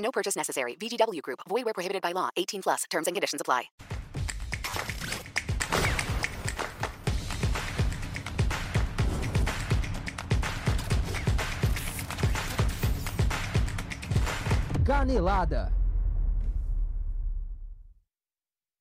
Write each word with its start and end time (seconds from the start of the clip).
No 0.00 0.10
purchase 0.10 0.36
necessary. 0.36 0.74
VGW 0.74 1.22
Group. 1.22 1.40
Void 1.48 1.64
where 1.64 1.74
prohibited 1.74 2.02
by 2.02 2.12
law. 2.12 2.30
18 2.36 2.62
plus. 2.62 2.84
Terms 2.90 3.06
and 3.06 3.14
conditions 3.14 3.40
apply. 3.40 3.70
Canelada. 14.84 15.72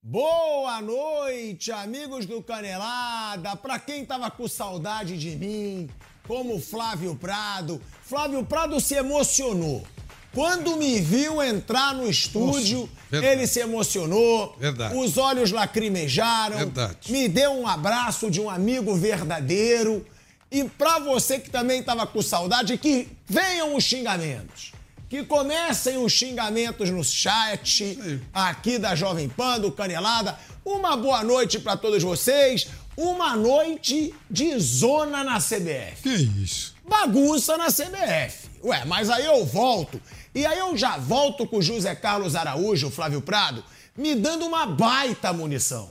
Boa 0.02 0.82
noite, 0.82 1.72
amigos 1.72 2.26
do 2.26 2.42
Canelada. 2.42 3.56
Pra 3.56 3.78
quem 3.78 4.04
tava 4.04 4.32
com 4.32 4.48
saudade 4.48 5.20
de 5.20 5.36
mim, 5.36 5.88
como 6.28 6.60
Flávio 6.60 7.16
Prado. 7.16 7.80
Flávio 8.02 8.44
Prado 8.44 8.80
se 8.80 8.96
emocionou. 8.96 9.86
Quando 10.34 10.76
me 10.78 11.00
viu 11.02 11.42
entrar 11.42 11.94
no 11.96 12.08
estúdio, 12.10 12.90
Nossa, 13.12 13.26
ele 13.26 13.48
se 13.48 13.60
emocionou. 13.60 14.56
Verdade. 14.60 14.96
Os 14.96 15.18
olhos 15.18 15.52
lacrimejaram. 15.52 16.58
Verdade. 16.58 17.12
Me 17.12 17.28
deu 17.28 17.52
um 17.52 17.68
abraço 17.68 18.30
de 18.30 18.40
um 18.40 18.50
amigo 18.50 18.96
verdadeiro. 18.96 20.06
E 20.52 20.64
pra 20.64 21.00
você 21.00 21.40
que 21.40 21.50
também 21.50 21.82
tava 21.84 22.06
com 22.08 22.22
saudade, 22.22 22.78
que 22.78 23.08
venham 23.28 23.76
os 23.76 23.84
xingamentos. 23.84 24.72
Que 25.10 25.24
comecem 25.24 25.98
os 25.98 26.14
xingamentos 26.14 26.92
no 26.92 27.04
chat 27.04 27.98
aqui 28.32 28.78
da 28.78 28.96
Jovem 28.96 29.28
Pan, 29.28 29.60
do 29.60 29.72
Canelada. 29.72 30.38
Uma 30.64 30.96
boa 30.96 31.24
noite 31.24 31.58
pra 31.58 31.76
todos 31.76 32.04
vocês. 32.04 32.68
Uma 32.96 33.36
noite 33.36 34.14
de 34.30 34.60
zona 34.60 35.24
na 35.24 35.38
CBF 35.40 36.02
Que 36.04 36.10
isso? 36.44 36.76
bagunça 36.88 37.58
na 37.58 37.68
CBF. 37.68 38.50
Ué, 38.64 38.84
mas 38.86 39.10
aí 39.10 39.26
eu 39.26 39.46
volto. 39.46 40.00
E 40.34 40.46
aí 40.46 40.60
eu 40.60 40.78
já 40.78 40.98
volto 40.98 41.48
com 41.48 41.58
o 41.58 41.62
José 41.62 41.96
Carlos 41.96 42.36
Araújo, 42.36 42.90
Flávio 42.90 43.22
Prado, 43.22 43.64
me 43.98 44.16
dando 44.16 44.46
uma 44.46 44.66
baita 44.66 45.34
munição. 45.34 45.90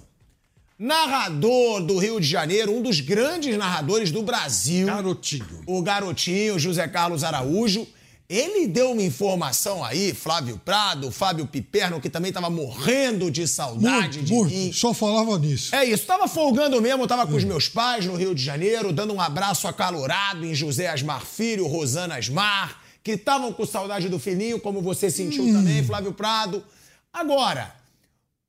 Narrador 0.79 1.83
do 1.83 1.99
Rio 1.99 2.21
de 2.21 2.27
Janeiro, 2.27 2.73
um 2.73 2.81
dos 2.81 3.01
grandes 3.01 3.57
narradores 3.59 4.13
do 4.13 4.23
Brasil. 4.23 4.87
Garotinho. 4.87 5.63
O 5.67 5.83
garotinho, 5.83 6.59
José 6.59 6.87
Carlos 6.87 7.25
Araújo. 7.25 7.87
Ele 8.29 8.67
deu 8.69 8.93
uma 8.93 9.03
informação 9.03 9.83
aí, 9.83 10.13
Flávio 10.13 10.61
Prado, 10.63 11.11
Fábio 11.11 11.47
Piperno, 11.47 11.99
que 11.99 12.11
também 12.11 12.31
tava 12.31 12.51
morrendo 12.51 13.31
de 13.31 13.49
saudade 13.49 14.19
Muito, 14.19 14.23
de 14.23 14.33
muito. 14.35 14.55
mim. 14.55 14.71
Só 14.73 14.93
falava 14.93 15.39
nisso. 15.39 15.75
É 15.75 15.83
isso, 15.85 16.05
tava 16.07 16.29
folgando 16.29 16.81
mesmo, 16.81 17.07
tava 17.07 17.27
com 17.27 17.35
os 17.35 17.43
meus 17.43 17.69
pais 17.71 18.05
no 18.05 18.15
Rio 18.15 18.35
de 18.35 18.45
Janeiro, 18.45 18.93
dando 18.93 19.15
um 19.15 19.21
abraço 19.21 19.67
acalorado 19.67 20.45
em 20.45 20.55
José 20.55 20.89
Asmar 20.89 21.25
Filho, 21.25 21.67
Rosana 21.67 22.17
Asmar, 22.17 22.79
que 23.09 23.13
estavam 23.13 23.51
com 23.55 23.65
saudade 23.65 24.07
do 24.07 24.19
filhinho, 24.19 24.61
como 24.61 24.83
você 24.83 25.11
sentiu 25.11 25.43
também, 25.51 25.83
Flávio 25.83 26.13
Prado. 26.13 26.63
Agora, 27.11 27.75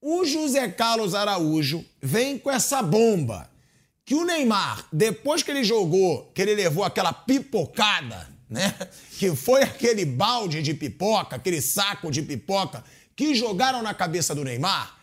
o 0.01 0.25
José 0.25 0.67
Carlos 0.67 1.15
Araújo 1.15 1.85
vem 2.01 2.37
com 2.37 2.51
essa 2.51 2.81
bomba 2.81 3.49
que 4.03 4.13
o 4.13 4.25
Neymar, 4.25 4.85
depois 4.91 5.41
que 5.41 5.49
ele 5.49 5.63
jogou, 5.63 6.29
que 6.35 6.41
ele 6.41 6.55
levou 6.55 6.83
aquela 6.83 7.13
pipocada, 7.13 8.27
né? 8.49 8.75
Que 9.17 9.33
foi 9.33 9.63
aquele 9.63 10.03
balde 10.03 10.61
de 10.61 10.73
pipoca, 10.73 11.37
aquele 11.37 11.61
saco 11.61 12.11
de 12.11 12.21
pipoca 12.21 12.83
que 13.15 13.33
jogaram 13.33 13.81
na 13.81 13.93
cabeça 13.93 14.35
do 14.35 14.43
Neymar. 14.43 14.93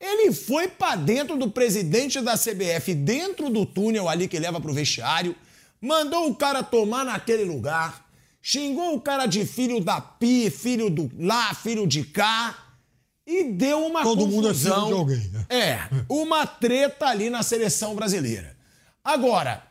Ele 0.00 0.32
foi 0.32 0.68
pra 0.68 0.94
dentro 0.94 1.36
do 1.36 1.50
presidente 1.50 2.20
da 2.20 2.38
CBF, 2.38 2.94
dentro 2.94 3.50
do 3.50 3.66
túnel 3.66 4.08
ali 4.08 4.28
que 4.28 4.38
leva 4.38 4.60
pro 4.60 4.72
vestiário, 4.72 5.34
mandou 5.80 6.28
o 6.28 6.34
cara 6.36 6.62
tomar 6.62 7.04
naquele 7.04 7.42
lugar, 7.42 8.08
xingou 8.42 8.94
o 8.94 9.00
cara 9.00 9.26
de 9.26 9.44
filho 9.44 9.80
da 9.80 10.00
pi, 10.00 10.50
filho 10.50 10.88
do 10.90 11.10
lá, 11.18 11.54
filho 11.54 11.86
de 11.86 12.04
cá, 12.04 12.56
e 13.26 13.44
deu 13.44 13.86
uma 13.86 14.02
Todo 14.02 14.26
mundo 14.26 14.48
é 14.48 14.54
filho 14.54 14.72
confusão. 14.72 14.86
de 14.88 14.92
alguém, 14.92 15.28
né? 15.28 15.46
É, 15.48 15.78
uma 16.08 16.46
treta 16.46 17.06
ali 17.06 17.30
na 17.30 17.42
seleção 17.42 17.94
brasileira. 17.94 18.56
Agora, 19.04 19.62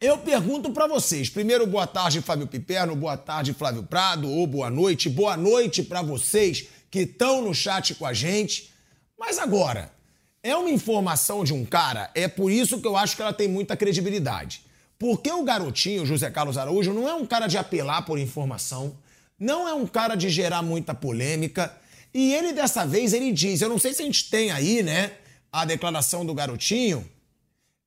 eu 0.00 0.18
pergunto 0.18 0.72
pra 0.72 0.86
vocês. 0.86 1.30
Primeiro, 1.30 1.66
boa 1.66 1.86
tarde, 1.86 2.20
Fábio 2.20 2.46
Piperno, 2.46 2.96
boa 2.96 3.16
tarde, 3.16 3.54
Flávio 3.54 3.84
Prado, 3.84 4.28
ou 4.28 4.46
boa 4.46 4.68
noite. 4.68 5.08
Boa 5.08 5.36
noite 5.36 5.82
pra 5.82 6.02
vocês 6.02 6.66
que 6.90 7.00
estão 7.00 7.42
no 7.42 7.54
chat 7.54 7.94
com 7.94 8.04
a 8.04 8.12
gente. 8.12 8.72
Mas 9.18 9.38
agora, 9.38 9.92
é 10.42 10.56
uma 10.56 10.70
informação 10.70 11.44
de 11.44 11.54
um 11.54 11.64
cara, 11.64 12.10
é 12.14 12.26
por 12.26 12.50
isso 12.50 12.80
que 12.80 12.86
eu 12.86 12.96
acho 12.96 13.14
que 13.14 13.22
ela 13.22 13.32
tem 13.32 13.46
muita 13.46 13.76
credibilidade. 13.76 14.64
Porque 15.02 15.32
o 15.32 15.42
garotinho, 15.42 16.06
José 16.06 16.30
Carlos 16.30 16.56
Araújo, 16.56 16.92
não 16.92 17.08
é 17.08 17.12
um 17.12 17.26
cara 17.26 17.48
de 17.48 17.58
apelar 17.58 18.02
por 18.02 18.20
informação, 18.20 18.96
não 19.36 19.66
é 19.66 19.74
um 19.74 19.84
cara 19.84 20.14
de 20.14 20.30
gerar 20.30 20.62
muita 20.62 20.94
polêmica. 20.94 21.76
E 22.14 22.32
ele, 22.32 22.52
dessa 22.52 22.86
vez, 22.86 23.12
ele 23.12 23.32
diz, 23.32 23.60
eu 23.60 23.68
não 23.68 23.80
sei 23.80 23.92
se 23.92 24.00
a 24.00 24.04
gente 24.04 24.30
tem 24.30 24.52
aí, 24.52 24.80
né, 24.80 25.14
a 25.50 25.64
declaração 25.64 26.24
do 26.24 26.32
garotinho, 26.32 27.04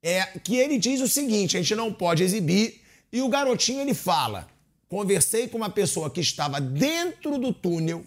é 0.03 0.25
que 0.43 0.57
ele 0.57 0.77
diz 0.77 0.99
o 0.99 1.07
seguinte: 1.07 1.55
a 1.55 1.61
gente 1.61 1.73
não 1.73 1.93
pode 1.93 2.21
exibir. 2.21 2.81
E 3.13 3.21
o 3.21 3.29
garotinho 3.29 3.79
ele 3.79 3.93
fala: 3.93 4.49
conversei 4.89 5.47
com 5.47 5.55
uma 5.55 5.69
pessoa 5.69 6.09
que 6.09 6.19
estava 6.19 6.59
dentro 6.59 7.37
do 7.37 7.53
túnel 7.53 8.03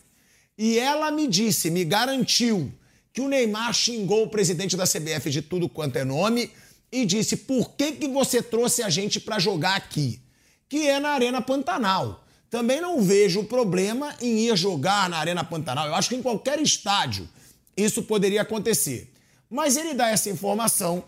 e 0.58 0.78
ela 0.78 1.10
me 1.10 1.26
disse, 1.26 1.70
me 1.70 1.82
garantiu 1.82 2.70
que 3.10 3.22
o 3.22 3.28
Neymar 3.28 3.72
xingou 3.72 4.24
o 4.24 4.28
presidente 4.28 4.76
da 4.76 4.84
CBF 4.84 5.30
de 5.30 5.40
tudo 5.40 5.66
quanto 5.66 5.96
é 5.96 6.04
nome 6.04 6.50
e 6.90 7.04
disse: 7.04 7.36
por 7.36 7.70
que, 7.70 7.92
que 7.92 8.08
você 8.08 8.42
trouxe 8.42 8.82
a 8.82 8.90
gente 8.90 9.20
para 9.20 9.38
jogar 9.38 9.76
aqui? 9.76 10.20
Que 10.68 10.86
é 10.86 10.98
na 10.98 11.10
Arena 11.10 11.40
Pantanal. 11.40 12.24
Também 12.50 12.80
não 12.80 13.02
vejo 13.02 13.44
problema 13.44 14.14
em 14.20 14.48
ir 14.48 14.56
jogar 14.56 15.08
na 15.08 15.18
Arena 15.18 15.44
Pantanal. 15.44 15.86
Eu 15.86 15.94
acho 15.94 16.08
que 16.08 16.16
em 16.16 16.22
qualquer 16.22 16.60
estádio 16.60 17.28
isso 17.76 18.02
poderia 18.02 18.42
acontecer. 18.42 19.12
Mas 19.50 19.76
ele 19.76 19.94
dá 19.94 20.08
essa 20.08 20.30
informação 20.30 21.04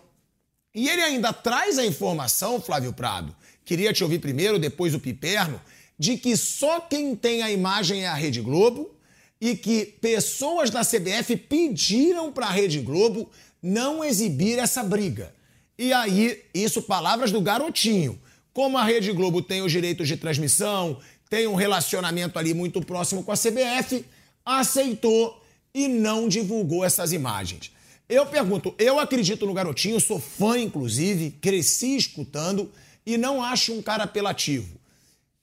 e 0.73 0.87
ele 0.87 1.01
ainda 1.01 1.33
traz 1.33 1.77
a 1.77 1.85
informação, 1.85 2.61
Flávio 2.61 2.93
Prado, 2.93 3.35
queria 3.65 3.91
te 3.91 4.03
ouvir 4.03 4.19
primeiro, 4.19 4.57
depois 4.57 4.93
o 4.93 4.99
Piperno, 4.99 5.59
de 5.99 6.17
que 6.17 6.35
só 6.37 6.79
quem 6.79 7.15
tem 7.15 7.43
a 7.43 7.51
imagem 7.51 8.03
é 8.03 8.07
a 8.07 8.13
Rede 8.13 8.41
Globo 8.41 8.89
e 9.39 9.55
que 9.55 9.85
pessoas 9.85 10.69
da 10.69 10.81
CBF 10.81 11.35
pediram 11.35 12.31
para 12.31 12.47
a 12.47 12.51
Rede 12.51 12.79
Globo 12.79 13.29
não 13.61 14.03
exibir 14.03 14.57
essa 14.59 14.81
briga. 14.81 15.33
E 15.81 15.91
aí, 15.93 16.43
isso 16.53 16.83
palavras 16.83 17.31
do 17.31 17.41
garotinho. 17.41 18.21
Como 18.53 18.77
a 18.77 18.83
Rede 18.83 19.11
Globo 19.11 19.41
tem 19.41 19.63
os 19.63 19.71
direitos 19.71 20.07
de 20.07 20.15
transmissão, 20.15 20.99
tem 21.27 21.47
um 21.47 21.55
relacionamento 21.55 22.37
ali 22.37 22.53
muito 22.53 22.85
próximo 22.85 23.23
com 23.23 23.31
a 23.31 23.35
CBF, 23.35 24.05
aceitou 24.45 25.43
e 25.73 25.87
não 25.87 26.29
divulgou 26.29 26.85
essas 26.85 27.11
imagens. 27.11 27.71
Eu 28.07 28.27
pergunto, 28.27 28.75
eu 28.77 28.99
acredito 28.99 29.43
no 29.47 29.55
garotinho, 29.55 29.99
sou 29.99 30.19
fã, 30.19 30.55
inclusive, 30.55 31.31
cresci 31.41 31.97
escutando 31.97 32.71
e 33.03 33.17
não 33.17 33.43
acho 33.43 33.73
um 33.73 33.81
cara 33.81 34.03
apelativo. 34.03 34.79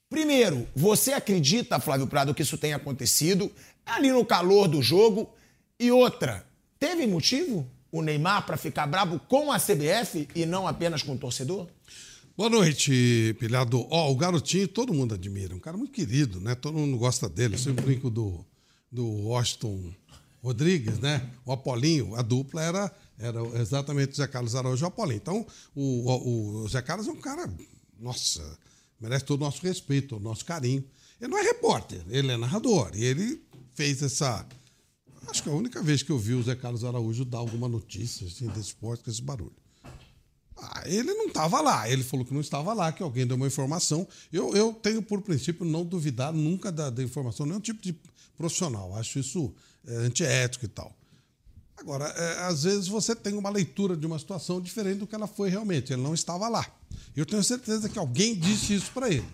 Primeiro, 0.09 0.69
você 0.73 1.15
acredita, 1.15 1.81
Flávio 1.81 2.07
Prado, 2.07 2.33
que 2.33 2.43
isso 2.43 2.57
tenha 2.57 2.77
acontecido 2.77 3.51
ali 3.85 4.13
no 4.13 4.25
calor 4.25 4.69
do 4.69 4.81
jogo? 4.81 5.29
E 5.81 5.91
outra, 5.91 6.47
teve 6.79 7.09
motivo 7.09 7.69
o 7.91 8.03
Neymar 8.03 8.45
para 8.47 8.57
ficar 8.57 8.87
bravo 8.87 9.19
com 9.29 9.51
a 9.51 9.59
CBF 9.59 10.29
e 10.35 10.47
não 10.47 10.67
apenas 10.67 11.03
com 11.03 11.15
o 11.15 11.19
torcedor? 11.19 11.67
Boa 12.37 12.51
noite, 12.51 13.35
pilhado. 13.41 13.87
Ó, 13.91 14.13
o 14.13 14.17
garotinho 14.17 14.69
todo 14.69 14.95
mundo 14.95 15.15
admira. 15.15 15.55
Um 15.55 15.59
cara 15.59 15.77
muito 15.77 15.93
querido, 15.93 16.41
né? 16.41 16.55
Todo 16.55 16.79
mundo 16.79 16.97
gosta 16.97 17.29
dele. 17.29 17.55
Eu 17.55 17.59
sempre 17.59 17.85
brinco 17.85 18.09
do, 18.09 18.45
do 18.93 19.05
Washington 19.05 19.93
Rodrigues, 20.41 21.01
né? 21.01 21.29
O 21.45 21.53
Apolinho, 21.53 22.15
a 22.15 22.23
dupla 22.23 22.63
era, 22.63 22.93
era 23.19 23.41
exatamente 23.61 24.13
o 24.13 24.17
Zé 24.17 24.27
Carlos 24.29 24.55
Araújo 24.55 24.83
e 24.83 24.85
o 24.85 24.89
Apolinho. 24.89 25.17
Então, 25.17 25.47
o, 25.75 26.13
o, 26.13 26.65
o 26.65 26.69
Zé 26.69 26.81
Carlos 26.81 27.09
é 27.09 27.11
um 27.11 27.21
cara, 27.21 27.53
nossa, 27.99 28.59
merece 29.01 29.25
todo 29.25 29.41
o 29.41 29.45
nosso 29.45 29.61
respeito, 29.63 30.17
o 30.17 30.21
nosso 30.21 30.45
carinho. 30.45 30.85
Ele 31.21 31.31
não 31.31 31.39
é 31.39 31.43
repórter, 31.43 32.01
ele 32.09 32.31
é 32.31 32.37
narrador. 32.37 32.93
E 32.95 33.05
ele 33.05 33.43
fez 33.75 34.03
essa. 34.03 34.47
Acho 35.31 35.43
que 35.43 35.49
é 35.49 35.53
a 35.53 35.55
única 35.55 35.83
vez 35.83 36.03
que 36.03 36.11
eu 36.11 36.19
vi 36.19 36.35
o 36.35 36.43
Zé 36.43 36.55
Carlos 36.55 36.85
Araújo 36.85 37.25
dar 37.25 37.39
alguma 37.39 37.69
notícia 37.69 38.27
assim, 38.27 38.47
desse 38.49 38.69
esporte 38.69 39.05
com 39.05 39.11
esse 39.11 39.23
barulho. 39.23 39.53
Ah, 40.57 40.83
ele 40.87 41.13
não 41.15 41.27
estava 41.27 41.61
lá. 41.61 41.89
Ele 41.89 42.03
falou 42.03 42.25
que 42.25 42.35
não 42.35 42.41
estava 42.41 42.73
lá, 42.73 42.91
que 42.91 43.03
alguém 43.03 43.27
deu 43.27 43.37
uma 43.37 43.47
informação. 43.47 44.07
Eu, 44.33 44.55
eu 44.57 44.73
tenho 44.73 45.03
por 45.03 45.21
princípio 45.23 45.65
não 45.65 45.85
duvidar 45.85 46.33
nunca 46.33 46.73
da, 46.73 46.91
da 46.91 47.03
informação, 47.03 47.47
nenhum 47.47 47.61
tipo 47.61 47.81
de 47.81 47.95
profissional. 48.37 48.95
Acho 48.97 49.19
isso 49.19 49.55
é, 49.87 49.97
antiético 49.97 50.65
e 50.65 50.69
tal. 50.69 50.97
Agora, 51.77 52.07
é, 52.07 52.45
às 52.47 52.65
vezes 52.65 52.89
você 52.89 53.15
tem 53.15 53.35
uma 53.35 53.51
leitura 53.51 53.97
de 53.97 54.05
uma 54.05 54.19
situação 54.19 54.61
diferente 54.61 54.99
do 54.99 55.07
que 55.07 55.15
ela 55.15 55.29
foi 55.29 55.49
realmente. 55.49 55.93
Ele 55.93 56.03
não 56.03 56.15
estava 56.15 56.49
lá. 56.49 56.67
Eu 57.15 57.25
tenho 57.25 57.43
certeza 57.45 57.89
que 57.89 57.99
alguém 57.99 58.35
disse 58.35 58.75
isso 58.75 58.91
para 58.93 59.09
ele. 59.09 59.29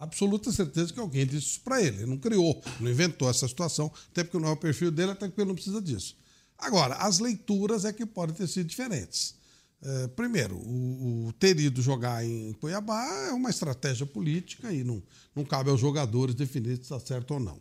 Absoluta 0.00 0.50
certeza 0.50 0.94
que 0.94 0.98
alguém 0.98 1.26
disse 1.26 1.46
isso 1.46 1.60
para 1.60 1.82
ele. 1.82 1.98
Ele 1.98 2.06
não 2.06 2.16
criou, 2.16 2.62
não 2.80 2.90
inventou 2.90 3.28
essa 3.28 3.46
situação, 3.46 3.92
até 4.10 4.24
porque 4.24 4.38
não 4.38 4.48
é 4.48 4.52
o 4.52 4.56
perfil 4.56 4.90
dele, 4.90 5.12
até 5.12 5.28
porque 5.28 5.42
ele 5.42 5.48
não 5.48 5.54
precisa 5.54 5.80
disso. 5.80 6.16
Agora, 6.56 6.94
as 6.94 7.18
leituras 7.18 7.84
é 7.84 7.92
que 7.92 8.06
podem 8.06 8.34
ter 8.34 8.48
sido 8.48 8.66
diferentes. 8.66 9.34
É, 9.82 10.06
primeiro, 10.08 10.56
o, 10.56 11.28
o, 11.28 11.32
ter 11.34 11.60
ido 11.60 11.82
jogar 11.82 12.24
em 12.24 12.54
Cuiabá 12.54 13.28
é 13.28 13.32
uma 13.32 13.50
estratégia 13.50 14.06
política 14.06 14.72
e 14.72 14.82
não, 14.82 15.02
não 15.36 15.44
cabe 15.44 15.68
aos 15.68 15.80
jogadores 15.80 16.34
definir 16.34 16.76
se 16.76 16.82
está 16.82 16.98
certo 16.98 17.34
ou 17.34 17.40
não. 17.40 17.60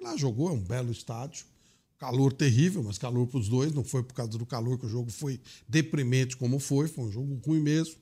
Lá 0.00 0.16
jogou, 0.16 0.50
é 0.50 0.52
um 0.52 0.62
belo 0.62 0.92
estádio, 0.92 1.44
calor 1.98 2.32
terrível, 2.32 2.84
mas 2.84 2.98
calor 2.98 3.26
para 3.26 3.40
os 3.40 3.48
dois, 3.48 3.72
não 3.72 3.82
foi 3.82 4.04
por 4.04 4.14
causa 4.14 4.38
do 4.38 4.46
calor 4.46 4.78
que 4.78 4.86
o 4.86 4.88
jogo 4.88 5.10
foi 5.10 5.40
deprimente 5.68 6.36
como 6.36 6.60
foi, 6.60 6.86
foi 6.86 7.04
um 7.04 7.10
jogo 7.10 7.40
ruim 7.44 7.60
mesmo. 7.60 7.96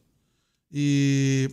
E 0.71 1.51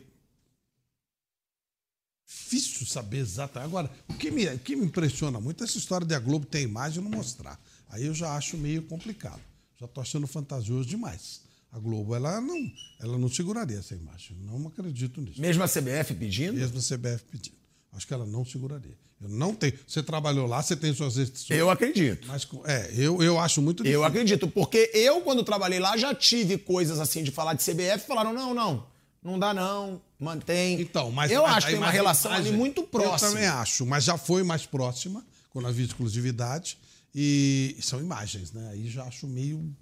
difícil 2.54 2.86
saber 2.86 3.18
exatamente. 3.18 3.68
Agora, 3.68 3.92
o 4.08 4.14
que 4.14 4.32
me, 4.32 4.48
o 4.48 4.60
que 4.60 4.76
me 4.76 4.86
impressiona 4.86 5.40
muito 5.40 5.64
é 5.64 5.66
essa 5.66 5.78
história 5.78 6.06
de 6.06 6.14
a 6.14 6.20
Globo 6.20 6.46
ter 6.46 6.62
imagem 6.62 7.00
e 7.00 7.04
não 7.04 7.12
mostrar. 7.12 7.60
Aí 7.90 8.06
eu 8.06 8.14
já 8.14 8.36
acho 8.36 8.58
meio 8.58 8.82
complicado. 8.84 9.42
Já 9.80 9.86
estou 9.86 10.02
achando 10.02 10.28
fantasioso 10.28 10.88
demais. 10.88 11.42
A 11.72 11.80
Globo, 11.80 12.16
ela 12.16 12.40
não, 12.40 12.72
ela 13.00 13.18
não 13.18 13.30
seguraria 13.30 13.80
essa 13.80 13.96
imagem. 13.96 14.38
Não 14.42 14.68
acredito 14.68 15.20
nisso. 15.22 15.42
Mesmo 15.42 15.64
a 15.64 15.68
CBF 15.68 16.14
pedindo? 16.14 16.54
Mesmo 16.54 16.78
a 16.78 16.82
CBF 16.82 17.24
pedindo. 17.32 17.58
Acho 17.92 18.08
que 18.08 18.14
ela 18.14 18.26
não 18.26 18.46
seguraria. 18.46 18.98
Eu 19.22 19.30
não 19.30 19.56
tenho. 19.56 19.74
Você 19.88 20.04
trabalhou 20.04 20.46
lá, 20.46 20.62
você 20.62 20.76
tem 20.76 20.94
suas 20.94 21.16
restrições. 21.16 21.60
Eu 21.60 21.70
acredito. 21.70 22.28
Mas 22.28 22.48
é, 22.66 22.92
eu, 22.96 23.24
eu 23.24 23.40
acho 23.40 23.62
muito 23.62 23.78
difícil. 23.78 24.00
Eu 24.00 24.04
acredito, 24.04 24.48
porque 24.48 24.92
eu, 24.94 25.22
quando 25.22 25.44
trabalhei 25.44 25.80
lá, 25.80 25.96
já 25.98 26.14
tive 26.14 26.58
coisas 26.58 27.00
assim 27.00 27.24
de 27.24 27.32
falar 27.32 27.54
de 27.54 27.64
CBF, 27.64 28.06
falaram: 28.06 28.34
não, 28.34 28.54
não, 28.54 28.86
não 29.24 29.40
dá 29.40 29.54
não, 29.54 30.02
mantém. 30.24 30.82
Então, 30.82 31.12
mas 31.12 31.32
eu 31.32 31.46
acho 31.46 31.68
que 31.68 31.74
tem 31.74 31.82
uma 31.82 31.92
relação 31.92 32.32
ali 32.32 32.52
muito 32.52 32.84
próxima. 32.84 33.30
Eu 33.30 33.34
também 33.34 33.48
acho, 33.48 33.86
mas 33.86 34.04
já 34.04 34.18
foi 34.18 34.44
mais 34.44 34.66
próxima 34.66 35.24
quando 35.50 35.68
havia 35.68 35.86
exclusividade 35.86 36.78
e 37.14 37.78
são 37.82 38.00
imagens, 38.00 38.52
né? 38.52 38.70
Aí 38.72 38.90
já 38.90 39.04
acho 39.04 39.28
meio 39.28 39.76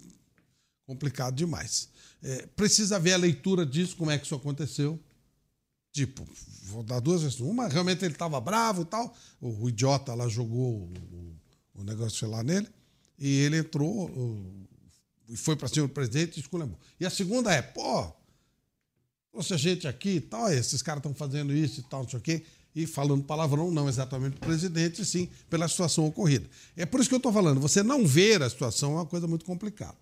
complicado 0.86 1.34
demais. 1.34 1.88
É, 2.22 2.46
precisa 2.54 2.98
ver 2.98 3.14
a 3.14 3.16
leitura 3.16 3.64
disso, 3.64 3.96
como 3.96 4.10
é 4.10 4.18
que 4.18 4.26
isso 4.26 4.34
aconteceu. 4.34 5.00
Tipo, 5.92 6.26
vou 6.64 6.82
dar 6.82 7.00
duas 7.00 7.22
vezes. 7.22 7.40
Uma, 7.40 7.68
realmente 7.68 8.04
ele 8.04 8.14
estava 8.14 8.40
bravo 8.40 8.82
e 8.82 8.84
tal. 8.84 9.14
O, 9.40 9.64
o, 9.64 9.68
idiota 9.68 10.14
lá 10.14 10.28
jogou 10.28 10.90
o, 10.90 11.36
o, 11.74 11.84
negócio 11.84 12.28
lá 12.28 12.42
nele. 12.42 12.68
E 13.18 13.40
ele 13.40 13.58
entrou 13.58 14.10
e 15.28 15.36
foi 15.36 15.56
para 15.56 15.68
cima 15.68 15.86
do 15.86 15.92
presidente 15.92 16.36
e 16.36 16.40
esculhambou. 16.40 16.78
E 16.98 17.06
a 17.06 17.10
segunda 17.10 17.52
é, 17.52 17.62
pô, 17.62 18.12
trouxe 19.32 19.54
a 19.54 19.56
gente 19.56 19.88
aqui 19.88 20.16
e 20.16 20.20
tal, 20.20 20.52
esses 20.52 20.82
caras 20.82 20.98
estão 20.98 21.14
fazendo 21.14 21.54
isso 21.54 21.80
e 21.80 21.82
tal, 21.84 22.02
não 22.02 22.08
sei 22.08 22.18
o 22.18 22.22
quê. 22.22 22.42
E 22.74 22.86
falando 22.86 23.24
palavrão, 23.24 23.70
não 23.70 23.88
exatamente 23.88 24.36
para 24.36 24.46
o 24.46 24.48
presidente, 24.48 25.04
sim 25.04 25.28
pela 25.48 25.66
situação 25.68 26.06
ocorrida. 26.06 26.48
É 26.76 26.86
por 26.86 27.00
isso 27.00 27.08
que 27.08 27.14
eu 27.14 27.18
estou 27.18 27.32
falando, 27.32 27.60
você 27.60 27.82
não 27.82 28.06
ver 28.06 28.42
a 28.42 28.48
situação 28.48 28.92
é 28.92 28.94
uma 28.96 29.06
coisa 29.06 29.26
muito 29.26 29.44
complicada. 29.44 29.96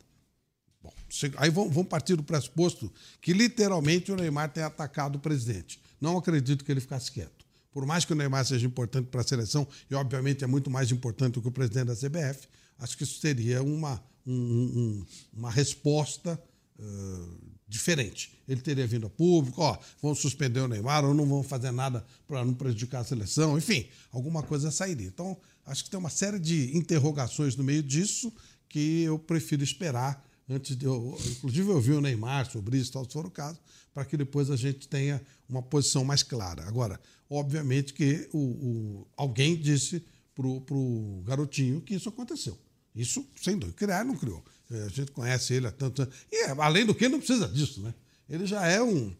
Bom, 0.82 0.92
aí 1.36 1.50
vamos 1.50 1.86
partir 1.86 2.16
do 2.16 2.22
pressuposto 2.22 2.92
que 3.20 3.32
literalmente 3.32 4.10
o 4.10 4.16
Neymar 4.16 4.52
tem 4.52 4.62
atacado 4.62 5.16
o 5.16 5.18
presidente. 5.18 5.80
Não 6.00 6.16
acredito 6.16 6.64
que 6.64 6.72
ele 6.72 6.80
ficasse 6.80 7.10
quieto. 7.10 7.44
Por 7.72 7.86
mais 7.86 8.04
que 8.04 8.12
o 8.12 8.16
Neymar 8.16 8.44
seja 8.44 8.66
importante 8.66 9.08
para 9.08 9.20
a 9.20 9.24
seleção, 9.24 9.66
e 9.88 9.94
obviamente 9.94 10.42
é 10.42 10.46
muito 10.46 10.70
mais 10.70 10.90
importante 10.90 11.34
do 11.34 11.42
que 11.42 11.48
o 11.48 11.52
presidente 11.52 11.86
da 11.86 11.94
CBF, 11.94 12.48
acho 12.78 12.96
que 12.96 13.04
isso 13.04 13.20
seria 13.20 13.62
uma, 13.62 14.02
um, 14.26 14.32
um, 14.32 15.06
uma 15.32 15.50
resposta 15.50 16.40
uh, 16.78 17.49
diferente. 17.70 18.32
Ele 18.48 18.60
teria 18.60 18.86
vindo 18.86 19.06
a 19.06 19.10
público, 19.10 19.62
ó, 19.62 19.78
vão 20.02 20.14
suspender 20.14 20.60
o 20.60 20.68
Neymar 20.68 21.04
ou 21.04 21.14
não 21.14 21.24
vão 21.24 21.42
fazer 21.42 21.70
nada 21.70 22.04
para 22.26 22.44
não 22.44 22.52
prejudicar 22.52 23.00
a 23.00 23.04
seleção, 23.04 23.56
enfim, 23.56 23.86
alguma 24.10 24.42
coisa 24.42 24.72
sairia. 24.72 25.06
Então, 25.06 25.36
acho 25.64 25.84
que 25.84 25.90
tem 25.90 25.98
uma 25.98 26.10
série 26.10 26.40
de 26.40 26.76
interrogações 26.76 27.54
no 27.54 27.62
meio 27.62 27.82
disso 27.82 28.32
que 28.68 29.02
eu 29.02 29.18
prefiro 29.18 29.62
esperar 29.62 30.26
antes 30.48 30.76
de 30.76 30.84
eu, 30.84 31.16
inclusive 31.30 31.70
eu 31.70 31.80
vi 31.80 31.92
o 31.92 32.00
Neymar 32.00 32.50
sobre 32.50 32.76
isso, 32.76 32.90
tal, 32.90 33.04
se 33.04 33.12
for 33.12 33.24
o 33.24 33.30
caso, 33.30 33.60
para 33.94 34.04
que 34.04 34.16
depois 34.16 34.50
a 34.50 34.56
gente 34.56 34.88
tenha 34.88 35.22
uma 35.48 35.62
posição 35.62 36.04
mais 36.04 36.24
clara. 36.24 36.66
Agora, 36.66 37.00
obviamente 37.28 37.94
que 37.94 38.28
o, 38.32 38.38
o 38.38 39.06
alguém 39.16 39.56
disse 39.56 40.04
para 40.34 40.46
o 40.46 41.22
garotinho 41.24 41.80
que 41.80 41.94
isso 41.94 42.08
aconteceu. 42.08 42.58
Isso, 42.94 43.24
sem 43.40 43.56
dúvida. 43.56 43.78
Criar 43.78 44.04
não 44.04 44.16
criou. 44.16 44.44
É, 44.70 44.82
a 44.84 44.88
gente 44.88 45.10
conhece 45.10 45.54
ele 45.54 45.66
há 45.66 45.72
tanto 45.72 46.06
tempo. 46.06 46.16
E, 46.30 46.44
além 46.58 46.86
do 46.86 46.94
que, 46.94 47.08
não 47.08 47.18
precisa 47.18 47.48
disso, 47.48 47.80
né? 47.82 47.92
Ele 48.28 48.46
já 48.46 48.64
é 48.66 48.80
um. 48.80 49.12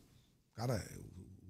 Cara, 0.55 0.85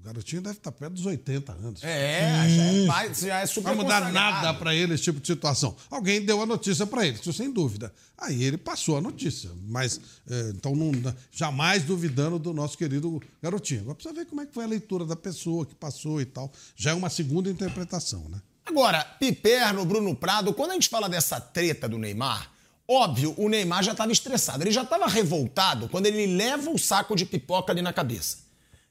o 0.00 0.02
garotinho 0.02 0.40
deve 0.40 0.56
estar 0.56 0.72
perto 0.72 0.94
dos 0.94 1.04
80 1.04 1.52
anos. 1.52 1.84
É, 1.84 2.48
já 2.48 2.62
é, 2.62 2.86
pai, 2.86 3.14
já 3.14 3.40
é 3.40 3.46
super 3.46 3.68
Não 3.68 3.76
vai 3.76 3.84
mudar 3.84 4.10
nada 4.10 4.54
para 4.54 4.74
ele 4.74 4.94
esse 4.94 5.02
tipo 5.02 5.20
de 5.20 5.26
situação. 5.26 5.76
Alguém 5.90 6.24
deu 6.24 6.40
a 6.40 6.46
notícia 6.46 6.86
para 6.86 7.06
ele, 7.06 7.18
isso 7.18 7.32
sem 7.34 7.52
dúvida. 7.52 7.92
Aí 8.16 8.42
ele 8.42 8.56
passou 8.56 8.96
a 8.96 9.00
notícia. 9.00 9.50
Mas, 9.68 10.00
é, 10.28 10.52
então, 10.56 10.74
não, 10.74 10.92
jamais 11.30 11.82
duvidando 11.82 12.38
do 12.38 12.54
nosso 12.54 12.78
querido 12.78 13.20
garotinho. 13.42 13.82
Agora 13.82 13.96
precisa 13.96 14.14
ver 14.14 14.24
como 14.24 14.40
é 14.40 14.46
que 14.46 14.54
foi 14.54 14.64
a 14.64 14.68
leitura 14.68 15.04
da 15.04 15.16
pessoa 15.16 15.66
que 15.66 15.74
passou 15.74 16.18
e 16.22 16.24
tal. 16.24 16.50
Já 16.74 16.92
é 16.92 16.94
uma 16.94 17.10
segunda 17.10 17.50
interpretação, 17.50 18.26
né? 18.30 18.40
Agora, 18.64 19.04
Piperno, 19.04 19.84
Bruno 19.84 20.14
Prado, 20.16 20.54
quando 20.54 20.70
a 20.70 20.74
gente 20.74 20.88
fala 20.88 21.08
dessa 21.08 21.38
treta 21.40 21.86
do 21.86 21.98
Neymar, 21.98 22.50
óbvio, 22.90 23.34
o 23.36 23.48
Neymar 23.48 23.82
já 23.82 23.92
estava 23.92 24.10
estressado. 24.10 24.62
Ele 24.62 24.72
já 24.72 24.82
estava 24.82 25.06
revoltado 25.06 25.88
quando 25.88 26.06
ele 26.06 26.26
leva 26.26 26.70
o 26.70 26.78
saco 26.78 27.14
de 27.14 27.24
pipoca 27.24 27.72
ali 27.72 27.82
na 27.82 27.92
cabeça 27.92 28.50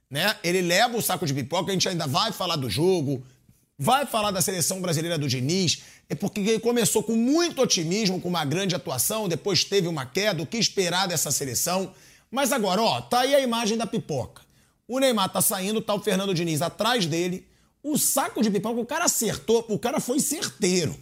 né? 0.09 0.35
Ele 0.43 0.61
leva 0.61 0.97
o 0.97 1.01
saco 1.01 1.25
de 1.25 1.33
pipoca, 1.33 1.69
a 1.69 1.73
gente 1.73 1.87
ainda 1.87 2.07
vai 2.07 2.31
falar 2.31 2.55
do 2.55 2.69
jogo, 2.69 3.23
vai 3.77 4.05
falar 4.05 4.31
da 4.31 4.41
seleção 4.41 4.81
brasileira 4.81 5.17
do 5.17 5.27
Diniz, 5.27 5.83
é 6.09 6.15
porque 6.15 6.39
ele 6.39 6.59
começou 6.59 7.03
com 7.03 7.15
muito 7.15 7.61
otimismo, 7.61 8.19
com 8.19 8.27
uma 8.27 8.43
grande 8.43 8.75
atuação, 8.75 9.29
depois 9.29 9.63
teve 9.63 9.87
uma 9.87 10.05
queda, 10.05 10.41
o 10.41 10.47
que 10.47 10.57
esperar 10.57 11.07
dessa 11.07 11.29
seleção. 11.29 11.93
Mas 12.31 12.51
agora, 12.51 12.81
ó, 12.81 13.01
tá 13.01 13.21
aí 13.21 13.35
a 13.35 13.39
imagem 13.39 13.77
da 13.77 13.85
pipoca. 13.85 14.41
O 14.87 14.99
Neymar 14.99 15.29
tá 15.29 15.41
saindo, 15.41 15.81
tá 15.81 15.93
o 15.93 15.99
Fernando 15.99 16.33
Diniz 16.33 16.61
atrás 16.61 17.05
dele. 17.05 17.47
O 17.83 17.97
saco 17.97 18.41
de 18.41 18.49
pipoca, 18.49 18.81
o 18.81 18.85
cara 18.85 19.05
acertou, 19.05 19.65
o 19.69 19.77
cara 19.77 19.99
foi 19.99 20.19
certeiro. 20.19 20.97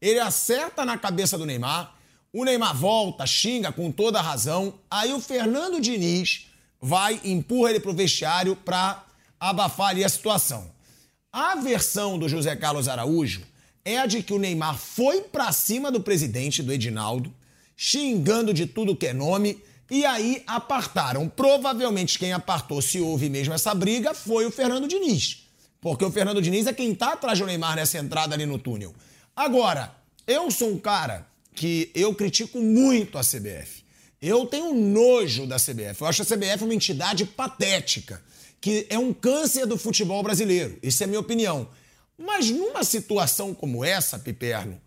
Ele 0.00 0.20
acerta 0.20 0.84
na 0.84 0.96
cabeça 0.96 1.36
do 1.36 1.44
Neymar, 1.44 1.93
o 2.34 2.44
Neymar 2.44 2.76
volta, 2.76 3.24
xinga 3.24 3.70
com 3.70 3.92
toda 3.92 4.20
razão. 4.20 4.74
Aí 4.90 5.12
o 5.12 5.20
Fernando 5.20 5.80
Diniz 5.80 6.46
vai 6.80 7.20
empurra 7.22 7.70
ele 7.70 7.78
para 7.78 7.92
o 7.92 7.94
vestiário 7.94 8.56
para 8.56 9.04
abafar 9.38 9.90
ali 9.90 10.02
a 10.02 10.08
situação. 10.08 10.68
A 11.32 11.54
versão 11.54 12.18
do 12.18 12.28
José 12.28 12.56
Carlos 12.56 12.88
Araújo 12.88 13.42
é 13.84 13.98
a 13.98 14.06
de 14.06 14.20
que 14.20 14.32
o 14.32 14.38
Neymar 14.38 14.76
foi 14.76 15.20
para 15.20 15.52
cima 15.52 15.92
do 15.92 16.00
presidente, 16.00 16.60
do 16.60 16.72
Edinaldo, 16.72 17.32
xingando 17.76 18.52
de 18.52 18.66
tudo 18.66 18.96
que 18.96 19.06
é 19.06 19.12
nome, 19.12 19.62
e 19.88 20.04
aí 20.04 20.42
apartaram. 20.44 21.28
Provavelmente 21.28 22.18
quem 22.18 22.32
apartou, 22.32 22.82
se 22.82 23.00
houve 23.00 23.30
mesmo 23.30 23.54
essa 23.54 23.72
briga, 23.72 24.12
foi 24.12 24.44
o 24.44 24.50
Fernando 24.50 24.88
Diniz. 24.88 25.46
Porque 25.80 26.04
o 26.04 26.10
Fernando 26.10 26.42
Diniz 26.42 26.66
é 26.66 26.72
quem 26.72 26.90
está 26.92 27.12
atrás 27.12 27.38
do 27.38 27.46
Neymar 27.46 27.76
nessa 27.76 27.98
entrada 27.98 28.34
ali 28.34 28.44
no 28.44 28.58
túnel. 28.58 28.92
Agora, 29.36 29.94
eu 30.26 30.50
sou 30.50 30.70
um 30.70 30.78
cara 30.78 31.32
que 31.54 31.90
eu 31.94 32.14
critico 32.14 32.58
muito 32.58 33.16
a 33.16 33.20
CBF. 33.20 33.84
Eu 34.20 34.46
tenho 34.46 34.74
nojo 34.74 35.46
da 35.46 35.56
CBF. 35.56 36.00
Eu 36.00 36.06
acho 36.06 36.22
a 36.22 36.24
CBF 36.24 36.64
uma 36.64 36.74
entidade 36.74 37.24
patética, 37.24 38.22
que 38.60 38.86
é 38.88 38.98
um 38.98 39.12
câncer 39.12 39.66
do 39.66 39.76
futebol 39.76 40.22
brasileiro. 40.22 40.78
Isso 40.82 41.02
é 41.02 41.04
a 41.04 41.06
minha 41.06 41.20
opinião. 41.20 41.68
Mas 42.18 42.50
numa 42.50 42.82
situação 42.84 43.54
como 43.54 43.84
essa, 43.84 44.18
Piperno, 44.18 44.80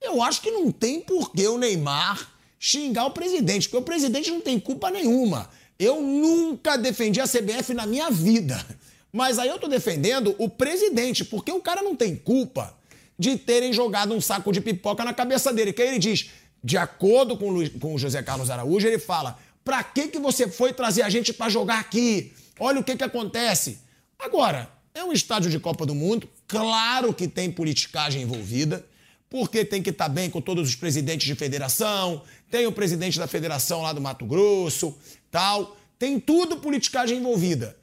eu 0.00 0.22
acho 0.22 0.40
que 0.40 0.50
não 0.50 0.70
tem 0.70 1.00
por 1.00 1.32
que 1.32 1.46
o 1.46 1.58
Neymar 1.58 2.32
xingar 2.58 3.06
o 3.06 3.10
presidente, 3.10 3.68
porque 3.68 3.82
o 3.82 3.86
presidente 3.86 4.30
não 4.30 4.40
tem 4.40 4.60
culpa 4.60 4.90
nenhuma. 4.90 5.50
Eu 5.78 6.00
nunca 6.00 6.76
defendi 6.76 7.20
a 7.20 7.28
CBF 7.28 7.74
na 7.74 7.86
minha 7.86 8.10
vida. 8.10 8.64
Mas 9.12 9.38
aí 9.38 9.48
eu 9.48 9.58
tô 9.58 9.68
defendendo 9.68 10.34
o 10.38 10.48
presidente, 10.48 11.24
porque 11.24 11.50
o 11.52 11.60
cara 11.60 11.82
não 11.82 11.94
tem 11.96 12.16
culpa 12.16 12.76
de 13.18 13.36
terem 13.36 13.72
jogado 13.72 14.14
um 14.14 14.20
saco 14.20 14.52
de 14.52 14.60
pipoca 14.60 15.04
na 15.04 15.14
cabeça 15.14 15.52
dele. 15.52 15.72
Que 15.72 15.82
aí 15.82 15.88
ele 15.88 15.98
diz: 15.98 16.30
de 16.62 16.76
acordo 16.76 17.36
com, 17.36 17.50
Luiz, 17.50 17.70
com 17.80 17.94
o 17.94 17.98
José 17.98 18.22
Carlos 18.22 18.50
Araújo, 18.50 18.86
ele 18.86 18.98
fala: 18.98 19.38
pra 19.64 19.82
que, 19.84 20.08
que 20.08 20.18
você 20.18 20.48
foi 20.48 20.72
trazer 20.72 21.02
a 21.02 21.10
gente 21.10 21.32
para 21.32 21.50
jogar 21.50 21.78
aqui? 21.78 22.32
Olha 22.58 22.80
o 22.80 22.84
que, 22.84 22.96
que 22.96 23.04
acontece. 23.04 23.78
Agora, 24.18 24.70
é 24.94 25.02
um 25.04 25.12
estádio 25.12 25.50
de 25.50 25.58
Copa 25.58 25.84
do 25.84 25.94
Mundo, 25.94 26.28
claro 26.46 27.12
que 27.12 27.26
tem 27.26 27.50
politicagem 27.50 28.22
envolvida, 28.22 28.86
porque 29.28 29.64
tem 29.64 29.82
que 29.82 29.90
estar 29.90 30.04
tá 30.04 30.08
bem 30.08 30.30
com 30.30 30.40
todos 30.40 30.68
os 30.68 30.76
presidentes 30.76 31.26
de 31.26 31.34
federação, 31.34 32.22
tem 32.50 32.66
o 32.66 32.72
presidente 32.72 33.18
da 33.18 33.26
federação 33.26 33.82
lá 33.82 33.92
do 33.92 34.00
Mato 34.00 34.24
Grosso, 34.24 34.96
tal. 35.30 35.76
Tem 35.98 36.20
tudo 36.20 36.58
politicagem 36.58 37.18
envolvida. 37.18 37.76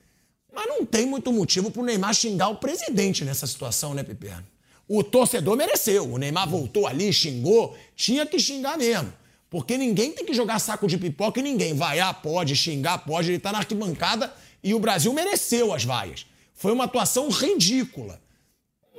Mas 0.53 0.67
não 0.67 0.85
tem 0.85 1.05
muito 1.05 1.31
motivo 1.31 1.71
pro 1.71 1.83
Neymar 1.83 2.13
xingar 2.13 2.49
o 2.49 2.55
presidente 2.55 3.23
nessa 3.23 3.47
situação, 3.47 3.93
né, 3.93 4.03
Piperno? 4.03 4.45
O 4.93 5.05
torcedor 5.05 5.55
mereceu. 5.55 6.11
O 6.11 6.17
Neymar 6.17 6.49
voltou 6.49 6.85
ali, 6.85 7.13
xingou. 7.13 7.77
Tinha 7.95 8.25
que 8.25 8.37
xingar 8.37 8.77
mesmo. 8.77 9.13
Porque 9.49 9.77
ninguém 9.77 10.11
tem 10.11 10.25
que 10.25 10.33
jogar 10.33 10.59
saco 10.59 10.85
de 10.85 10.97
pipoca 10.97 11.39
e 11.39 11.43
ninguém. 11.43 11.73
Vaiar 11.73 12.21
pode, 12.21 12.57
xingar 12.57 12.97
pode. 12.97 13.29
Ele 13.29 13.39
tá 13.39 13.53
na 13.53 13.59
arquibancada 13.59 14.33
e 14.61 14.73
o 14.73 14.79
Brasil 14.79 15.13
mereceu 15.13 15.73
as 15.73 15.85
vaias. 15.85 16.25
Foi 16.53 16.73
uma 16.73 16.83
atuação 16.83 17.29
ridícula. 17.29 18.21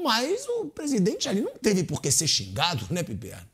Mas 0.02 0.48
o 0.48 0.64
presidente 0.64 1.28
ali 1.28 1.42
não 1.42 1.52
teve 1.60 1.84
por 1.84 2.00
que 2.00 2.10
ser 2.10 2.26
xingado, 2.26 2.86
né, 2.88 3.02
Piperno? 3.02 3.46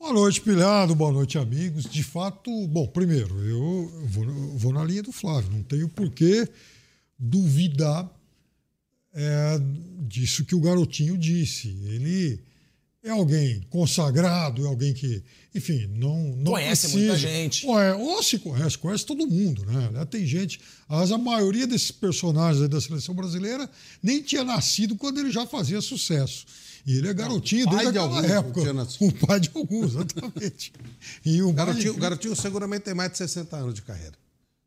Boa 0.00 0.12
noite, 0.12 0.40
Pilhado. 0.40 0.96
Boa 0.96 1.12
noite, 1.12 1.38
amigos. 1.38 1.84
De 1.84 2.02
fato, 2.02 2.50
bom, 2.66 2.88
primeiro, 2.88 3.38
eu 3.44 3.92
vou, 4.08 4.24
eu 4.24 4.58
vou 4.58 4.72
na 4.72 4.84
linha 4.84 5.02
do 5.04 5.12
Flávio. 5.12 5.52
Não 5.52 5.62
tenho 5.62 5.88
por 5.88 6.10
que 6.10 6.48
duvidar 7.16 8.10
é, 9.16 9.58
disso 10.06 10.44
que 10.44 10.54
o 10.54 10.60
garotinho 10.60 11.16
disse. 11.18 11.68
Ele 11.84 12.38
é 13.02 13.10
alguém 13.10 13.60
consagrado, 13.70 14.64
é 14.64 14.68
alguém 14.68 14.92
que, 14.92 15.22
enfim, 15.54 15.86
não, 15.96 16.36
não 16.36 16.52
Conhece 16.52 16.82
precisa. 16.88 16.98
muita 17.12 17.16
gente. 17.18 17.66
Ou, 17.66 17.80
é, 17.80 17.94
ou 17.94 18.22
se 18.22 18.38
conhece, 18.38 18.76
conhece 18.78 19.06
todo 19.06 19.26
mundo, 19.26 19.64
né? 19.64 20.04
Tem 20.10 20.26
gente, 20.26 20.60
mas 20.88 21.10
a 21.10 21.16
maioria 21.18 21.66
desses 21.66 21.90
personagens 21.90 22.68
da 22.68 22.80
seleção 22.80 23.14
brasileira 23.14 23.68
nem 24.02 24.20
tinha 24.22 24.44
nascido 24.44 24.96
quando 24.96 25.18
ele 25.18 25.30
já 25.30 25.46
fazia 25.46 25.80
sucesso. 25.80 26.44
E 26.84 26.98
ele 26.98 27.08
é 27.08 27.14
garotinho 27.14 27.66
desde 27.68 27.92
de 27.92 27.98
alguns, 27.98 28.24
época. 28.24 28.60
O 29.00 29.12
pai 29.12 29.40
de 29.40 29.50
alguns, 29.54 29.90
exatamente. 29.94 30.72
E 31.24 31.42
o 31.42 31.52
garotinho, 31.52 31.92
pai- 31.94 32.02
garotinho 32.02 32.36
seguramente 32.36 32.82
tem 32.82 32.94
mais 32.94 33.10
de 33.10 33.18
60 33.18 33.56
anos 33.56 33.74
de 33.74 33.82
carreira. 33.82 34.14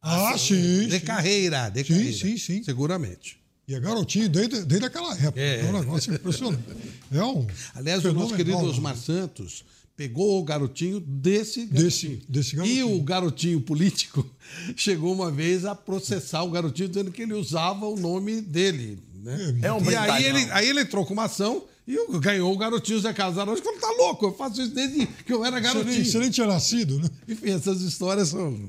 Ah, 0.02 0.38
sim. 0.38 0.88
De 0.88 1.00
sim. 1.00 1.06
carreira, 1.06 1.70
de 1.70 1.84
Sim, 1.84 1.94
carreira. 1.94 2.18
sim, 2.18 2.38
sim. 2.38 2.64
Seguramente. 2.64 3.39
E 3.70 3.76
é 3.76 3.80
garotinho 3.80 4.28
desde, 4.28 4.66
desde 4.66 4.88
aquela 4.88 5.14
época. 5.14 5.40
É. 5.40 5.62
É 5.62 5.66
um 5.66 5.80
negócio 5.80 6.12
impressionante. 6.12 6.64
É 7.12 7.24
um 7.24 7.46
Aliás, 7.76 8.04
o 8.04 8.12
nosso 8.12 8.36
querido? 8.36 8.58
Osmar 8.58 8.98
Santos 8.98 9.64
pegou 9.96 10.40
o 10.40 10.44
garotinho 10.44 11.00
desse 11.00 11.66
Desse- 11.68 12.08
garotinho. 12.08 12.22
desse 12.28 12.54
E 12.54 12.58
garotinho. 12.58 12.96
o 12.96 13.02
garotinho 13.04 13.62
político 13.62 14.26
chegou 14.76 15.14
uma 15.14 15.30
vez 15.30 15.66
a 15.66 15.76
processar 15.76 16.42
o 16.44 16.50
garotinho 16.50 16.90
dizendo 16.90 17.12
que 17.12 17.22
ele 17.22 17.34
usava 17.36 17.86
o 17.86 17.96
nome 17.96 18.42
dele. 18.42 18.98
Né? 19.22 19.60
É 19.62 19.72
um 19.72 19.84
e 19.92 19.96
aí 19.96 20.26
ele, 20.26 20.52
aí 20.52 20.68
ele 20.68 20.82
entrou 20.82 21.06
com 21.06 21.14
uma 21.14 21.26
ação 21.26 21.64
e 21.88 21.96
ganhou 22.20 22.52
o 22.52 22.58
garotinho 22.58 23.00
Zé 23.00 23.14
Casarotti. 23.14 23.62
Falou, 23.62 23.80
tá 23.80 23.92
louco, 23.92 24.26
eu 24.28 24.34
faço 24.34 24.62
isso 24.62 24.74
desde 24.74 25.06
que 25.06 25.32
eu 25.34 25.46
era 25.46 25.58
Você 25.58 25.62
nem, 25.64 25.74
garotinho. 25.74 26.06
você 26.06 26.18
nem 26.20 26.30
tinha 26.32 26.48
nascido, 26.48 27.00
né? 27.00 27.10
Enfim, 27.28 27.50
essas 27.52 27.82
histórias 27.82 28.30
são... 28.30 28.68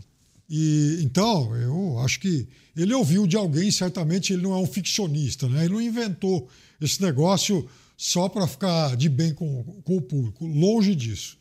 E 0.51 0.99
então, 1.03 1.55
eu 1.55 2.01
acho 2.01 2.19
que 2.19 2.49
ele 2.77 2.93
ouviu 2.93 3.25
de 3.25 3.37
alguém, 3.37 3.71
certamente 3.71 4.33
ele 4.33 4.43
não 4.43 4.53
é 4.53 4.57
um 4.57 4.67
ficcionista, 4.67 5.49
né? 5.49 5.65
Ele 5.65 5.75
não 5.75 5.81
inventou 5.81 6.49
esse 6.81 7.01
negócio 7.01 7.69
só 7.97 8.29
para 8.29 8.49
ficar 8.49 8.97
de 8.97 9.09
bem 9.09 9.33
com, 9.33 9.63
com 9.85 9.97
o 9.99 10.03
público, 10.03 10.45
longe 10.45 10.97
disso. 10.97 11.39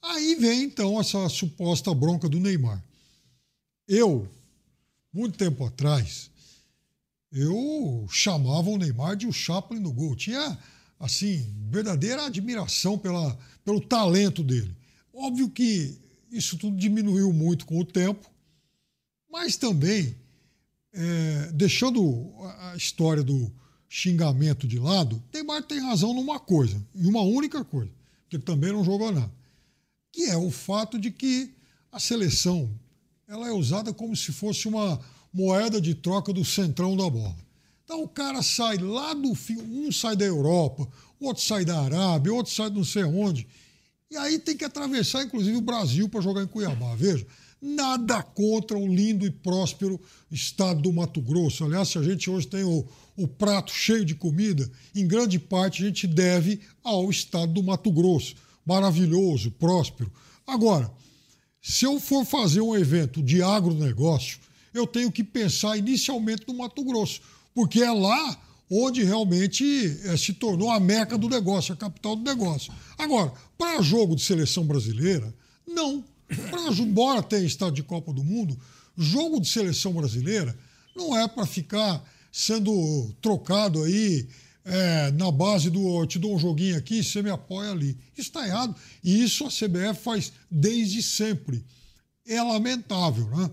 Aí 0.00 0.36
vem 0.36 0.64
então 0.64 1.00
essa 1.00 1.28
suposta 1.28 1.92
bronca 1.92 2.28
do 2.28 2.38
Neymar. 2.38 2.80
Eu, 3.88 4.28
muito 5.12 5.36
tempo 5.36 5.64
atrás, 5.64 6.30
eu 7.32 8.06
chamava 8.08 8.70
o 8.70 8.78
Neymar 8.78 9.16
de 9.16 9.26
o 9.26 9.32
Chaplin 9.32 9.80
no 9.80 9.92
gol. 9.92 10.14
Tinha, 10.14 10.56
assim, 11.00 11.52
verdadeira 11.70 12.26
admiração 12.26 12.96
pela, 12.96 13.36
pelo 13.64 13.80
talento 13.80 14.44
dele. 14.44 14.76
Óbvio 15.12 15.50
que 15.50 15.98
isso 16.30 16.56
tudo 16.56 16.76
diminuiu 16.76 17.32
muito 17.32 17.66
com 17.66 17.80
o 17.80 17.84
tempo, 17.84 18.30
mas 19.34 19.56
também, 19.56 20.14
é, 20.92 21.50
deixando 21.52 22.32
a 22.60 22.76
história 22.76 23.20
do 23.20 23.52
xingamento 23.88 24.64
de 24.64 24.78
lado, 24.78 25.20
Neymar 25.32 25.64
tem 25.64 25.80
razão 25.80 26.14
numa 26.14 26.38
coisa, 26.38 26.80
em 26.94 27.04
uma 27.04 27.22
única 27.22 27.64
coisa, 27.64 27.90
que 28.28 28.38
também 28.38 28.72
não 28.72 28.84
jogou 28.84 29.10
nada, 29.10 29.32
que 30.12 30.26
é 30.26 30.36
o 30.36 30.52
fato 30.52 31.00
de 31.00 31.10
que 31.10 31.52
a 31.90 31.98
seleção 31.98 32.70
ela 33.26 33.48
é 33.48 33.50
usada 33.50 33.92
como 33.92 34.14
se 34.14 34.30
fosse 34.30 34.68
uma 34.68 35.00
moeda 35.32 35.80
de 35.80 35.96
troca 35.96 36.32
do 36.32 36.44
centrão 36.44 36.96
da 36.96 37.10
bola. 37.10 37.36
Então 37.82 38.04
o 38.04 38.08
cara 38.08 38.40
sai 38.40 38.78
lá 38.78 39.14
do 39.14 39.34
fim, 39.34 39.56
um 39.56 39.90
sai 39.90 40.14
da 40.14 40.24
Europa, 40.24 40.88
outro 41.18 41.42
sai 41.42 41.64
da 41.64 41.80
Arábia, 41.80 42.32
outro 42.32 42.52
sai 42.52 42.70
de 42.70 42.76
não 42.76 42.84
sei 42.84 43.02
onde, 43.02 43.48
e 44.08 44.16
aí 44.16 44.38
tem 44.38 44.56
que 44.56 44.64
atravessar, 44.64 45.24
inclusive, 45.24 45.56
o 45.56 45.60
Brasil 45.60 46.08
para 46.08 46.20
jogar 46.20 46.44
em 46.44 46.46
Cuiabá. 46.46 46.94
Veja, 46.94 47.26
nada 47.64 48.22
contra 48.22 48.76
o 48.76 48.86
lindo 48.86 49.24
e 49.24 49.30
próspero 49.30 49.98
estado 50.30 50.82
do 50.82 50.92
Mato 50.92 51.22
Grosso. 51.22 51.64
Aliás, 51.64 51.88
se 51.88 51.96
a 51.96 52.02
gente 52.02 52.28
hoje 52.28 52.46
tem 52.46 52.62
o, 52.62 52.86
o 53.16 53.26
prato 53.26 53.72
cheio 53.72 54.04
de 54.04 54.14
comida, 54.14 54.70
em 54.94 55.06
grande 55.08 55.38
parte 55.38 55.82
a 55.82 55.86
gente 55.86 56.06
deve 56.06 56.60
ao 56.82 57.08
estado 57.08 57.54
do 57.54 57.62
Mato 57.62 57.90
Grosso. 57.90 58.34
Maravilhoso, 58.66 59.50
próspero. 59.52 60.12
Agora, 60.46 60.92
se 61.62 61.86
eu 61.86 61.98
for 61.98 62.26
fazer 62.26 62.60
um 62.60 62.76
evento 62.76 63.22
de 63.22 63.42
agronegócio, 63.42 64.38
eu 64.74 64.86
tenho 64.86 65.10
que 65.10 65.24
pensar 65.24 65.78
inicialmente 65.78 66.44
no 66.46 66.58
Mato 66.58 66.84
Grosso, 66.84 67.22
porque 67.54 67.80
é 67.80 67.90
lá 67.90 68.38
onde 68.70 69.02
realmente 69.02 69.64
eh, 70.04 70.16
se 70.16 70.34
tornou 70.34 70.70
a 70.70 70.78
meca 70.78 71.16
do 71.16 71.28
negócio, 71.28 71.72
a 71.72 71.76
capital 71.76 72.16
do 72.16 72.22
negócio. 72.22 72.72
Agora, 72.98 73.32
para 73.56 73.80
jogo 73.80 74.16
de 74.16 74.22
seleção 74.22 74.66
brasileira, 74.66 75.34
não. 75.66 76.04
Pra, 76.26 76.60
embora 76.70 77.22
tenha 77.22 77.44
estado 77.44 77.74
de 77.74 77.82
Copa 77.82 78.12
do 78.12 78.24
Mundo, 78.24 78.58
jogo 78.96 79.40
de 79.40 79.48
seleção 79.48 79.92
brasileira 79.92 80.56
não 80.96 81.16
é 81.16 81.26
para 81.26 81.46
ficar 81.46 82.02
sendo 82.30 83.12
trocado 83.20 83.82
aí 83.82 84.28
é, 84.64 85.10
na 85.12 85.30
base 85.30 85.68
do 85.68 86.00
eu 86.00 86.06
te 86.06 86.18
dou 86.18 86.34
um 86.34 86.38
joguinho 86.38 86.76
aqui, 86.76 87.04
você 87.04 87.22
me 87.22 87.30
apoia 87.30 87.70
ali. 87.70 87.98
Isso 88.16 88.28
está 88.28 88.46
errado. 88.46 88.74
E 89.02 89.22
isso 89.22 89.44
a 89.44 89.48
CBF 89.48 90.00
faz 90.02 90.32
desde 90.50 91.02
sempre. 91.02 91.64
É 92.26 92.42
lamentável, 92.42 93.28
né? 93.28 93.50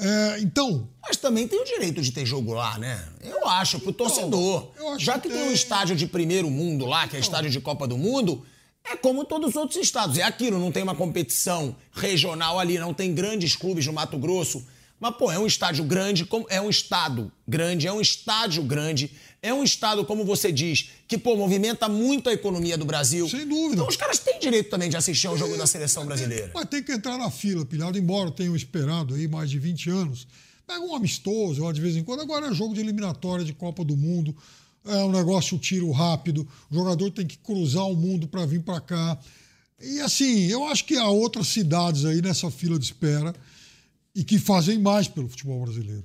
É, 0.00 0.40
então, 0.40 0.88
Mas 1.02 1.16
também 1.16 1.46
tem 1.48 1.60
o 1.60 1.64
direito 1.64 2.00
de 2.00 2.12
ter 2.12 2.24
jogo 2.24 2.52
lá, 2.52 2.78
né? 2.78 3.04
Eu 3.20 3.48
acho, 3.48 3.80
pro 3.80 3.92
torcedor. 3.92 4.70
eu 4.76 4.90
acho 4.90 5.04
Já 5.04 5.18
que 5.18 5.28
que 5.28 5.34
tem 5.34 5.48
um 5.48 5.52
estádio 5.52 5.96
de 5.96 6.06
primeiro 6.06 6.48
mundo 6.50 6.86
lá, 6.86 7.08
que 7.08 7.16
é 7.16 7.20
estádio 7.20 7.50
de 7.50 7.60
Copa 7.60 7.86
do 7.86 7.98
Mundo, 7.98 8.44
é 8.90 8.96
como 8.96 9.24
todos 9.24 9.50
os 9.50 9.56
outros 9.56 9.78
estados. 9.80 10.18
É 10.18 10.22
aquilo, 10.22 10.58
não 10.58 10.72
tem 10.72 10.82
uma 10.82 10.94
competição 10.94 11.76
regional 11.92 12.58
ali, 12.58 12.78
não 12.78 12.94
tem 12.94 13.14
grandes 13.14 13.54
clubes 13.54 13.86
no 13.86 13.92
Mato 13.92 14.18
Grosso. 14.18 14.64
Mas, 15.00 15.14
pô, 15.16 15.30
é 15.30 15.38
um 15.38 15.46
estádio 15.46 15.84
grande, 15.84 16.28
é 16.48 16.60
um 16.60 16.68
estado 16.68 17.30
grande, 17.46 17.86
é 17.86 17.92
um 17.92 18.00
estádio 18.00 18.62
grande, 18.64 19.12
é 19.40 19.54
um 19.54 19.62
estado, 19.62 20.04
como 20.04 20.24
você 20.24 20.50
diz, 20.50 20.90
que, 21.06 21.16
pô, 21.16 21.36
movimenta 21.36 21.88
muito 21.88 22.28
a 22.28 22.32
economia 22.32 22.76
do 22.76 22.84
Brasil. 22.84 23.28
Sem 23.28 23.46
dúvida. 23.46 23.74
Então 23.74 23.86
os 23.86 23.96
caras 23.96 24.18
têm 24.18 24.40
direito 24.40 24.70
também 24.70 24.90
de 24.90 24.96
assistir 24.96 25.28
ao 25.28 25.38
jogo 25.38 25.56
da 25.56 25.66
seleção 25.66 26.04
brasileira. 26.04 26.50
Vai 26.52 26.66
ter 26.66 26.82
que 26.82 26.90
entrar 26.90 27.16
na 27.16 27.30
fila, 27.30 27.64
pilhado, 27.64 27.96
embora 27.96 28.30
tenham 28.32 28.56
esperado 28.56 29.14
aí 29.14 29.28
mais 29.28 29.48
de 29.48 29.58
20 29.60 29.90
anos. 29.90 30.26
Pega 30.66 30.80
um 30.80 30.94
amistoso 30.94 31.72
de 31.72 31.80
vez 31.80 31.96
em 31.96 32.02
quando. 32.02 32.20
Agora 32.20 32.48
é 32.48 32.52
jogo 32.52 32.74
de 32.74 32.80
eliminatória 32.80 33.44
de 33.44 33.52
Copa 33.52 33.84
do 33.84 33.96
Mundo. 33.96 34.36
É 34.88 35.04
um 35.04 35.12
negócio 35.12 35.58
tiro 35.58 35.90
rápido. 35.90 36.46
O 36.70 36.74
jogador 36.74 37.10
tem 37.10 37.26
que 37.26 37.38
cruzar 37.38 37.86
o 37.86 37.96
mundo 37.96 38.26
para 38.26 38.46
vir 38.46 38.62
para 38.62 38.80
cá. 38.80 39.18
E 39.80 40.00
assim, 40.00 40.46
eu 40.46 40.64
acho 40.66 40.84
que 40.84 40.96
há 40.96 41.08
outras 41.08 41.48
cidades 41.48 42.04
aí 42.04 42.20
nessa 42.20 42.50
fila 42.50 42.78
de 42.78 42.84
espera 42.84 43.34
e 44.14 44.24
que 44.24 44.38
fazem 44.38 44.78
mais 44.78 45.06
pelo 45.06 45.28
futebol 45.28 45.60
brasileiro. 45.64 46.04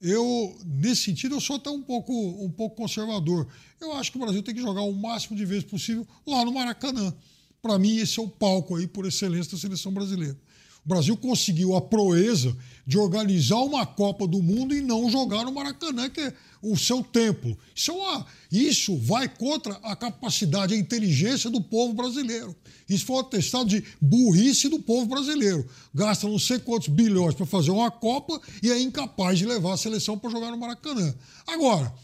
Eu, 0.00 0.54
nesse 0.66 1.04
sentido, 1.04 1.34
eu 1.34 1.40
sou 1.40 1.56
até 1.56 1.70
um 1.70 1.80
pouco, 1.80 2.12
um 2.12 2.50
pouco 2.50 2.76
conservador. 2.76 3.48
Eu 3.80 3.92
acho 3.94 4.12
que 4.12 4.18
o 4.18 4.20
Brasil 4.20 4.42
tem 4.42 4.54
que 4.54 4.60
jogar 4.60 4.82
o 4.82 4.92
máximo 4.92 5.36
de 5.36 5.46
vezes 5.46 5.64
possível 5.64 6.06
lá 6.26 6.44
no 6.44 6.52
Maracanã. 6.52 7.14
Para 7.62 7.78
mim, 7.78 7.96
esse 7.96 8.20
é 8.20 8.22
o 8.22 8.28
palco 8.28 8.76
aí 8.76 8.86
por 8.86 9.06
excelência 9.06 9.52
da 9.52 9.58
seleção 9.58 9.92
brasileira. 9.92 10.36
O 10.84 10.88
Brasil 10.88 11.16
conseguiu 11.16 11.74
a 11.74 11.80
proeza 11.80 12.54
de 12.86 12.98
organizar 12.98 13.58
uma 13.58 13.86
Copa 13.86 14.26
do 14.26 14.42
Mundo 14.42 14.74
e 14.74 14.82
não 14.82 15.10
jogar 15.10 15.44
no 15.44 15.52
Maracanã, 15.52 16.10
que 16.10 16.20
é 16.20 16.34
o 16.60 16.76
seu 16.76 17.02
templo. 17.02 17.56
Isso, 17.74 17.90
é 17.90 17.94
uma, 17.94 18.26
isso 18.52 18.96
vai 18.98 19.26
contra 19.26 19.74
a 19.82 19.96
capacidade, 19.96 20.74
a 20.74 20.78
inteligência 20.78 21.48
do 21.48 21.62
povo 21.62 21.94
brasileiro. 21.94 22.54
Isso 22.86 23.06
foi 23.06 23.16
um 23.16 23.20
atestado 23.20 23.66
de 23.66 23.82
burrice 24.00 24.68
do 24.68 24.78
povo 24.78 25.06
brasileiro. 25.06 25.66
Gasta 25.94 26.28
não 26.28 26.38
sei 26.38 26.58
quantos 26.58 26.88
bilhões 26.88 27.34
para 27.34 27.46
fazer 27.46 27.70
uma 27.70 27.90
Copa 27.90 28.38
e 28.62 28.70
é 28.70 28.78
incapaz 28.78 29.38
de 29.38 29.46
levar 29.46 29.72
a 29.72 29.78
seleção 29.78 30.18
para 30.18 30.30
jogar 30.30 30.50
no 30.50 30.58
Maracanã. 30.58 31.14
Agora, 31.46 31.94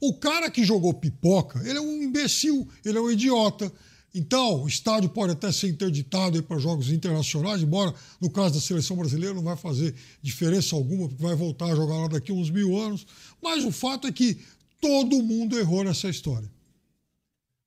o 0.00 0.14
cara 0.14 0.50
que 0.50 0.64
jogou 0.64 0.94
pipoca, 0.94 1.60
ele 1.60 1.76
é 1.76 1.80
um 1.80 2.02
imbecil, 2.02 2.66
ele 2.82 2.96
é 2.96 3.00
um 3.00 3.10
idiota. 3.10 3.70
Então, 4.14 4.62
o 4.62 4.68
estádio 4.68 5.08
pode 5.08 5.32
até 5.32 5.52
ser 5.52 5.68
interditado 5.68 6.42
para 6.42 6.58
jogos 6.58 6.90
internacionais, 6.90 7.62
embora 7.62 7.94
no 8.20 8.28
caso 8.28 8.54
da 8.54 8.60
seleção 8.60 8.96
brasileira 8.96 9.34
não 9.34 9.42
vai 9.42 9.56
fazer 9.56 9.94
diferença 10.20 10.74
alguma, 10.74 11.08
porque 11.08 11.22
vai 11.22 11.36
voltar 11.36 11.66
a 11.66 11.76
jogar 11.76 11.94
lá 11.94 12.08
daqui 12.08 12.32
a 12.32 12.34
uns 12.34 12.50
mil 12.50 12.76
anos. 12.76 13.06
Mas 13.40 13.64
o 13.64 13.70
fato 13.70 14.08
é 14.08 14.12
que 14.12 14.40
todo 14.80 15.22
mundo 15.22 15.58
errou 15.58 15.84
nessa 15.84 16.08
história. 16.08 16.50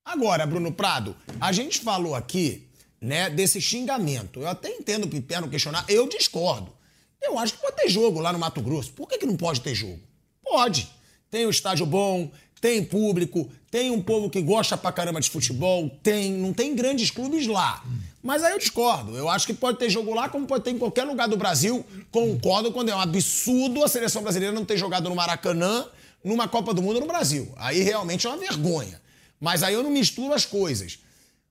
Agora, 0.04 0.46
Bruno 0.46 0.72
Prado, 0.72 1.16
a 1.40 1.54
gente 1.54 1.80
falou 1.80 2.14
aqui, 2.14 2.68
né, 3.00 3.30
desse 3.30 3.62
xingamento. 3.62 4.42
Eu 4.42 4.48
até 4.50 4.70
entendo 4.70 5.06
o 5.06 5.10
Piperno 5.10 5.50
questionar, 5.50 5.86
eu 5.88 6.10
discordo. 6.10 6.74
Eu 7.22 7.40
acho 7.40 7.54
que 7.54 7.62
pode 7.62 7.78
ter 7.78 7.88
jogo 7.88 8.20
lá 8.20 8.34
no 8.34 8.40
Mato 8.40 8.62
Grosso. 8.62 8.92
Por 8.92 9.08
que, 9.08 9.18
que 9.18 9.26
não 9.26 9.38
pode 9.38 9.62
ter 9.62 9.74
jogo? 9.74 10.02
Pode. 10.44 10.90
Tem 11.32 11.48
um 11.48 11.50
estádio 11.50 11.86
bom, 11.86 12.30
tem 12.60 12.84
público, 12.84 13.50
tem 13.74 13.90
um 13.90 14.00
povo 14.00 14.30
que 14.30 14.40
gosta 14.40 14.78
pra 14.78 14.92
caramba 14.92 15.20
de 15.20 15.32
futebol, 15.32 15.90
tem, 16.04 16.32
não 16.32 16.54
tem 16.54 16.76
grandes 16.76 17.10
clubes 17.10 17.48
lá. 17.48 17.84
Mas 18.22 18.44
aí 18.44 18.54
eu 18.54 18.60
discordo. 18.60 19.18
Eu 19.18 19.28
acho 19.28 19.48
que 19.48 19.54
pode 19.56 19.80
ter 19.80 19.90
jogo 19.90 20.14
lá, 20.14 20.30
como 20.30 20.46
pode 20.46 20.64
ter 20.64 20.70
em 20.70 20.78
qualquer 20.78 21.06
lugar 21.06 21.28
do 21.28 21.36
Brasil. 21.36 21.84
Concordo 22.12 22.72
quando 22.72 22.90
é 22.90 22.96
um 22.96 23.00
absurdo 23.00 23.84
a 23.84 23.88
seleção 23.88 24.22
brasileira 24.22 24.54
não 24.54 24.64
ter 24.64 24.78
jogado 24.78 25.10
no 25.10 25.16
Maracanã 25.16 25.88
numa 26.24 26.48
Copa 26.48 26.72
do 26.72 26.84
Mundo 26.84 27.00
no 27.00 27.08
Brasil. 27.08 27.52
Aí 27.56 27.82
realmente 27.82 28.28
é 28.28 28.30
uma 28.30 28.38
vergonha. 28.38 29.02
Mas 29.42 29.64
aí 29.64 29.74
eu 29.74 29.82
não 29.82 29.90
misturo 29.90 30.36
as 30.36 30.46
coisas. 30.46 31.00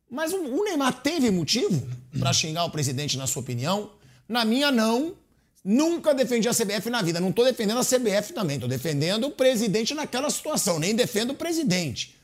Mas 0.08 0.32
o 0.32 0.62
Neymar 0.62 1.02
teve 1.02 1.28
motivo 1.28 1.84
para 2.20 2.32
xingar 2.32 2.66
o 2.66 2.70
presidente, 2.70 3.18
na 3.18 3.26
sua 3.26 3.42
opinião? 3.42 3.90
Na 4.28 4.44
minha, 4.44 4.70
não. 4.70 5.16
Nunca 5.64 6.12
defendi 6.12 6.48
a 6.48 6.52
CBF 6.52 6.90
na 6.90 7.02
vida. 7.02 7.20
Não 7.20 7.30
estou 7.30 7.44
defendendo 7.44 7.78
a 7.78 7.84
CBF 7.84 8.32
também. 8.32 8.56
Estou 8.56 8.68
defendendo 8.68 9.28
o 9.28 9.30
presidente 9.30 9.94
naquela 9.94 10.28
situação. 10.28 10.78
Nem 10.78 10.94
defendo 10.94 11.30
o 11.30 11.34
presidente. 11.34 12.16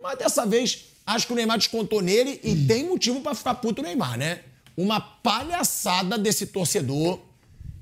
Mas 0.00 0.18
dessa 0.18 0.44
vez, 0.44 0.84
acho 1.06 1.26
que 1.26 1.32
o 1.32 1.36
Neymar 1.36 1.58
descontou 1.58 2.02
nele 2.02 2.38
e 2.44 2.66
tem 2.66 2.86
motivo 2.86 3.20
para 3.20 3.34
ficar 3.34 3.54
puto 3.54 3.80
o 3.80 3.84
Neymar, 3.84 4.18
né? 4.18 4.40
Uma 4.76 5.00
palhaçada 5.00 6.18
desse 6.18 6.46
torcedor 6.46 7.18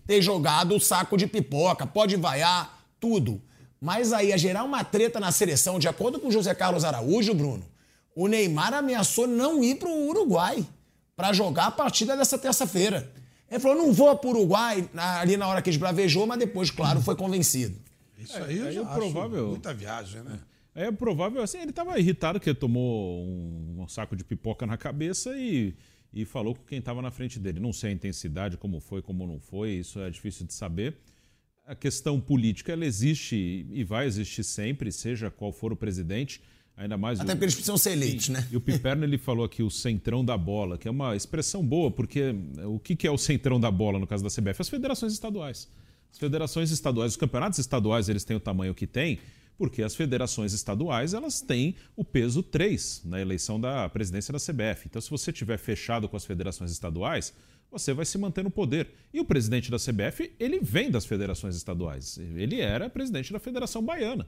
ter 0.07 0.23
jogado 0.23 0.77
o 0.77 0.81
saco 0.81 1.17
de 1.17 1.27
pipoca. 1.27 1.87
Pode 1.87 2.15
vaiar, 2.17 2.87
tudo. 3.01 3.43
Mas 3.81 4.13
aí, 4.13 4.33
a 4.33 4.37
gerar 4.37 4.63
uma 4.65 4.85
treta 4.85 5.19
na 5.19 5.33
seleção, 5.33 5.79
de 5.79 5.89
acordo 5.89 6.21
com 6.21 6.29
o 6.29 6.33
José 6.33 6.55
Carlos 6.55 6.85
Araújo, 6.85 7.35
Bruno, 7.35 7.65
o 8.15 8.29
Neymar 8.29 8.73
ameaçou 8.73 9.27
não 9.27 9.63
ir 9.63 9.75
para 9.75 9.89
o 9.89 10.09
Uruguai 10.09 10.65
para 11.17 11.33
jogar 11.33 11.67
a 11.67 11.71
partida 11.71 12.17
dessa 12.17 12.39
terça-feira. 12.39 13.13
Ele 13.51 13.61
falou: 13.61 13.77
não 13.77 13.93
vou 13.93 14.17
para 14.17 14.29
o 14.29 14.31
Uruguai 14.31 14.89
ali 15.21 15.37
na 15.37 15.47
hora 15.47 15.63
que 15.63 15.71
esbravejou, 15.71 16.27
mas 16.27 16.39
depois, 16.39 16.71
claro, 16.71 17.01
foi 17.01 17.15
convencido. 17.17 17.77
Isso 18.19 18.37
aí, 18.43 18.59
eu 18.59 18.67
aí 18.67 18.73
já 18.75 18.83
o 18.83 18.87
provável- 18.87 19.49
muita 19.49 19.75
viagem, 19.75 20.23
né? 20.23 20.41
É 20.75 20.91
provável, 20.91 21.41
assim, 21.41 21.59
ele 21.59 21.71
estava 21.71 21.97
irritado 22.01 22.41
que 22.41 22.53
tomou 22.53 23.25
um, 23.25 23.77
um 23.83 23.89
saco 23.89 24.17
de 24.17 24.25
pipoca 24.25 24.67
na 24.67 24.77
cabeça 24.77 25.37
e, 25.37 25.73
e 26.13 26.25
falou 26.25 26.53
com 26.57 26.65
quem 26.65 26.81
estava 26.81 27.01
na 27.01 27.13
frente 27.13 27.39
dele. 27.39 27.61
Não 27.61 27.73
sei 27.73 27.91
a 27.91 27.93
intensidade, 27.93 28.57
como 28.57 28.81
foi, 28.81 29.01
como 29.01 29.25
não 29.25 29.39
foi, 29.39 29.71
isso 29.75 30.01
é 30.01 30.11
difícil 30.11 30.45
de 30.47 30.53
saber. 30.53 30.97
A 31.65 31.77
questão 31.77 32.21
política, 32.21 32.73
ela 32.73 32.85
existe 32.85 33.37
e 33.71 33.85
vai 33.85 34.07
existir 34.07 34.43
sempre, 34.43 34.91
seja 34.91 35.31
qual 35.31 35.53
for 35.53 35.73
o 35.73 35.77
presidente, 35.77 36.43
ainda 36.76 36.97
mais... 36.97 37.21
Até 37.21 37.33
o- 37.33 37.35
porque 37.37 37.45
eles 37.45 37.54
precisam 37.54 37.76
ser 37.78 37.93
eleitos, 37.93 38.26
Sim. 38.26 38.33
né? 38.33 38.49
E 38.50 38.57
o 38.57 38.61
Piperno 38.61 39.04
ele 39.04 39.19
falou 39.19 39.45
aqui 39.45 39.62
o 39.62 39.71
centrão 39.71 40.25
da 40.25 40.37
bola, 40.37 40.76
que 40.78 40.88
é 40.88 40.90
uma 40.90 41.14
expressão 41.16 41.64
boa, 41.64 41.90
porque 41.90 42.35
o 42.66 42.78
que 42.78 42.97
que 42.97 43.07
é 43.07 43.11
o 43.11 43.19
centrão 43.19 43.59
da 43.61 43.71
bola 43.71 43.99
no 43.99 44.07
caso 44.07 44.23
da 44.23 44.31
CBF? 44.31 44.61
As 44.61 44.69
federações 44.69 45.12
estaduais. 45.12 45.69
As 46.12 46.19
federações 46.19 46.71
estaduais, 46.71 47.12
os 47.12 47.16
campeonatos 47.16 47.59
estaduais, 47.59 48.09
eles 48.09 48.25
têm 48.25 48.37
o 48.37 48.40
tamanho 48.40 48.75
que 48.75 48.87
têm, 48.87 49.19
porque 49.59 49.83
as 49.83 49.95
federações 49.95 50.52
estaduais 50.52 51.14
elas 51.14 51.40
têm 51.40 51.75
o 51.97 52.04
peso 52.04 52.43
3 52.43 53.02
na 53.04 53.21
eleição 53.21 53.61
da 53.61 53.88
presidência 53.88 54.33
da 54.33 54.38
CBF. 54.38 54.87
Então, 54.87 55.00
se 55.00 55.11
você 55.11 55.33
tiver 55.33 55.59
fechado 55.59 56.09
com 56.09 56.16
as 56.16 56.25
federações 56.25 56.71
estaduais, 56.71 57.33
você 57.71 57.93
vai 57.93 58.04
se 58.04 58.16
manter 58.19 58.45
no 58.45 58.50
poder. 58.50 58.88
E 59.12 59.21
o 59.21 59.25
presidente 59.25 59.71
da 59.71 59.76
CBF, 59.76 60.33
ele 60.38 60.61
vem 60.61 60.90
das 60.90 61.04
federações 61.04 61.57
estaduais. 61.57 62.19
Ele 62.19 62.61
era 62.61 62.88
presidente 62.88 63.33
da 63.33 63.40
Federação 63.40 63.83
Baiana 63.83 64.26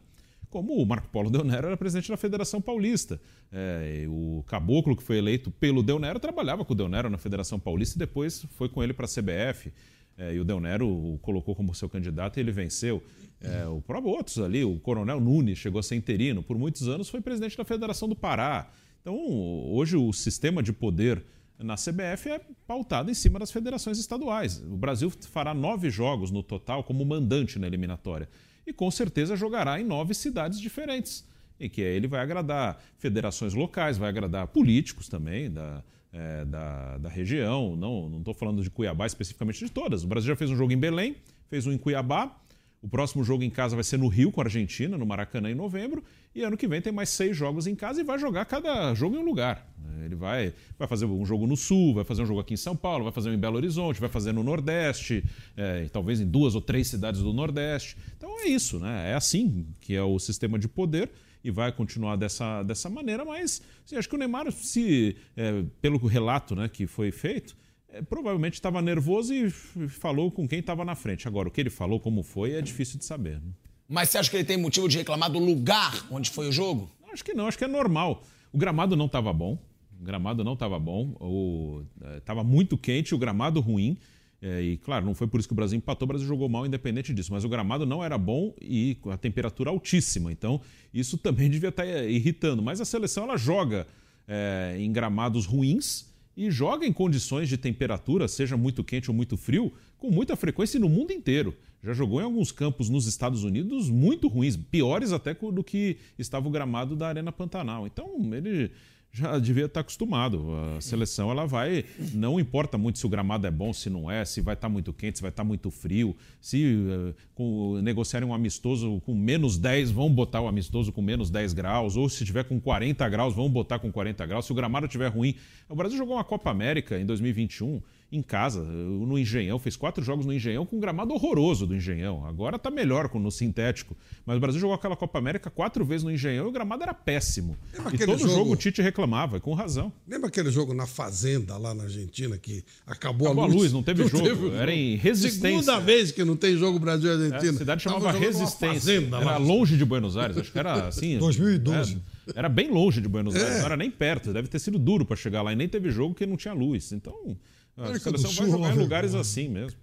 como 0.51 0.75
o 0.75 0.87
Marco 0.87 1.09
Polo 1.09 1.31
Del 1.31 1.45
Nero 1.45 1.67
era 1.67 1.77
presidente 1.77 2.09
da 2.09 2.17
Federação 2.17 2.61
Paulista. 2.61 3.21
É, 3.53 4.07
o 4.09 4.43
Caboclo, 4.47 4.97
que 4.97 5.03
foi 5.03 5.19
eleito 5.19 5.51
pelo 5.51 5.83
Del 5.83 5.99
Nero, 5.99 6.19
trabalhava 6.19 6.65
com 6.65 6.73
o 6.73 6.77
Del 6.77 6.89
Nero 6.89 7.11
na 7.11 7.19
Federação 7.19 7.59
Paulista 7.59 7.97
e 7.97 7.99
depois 7.99 8.47
foi 8.51 8.69
com 8.69 8.83
ele 8.83 8.93
para 8.93 9.07
a 9.07 9.09
CBF. 9.09 9.73
É, 10.19 10.35
e 10.35 10.41
o 10.41 10.45
Del 10.45 10.61
Nero 10.61 10.89
o 10.89 11.19
colocou 11.21 11.55
como 11.55 11.75
seu 11.75 11.89
candidato 11.89 12.39
e 12.39 12.41
ele 12.41 12.51
venceu. 12.51 13.03
É, 13.41 13.67
o 13.67 13.83
próprio 13.83 14.13
outros 14.13 14.39
ali, 14.39 14.65
o 14.65 14.79
Coronel 14.79 15.21
Nunes 15.21 15.59
chegou 15.59 15.79
a 15.79 15.83
ser 15.83 15.95
interino, 15.95 16.43
por 16.43 16.57
muitos 16.59 16.89
anos 16.89 17.09
foi 17.09 17.21
presidente 17.21 17.57
da 17.57 17.65
Federação 17.65 18.09
do 18.09 18.17
Pará. 18.17 18.71
Então, 19.03 19.17
hoje 19.17 19.97
o 19.97 20.13
sistema 20.13 20.63
de 20.63 20.73
poder 20.73 21.23
na 21.59 21.75
CBF 21.75 22.31
é 22.31 22.41
pautado 22.67 23.11
em 23.11 23.15
cima 23.15 23.39
das 23.39 23.51
federações 23.51 23.99
estaduais. 23.99 24.63
O 24.63 24.77
Brasil 24.77 25.11
fará 25.11 25.55
nove 25.55 25.91
jogos 25.91 26.31
no 26.31 26.43
total 26.43 26.83
como 26.83 27.05
mandante 27.05 27.59
na 27.59 27.67
eliminatória. 27.67 28.29
E 28.67 28.73
com 28.73 28.91
certeza 28.91 29.37
jogará 29.37 29.81
em 29.81 29.85
nove 29.85 30.13
cidades 30.13 30.61
diferentes. 30.61 31.25
Em 31.59 31.71
que 31.71 31.81
ele 31.81 32.07
vai 32.07 32.21
agradar 32.21 32.83
federações 32.99 33.55
locais, 33.55 33.97
vai 33.97 34.09
agradar 34.09 34.49
políticos 34.49 35.09
também 35.09 35.51
da, 35.51 35.83
é, 36.13 36.45
da, 36.45 36.99
da 36.99 37.09
região. 37.09 37.77
Não 37.77 38.19
estou 38.19 38.35
falando 38.35 38.63
de 38.63 38.71
Cuiabá 38.71 39.07
especificamente 39.07 39.65
de 39.65 39.71
todas. 39.71 40.05
O 40.05 40.07
Brasil 40.07 40.29
já 40.29 40.37
fez 40.37 40.51
um 40.51 40.57
jogo 40.57 40.73
em 40.73 40.77
Belém, 40.77 41.17
fez 41.49 41.67
um 41.67 41.73
em 41.73 41.79
Cuiabá. 41.79 42.37
O 42.83 42.89
próximo 42.89 43.25
jogo 43.25 43.43
em 43.43 43.51
casa 43.51 43.75
vai 43.75 43.85
ser 43.85 43.99
no 43.99 44.09
Rio 44.09 44.31
com 44.31 44.41
a 44.41 44.45
Argentina, 44.45 44.99
no 44.99 45.07
Maracanã 45.07 45.51
em 45.51 45.55
novembro. 45.55 46.05
E 46.37 46.43
ano 46.43 46.55
que 46.55 46.69
vem 46.69 46.83
tem 46.83 46.93
mais 46.93 47.09
seis 47.09 47.35
jogos 47.35 47.67
em 47.67 47.75
casa 47.75 47.99
e 47.99 48.05
vai 48.05 48.19
jogar 48.19 48.45
cada 48.45 48.93
jogo 48.93 49.17
em 49.17 49.19
um 49.19 49.25
lugar. 49.25 49.67
Ele 50.05 50.15
vai, 50.15 50.53
vai 50.79 50.87
fazer 50.87 51.07
um 51.07 51.25
jogo 51.25 51.47
no 51.47 51.57
Sul, 51.57 51.95
vai 51.95 52.05
fazer 52.05 52.23
um 52.23 52.27
jogo 52.27 52.41
aqui 52.41 52.53
em 52.53 52.59
São 52.59 52.77
Paulo, 52.77 53.05
vai 53.05 53.13
fazer 53.13 53.31
um 53.31 53.33
em 53.33 53.39
Belo 53.39 53.57
Horizonte, 53.57 53.99
vai 53.99 54.11
fazer 54.11 54.33
no 54.33 54.43
Nordeste, 54.43 55.25
é, 55.57 55.89
talvez 55.91 56.21
em 56.21 56.27
duas 56.27 56.55
ou 56.55 56.61
três 56.61 56.89
cidades 56.89 57.23
do 57.23 57.33
Nordeste. 57.33 57.97
Então 58.19 58.39
é 58.39 58.49
isso, 58.49 58.79
né? 58.79 59.13
É 59.13 59.15
assim 59.15 59.67
que 59.81 59.95
é 59.95 60.03
o 60.03 60.19
sistema 60.19 60.59
de 60.59 60.69
poder 60.69 61.11
e 61.43 61.51
vai 61.51 61.73
continuar 61.73 62.17
dessa, 62.17 62.63
dessa 62.63 62.91
maneira, 62.91 63.25
mas 63.25 63.63
assim, 63.87 63.97
acho 63.97 64.07
que 64.07 64.15
o 64.15 64.19
Neymar, 64.19 64.53
se, 64.53 65.17
é, 65.35 65.65
pelo 65.81 65.97
relato 66.07 66.55
né, 66.55 66.69
que 66.69 66.87
foi 66.87 67.11
feito, 67.11 67.57
é, 67.89 68.03
provavelmente 68.03 68.55
estava 68.55 68.83
nervoso 68.83 69.33
e 69.33 69.49
falou 69.89 70.31
com 70.31 70.47
quem 70.47 70.59
estava 70.59 70.85
na 70.85 70.95
frente. 70.95 71.27
Agora, 71.27 71.49
o 71.49 71.51
que 71.51 71.63
ele 71.63 71.71
falou, 71.71 71.99
como 71.99 72.23
foi, 72.23 72.53
é 72.53 72.61
difícil 72.61 72.99
de 72.99 73.07
saber. 73.07 73.41
né? 73.41 73.53
Mas 73.89 74.11
você 74.11 74.19
acha 74.19 74.31
que 74.31 74.37
ele 74.37 74.45
tem 74.45 74.57
motivo 74.57 74.89
de 74.89 74.99
reclamar 74.99 75.31
do 75.31 75.39
lugar 75.39 76.07
onde 76.11 76.31
foi 76.31 76.49
o 76.49 76.53
jogo? 76.53 76.91
Acho 77.13 77.25
que 77.25 77.33
não, 77.33 77.47
acho 77.47 77.57
que 77.57 77.65
é 77.65 77.69
normal. 77.69 78.23
O 78.53 78.59
gramado 78.59 78.97
não 78.97 79.07
estava 79.07 79.33
bom. 79.33 79.59
O 80.01 80.05
gramado 80.05 80.45
não 80.45 80.55
estava 80.55 80.79
bom. 80.79 81.83
Estava 82.19 82.45
muito 82.45 82.77
quente, 82.77 83.15
o 83.15 83.19
gramado 83.19 83.61
ruim. 83.61 83.97
É, 84.43 84.61
e 84.61 84.77
claro, 84.77 85.07
não 85.07 85.15
foi 85.15 85.27
por 85.27 85.41
isso 85.41 85.49
que 85.49 85.55
o 85.55 85.57
Brasil 85.57 85.79
empatou, 85.79 86.05
o 86.05 86.09
Brasil 86.09 86.27
jogou 86.27 86.49
mal 86.49 86.67
independente 86.67 87.13
disso, 87.15 87.33
mas 87.33 87.43
o 87.45 87.49
gramado 87.49 87.87
não 87.87 88.05
era 88.05 88.19
bom 88.19 88.55
e 88.61 88.99
a 89.07 89.17
temperatura 89.17 89.71
altíssima. 89.71 90.31
Então, 90.31 90.61
isso 90.93 91.17
também 91.19 91.49
devia 91.49 91.71
estar 91.71 91.87
irritando. 91.87 92.63
Mas 92.63 92.81
a 92.81 92.85
seleção 92.85 93.25
ela 93.25 93.37
joga 93.37 93.87
é, 94.29 94.77
em 94.79 94.93
gramados 94.93 95.47
ruins 95.47 96.07
e 96.37 96.51
joga 96.51 96.87
em 96.87 96.93
condições 96.93 97.49
de 97.49 97.57
temperatura, 97.57 98.29
seja 98.29 98.57
muito 98.57 98.85
quente 98.85 99.11
ou 99.11 99.17
muito 99.17 99.39
frio, 99.39 99.73
com 99.97 100.11
muita 100.11 100.37
frequência 100.37 100.79
no 100.79 100.89
mundo 100.89 101.13
inteiro. 101.13 101.57
Já 101.87 101.93
jogou 101.93 102.21
em 102.21 102.25
alguns 102.25 102.51
campos 102.51 102.91
nos 102.91 103.07
Estados 103.07 103.45
Unidos 103.45 103.89
muito 103.89 104.27
ruins, 104.27 104.57
piores 104.57 105.13
até 105.13 105.33
do 105.33 105.63
que 105.63 105.99
estava 106.19 106.49
o 106.49 106.51
gramado 106.51 106.97
da 106.97 107.07
Arena 107.07 107.31
Pantanal. 107.31 107.87
Então, 107.87 108.09
ele 108.35 108.73
já 109.13 109.39
devia 109.39 109.67
estar 109.67 109.83
acostumado. 109.83 110.49
A 110.77 110.81
seleção 110.81 111.31
ela 111.31 111.47
vai, 111.47 111.85
não 112.13 112.41
importa 112.41 112.77
muito 112.77 112.99
se 112.99 113.07
o 113.07 113.09
gramado 113.09 113.47
é 113.47 113.53
bom, 113.53 113.73
se 113.73 113.89
não 113.89 114.11
é, 114.11 114.25
se 114.25 114.41
vai 114.41 114.55
estar 114.55 114.69
muito 114.69 114.93
quente, 114.93 115.19
se 115.19 115.23
vai 115.23 115.31
estar 115.31 115.45
muito 115.45 115.71
frio, 115.71 116.17
se 116.41 116.65
eh, 116.65 117.15
com, 117.37 117.81
negociarem 117.81 118.29
um 118.29 118.35
amistoso 118.35 119.01
com 119.07 119.15
menos 119.15 119.57
10, 119.57 119.93
vão 119.93 120.13
botar 120.13 120.41
o 120.41 120.49
amistoso 120.49 120.91
com 120.91 121.01
menos 121.01 121.31
10 121.31 121.53
graus, 121.53 121.97
ou 121.97 122.09
se 122.09 122.25
tiver 122.25 122.43
com 122.43 122.61
40 122.61 123.09
graus, 123.09 123.33
vão 123.33 123.49
botar 123.49 123.79
com 123.79 123.93
40 123.93 124.27
graus. 124.27 124.45
Se 124.45 124.51
o 124.51 124.57
gramado 124.57 124.87
estiver 124.87 125.07
ruim, 125.07 125.37
o 125.69 125.77
Brasil 125.77 125.97
jogou 125.97 126.17
uma 126.17 126.25
Copa 126.25 126.51
América 126.51 126.99
em 126.99 127.07
2021 127.07 127.81
em 128.13 128.23
casa, 128.23 128.63
no 128.63 129.19
Engenhão, 129.19 129.59
fez 129.59 129.75
quatro 129.77 130.03
jogos 130.05 130.25
no 130.25 130.33
Engenhão 130.33 130.65
com 130.65 130.77
um 130.77 130.81
gramado 130.81 131.13
horroroso 131.13 131.67
do 131.67 131.75
Engenhão. 131.75 132.25
Agora 132.25 132.57
tá 132.59 132.71
melhor 132.71 133.09
com 133.09 133.19
no 133.19 133.31
sintético. 133.33 133.97
Mas 134.25 134.37
o 134.37 134.41
Brasil 134.41 134.61
jogou 134.61 134.75
aquela 134.77 134.95
Copa 134.95 135.19
América 135.19 135.51
quatro 135.51 135.85
vezes 135.85 136.05
no 136.05 136.11
Engenhão 136.13 136.47
e 136.47 136.49
o 136.49 136.53
gramado 136.53 136.85
era 136.85 136.95
péssimo. 136.95 137.57
Lembra 137.77 137.95
E 137.95 137.99
todo 137.99 138.19
jogo... 138.19 138.33
jogo 138.35 138.53
o 138.53 138.57
Tite 138.57 138.81
reclamava, 138.81 139.41
com 139.41 139.53
razão. 139.55 139.93
Lembra 140.09 140.29
aquele 140.29 140.51
jogo 140.53 140.73
na 140.73 140.87
Fazenda, 140.87 141.57
lá 141.57 141.75
na 141.75 141.83
Argentina, 141.85 142.39
que 142.39 142.63
acabou, 142.87 143.27
Acabou 143.27 143.43
a 143.43 143.47
a 143.47 143.49
luz? 143.49 143.61
luz, 143.63 143.73
não 143.73 143.83
teve 143.83 144.07
jogo. 144.07 144.53
Era 144.55 144.73
em 144.73 144.95
Resistência. 144.97 145.49
Segunda 145.63 145.79
vez 145.81 146.13
que 146.13 146.25
não 146.25 146.37
tem 146.37 146.57
jogo 146.57 146.79
Brasil 146.79 147.11
e 147.29 147.33
É, 147.33 147.37
a 147.37 147.53
cidade 147.53 147.83
chamava 147.83 148.13
Resistência. 148.13 148.75
Fazenda, 149.01 149.17
era 149.17 149.25
lá. 149.33 149.37
longe 149.37 149.77
de 149.77 149.85
Buenos 149.85 150.17
Aires, 150.17 150.39
acho 150.39 150.53
que 150.53 150.59
era 150.59 150.87
assim. 150.89 151.19
2012. 151.19 152.01
é, 152.29 152.39
era 152.39 152.49
bem 152.49 152.71
longe 152.71 153.01
de 153.01 153.09
Buenos 153.09 153.35
Aires, 153.35 153.57
É. 153.57 153.59
não 153.59 153.67
era 153.67 153.77
nem 153.77 153.91
perto. 153.91 154.33
Deve 154.33 154.47
ter 154.49 154.61
sido 154.61 154.79
duro 154.79 155.05
para 155.05 155.17
chegar 155.17 155.43
lá 155.43 155.53
e 155.53 155.57
nem 155.57 155.69
teve 155.69 155.91
jogo 155.91 156.15
porque 156.15 156.25
não 156.27 156.37
tinha 156.37 156.55
luz. 156.55 156.93
Então, 156.93 157.37
a 157.77 157.83
América 157.85 158.11
seleção 158.11 158.33
vai 158.33 158.51
jogar 158.51 158.75
em 158.75 158.79
lugares 158.79 159.13
vergonha. 159.13 159.21
assim 159.21 159.49
mesmo. 159.49 159.79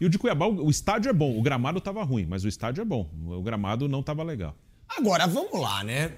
E, 0.00 0.06
o 0.06 0.08
de 0.08 0.18
Cuiabá, 0.18 0.46
o, 0.46 0.66
o 0.66 0.70
estádio 0.70 1.10
é 1.10 1.12
bom. 1.12 1.38
O 1.38 1.42
gramado 1.42 1.78
estava 1.78 2.02
ruim, 2.02 2.26
mas 2.26 2.44
o 2.44 2.48
estádio 2.48 2.82
é 2.82 2.84
bom. 2.84 3.10
O 3.26 3.42
gramado 3.42 3.88
não 3.88 4.00
estava 4.00 4.22
legal. 4.22 4.56
Agora, 4.88 5.26
vamos 5.26 5.60
lá, 5.60 5.82
né? 5.84 6.12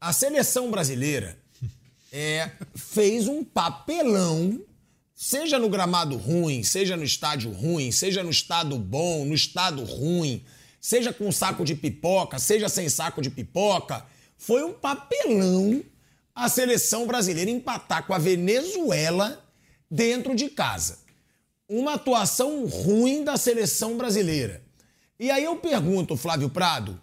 A 0.00 0.12
seleção 0.12 0.70
brasileira 0.70 1.38
é, 2.12 2.50
fez 2.74 3.28
um 3.28 3.44
papelão, 3.44 4.60
seja 5.14 5.58
no 5.58 5.68
gramado 5.68 6.16
ruim, 6.16 6.62
seja 6.62 6.96
no 6.96 7.04
estádio 7.04 7.50
ruim, 7.50 7.90
seja 7.90 8.22
no 8.22 8.30
estado 8.30 8.78
bom, 8.78 9.24
no 9.24 9.34
estado 9.34 9.84
ruim, 9.84 10.44
seja 10.80 11.12
com 11.12 11.30
saco 11.32 11.64
de 11.64 11.74
pipoca, 11.74 12.38
seja 12.38 12.68
sem 12.68 12.88
saco 12.88 13.22
de 13.22 13.30
pipoca. 13.30 14.04
Foi 14.36 14.62
um 14.62 14.72
papelão 14.72 15.82
a 16.34 16.50
seleção 16.50 17.06
brasileira 17.06 17.50
empatar 17.50 18.06
com 18.06 18.12
a 18.12 18.18
Venezuela 18.18 19.42
dentro 19.90 20.34
de 20.34 20.48
casa 20.48 21.06
uma 21.68 21.94
atuação 21.94 22.64
ruim 22.66 23.24
da 23.24 23.36
seleção 23.36 23.96
brasileira. 23.96 24.62
E 25.18 25.30
aí 25.30 25.44
eu 25.44 25.56
pergunto, 25.56 26.16
Flávio 26.16 26.48
Prado, 26.48 27.00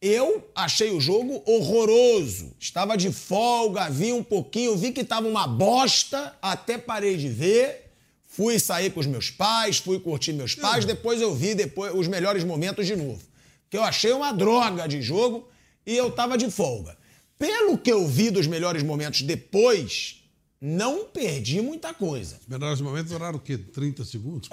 Eu 0.00 0.46
achei 0.54 0.90
o 0.90 1.00
jogo 1.00 1.42
horroroso. 1.46 2.54
Estava 2.60 2.96
de 2.96 3.10
folga, 3.10 3.88
vi 3.88 4.12
um 4.12 4.22
pouquinho, 4.22 4.76
vi 4.76 4.92
que 4.92 5.00
estava 5.00 5.26
uma 5.26 5.46
bosta, 5.46 6.36
até 6.40 6.76
parei 6.76 7.16
de 7.16 7.28
ver. 7.30 7.90
Fui 8.26 8.58
sair 8.60 8.90
com 8.90 9.00
os 9.00 9.06
meus 9.06 9.30
pais, 9.30 9.78
fui 9.78 9.98
curtir 9.98 10.34
meus 10.34 10.54
pais, 10.54 10.84
depois 10.84 11.20
eu 11.22 11.34
vi 11.34 11.54
depois 11.54 11.94
os 11.94 12.06
melhores 12.06 12.44
momentos 12.44 12.86
de 12.86 12.94
novo. 12.94 13.22
Que 13.70 13.78
eu 13.78 13.82
achei 13.82 14.12
uma 14.12 14.32
droga 14.32 14.86
de 14.86 15.00
jogo 15.00 15.48
e 15.86 15.96
eu 15.96 16.10
tava 16.10 16.36
de 16.36 16.50
folga. 16.50 16.96
Pelo 17.38 17.78
que 17.78 17.90
eu 17.90 18.06
vi 18.06 18.30
dos 18.30 18.46
melhores 18.46 18.82
momentos 18.82 19.22
depois, 19.22 20.15
não 20.60 21.04
perdi 21.04 21.60
muita 21.60 21.92
coisa. 21.92 22.38
Os 22.40 22.46
melhores 22.46 22.80
momentos 22.80 23.12
duraram 23.12 23.36
o 23.36 23.40
quê? 23.40 23.58
30 23.58 24.04
segundos? 24.04 24.48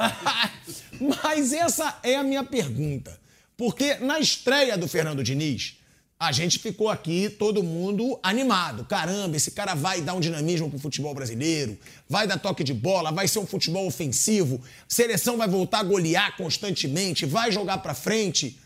Mas 1.24 1.54
essa 1.54 2.00
é 2.04 2.16
a 2.16 2.24
minha 2.24 2.44
pergunta. 2.44 3.20
Porque 3.56 3.96
na 3.96 4.20
estreia 4.20 4.78
do 4.78 4.88
Fernando 4.88 5.24
Diniz, 5.24 5.78
a 6.20 6.32
gente 6.32 6.58
ficou 6.60 6.90
aqui, 6.90 7.30
todo 7.30 7.62
mundo 7.62 8.18
animado. 8.24 8.86
Caramba, 8.86 9.36
esse 9.36 9.52
cara 9.52 9.74
vai 9.74 10.02
dar 10.02 10.14
um 10.14 10.20
dinamismo 10.20 10.70
pro 10.70 10.80
futebol 10.80 11.14
brasileiro, 11.14 11.78
vai 12.08 12.26
dar 12.26 12.38
toque 12.38 12.64
de 12.64 12.74
bola, 12.74 13.12
vai 13.12 13.28
ser 13.28 13.40
um 13.40 13.46
futebol 13.46 13.86
ofensivo, 13.86 14.62
seleção 14.88 15.38
vai 15.38 15.48
voltar 15.48 15.80
a 15.80 15.84
golear 15.84 16.38
constantemente, 16.38 17.26
vai 17.26 17.52
jogar 17.52 17.80
pra 17.80 17.94
frente. 17.94 18.58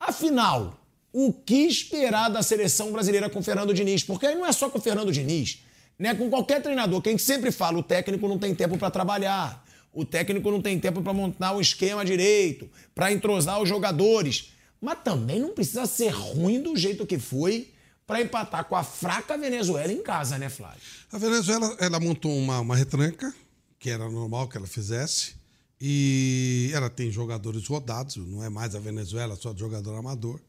Afinal, 0.00 0.80
o 1.12 1.32
que 1.32 1.66
esperar 1.66 2.28
da 2.28 2.42
seleção 2.42 2.90
brasileira 2.90 3.30
com 3.30 3.38
o 3.38 3.42
Fernando 3.44 3.72
Diniz? 3.72 4.02
Porque 4.02 4.26
aí 4.26 4.34
não 4.34 4.44
é 4.44 4.50
só 4.50 4.68
com 4.68 4.78
o 4.78 4.82
Fernando 4.82 5.12
Diniz, 5.12 5.62
né? 5.98 6.14
Com 6.14 6.28
qualquer 6.30 6.62
treinador, 6.62 7.00
que 7.00 7.08
a 7.08 7.12
gente 7.12 7.22
sempre 7.22 7.50
fala, 7.50 7.78
o 7.78 7.82
técnico 7.82 8.26
não 8.28 8.38
tem 8.38 8.54
tempo 8.54 8.76
para 8.78 8.90
trabalhar. 8.90 9.64
O 9.92 10.04
técnico 10.04 10.50
não 10.50 10.62
tem 10.62 10.78
tempo 10.78 11.02
para 11.02 11.12
montar 11.12 11.52
o 11.52 11.60
esquema 11.60 12.04
direito, 12.04 12.68
para 12.94 13.12
entrosar 13.12 13.60
os 13.60 13.68
jogadores. 13.68 14.52
Mas 14.80 14.98
também 15.04 15.38
não 15.38 15.50
precisa 15.50 15.86
ser 15.86 16.08
ruim 16.08 16.60
do 16.62 16.76
jeito 16.76 17.06
que 17.06 17.18
foi 17.18 17.72
para 18.06 18.20
empatar 18.20 18.64
com 18.64 18.74
a 18.74 18.82
fraca 18.82 19.38
Venezuela 19.38 19.92
em 19.92 20.02
casa, 20.02 20.38
né, 20.38 20.48
Flávio? 20.48 20.80
A 21.10 21.18
Venezuela 21.18 21.76
ela 21.78 22.00
montou 22.00 22.36
uma, 22.36 22.60
uma 22.60 22.76
retranca, 22.76 23.32
que 23.78 23.90
era 23.90 24.10
normal 24.10 24.48
que 24.48 24.56
ela 24.56 24.66
fizesse, 24.66 25.34
e 25.80 26.70
ela 26.74 26.90
tem 26.90 27.10
jogadores 27.10 27.66
rodados, 27.66 28.16
não 28.16 28.42
é 28.42 28.48
mais 28.48 28.74
a 28.74 28.78
Venezuela 28.78 29.36
só 29.36 29.52
de 29.52 29.60
jogador 29.60 29.96
amador, 29.96 30.40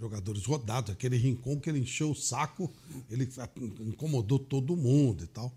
jogadores 0.00 0.44
rodados, 0.44 0.90
aquele 0.90 1.16
rincão 1.16 1.60
que 1.60 1.68
ele 1.68 1.78
encheu 1.78 2.10
o 2.10 2.16
saco, 2.16 2.72
ele 3.10 3.28
incomodou 3.80 4.38
todo 4.38 4.76
mundo 4.76 5.24
e 5.24 5.26
tal. 5.26 5.52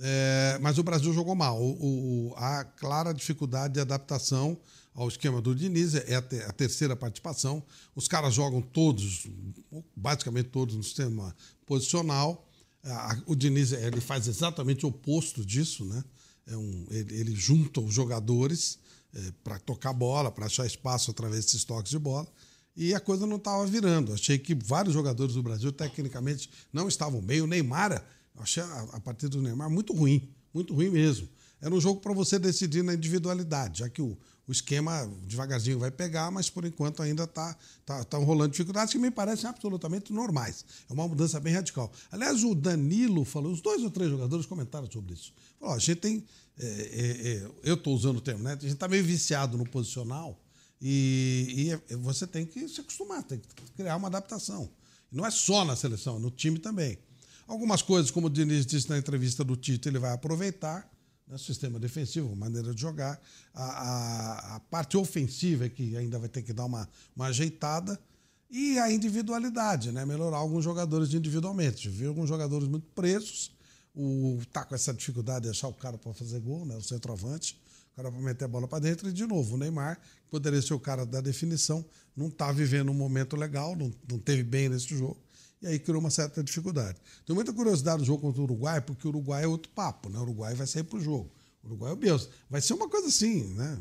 É, 0.00 0.58
mas 0.60 0.78
o 0.78 0.82
Brasil 0.82 1.12
jogou 1.12 1.34
mal. 1.34 1.60
O, 1.60 2.30
o, 2.30 2.34
a 2.36 2.64
clara 2.64 3.12
dificuldade 3.12 3.74
de 3.74 3.80
adaptação 3.80 4.56
ao 4.94 5.08
esquema 5.08 5.40
do 5.40 5.54
Diniz 5.54 5.94
é 5.94 6.14
a, 6.14 6.22
te, 6.22 6.40
a, 6.40 6.52
terceira 6.52 6.94
participação. 6.94 7.62
Os 7.94 8.06
caras 8.08 8.34
jogam 8.34 8.60
todos, 8.60 9.26
basicamente 9.96 10.48
todos, 10.48 10.76
no 10.76 10.82
sistema 10.82 11.34
posicional. 11.66 12.48
o 13.26 13.34
Diniz 13.34 13.72
ele 13.72 14.00
faz 14.00 14.28
exatamente 14.28 14.86
o 14.86 14.90
oposto 14.90 15.44
disso, 15.44 15.84
né? 15.84 16.04
É 16.46 16.56
um, 16.56 16.86
ele, 16.90 17.20
ele, 17.20 17.34
junta 17.36 17.80
os 17.80 17.94
jogadores 17.94 18.78
é, 19.14 19.32
para 19.44 19.58
tocar 19.60 19.92
bola, 19.92 20.32
para 20.32 20.46
achar 20.46 20.66
espaço 20.66 21.12
através 21.12 21.44
desses 21.44 21.62
toques 21.62 21.90
de 21.90 21.98
bola. 21.98 22.26
E 22.76 22.94
a 22.94 23.00
coisa 23.00 23.26
não 23.26 23.36
estava 23.36 23.66
virando. 23.66 24.12
Achei 24.12 24.38
que 24.38 24.54
vários 24.54 24.94
jogadores 24.94 25.34
do 25.34 25.42
Brasil, 25.42 25.70
tecnicamente, 25.72 26.50
não 26.72 26.88
estavam 26.88 27.20
bem. 27.20 27.40
O 27.42 27.46
Neymar 27.46 28.04
achei 28.38 28.62
a, 28.62 29.00
partida 29.00 29.30
do 29.30 29.42
Neymar 29.42 29.70
muito 29.70 29.92
ruim, 29.92 30.28
muito 30.52 30.74
ruim 30.74 30.90
mesmo. 30.90 31.28
Era 31.60 31.74
um 31.74 31.80
jogo 31.80 32.00
para 32.00 32.12
você 32.12 32.38
decidir 32.38 32.82
na 32.82 32.94
individualidade, 32.94 33.80
já 33.80 33.88
que 33.88 34.02
o, 34.02 34.18
o 34.48 34.52
esquema 34.52 35.08
devagarzinho 35.26 35.78
vai 35.78 35.90
pegar, 35.90 36.30
mas 36.30 36.50
por 36.50 36.64
enquanto 36.64 37.02
ainda 37.02 37.24
está 37.24 37.56
tá, 37.84 38.02
tá 38.02 38.18
rolando 38.18 38.50
dificuldades 38.50 38.92
que 38.92 38.98
me 38.98 39.10
parecem 39.10 39.48
absolutamente 39.48 40.12
normais. 40.12 40.64
É 40.90 40.92
uma 40.92 41.06
mudança 41.06 41.38
bem 41.38 41.54
radical. 41.54 41.92
Aliás, 42.10 42.42
o 42.42 42.54
Danilo 42.54 43.24
falou, 43.24 43.52
os 43.52 43.60
dois 43.60 43.82
ou 43.82 43.90
três 43.90 44.10
jogadores 44.10 44.46
comentaram 44.46 44.90
sobre 44.90 45.14
isso. 45.14 45.32
Falou, 45.60 45.74
a 45.74 45.78
gente 45.78 45.96
tem. 45.96 46.24
É, 46.58 46.66
é, 46.66 47.28
é, 47.28 47.50
eu 47.62 47.74
estou 47.74 47.94
usando 47.94 48.16
o 48.16 48.20
termo, 48.20 48.42
né? 48.42 48.52
A 48.52 48.60
gente 48.60 48.72
está 48.72 48.88
meio 48.88 49.04
viciado 49.04 49.56
no 49.56 49.64
posicional 49.64 50.38
e, 50.84 51.78
e, 51.88 51.96
você 51.96 52.26
tem 52.26 52.44
que 52.44 52.68
se 52.68 52.80
acostumar, 52.80 53.22
tem 53.22 53.38
que 53.38 53.72
criar 53.76 53.96
uma 53.96 54.08
adaptação. 54.08 54.68
Não 55.12 55.24
é 55.24 55.30
só 55.30 55.64
na 55.64 55.76
seleção, 55.76 56.18
no 56.18 56.28
time 56.28 56.58
também. 56.58 56.98
Algumas 57.46 57.82
coisas, 57.82 58.10
como 58.10 58.26
o 58.26 58.30
Diniz 58.30 58.66
disse 58.66 58.90
na 58.90 58.98
entrevista 58.98 59.44
do 59.44 59.54
Tito, 59.54 59.88
ele 59.88 60.00
vai 60.00 60.12
aproveitar 60.12 60.90
né, 61.28 61.38
sistema 61.38 61.78
defensivo, 61.78 62.34
maneira 62.34 62.74
de 62.74 62.80
jogar. 62.80 63.20
A, 63.54 63.64
a, 63.64 64.56
a, 64.56 64.60
parte 64.60 64.96
ofensiva 64.96 65.66
é 65.66 65.68
que 65.68 65.96
ainda 65.96 66.18
vai 66.18 66.28
ter 66.28 66.42
que 66.42 66.52
dar 66.52 66.64
uma, 66.64 66.88
uma 67.14 67.26
ajeitada. 67.26 68.00
E 68.50 68.78
a 68.78 68.92
individualidade, 68.92 69.92
né? 69.92 70.04
melhorar 70.04 70.38
alguns 70.38 70.64
jogadores 70.64 71.14
individualmente. 71.14 71.88
Viu 71.88 72.10
alguns 72.10 72.28
jogadores 72.28 72.68
muito 72.68 72.86
presos. 72.94 73.52
O, 73.94 74.40
tá 74.52 74.64
com 74.64 74.74
essa 74.74 74.92
dificuldade 74.92 75.44
de 75.44 75.50
achar 75.50 75.68
o 75.68 75.72
cara 75.72 75.96
para 75.96 76.12
fazer 76.12 76.40
gol, 76.40 76.66
né? 76.66 76.76
o 76.76 76.82
centroavante. 76.82 77.61
O 77.92 77.96
cara 77.96 78.10
para 78.10 78.20
meter 78.20 78.44
a 78.44 78.48
bola 78.48 78.66
para 78.66 78.78
dentro. 78.78 79.08
E, 79.08 79.12
de 79.12 79.26
novo, 79.26 79.54
o 79.54 79.58
Neymar, 79.58 79.98
que 79.98 80.30
poderia 80.30 80.62
ser 80.62 80.74
o 80.74 80.80
cara 80.80 81.04
da 81.04 81.20
definição, 81.20 81.84
não 82.16 82.28
está 82.28 82.50
vivendo 82.50 82.90
um 82.90 82.94
momento 82.94 83.36
legal, 83.36 83.76
não, 83.76 83.92
não 84.10 84.18
teve 84.18 84.42
bem 84.42 84.68
nesse 84.68 84.96
jogo 84.96 85.18
e 85.62 85.66
aí 85.68 85.78
criou 85.78 86.00
uma 86.00 86.10
certa 86.10 86.42
dificuldade. 86.42 86.98
Tenho 87.24 87.36
muita 87.36 87.52
curiosidade 87.52 88.00
no 88.00 88.04
jogo 88.04 88.20
contra 88.20 88.40
o 88.40 88.44
Uruguai, 88.44 88.80
porque 88.80 89.06
o 89.06 89.10
Uruguai 89.10 89.44
é 89.44 89.46
outro 89.46 89.70
papo, 89.72 90.08
né? 90.08 90.18
O 90.18 90.22
Uruguai 90.22 90.54
vai 90.54 90.66
sair 90.66 90.82
para 90.82 90.98
o 90.98 91.00
jogo. 91.00 91.30
O 91.62 91.68
Uruguai 91.68 91.92
é 91.92 91.94
o 91.94 91.96
Deus. 91.96 92.28
Vai 92.50 92.60
ser 92.60 92.74
uma 92.74 92.88
coisa 92.88 93.06
assim, 93.06 93.44
né? 93.54 93.78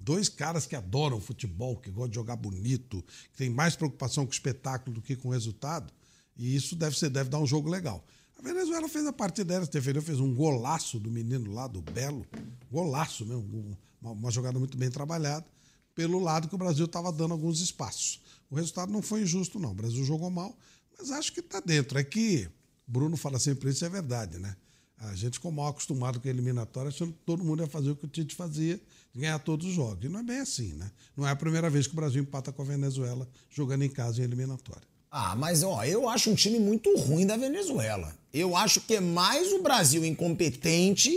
Dois 0.00 0.28
caras 0.28 0.66
que 0.66 0.74
adoram 0.74 1.20
futebol, 1.20 1.76
que 1.76 1.88
gostam 1.88 2.08
de 2.08 2.14
jogar 2.16 2.36
bonito, 2.36 3.02
que 3.30 3.38
tem 3.38 3.48
mais 3.48 3.76
preocupação 3.76 4.26
com 4.26 4.32
o 4.32 4.34
espetáculo 4.34 4.96
do 4.96 5.00
que 5.00 5.14
com 5.14 5.28
o 5.28 5.30
resultado. 5.30 5.92
E 6.36 6.54
isso 6.56 6.74
deve 6.74 6.98
ser, 6.98 7.08
deve 7.10 7.30
dar 7.30 7.38
um 7.38 7.46
jogo 7.46 7.70
legal. 7.70 8.04
Venezuela 8.44 8.86
fez 8.90 9.06
a 9.06 9.12
partida 9.12 9.54
dela, 9.54 9.66
defendeu, 9.66 10.02
fez 10.02 10.20
um 10.20 10.34
golaço 10.34 11.00
do 11.00 11.10
menino 11.10 11.50
lá, 11.50 11.66
do 11.66 11.80
Belo. 11.80 12.26
Golaço 12.70 13.24
mesmo, 13.24 13.78
uma, 14.02 14.12
uma 14.12 14.30
jogada 14.30 14.58
muito 14.58 14.76
bem 14.76 14.90
trabalhada, 14.90 15.46
pelo 15.94 16.18
lado 16.18 16.46
que 16.46 16.54
o 16.54 16.58
Brasil 16.58 16.84
estava 16.84 17.10
dando 17.10 17.32
alguns 17.32 17.60
espaços. 17.60 18.20
O 18.50 18.54
resultado 18.54 18.92
não 18.92 19.00
foi 19.00 19.22
injusto, 19.22 19.58
não. 19.58 19.70
O 19.70 19.74
Brasil 19.74 20.04
jogou 20.04 20.28
mal, 20.28 20.54
mas 20.98 21.10
acho 21.10 21.32
que 21.32 21.40
está 21.40 21.58
dentro. 21.58 21.98
É 21.98 22.04
que 22.04 22.46
Bruno 22.86 23.16
fala 23.16 23.38
sempre 23.38 23.70
isso, 23.70 23.82
é 23.82 23.88
verdade, 23.88 24.38
né? 24.38 24.54
A 24.98 25.14
gente 25.14 25.34
ficou 25.34 25.50
mal 25.50 25.68
acostumado 25.68 26.20
com 26.20 26.28
a 26.28 26.30
eliminatória, 26.30 26.90
achando 26.90 27.14
que 27.14 27.20
todo 27.24 27.42
mundo 27.42 27.62
ia 27.62 27.66
fazer 27.66 27.92
o 27.92 27.96
que 27.96 28.04
o 28.04 28.08
Tite 28.08 28.34
fazia, 28.34 28.78
ganhar 29.14 29.38
todos 29.38 29.66
os 29.66 29.72
jogos. 29.72 30.04
E 30.04 30.08
não 30.10 30.20
é 30.20 30.22
bem 30.22 30.40
assim, 30.40 30.74
né? 30.74 30.90
Não 31.16 31.26
é 31.26 31.30
a 31.30 31.36
primeira 31.36 31.70
vez 31.70 31.86
que 31.86 31.94
o 31.94 31.96
Brasil 31.96 32.22
empata 32.22 32.52
com 32.52 32.60
a 32.60 32.64
Venezuela 32.64 33.26
jogando 33.48 33.82
em 33.82 33.90
casa 33.90 34.20
em 34.20 34.24
eliminatória. 34.24 34.93
Ah, 35.16 35.36
mas 35.36 35.62
ó, 35.62 35.84
eu 35.84 36.08
acho 36.08 36.28
um 36.28 36.34
time 36.34 36.58
muito 36.58 36.92
ruim 36.98 37.24
da 37.24 37.36
Venezuela. 37.36 38.12
Eu 38.32 38.56
acho 38.56 38.80
que 38.80 38.96
é 38.96 39.00
mais 39.00 39.52
o 39.52 39.62
Brasil 39.62 40.04
incompetente 40.04 41.16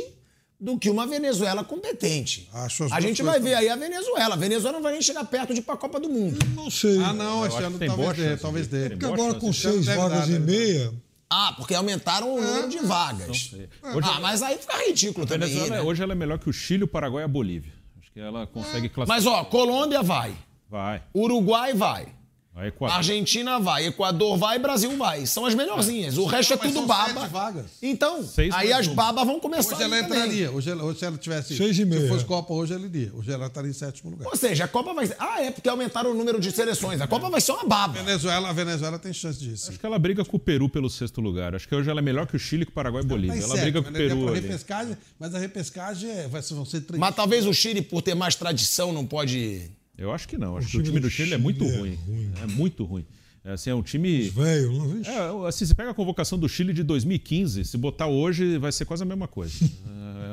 do 0.60 0.78
que 0.78 0.88
uma 0.88 1.08
Venezuela 1.08 1.64
competente. 1.64 2.48
Acho 2.54 2.94
a 2.94 3.02
gente 3.02 3.24
vai 3.24 3.40
ver 3.40 3.56
aí 3.56 3.68
a 3.68 3.76
Venezuela. 3.76 4.36
A 4.36 4.38
Venezuela 4.38 4.78
não 4.78 4.84
vai 4.84 4.94
nem 4.94 5.02
chegar 5.02 5.26
perto 5.26 5.52
de 5.52 5.62
ir 5.62 5.64
para 5.64 5.74
a 5.74 5.78
Copa 5.78 6.00
do 6.00 6.08
Mundo. 6.10 6.38
Não 6.54 6.70
sei. 6.70 7.02
Ah, 7.02 7.12
não, 7.12 7.44
esse 7.48 7.58
ano 7.58 7.80
talvez 7.80 8.16
dê, 8.16 8.38
talvez 8.38 8.68
dê. 8.68 8.90
Porque 8.92 9.06
agora 9.06 9.34
com 9.34 9.52
seis 9.52 9.88
vagas 9.88 10.30
e 10.30 10.38
meia... 10.38 10.94
Ah, 11.28 11.56
porque 11.58 11.74
aumentaram 11.74 12.36
o 12.36 12.40
número 12.40 12.70
de 12.70 12.78
vagas. 12.78 13.52
Hoje, 13.52 14.10
ah, 14.14 14.20
mas 14.22 14.44
aí 14.44 14.60
fica 14.60 14.78
ridículo 14.88 15.26
a 15.26 15.28
também. 15.28 15.50
Venezuela, 15.50 15.76
né? 15.76 15.82
Hoje 15.82 16.04
ela 16.04 16.12
é 16.12 16.16
melhor 16.16 16.38
que 16.38 16.50
o 16.52 16.54
Chile, 16.54 16.84
o 16.84 16.88
Paraguai 16.88 17.24
e 17.24 17.26
a 17.26 17.28
Bolívia. 17.28 17.74
Acho 18.00 18.12
que 18.12 18.20
ela 18.20 18.46
consegue 18.46 18.90
classificar. 18.90 19.08
Mas 19.08 19.26
ó, 19.26 19.44
Colômbia 19.44 20.04
vai. 20.04 20.36
Vai. 20.70 21.02
Uruguai 21.16 21.74
vai. 21.74 22.17
Equador. 22.66 22.98
Argentina 22.98 23.60
vai, 23.60 23.86
Equador 23.88 24.38
vai, 24.38 24.58
Brasil 24.58 24.96
vai. 24.98 25.26
São 25.26 25.46
as 25.46 25.54
melhorzinhas. 25.54 26.18
O 26.18 26.26
resto 26.26 26.54
é 26.54 26.58
tudo 26.58 26.86
baba. 26.86 27.66
Então, 27.82 28.24
Seis 28.24 28.54
aí 28.54 28.74
as 28.74 28.88
babas 28.88 29.26
vão 29.26 29.40
começar. 29.40 29.76
Hoje 29.76 29.84
ela 29.84 30.00
entraria. 30.00 30.52
Hoje, 30.52 30.72
ela, 30.72 30.84
hoje 30.84 31.00
se 31.00 31.06
ela 31.06 31.18
tivesse. 31.18 31.56
Seis 31.56 31.78
e 31.78 31.86
meia. 31.86 32.02
Se 32.02 32.08
fosse 32.08 32.26
Copa 32.26 32.54
hoje, 32.54 32.74
ela 32.74 32.86
iria. 32.86 33.12
Hoje 33.14 33.32
ela 33.32 33.48
estaria 33.48 33.70
em 33.70 33.74
sétimo 33.74 34.12
lugar. 34.12 34.28
Ou 34.28 34.36
seja, 34.36 34.64
a 34.64 34.68
Copa 34.68 34.94
vai 34.94 35.06
ser. 35.06 35.16
Ah, 35.20 35.44
é 35.44 35.52
porque 35.52 35.70
aumentaram 35.70 36.12
o 36.12 36.14
número 36.14 36.40
de 36.40 36.52
seleções. 36.52 37.02
A 37.02 37.08
Copa 37.08 37.30
vai 37.30 37.42
ser 37.42 37.52
uma 37.52 37.66
baba. 37.66 37.94
Venezuela, 38.02 38.50
a 38.50 38.54
Venezuela 38.54 38.98
tem 38.98 39.14
chance 39.14 39.40
disso. 39.40 39.70
Acho 39.70 39.80
que 39.80 39.86
ela 39.86 40.00
briga 40.00 40.26
com 40.26 40.38
o 40.38 40.40
Peru 40.40 40.70
pelo 40.70 40.90
sexto 40.90 41.22
lugar. 41.22 41.54
Acho 41.54 41.68
que 41.68 41.76
hoje 41.76 41.90
ela 41.90 42.00
é 42.00 42.04
melhor 42.04 42.26
que 42.26 42.36
o 42.36 42.40
Chile, 42.40 42.66
que 42.66 42.72
o 42.72 42.74
Paraguai 42.74 43.04
e 43.04 43.06
a 43.06 43.08
Bolívia. 43.08 43.44
Ela 43.44 43.56
Tá 43.56 43.62
briga 43.62 43.82
com 43.82 43.90
o 43.90 43.92
né? 43.92 44.00
Peru 44.00 44.32
repescagem, 44.34 44.98
mas 45.20 45.34
a 45.34 45.40
repescagem 45.40 46.10
é, 46.10 46.28
vai 46.28 46.42
vão 46.42 46.66
ser 46.66 46.82
três. 46.82 47.00
Mas 47.00 47.16
talvez 47.16 47.46
o 47.46 47.54
Chile, 47.54 47.82
por 47.82 48.02
ter 48.02 48.16
mais 48.16 48.36
tradição, 48.36 48.92
não 48.94 49.06
pode. 49.06 49.70
Eu 49.98 50.12
acho 50.12 50.28
que 50.28 50.38
não. 50.38 50.58
Acho 50.58 50.68
O 50.68 50.72
que 50.72 50.78
o 50.78 50.84
time 50.84 51.00
do 51.00 51.10
Chile 51.10 51.30
é 51.30 51.32
Chile 51.32 51.42
muito 51.44 51.64
é 51.64 51.78
ruim. 51.78 51.96
ruim. 52.06 52.32
É 52.42 52.46
muito 52.48 52.84
ruim. 52.86 53.06
É, 53.44 53.54
assim, 53.54 53.70
é 53.70 53.76
um 53.76 53.82
time. 53.82 54.30
Velho, 54.30 54.72
não. 54.74 55.46
É, 55.46 55.48
assim, 55.50 55.66
você 55.66 55.74
pega 55.74 55.92
a 55.92 55.94
convocação 55.94 56.38
do 56.38 56.48
Chile 56.50 56.74
de 56.74 56.84
2015, 56.84 57.64
se 57.64 57.78
botar 57.78 58.08
hoje, 58.08 58.58
vai 58.58 58.72
ser 58.72 58.86
quase 58.86 59.04
a 59.04 59.06
mesma 59.06 59.28
coisa. 59.28 59.54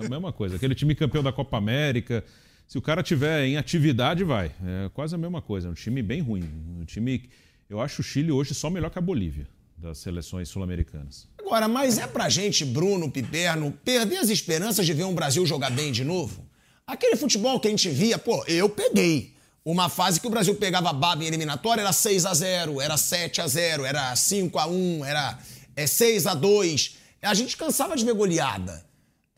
É 0.02 0.06
a 0.06 0.08
mesma 0.08 0.32
coisa. 0.32 0.56
Aquele 0.56 0.74
time 0.74 0.94
campeão 0.94 1.22
da 1.22 1.32
Copa 1.32 1.56
América. 1.56 2.24
Se 2.66 2.76
o 2.76 2.82
cara 2.82 3.02
tiver 3.02 3.44
em 3.46 3.56
atividade, 3.56 4.24
vai. 4.24 4.46
É 4.64 4.90
quase 4.92 5.14
a 5.14 5.18
mesma 5.18 5.40
coisa. 5.40 5.68
É 5.68 5.70
um 5.70 5.74
time 5.74 6.02
bem 6.02 6.20
ruim. 6.20 6.42
Um 6.80 6.84
time. 6.84 7.22
Eu 7.70 7.80
acho 7.80 8.00
o 8.00 8.04
Chile 8.04 8.32
hoje 8.32 8.52
só 8.54 8.68
melhor 8.68 8.90
que 8.90 8.98
a 8.98 9.02
Bolívia, 9.02 9.46
das 9.78 9.98
seleções 9.98 10.48
sul-americanas. 10.48 11.28
Agora, 11.38 11.68
mas 11.68 11.98
é 11.98 12.06
pra 12.06 12.28
gente, 12.28 12.64
Bruno, 12.64 13.10
Piperno, 13.10 13.72
perder 13.84 14.16
as 14.18 14.30
esperanças 14.30 14.84
de 14.84 14.92
ver 14.92 15.04
um 15.04 15.14
Brasil 15.14 15.46
jogar 15.46 15.70
bem 15.70 15.92
de 15.92 16.02
novo? 16.04 16.44
Aquele 16.86 17.16
futebol 17.16 17.60
que 17.60 17.68
a 17.68 17.70
gente 17.70 17.88
via, 17.90 18.18
pô, 18.18 18.44
eu 18.46 18.68
peguei. 18.68 19.33
Uma 19.64 19.88
fase 19.88 20.20
que 20.20 20.26
o 20.26 20.30
Brasil 20.30 20.54
pegava 20.56 20.92
baba 20.92 21.24
em 21.24 21.26
eliminatória 21.26 21.80
era 21.80 21.92
6 21.92 22.26
a 22.26 22.34
0 22.34 22.80
era 22.82 22.98
7 22.98 23.40
a 23.40 23.46
0 23.46 23.86
era 23.86 24.14
5 24.14 24.58
a 24.58 24.66
1 24.66 25.04
era 25.06 25.38
é, 25.74 25.86
6 25.86 26.26
a 26.26 26.34
2 26.34 26.96
A 27.22 27.32
gente 27.32 27.56
cansava 27.56 27.96
de 27.96 28.04
ver 28.04 28.12
goleada. 28.12 28.84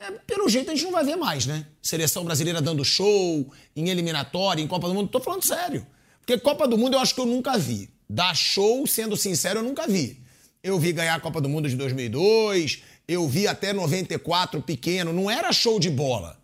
É, 0.01 0.11
pelo 0.11 0.49
jeito 0.49 0.71
a 0.71 0.75
gente 0.75 0.85
não 0.85 0.93
vai 0.93 1.05
ver 1.05 1.17
mais, 1.17 1.47
né? 1.47 1.67
Seleção 1.81 2.25
brasileira 2.25 2.61
dando 2.61 2.85
show, 2.85 3.51
em 3.75 3.89
eliminatória, 3.89 4.61
em 4.61 4.67
Copa 4.67 4.89
do 4.89 4.95
Mundo. 4.95 5.09
Tô 5.09 5.21
falando 5.21 5.45
sério. 5.45 5.87
Porque 6.19 6.37
Copa 6.39 6.67
do 6.67 6.77
Mundo 6.77 6.95
eu 6.95 7.01
acho 7.01 7.15
que 7.15 7.21
eu 7.21 7.27
nunca 7.27 7.57
vi. 7.57 7.89
Dar 8.11 8.35
show, 8.35 8.85
sendo 8.85 9.17
sincero, 9.17 9.61
eu 9.61 9.63
nunca 9.63 9.87
vi. 9.87 10.21
Eu 10.61 10.79
vi 10.79 10.93
ganhar 10.93 11.15
a 11.15 11.21
Copa 11.21 11.41
do 11.41 11.49
Mundo 11.49 11.69
de 11.69 11.77
2002, 11.77 12.83
eu 13.07 13.29
vi 13.29 13.47
até 13.47 13.73
94 13.73 14.61
pequeno, 14.61 15.13
não 15.13 15.31
era 15.31 15.53
show 15.53 15.79
de 15.79 15.89
bola. 15.89 16.37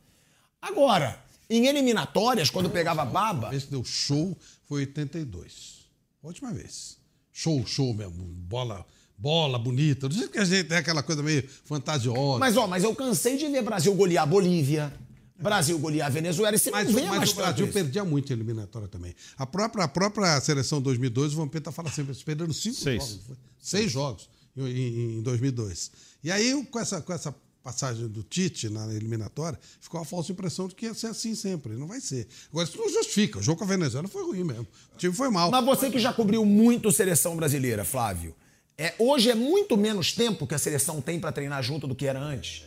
Agora, 0.61 1.21
em 1.57 1.67
eliminatórias, 1.67 2.51
quando 2.51 2.71
pegava 2.71 3.05
baba. 3.05 3.49
A 3.49 3.51
vez 3.51 3.65
que 3.65 3.71
deu 3.71 3.85
show 3.85 4.37
foi 4.69 4.81
82. 4.81 5.83
A 6.23 6.27
última 6.27 6.53
vez. 6.53 6.97
Show, 7.33 7.65
show 7.67 7.93
mesmo. 7.95 8.25
Bola, 8.25 8.85
bola 9.17 9.59
bonita. 9.59 10.09
Não 10.09 10.17
sei 10.17 10.29
que 10.29 10.39
a 10.39 10.45
gente 10.45 10.69
tem 10.69 10.79
aquela 10.79 11.03
coisa 11.03 11.23
meio 11.23 11.47
fantasiosa. 11.65 12.39
Mas, 12.39 12.57
ó, 12.57 12.67
mas 12.67 12.85
eu 12.85 12.95
cansei 12.95 13.37
de 13.37 13.49
ver 13.49 13.63
Brasil 13.63 13.95
golear 13.95 14.27
Bolívia. 14.27 14.93
Brasil 15.39 15.77
golear 15.79 16.09
Venezuela 16.13 16.55
e 16.55 16.59
você 16.59 16.71
mas, 16.71 16.87
não 16.87 16.95
vê 16.95 17.01
mas 17.07 17.17
mais 17.19 17.31
o 17.33 17.35
Brasil 17.35 17.65
isso. 17.65 17.75
perdia 17.75 18.05
muito 18.05 18.31
em 18.31 18.37
eliminatória 18.37 18.87
também. 18.87 19.13
A 19.37 19.45
própria, 19.45 19.85
a 19.85 19.89
própria 19.89 20.41
seleção 20.41 20.81
2002, 20.81 21.33
o 21.33 21.37
Vampeta 21.39 21.73
fala 21.73 21.91
sempre, 21.91 22.13
eles 22.13 22.23
perderam 22.23 22.53
cinco 22.53 22.77
Seis. 22.77 23.03
jogos. 23.09 23.27
foi? 23.27 23.37
Seis 23.59 23.91
jogos 23.91 24.29
em, 24.57 24.63
em- 24.69 25.19
em 25.19 25.23
2002. 25.23 25.91
E 26.23 26.31
aí, 26.31 26.65
com 26.71 26.79
essa, 26.79 27.01
com 27.01 27.13
essa 27.13 27.35
passagem 27.63 28.09
do 28.09 28.23
Tite 28.23 28.69
na 28.69 28.93
eliminatória, 28.93 29.59
ficou 29.81 30.01
a 30.01 30.05
falsa 30.05 30.33
impressão 30.33 30.69
de 30.69 30.75
que 30.75 30.87
ia 30.87 30.95
ser 30.95 31.09
assim 31.09 31.35
sempre. 31.35 31.75
Não 31.75 31.87
vai 31.87 32.01
ser. 32.01 32.27
Agora, 32.51 32.69
isso 32.69 32.77
não 32.77 32.89
justifica. 32.89 33.39
O 33.39 33.43
jogo 33.43 33.59
com 33.59 33.65
a 33.65 33.69
Venezuela 33.69 34.09
foi 34.09 34.23
ruim 34.23 34.45
mesmo. 34.45 34.67
O 34.95 34.99
time 34.99 35.15
foi 35.15 35.29
mal. 35.29 35.51
Mas 35.51 35.65
você 35.65 35.91
que 35.91 35.99
já 35.99 36.13
cobriu 36.13 36.45
muito 36.45 36.91
seleção 36.91 37.37
brasileira, 37.37 37.85
Flávio, 37.85 38.35
é, 38.77 38.95
hoje 38.99 39.31
é 39.31 39.35
muito 39.35 39.77
menos 39.77 40.13
tempo 40.13 40.47
que 40.47 40.55
a 40.55 40.59
seleção 40.59 41.01
tem 41.01 41.21
pra 41.21 41.31
treinar 41.31 41.63
junto 41.63 41.87
do 41.87 41.95
que 41.95 42.07
era 42.07 42.21
antes. 42.21 42.65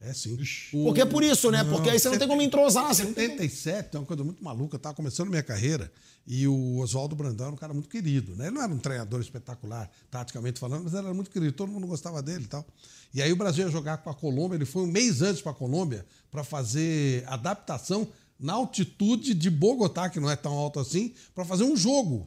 É 0.00 0.14
sim. 0.14 0.34
Porque 0.72 1.02
é 1.02 1.04
por 1.04 1.22
isso, 1.22 1.50
né? 1.50 1.62
Porque 1.62 1.90
aí 1.90 1.98
você 1.98 2.08
não 2.08 2.18
tem 2.18 2.26
como 2.26 2.40
entrosar. 2.40 2.94
Você 2.94 3.04
não 3.04 3.12
tem 3.12 3.28
como... 3.28 3.40
77 3.42 3.96
é 3.96 3.98
uma 3.98 4.06
coisa 4.06 4.24
muito 4.24 4.42
maluca. 4.42 4.76
Eu 4.76 4.78
estava 4.78 4.94
começando 4.94 5.28
minha 5.28 5.42
carreira 5.42 5.92
e 6.26 6.48
o 6.48 6.78
Oswaldo 6.78 7.14
Brandão 7.14 7.46
era 7.46 7.54
um 7.54 7.58
cara 7.58 7.74
muito 7.74 7.88
querido. 7.88 8.34
Né? 8.34 8.46
Ele 8.46 8.54
não 8.54 8.62
era 8.62 8.72
um 8.72 8.78
treinador 8.78 9.20
espetacular, 9.20 9.90
taticamente 10.10 10.58
falando, 10.58 10.84
mas 10.84 10.94
ele 10.94 11.04
era 11.04 11.14
muito 11.14 11.30
querido. 11.30 11.52
Todo 11.52 11.70
mundo 11.70 11.86
gostava 11.86 12.22
dele 12.22 12.44
e 12.44 12.48
tal. 12.48 12.66
E 13.12 13.20
aí 13.20 13.30
o 13.30 13.36
Brasil 13.36 13.66
ia 13.66 13.70
jogar 13.70 13.98
com 13.98 14.08
a 14.08 14.14
Colômbia. 14.14 14.56
Ele 14.56 14.64
foi 14.64 14.84
um 14.84 14.86
mês 14.86 15.20
antes 15.20 15.42
para 15.42 15.52
a 15.52 15.54
Colômbia 15.54 16.06
para 16.30 16.42
fazer 16.42 17.22
adaptação 17.26 18.08
na 18.38 18.54
altitude 18.54 19.34
de 19.34 19.50
Bogotá, 19.50 20.08
que 20.08 20.18
não 20.18 20.30
é 20.30 20.36
tão 20.36 20.52
alto 20.52 20.80
assim, 20.80 21.12
para 21.34 21.44
fazer 21.44 21.64
um 21.64 21.76
jogo. 21.76 22.26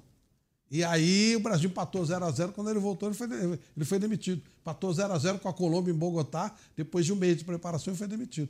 E 0.73 0.83
aí 0.83 1.35
o 1.35 1.39
Brasil 1.39 1.69
empatou 1.69 2.03
0 2.03 2.25
a 2.25 2.31
0 2.31 2.51
Quando 2.51 2.71
ele 2.71 2.79
voltou, 2.79 3.07
ele 3.07 3.15
foi, 3.15 3.27
ele 3.31 3.85
foi 3.85 3.99
demitido. 3.99 4.41
Empatou 4.59 4.91
0 4.91 5.13
a 5.13 5.19
0 5.19 5.37
com 5.37 5.47
a 5.47 5.53
Colômbia 5.53 5.91
em 5.91 5.95
Bogotá. 5.95 6.51
Depois 6.75 7.05
de 7.05 7.13
um 7.13 7.15
mês 7.15 7.37
de 7.37 7.45
preparação, 7.45 7.91
ele 7.91 7.97
foi 7.99 8.07
demitido. 8.07 8.49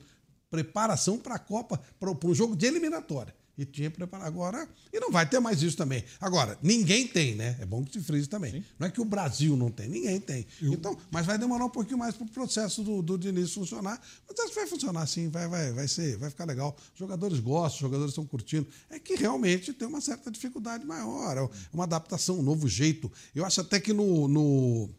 Preparação 0.50 1.18
para 1.18 1.36
a 1.36 1.40
Copa, 1.40 1.82
para 2.00 2.10
um 2.10 2.34
jogo 2.34 2.56
de 2.56 2.66
eliminatória. 2.66 3.36
E 3.56 3.66
tinha 3.66 3.92
preparado 3.92 4.28
agora. 4.28 4.68
E 4.92 5.00
não 5.00 5.12
vai 5.12 5.30
ter 5.30 5.40
mais 5.40 5.62
isso 5.62 5.78
também. 5.78 6.04
Agora, 6.20 6.58
ninguém 6.62 7.08
tem, 7.08 7.36
né? 7.36 7.56
É 7.60 7.66
bom 7.66 7.84
que 7.84 7.94
se 7.94 8.04
frise 8.04 8.28
também. 8.28 8.66
Não 8.80 8.88
é 8.88 8.90
que 8.90 9.00
o 9.00 9.06
Brasil 9.06 9.56
não 9.56 9.70
tem, 9.70 9.88
ninguém 9.88 10.20
tem. 10.20 10.48
Então, 10.60 10.98
mas 11.12 11.26
vai 11.26 11.38
demorar 11.38 11.66
um 11.66 11.70
pouquinho 11.70 12.00
mais 12.00 12.16
para 12.16 12.26
o 12.26 12.30
processo 12.30 12.82
do, 12.82 13.04
do 13.04 13.16
Diniz 13.16 13.54
funcionar. 13.54 14.02
Mas 14.28 14.40
acho 14.40 14.50
que 14.50 14.56
vai 14.56 14.68
funcionar 14.68 15.06
sim, 15.06 15.30
vai, 15.30 15.48
vai, 15.48 15.72
vai, 15.72 15.88
ser, 15.88 16.18
vai 16.18 16.32
ficar 16.32 16.46
legal. 16.46 16.76
Os 16.94 17.00
jogadores 17.00 17.40
gostam, 17.40 17.76
os 17.76 17.82
jogadores 17.82 18.12
estão 18.12 18.26
curtindo. 18.26 18.68
É 18.90 18.98
que 18.98 19.16
realmente 19.16 19.72
tem 19.72 19.88
uma 19.88 20.02
certa 20.02 20.32
dificuldade 20.32 20.84
maior. 20.84 21.38
É 21.38 21.50
uma 21.72 21.84
adaptação, 21.84 22.40
um 22.40 22.44
novo 22.44 22.68
jeito. 22.68 23.12
Eu 23.36 23.46
acho 23.46 23.62
até 23.62 23.80
que 23.80 23.94
no, 23.94 24.28
no, 24.28 24.90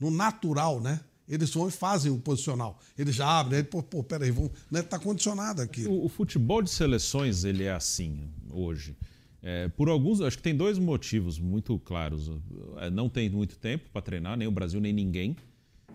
no 0.00 0.10
natural, 0.10 0.80
né? 0.80 1.00
Eles 1.28 1.50
vão 1.54 1.68
e 1.68 1.70
fazem 1.70 2.10
o 2.12 2.18
posicional. 2.18 2.78
Eles 2.98 3.14
já 3.14 3.40
abrem, 3.40 3.58
aí, 3.58 3.64
pô, 3.64 3.82
pô, 3.82 4.02
peraí, 4.02 4.30
vamos, 4.30 4.50
né, 4.70 4.82
tá 4.82 4.98
condicionado 4.98 5.62
aqui. 5.62 5.86
O, 5.86 6.04
o 6.04 6.08
futebol 6.08 6.60
de 6.62 6.70
seleções 6.70 7.44
ele 7.44 7.64
é 7.64 7.72
assim 7.72 8.28
hoje. 8.50 8.96
É, 9.42 9.68
por 9.68 9.88
alguns, 9.88 10.20
acho 10.20 10.36
que 10.36 10.42
tem 10.42 10.54
dois 10.56 10.78
motivos 10.78 11.38
muito 11.38 11.78
claros. 11.80 12.30
É, 12.78 12.90
Não 12.90 13.08
tem 13.08 13.28
muito 13.30 13.56
tempo 13.58 13.88
para 13.92 14.02
treinar, 14.02 14.36
nem 14.36 14.46
o 14.46 14.52
Brasil, 14.52 14.80
nem 14.80 14.92
ninguém. 14.92 15.36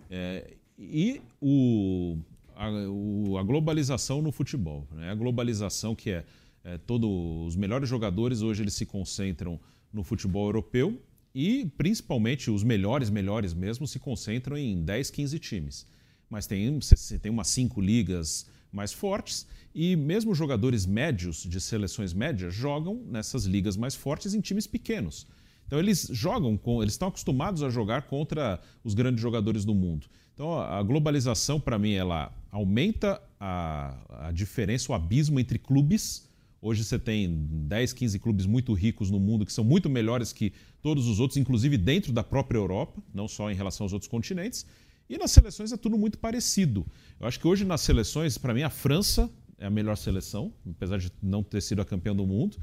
É, 0.10 0.54
e 0.78 1.22
o, 1.42 2.18
a, 2.56 2.70
o- 2.90 3.38
a 3.38 3.44
globalização 3.44 4.22
no 4.22 4.32
futebol. 4.32 4.88
Né? 4.92 5.10
A 5.12 5.16
globalização 5.16 5.96
que 5.96 6.10
é, 6.12 6.26
é 6.64 6.78
todo, 6.78 7.10
os 7.46 7.56
melhores 7.56 7.88
jogadores 7.88 8.42
hoje 8.42 8.64
eles 8.64 8.74
se 8.74 8.86
concentram 8.86 9.60
no 9.94 10.04
futebol 10.04 10.46
europeu 10.48 11.02
e 11.40 11.72
principalmente 11.78 12.50
os 12.50 12.64
melhores, 12.64 13.12
melhores 13.12 13.54
mesmo, 13.54 13.88
se 13.88 14.00
concentram 14.00 14.58
em 14.58 14.84
10, 14.84 15.12
15 15.12 15.38
times. 15.38 15.86
Mas 16.28 16.48
tem, 16.48 16.80
você 16.80 17.20
tem 17.20 17.32
umas 17.32 17.48
cinco 17.48 17.80
ligas 17.80 18.50
mais 18.72 18.92
fortes 18.92 19.46
e 19.72 19.96
mesmo 19.96 20.34
jogadores 20.34 20.88
médios 20.88 21.44
de 21.44 21.62
seleções 21.62 22.12
médias 22.12 22.56
jogam 22.56 23.04
nessas 23.06 23.46
ligas 23.46 23.78
mais 23.78 23.94
fortes 23.94 24.34
em 24.34 24.42
times 24.42 24.66
pequenos. 24.66 25.28
Então 25.68 25.78
eles 25.78 26.10
jogam 26.12 26.58
com, 26.58 26.82
eles 26.82 26.96
estão 26.96 27.10
acostumados 27.10 27.62
a 27.62 27.70
jogar 27.70 28.08
contra 28.08 28.60
os 28.84 28.96
grandes 28.96 29.22
jogadores 29.22 29.64
do 29.64 29.76
mundo. 29.76 30.08
Então 30.34 30.60
a 30.60 30.82
globalização 30.82 31.60
para 31.60 31.78
mim 31.78 31.92
ela 31.92 32.36
aumenta 32.50 33.22
a, 33.40 34.28
a 34.30 34.32
diferença, 34.32 34.92
o 34.92 34.96
abismo 34.96 35.40
entre 35.40 35.60
clubes. 35.60 36.27
Hoje 36.62 36.84
você 36.84 36.98
tem 36.98 37.46
10, 37.68 37.94
15 37.94 38.20
clubes 38.20 38.46
muito 38.46 38.74
ricos 38.74 39.12
no 39.12 39.20
mundo 39.20 39.46
que 39.46 39.54
são 39.54 39.64
muito 39.64 39.90
melhores 39.90 40.34
que 40.34 40.54
todos 40.82 41.08
os 41.08 41.20
outros, 41.20 41.38
inclusive 41.38 41.78
dentro 41.78 42.12
da 42.12 42.24
própria 42.24 42.58
Europa, 42.58 43.02
não 43.14 43.28
só 43.28 43.52
em 43.52 43.56
relação 43.56 43.86
aos 43.86 43.94
outros 43.94 44.10
continentes. 44.10 44.66
E 45.10 45.18
nas 45.18 45.32
seleções 45.32 45.72
é 45.72 45.78
tudo 45.78 45.98
muito 45.98 46.18
parecido. 46.18 46.86
Eu 47.20 47.28
acho 47.28 47.40
que 47.40 47.48
hoje 47.48 47.64
nas 47.64 47.82
seleções, 47.82 48.38
para 48.38 48.54
mim, 48.54 48.64
a 48.64 48.70
França 48.70 49.30
é 49.58 49.66
a 49.66 49.70
melhor 49.70 49.96
seleção, 49.96 50.52
apesar 50.70 50.98
de 50.98 51.12
não 51.22 51.44
ter 51.44 51.62
sido 51.62 51.82
a 51.82 51.86
campeã 51.86 52.16
do 52.16 52.26
mundo. 52.26 52.58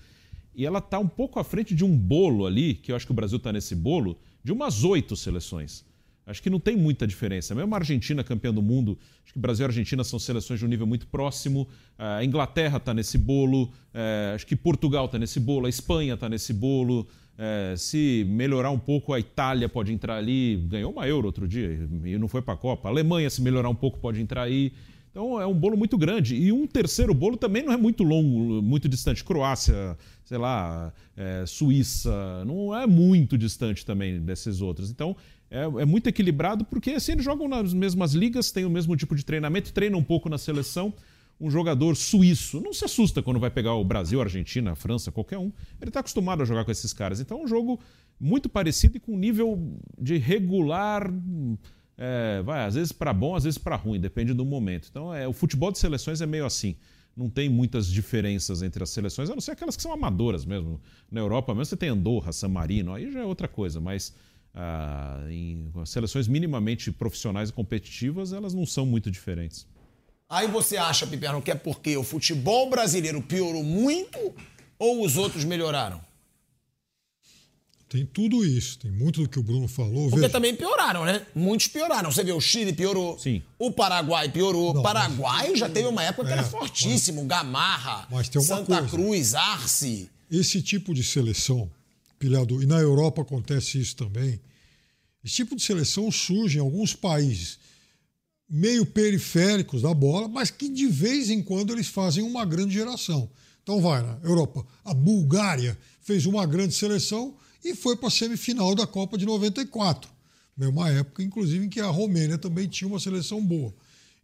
E 0.55 0.67
ela 0.67 0.79
está 0.79 0.99
um 0.99 1.09
pouco 1.09 1.39
à 1.39 1.45
frente 1.45 1.75
de 1.75 1.85
um 1.85 1.97
bolo 1.97 2.47
ali, 2.47 2.75
que 2.75 2.93
eu 2.93 2.97
acho 2.97 3.07
que 3.07 3.13
o 3.13 3.15
Brasil 3.15 3.39
está 3.39 3.53
nesse 3.53 3.75
bolo, 3.75 4.19
de 4.43 4.53
umas 4.53 4.85
oito 4.85 5.17
seleções. 5.17 5.85
Acho 6.27 6.43
que 6.43 6.49
não 6.49 6.59
tem 6.59 6.77
muita 6.77 7.07
diferença. 7.07 7.55
Mesmo 7.55 7.75
a 7.75 7.79
Argentina, 7.79 8.25
campeã 8.25 8.53
do 8.53 8.63
mundo, 8.63 8.99
acho 9.23 9.33
que 9.33 9.39
Brasil 9.39 9.65
e 9.65 9.69
Argentina 9.69 10.03
são 10.03 10.19
seleções 10.19 10.59
de 10.59 10.65
um 10.65 10.69
nível 10.69 10.87
muito 10.87 11.07
próximo. 11.07 11.69
A 11.99 12.25
Inglaterra 12.25 12.79
está 12.79 12.95
nesse 12.95 13.19
bolo, 13.19 13.71
eh, 13.93 14.33
acho 14.35 14.47
que 14.47 14.57
Portugal 14.57 15.05
está 15.05 15.19
nesse 15.19 15.39
bolo, 15.39 15.67
a 15.67 15.69
Espanha 15.69 16.15
está 16.15 16.29
nesse 16.29 16.53
bolo. 16.55 17.07
Eh, 17.37 17.75
se 17.77 18.25
melhorar 18.29 18.71
um 18.71 18.79
pouco, 18.79 19.13
a 19.13 19.21
Itália 19.21 19.69
pode 19.69 19.93
entrar 19.93 20.17
ali. 20.17 20.57
Ganhou 20.69 20.93
uma 20.93 21.07
Euro 21.07 21.27
outro 21.27 21.47
dia 21.47 21.89
e 22.05 22.17
não 22.17 22.29
foi 22.29 22.41
para 22.41 22.55
a 22.55 22.57
Copa. 22.57 22.89
A 22.89 22.91
Alemanha, 22.91 23.29
se 23.29 23.43
melhorar 23.43 23.69
um 23.69 23.75
pouco, 23.75 23.99
pode 23.99 24.21
entrar 24.21 24.43
aí. 24.43 24.73
Então 25.11 25.41
é 25.41 25.47
um 25.47 25.55
bolo 25.55 25.77
muito 25.77 25.97
grande. 25.97 26.35
E 26.35 26.51
um 26.51 26.67
terceiro 26.67 27.15
bolo 27.15 27.37
também 27.37 27.63
não 27.63 27.73
é 27.73 27.77
muito 27.77 28.03
longo, 28.03 28.61
muito 28.61 28.89
distante. 28.89 29.23
Croácia, 29.23 29.97
sei 30.25 30.39
lá, 30.39 30.93
é, 31.17 31.45
Suíça, 31.47 32.45
não 32.45 32.75
é 32.75 32.85
muito 32.85 33.39
distante 33.39 33.87
também 33.87 34.21
desses 34.21 34.61
outros. 34.61 34.91
Então 34.91 35.17
é, 35.55 35.83
é 35.83 35.85
muito 35.85 36.09
equilibrado 36.09 36.65
porque 36.65 36.91
assim, 36.91 37.13
eles 37.13 37.25
jogam 37.25 37.47
nas 37.47 37.73
mesmas 37.73 38.13
ligas, 38.13 38.51
têm 38.51 38.65
o 38.65 38.71
mesmo 38.71 38.97
tipo 38.97 39.15
de 39.15 39.25
treinamento, 39.25 39.73
treinam 39.73 40.01
um 40.01 40.05
pouco 40.05 40.29
na 40.29 40.37
seleção. 40.37 40.93
Um 41.41 41.51
jogador 41.51 41.97
suíço 41.97 42.61
não 42.61 42.73
se 42.73 42.85
assusta 42.85 43.21
quando 43.21 43.41
vai 43.41 43.51
pegar 43.51 43.75
o 43.75 43.85
Brasil, 43.85 44.21
a 44.21 44.25
Argentina, 44.25 44.73
a 44.73 44.75
França, 44.77 45.11
qualquer 45.11 45.39
um. 45.39 45.53
Ele 45.81 45.91
está 45.91 46.01
acostumado 46.01 46.43
a 46.43 46.45
jogar 46.45 46.65
com 46.65 46.71
esses 46.71 46.93
caras. 46.93 47.21
Então 47.21 47.41
é 47.41 47.43
um 47.43 47.47
jogo 47.47 47.81
muito 48.21 48.49
parecido 48.49 48.97
e 48.97 49.01
com 49.01 49.17
nível 49.17 49.79
de 50.01 50.17
regular 50.17 51.13
é, 51.97 52.43
vai, 52.43 52.65
às 52.65 52.75
vezes 52.75 52.93
para 52.93 53.13
bom, 53.13 53.35
às 53.35 53.45
vezes 53.45 53.59
para 53.59 53.77
ruim, 53.77 54.01
depende 54.01 54.33
do 54.33 54.45
momento. 54.45 54.89
Então, 54.91 55.15
é, 55.15 55.27
o 55.27 55.33
futebol 55.33 55.71
de 55.71 55.79
seleções 55.79 56.21
é 56.21 56.27
meio 56.27 56.45
assim. 56.47 56.77
Não 57.17 57.31
tem 57.31 57.49
muitas 57.49 57.87
diferenças 57.87 58.61
entre 58.61 58.83
as 58.83 58.91
seleções, 58.91 59.31
a 59.31 59.35
não 59.35 59.41
ser 59.41 59.53
aquelas 59.53 59.77
que 59.77 59.83
são 59.83 59.93
amadoras 59.93 60.45
mesmo. 60.45 60.81
Na 61.09 61.21
Europa 61.21 61.55
mesmo 61.55 61.67
você 61.67 61.77
tem 61.77 61.89
Andorra, 61.89 62.33
San 62.33 62.49
Marino, 62.49 62.93
aí 62.93 63.13
já 63.13 63.21
é 63.21 63.25
outra 63.25 63.47
coisa, 63.47 63.81
mas 63.81 64.13
ah, 64.55 65.25
em 65.31 65.71
seleções 65.85 66.29
minimamente 66.29 66.93
profissionais 66.93 67.51
e 67.51 67.53
competitivas, 67.53 68.33
elas 68.33 68.55
não 68.55 68.65
são 68.67 68.87
muito 68.87 69.11
diferentes. 69.11 69.67
Aí 70.29 70.49
você 70.49 70.77
acha, 70.77 71.07
Piperno, 71.07 71.43
que 71.43 71.51
é 71.51 71.55
porque 71.55 71.97
o 71.97 72.03
futebol 72.03 72.71
brasileiro 72.71 73.21
piorou 73.23 73.63
muito 73.63 74.19
ou 74.79 75.05
os 75.05 75.17
outros 75.17 75.45
melhoraram? 75.45 76.01
Tem 77.89 78.05
tudo 78.05 78.45
isso, 78.45 78.79
tem 78.81 78.91
muito 78.91 79.23
do 79.23 79.29
que 79.29 79.39
o 79.39 79.43
Bruno 79.43 79.69
falou. 79.69 80.05
Porque 80.09 80.17
Veja, 80.23 80.33
também 80.33 80.57
pioraram, 80.57 81.05
né? 81.05 81.25
Muitos 81.33 81.69
pioraram. 81.69 82.11
Você 82.11 82.25
vê, 82.25 82.33
o 82.33 82.41
Chile 82.41 82.73
piorou. 82.73 83.17
Sim. 83.19 83.41
O 83.57 83.71
Paraguai 83.71 84.29
piorou. 84.29 84.71
O 84.73 84.75
Não, 84.75 84.83
Paraguai 84.83 85.55
já 85.55 85.69
teve 85.69 85.87
uma 85.87 86.03
época 86.03 86.27
que 86.27 86.33
É, 86.33 86.39
era 86.39 86.43
fortíssimo. 86.43 87.25
Gamarra, 87.25 88.09
mas 88.11 88.29
tem 88.29 88.41
uma 88.41 88.49
Santa 88.49 88.79
coisa. 88.79 88.89
Cruz, 88.89 89.35
Arce. 89.37 90.11
esse 90.29 90.61
tipo 90.61 90.93
de 90.93 91.05
seleção, 91.05 91.71
pilhado, 92.25 92.63
e 92.63 92.67
na 92.67 92.79
Europa 92.79 93.21
acontece 93.21 93.79
isso 93.79 93.97
também, 93.97 94.41
esse 95.23 95.35
tipo 95.35 95.55
de 95.55 95.63
seleção 95.63 96.11
surge 96.11 96.57
em 96.57 96.61
alguns 96.61 96.95
países 96.95 97.59
meio 98.49 98.87
periféricos 98.87 99.83
da 99.83 99.93
bola, 99.93 100.27
mas 100.27 100.51
que 100.51 100.69
de 100.69 100.87
vez 100.87 101.29
em 101.29 101.43
quando 101.43 101.73
eles 101.73 101.89
fazem 101.89 102.25
uma 102.25 102.45
grande 102.47 102.73
geração. 102.73 103.31
Então 103.63 103.81
vai 103.81 104.03
na 104.03 104.19
Europa. 104.23 104.67
A 104.85 104.95
Bulgária 104.95 105.79
fez 106.01 106.25
uma 106.25 106.47
grande 106.47 106.75
seleção 106.75 107.37
e 107.63 107.75
foi 107.75 107.97
para 107.97 108.09
a 108.09 108.11
semifinal 108.11 108.75
da 108.75 108.87
Copa 108.87 109.19
de 109.19 109.27
94. 109.27 110.11
Mesma 110.57 110.91
época, 110.91 111.23
inclusive, 111.23 111.67
em 111.67 111.69
que 111.69 111.81
a 111.81 111.89
Romênia 111.89 112.39
também 112.39 112.69
tinha 112.69 112.89
uma 112.89 113.01
seleção 113.01 113.45
boa. 113.45 113.75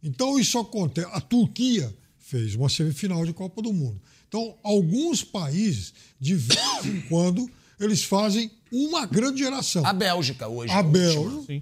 Então 0.01 0.39
isso 0.39 0.57
acontece. 0.57 1.07
A 1.11 1.19
Turquia 1.19 1.95
fez 2.17 2.55
uma 2.55 2.69
semifinal 2.69 3.25
de 3.25 3.33
Copa 3.33 3.61
do 3.61 3.73
Mundo. 3.73 4.01
Então, 4.27 4.55
alguns 4.63 5.23
países, 5.23 5.93
de 6.19 6.35
vez 6.35 6.85
em 6.85 7.01
quando, 7.01 7.49
eles 7.83 8.03
fazem 8.03 8.51
uma 8.71 9.05
grande 9.05 9.39
geração. 9.43 9.85
A 9.85 9.91
Bélgica 9.93 10.47
hoje. 10.47 10.71
A 10.71 10.79
é 10.79 10.83
Bélgica. 10.83 11.41
Sim. 11.47 11.61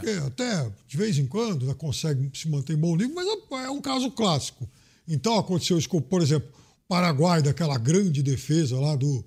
que 0.00 0.10
até 0.26 0.70
de 0.88 0.96
vez 0.96 1.18
em 1.18 1.26
quando 1.26 1.74
consegue 1.74 2.30
se 2.32 2.48
manter 2.48 2.72
em 2.74 2.76
bom 2.78 2.96
nível, 2.96 3.14
mas 3.14 3.26
é- 3.26 3.66
é 3.66 3.70
um 3.70 3.80
caso 3.82 4.10
clássico. 4.10 4.68
Então 5.06 5.38
aconteceu 5.38 5.76
isso 5.76 5.88
com, 5.88 6.00
por 6.00 6.22
exemplo, 6.22 6.48
o 6.84 6.88
Paraguai, 6.88 7.42
daquela 7.42 7.76
grande 7.78 8.22
defesa 8.22 8.78
lá 8.78 8.96
do. 8.96 9.24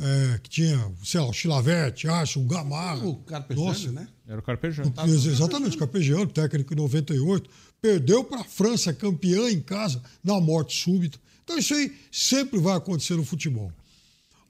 é, 0.00 0.38
que 0.40 0.48
tinha, 0.48 0.92
sei 1.02 1.18
lá, 1.20 1.26
o 1.28 1.32
Chilavete, 1.32 2.06
acho, 2.06 2.38
o 2.40 2.44
Gamarra. 2.44 3.04
O 3.04 3.16
Carpegiani, 3.16 3.68
Nossa, 3.68 3.90
né? 3.90 4.06
Era 4.28 4.38
o 4.38 4.42
Carpejano. 4.44 4.94
Ex- 5.08 5.26
Exatamente, 5.26 5.76
Carpegiani, 5.76 6.26
técnico 6.28 6.72
em 6.72 6.76
98, 6.76 7.50
perdeu 7.82 8.22
para 8.22 8.42
a 8.42 8.44
França, 8.44 8.92
campeã 8.94 9.50
em 9.50 9.60
casa, 9.60 10.00
na 10.22 10.40
morte 10.40 10.80
súbita. 10.80 11.18
Então 11.42 11.58
isso 11.58 11.74
aí 11.74 11.92
sempre 12.12 12.60
vai 12.60 12.76
acontecer 12.76 13.16
no 13.16 13.24
futebol. 13.24 13.72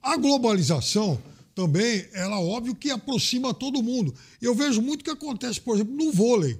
A 0.09 0.17
globalização 0.17 1.21
também, 1.53 2.03
ela 2.13 2.41
óbvio 2.41 2.73
que 2.73 2.89
aproxima 2.89 3.53
todo 3.53 3.83
mundo. 3.83 4.11
Eu 4.41 4.55
vejo 4.55 4.81
muito 4.81 5.03
que 5.03 5.11
acontece, 5.11 5.61
por 5.61 5.75
exemplo, 5.75 5.95
no 5.95 6.11
vôlei. 6.11 6.53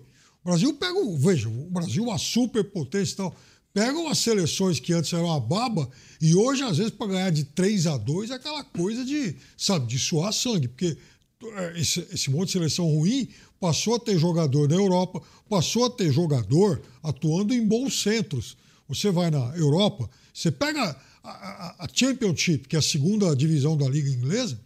O 0.43 0.49
Brasil 0.49 0.71
pega, 0.75 0.99
veja, 1.17 1.49
o 1.49 1.67
Brasil 1.71 2.03
é 2.03 2.07
uma 2.09 2.19
superpotência 2.19 3.13
e 3.13 3.15
tal. 3.15 3.35
Pega 3.73 3.97
umas 3.97 4.19
seleções 4.19 4.79
que 4.79 4.93
antes 4.93 5.11
eram 5.13 5.25
uma 5.25 5.39
baba 5.39 5.89
e 6.21 6.35
hoje, 6.35 6.61
às 6.61 6.77
vezes, 6.77 6.91
para 6.91 7.07
ganhar 7.07 7.31
de 7.31 7.43
3 7.43 7.87
a 7.87 7.97
2 7.97 8.29
é 8.29 8.35
aquela 8.35 8.63
coisa 8.63 9.03
de, 9.03 9.35
sabe, 9.57 9.87
de 9.87 9.97
suar 9.97 10.31
sangue. 10.31 10.67
Porque 10.67 10.95
é, 11.43 11.79
esse, 11.81 12.07
esse 12.11 12.29
monte 12.29 12.49
de 12.49 12.53
seleção 12.53 12.85
ruim 12.85 13.29
passou 13.59 13.95
a 13.95 13.99
ter 13.99 14.19
jogador 14.19 14.69
na 14.69 14.75
Europa, 14.75 15.23
passou 15.49 15.85
a 15.85 15.89
ter 15.89 16.11
jogador 16.11 16.83
atuando 17.01 17.51
em 17.51 17.65
bons 17.65 18.03
centros. 18.03 18.55
Você 18.87 19.09
vai 19.09 19.31
na 19.31 19.57
Europa, 19.57 20.07
você 20.31 20.51
pega 20.51 20.95
a, 21.23 21.83
a- 21.83 21.87
Championship, 21.93 22.67
que 22.67 22.75
é 22.75 22.79
a 22.79 22.81
segunda 22.81 23.35
divisão 23.35 23.77
da 23.77 23.87
Liga 23.87 24.09
Inglesa, 24.09 24.59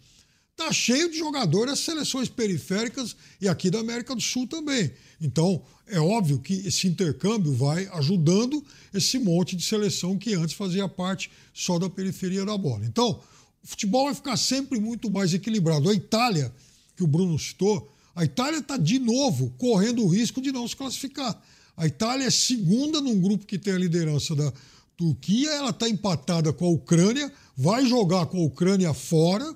tá 0.55 0.71
cheio 0.71 1.09
de 1.09 1.17
jogadores 1.17 1.71
das 1.71 1.79
seleções 1.79 2.29
periféricas 2.29 3.15
e 3.41 3.47
aqui 3.47 3.69
da 3.69 3.79
América 3.79 4.13
do 4.15 4.21
Sul 4.21 4.47
também. 4.47 4.91
Então, 5.19 5.63
é 5.87 5.99
óbvio 5.99 6.39
que 6.39 6.53
esse 6.65 6.87
intercâmbio 6.87 7.53
vai 7.53 7.87
ajudando 7.93 8.63
esse 8.93 9.17
monte 9.19 9.55
de 9.55 9.63
seleção 9.63 10.17
que 10.17 10.33
antes 10.35 10.55
fazia 10.55 10.87
parte 10.87 11.29
só 11.53 11.79
da 11.79 11.89
periferia 11.89 12.45
da 12.45 12.57
bola. 12.57 12.85
Então, 12.85 13.19
o 13.63 13.67
futebol 13.67 14.05
vai 14.05 14.13
ficar 14.15 14.37
sempre 14.37 14.79
muito 14.79 15.09
mais 15.09 15.33
equilibrado. 15.33 15.89
A 15.89 15.93
Itália, 15.93 16.53
que 16.95 17.03
o 17.03 17.07
Bruno 17.07 17.37
citou, 17.39 17.91
a 18.15 18.23
Itália 18.23 18.59
está 18.59 18.77
de 18.77 18.99
novo 18.99 19.53
correndo 19.57 20.03
o 20.03 20.07
risco 20.07 20.39
de 20.39 20.51
não 20.51 20.67
se 20.67 20.75
classificar. 20.75 21.41
A 21.75 21.87
Itália 21.87 22.25
é 22.25 22.29
segunda 22.29 23.01
num 23.01 23.19
grupo 23.19 23.45
que 23.47 23.57
tem 23.57 23.73
a 23.73 23.79
liderança 23.79 24.35
da 24.35 24.53
Turquia, 24.97 25.49
ela 25.51 25.69
está 25.71 25.89
empatada 25.89 26.53
com 26.53 26.65
a 26.65 26.69
Ucrânia, 26.69 27.31
vai 27.55 27.85
jogar 27.85 28.25
com 28.27 28.37
a 28.37 28.45
Ucrânia 28.45 28.93
fora 28.93 29.55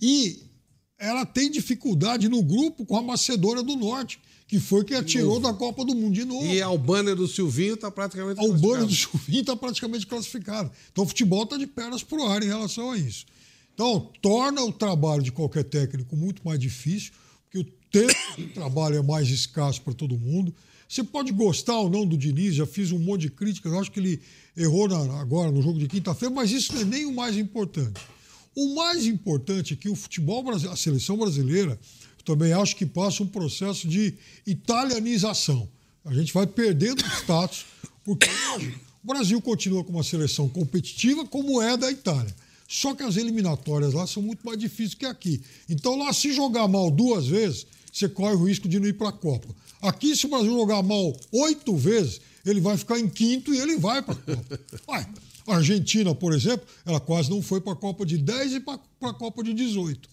e 0.00 0.42
ela 0.98 1.24
tem 1.24 1.50
dificuldade 1.50 2.28
no 2.28 2.42
grupo 2.42 2.84
com 2.84 2.96
a 2.96 3.02
Macedônia 3.02 3.62
do 3.62 3.76
Norte, 3.76 4.20
que 4.46 4.58
foi 4.58 4.84
quem 4.84 4.96
a 4.96 5.02
tirou 5.02 5.40
da 5.40 5.52
Copa 5.52 5.84
do 5.84 5.94
Mundo 5.94 6.14
de 6.14 6.24
novo. 6.24 6.44
E 6.44 6.60
a 6.60 6.66
Albânia 6.66 7.14
do 7.14 7.28
Silvinho 7.28 7.74
está 7.74 7.90
praticamente 7.90 8.40
A 8.40 8.42
Albânia 8.42 8.84
do 8.84 8.86
classificada. 8.86 9.18
Chuvinho 9.18 9.40
está 9.40 9.56
praticamente 9.56 10.06
classificado. 10.06 10.70
Então 10.90 11.04
o 11.04 11.06
futebol 11.06 11.44
está 11.44 11.56
de 11.56 11.66
pernas 11.66 12.02
para 12.02 12.18
o 12.18 12.26
ar 12.26 12.42
em 12.42 12.46
relação 12.46 12.90
a 12.90 12.98
isso. 12.98 13.24
Então, 13.72 14.10
torna 14.20 14.62
o 14.62 14.70
trabalho 14.70 15.22
de 15.22 15.32
qualquer 15.32 15.64
técnico 15.64 16.14
muito 16.14 16.42
mais 16.44 16.58
difícil, 16.58 17.12
porque 17.44 17.58
o 17.58 17.64
tempo 17.90 18.36
de 18.36 18.48
trabalho 18.48 18.96
é 18.96 19.02
mais 19.02 19.28
escasso 19.28 19.80
para 19.80 19.94
todo 19.94 20.18
mundo. 20.18 20.54
Você 20.90 21.04
pode 21.04 21.30
gostar 21.30 21.78
ou 21.78 21.88
não 21.88 22.04
do 22.04 22.18
Diniz, 22.18 22.56
já 22.56 22.66
fiz 22.66 22.90
um 22.90 22.98
monte 22.98 23.20
de 23.20 23.30
críticas, 23.30 23.72
acho 23.74 23.92
que 23.92 24.00
ele 24.00 24.20
errou 24.56 24.88
na- 24.88 25.20
agora 25.20 25.48
no 25.52 25.62
jogo 25.62 25.78
de 25.78 25.86
quinta-feira, 25.86 26.34
mas 26.34 26.50
isso 26.50 26.74
não 26.74 26.80
é 26.80 26.84
nem 26.84 27.06
o 27.06 27.14
mais 27.14 27.36
importante. 27.36 28.00
O 28.56 28.74
mais 28.74 29.06
importante 29.06 29.72
é 29.74 29.76
que 29.76 29.88
o 29.88 29.94
futebol 29.94 30.42
brasileiro, 30.42 30.74
a 30.74 30.76
seleção 30.76 31.16
brasileira, 31.16 31.78
também 32.24 32.52
acho 32.52 32.74
que 32.74 32.84
passa 32.84 33.22
um 33.22 33.26
processo 33.28 33.86
de 33.86 34.14
italianização. 34.44 35.68
A 36.04 36.12
gente 36.12 36.34
vai 36.34 36.44
perdendo 36.44 37.04
status, 37.20 37.66
porque 38.04 38.26
o 39.04 39.06
Brasil 39.06 39.40
continua 39.40 39.84
com 39.84 39.92
uma 39.92 40.02
seleção 40.02 40.48
competitiva, 40.48 41.24
como 41.24 41.62
é 41.62 41.76
da 41.76 41.88
Itália. 41.88 42.34
Só 42.66 42.96
que 42.96 43.04
as 43.04 43.16
eliminatórias 43.16 43.92
lá 43.94 44.08
são 44.08 44.24
muito 44.24 44.44
mais 44.44 44.58
difíceis 44.58 44.94
que 44.94 45.06
aqui. 45.06 45.40
Então, 45.68 45.96
lá, 45.96 46.12
se 46.12 46.32
jogar 46.32 46.66
mal 46.66 46.90
duas 46.90 47.28
vezes, 47.28 47.64
você 47.92 48.08
corre 48.08 48.34
o 48.34 48.44
risco 48.44 48.68
de 48.68 48.80
não 48.80 48.88
ir 48.88 48.94
para 48.94 49.10
a 49.10 49.12
Copa. 49.12 49.48
Aqui, 49.82 50.14
se 50.16 50.26
o 50.26 50.28
Brasil 50.28 50.50
jogar 50.52 50.82
mal 50.82 51.14
oito 51.32 51.76
vezes, 51.76 52.20
ele 52.44 52.60
vai 52.60 52.76
ficar 52.76 52.98
em 52.98 53.08
quinto 53.08 53.52
e 53.54 53.58
ele 53.58 53.76
vai 53.76 54.02
para 54.02 54.14
a 54.14 54.16
Copa. 54.16 54.60
Ué, 54.88 55.06
a 55.46 55.56
Argentina, 55.56 56.14
por 56.14 56.32
exemplo, 56.32 56.66
ela 56.84 57.00
quase 57.00 57.30
não 57.30 57.42
foi 57.42 57.60
para 57.60 57.72
a 57.72 57.76
Copa 57.76 58.04
de 58.04 58.18
10 58.18 58.54
e 58.54 58.60
para 58.60 58.78
a 59.02 59.14
Copa 59.14 59.42
de 59.42 59.52
18. 59.54 60.08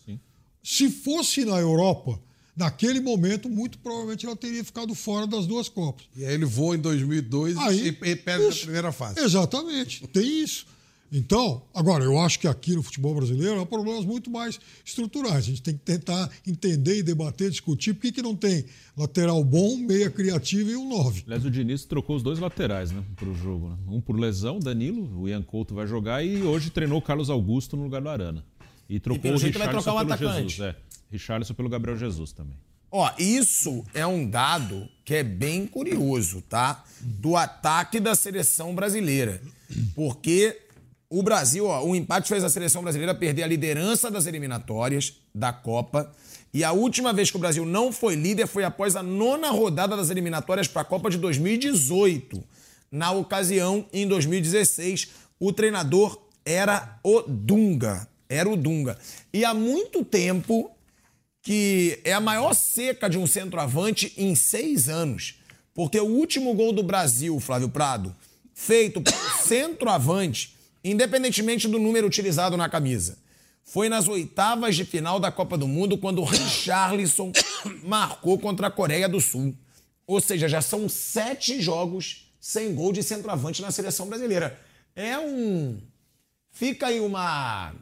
Se 0.63 0.89
fosse 0.89 1.45
na 1.45 1.58
Europa, 1.60 2.19
naquele 2.56 2.99
momento, 2.99 3.47
muito 3.49 3.77
provavelmente 3.77 4.25
ela 4.25 4.36
teria 4.36 4.63
ficado 4.63 4.93
fora 4.95 5.27
das 5.27 5.45
duas 5.45 5.69
Copas. 5.69 6.06
E 6.15 6.25
aí 6.25 6.34
ele 6.34 6.45
voa 6.45 6.75
em 6.75 6.80
2002 6.80 7.58
Aí, 7.58 7.89
e, 7.89 8.10
e 8.10 8.15
perde 8.15 8.47
isso. 8.47 8.60
na 8.60 8.63
primeira 8.63 8.91
fase. 8.91 9.19
Exatamente, 9.19 10.08
tem 10.08 10.43
isso. 10.43 10.65
Então, 11.12 11.62
agora, 11.74 12.04
eu 12.04 12.20
acho 12.20 12.39
que 12.39 12.48
aqui 12.48 12.76
no 12.76 12.84
futebol 12.84 13.15
brasileiro 13.15 13.62
há 13.62 13.65
problemas 13.65 14.04
muito 14.04 14.30
mais 14.30 14.60
estruturais. 14.84 15.38
A 15.38 15.41
gente 15.41 15.62
tem 15.62 15.74
que 15.74 15.80
tentar 15.80 16.30
entender 16.46 17.00
e 17.00 17.04
debater, 17.04 17.50
discutir 17.50 17.93
por 17.93 18.02
que, 18.02 18.12
que 18.12 18.22
não 18.22 18.36
tem 18.36 18.65
lateral 18.98 19.43
bom, 19.43 19.78
meia 19.78 20.10
criativa 20.10 20.72
e 20.72 20.76
um 20.76 20.89
nove. 20.89 21.24
Aliás, 21.26 21.46
o 21.46 21.52
Diniz 21.52 21.86
trocou 21.86 22.15
os 22.15 22.24
dois 22.24 22.39
laterais, 22.39 22.91
né, 22.91 23.02
pro 23.15 23.34
jogo. 23.34 23.70
Né? 23.70 23.78
Um 23.88 24.02
por 24.02 24.20
lesão, 24.20 24.60
Danilo, 24.60 25.22
o 25.22 25.30
Ian 25.30 25.41
Couto 25.41 25.74
vai 25.74 25.88
jogar 25.88 26.24
e 26.24 26.41
hoje 26.41 26.70
treinou 26.70 27.00
o 27.00 27.02
Carlos 27.02 27.30
Augusto 27.30 27.78
no 27.78 27.84
lugar 27.84 28.02
do 28.02 28.10
Arana. 28.10 28.46
E 28.89 29.00
trocou 29.00 29.22
pelo 29.22 29.36
o 29.36 29.39
jeito 29.39 29.58
vai 29.58 29.67
Richarlison 29.67 29.91
trocar 29.91 30.04
um 30.04 30.08
pelo 30.08 30.30
atacante. 30.32 30.56
Jesus. 30.56 30.76
É, 30.76 30.76
Richarlison 31.12 31.54
pelo 31.54 31.70
Gabriel 31.70 31.98
Jesus 31.98 32.32
também. 32.32 32.58
Ó, 32.89 33.10
isso 33.20 33.84
é 33.93 34.08
um 34.08 34.30
dado 34.30 34.88
que 35.04 35.13
é 35.13 35.24
bem 35.24 35.67
curioso, 35.67 36.41
tá? 36.41 36.84
Do 37.02 37.36
ataque 37.36 38.00
da 38.00 38.15
seleção 38.15 38.74
brasileira. 38.74 39.41
Porque 39.93 40.58
o 41.10 41.24
Brasil, 41.24 41.65
ó, 41.65 41.84
o 41.86 41.96
empate 41.96 42.28
fez 42.28 42.43
a 42.43 42.50
seleção 42.50 42.82
brasileira 42.82 43.15
perder 43.15 43.43
a 43.43 43.48
liderança 43.48 44.12
das 44.12 44.26
eliminatórias 44.26 45.13
da 45.34 45.54
Copa. 45.54 46.12
E 46.54 46.63
a 46.63 46.72
última 46.72 47.13
vez 47.13 47.32
que 47.32 47.38
o 47.38 47.39
Brasil 47.39 47.65
não 47.65 47.91
foi 47.91 48.15
líder 48.15 48.48
foi 48.48 48.63
após 48.63 48.96
a 48.96 49.04
nona 49.04 49.50
rodada 49.50 49.96
das 49.96 50.10
eliminatórias 50.10 50.67
para 50.67 50.82
a 50.82 50.86
Copa 50.86 51.10
de 51.10 51.17
2018. 51.17 52.43
Na 52.91 53.12
ocasião, 53.12 53.86
em 53.93 54.08
2016, 54.08 55.10
o 55.39 55.54
treinador 55.54 56.22
era 56.46 57.00
o 57.04 57.22
Dunga. 57.22 58.08
Era 58.30 58.50
o 58.50 58.58
Dunga. 58.58 58.98
E 59.34 59.46
há 59.46 59.54
muito 59.54 60.04
tempo 60.04 60.72
que 61.41 62.00
é 62.04 62.12
a 62.12 62.20
maior 62.20 62.54
seca 62.54 63.10
de 63.10 63.17
um 63.17 63.26
centroavante 63.26 64.12
em 64.17 64.36
seis 64.36 64.89
anos. 64.89 65.39
Porque 65.74 66.00
o 66.00 66.06
último 66.06 66.54
gol 66.54 66.74
do 66.74 66.84
Brasil, 66.84 67.39
Flávio 67.39 67.70
Prado, 67.70 68.13
feito 68.54 69.02
centroavante, 69.43 70.57
independentemente 70.83 71.67
do 71.67 71.79
número 71.79 72.07
utilizado 72.07 72.55
na 72.57 72.69
camisa, 72.69 73.17
foi 73.63 73.89
nas 73.89 74.07
oitavas 74.07 74.75
de 74.75 74.85
final 74.85 75.19
da 75.19 75.31
Copa 75.31 75.57
do 75.57 75.67
Mundo, 75.67 75.97
quando 75.97 76.21
o 76.21 76.25
Richarlison 76.25 77.31
marcou 77.83 78.39
contra 78.39 78.67
a 78.67 78.71
Coreia 78.71 79.09
do 79.09 79.19
Sul. 79.19 79.53
Ou 80.05 80.21
seja, 80.21 80.47
já 80.47 80.61
são 80.61 80.87
sete 80.87 81.61
jogos 81.61 82.31
sem 82.39 82.73
gol 82.73 82.93
de 82.93 83.03
centroavante 83.03 83.61
na 83.61 83.71
seleção 83.71 84.07
brasileira. 84.07 84.57
É 84.95 85.19
um. 85.19 85.77
Fica 86.51 86.87
aí 86.87 86.99
uma 87.01 87.73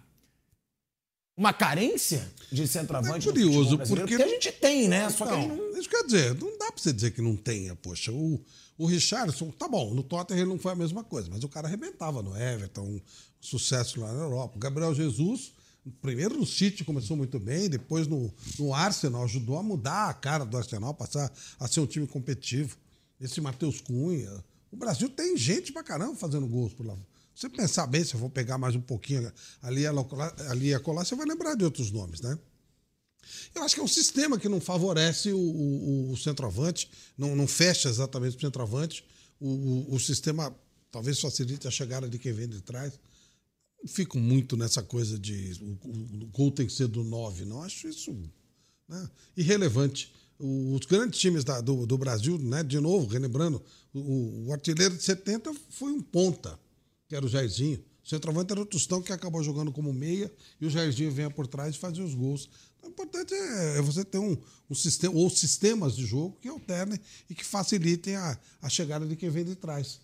uma 1.37 1.51
carência 1.53 2.31
de 2.51 2.65
centroavante 2.67 3.27
É 3.27 3.31
curioso, 3.31 3.77
porque- 3.77 3.95
porque 4.15 4.23
a 4.23 4.27
gente 4.27 4.51
tem, 4.53 4.87
né? 4.87 5.09
Só 5.09 5.25
que 5.25 5.33
a 5.33 5.35
gente 5.35 5.49
não... 5.49 5.57
Não, 5.71 5.77
isso 5.79 5.89
quer 5.89 6.03
dizer, 6.05 6.33
não 6.35 6.57
dá 6.57 6.71
pra 6.71 6.77
você 6.81 6.93
dizer 6.93 7.11
que 7.11 7.21
não 7.21 7.35
tenha, 7.35 7.75
poxa. 7.75 8.11
O, 8.11 8.39
o 8.77 8.85
Richardson, 8.85 9.51
tá 9.51 9.67
bom, 9.67 9.93
no 9.93 10.03
Tottenham 10.03 10.41
ele 10.41 10.49
não 10.49 10.59
foi 10.59 10.73
a 10.73 10.75
mesma 10.75 11.03
coisa, 11.03 11.29
mas 11.31 11.43
o 11.43 11.49
cara 11.49 11.67
arrebentava 11.67 12.21
no 12.21 12.35
Everton, 12.35 12.99
sucesso 13.39 14.01
lá 14.01 14.11
na 14.13 14.23
Europa. 14.23 14.57
O 14.57 14.59
Gabriel 14.59 14.93
Jesus, 14.93 15.53
primeiro 16.01 16.37
no 16.37 16.45
City 16.45 16.83
começou 16.83 17.15
muito 17.15 17.39
bem, 17.39 17.69
depois 17.69 18.07
no, 18.07 18.33
no 18.59 18.73
Arsenal 18.73 19.23
ajudou 19.23 19.57
a 19.57 19.63
mudar 19.63 20.09
a 20.09 20.13
cara 20.13 20.45
do 20.45 20.57
Arsenal, 20.57 20.93
passar 20.93 21.31
a 21.59 21.67
ser 21.67 21.79
um 21.79 21.85
time 21.85 22.05
competitivo. 22.05 22.77
Esse 23.19 23.39
Matheus 23.39 23.79
Cunha. 23.79 24.43
O 24.69 24.75
Brasil 24.75 25.07
tem 25.09 25.37
gente 25.37 25.71
pra 25.71 25.81
caramba 25.81 26.15
fazendo 26.15 26.45
gols 26.45 26.73
por 26.73 26.85
lá. 26.85 26.97
Se 27.33 27.41
você 27.41 27.49
pensar 27.49 27.87
bem, 27.87 28.03
se 28.03 28.13
eu 28.13 28.19
for 28.19 28.29
pegar 28.29 28.57
mais 28.57 28.75
um 28.75 28.81
pouquinho 28.81 29.31
ali 29.61 29.81
e 29.81 29.87
ali 29.87 30.73
acolá, 30.73 31.03
você 31.05 31.15
vai 31.15 31.25
lembrar 31.25 31.55
de 31.55 31.63
outros 31.63 31.91
nomes, 31.91 32.19
né? 32.19 32.37
Eu 33.53 33.63
acho 33.63 33.75
que 33.75 33.81
é 33.81 33.83
um 33.83 33.87
sistema 33.87 34.37
que 34.39 34.49
não 34.49 34.59
favorece 34.61 35.31
o, 35.31 35.37
o- 35.39 36.11
o 36.11 36.17
centroavante, 36.17 36.89
não, 37.17 37.35
não 37.35 37.47
fecha 37.47 37.89
exatamente 37.89 38.37
o 38.37 38.41
centroavante. 38.41 39.03
O, 39.39 39.93
o- 39.95 39.99
sistema 39.99 40.55
talvez 40.91 41.19
facilite 41.19 41.67
a 41.67 41.71
chegada 41.71 42.07
de 42.07 42.17
quem 42.17 42.31
vem 42.33 42.47
de 42.47 42.61
trás. 42.61 42.93
Fico 43.87 44.17
muito 44.17 44.57
nessa 44.57 44.81
coisa 44.81 45.19
de 45.19 45.53
o, 45.61 46.25
gol 46.27 46.51
tem 46.51 46.65
que 46.65 46.73
ser 46.73 46.87
do 46.87 47.03
9, 47.03 47.45
não. 47.45 47.61
Acho 47.61 47.87
isso 47.87 48.15
né, 48.87 49.09
irrelevante. 49.37 50.11
Os 50.39 50.85
grandes 50.85 51.19
times 51.19 51.43
da, 51.43 51.61
do, 51.61 51.85
do, 51.85 51.97
Brasil, 51.97 52.37
né, 52.37 52.61
de 52.63 52.79
novo, 52.79 53.07
relembrando, 53.07 53.61
o, 53.93 54.51
artilheiro 54.51 54.95
de 54.95 55.01
70 55.03 55.53
foi 55.69 55.91
um 55.93 56.01
ponta, 56.01 56.59
que 57.07 57.15
era 57.15 57.25
o 57.25 57.29
Jairzinho. 57.29 57.81
O 58.03 58.07
centroavante 58.09 58.51
era 58.51 58.61
o 58.61 58.65
Tostão, 58.65 59.01
que 59.01 59.13
acabou 59.13 59.41
jogando 59.43 59.71
como 59.71 59.93
meia, 59.93 60.31
e 60.59 60.65
o 60.65 60.69
Jairzinho 60.69 61.11
vinha 61.11 61.29
por 61.29 61.47
trás 61.47 61.75
e 61.75 61.77
fazia 61.77 62.03
os 62.03 62.13
gols. 62.13 62.49
O 62.85 62.89
importante 62.89 63.33
é, 63.33 63.79
é 63.79 63.81
você 63.81 64.05
ter 64.05 64.19
um, 64.19 64.37
um 64.69 64.75
sistema, 64.75 65.15
ou 65.15 65.27
sistemas 65.27 65.95
de 65.95 66.05
jogo 66.05 66.37
que 66.39 66.47
alternem 66.47 66.99
e 67.27 67.33
que 67.33 67.43
facilitem 67.43 68.15
a, 68.15 68.37
a 68.61 68.69
chegada 68.69 69.07
de 69.07 69.15
quem 69.15 69.29
vem 69.29 69.43
de 69.43 69.55
trás. 69.55 69.99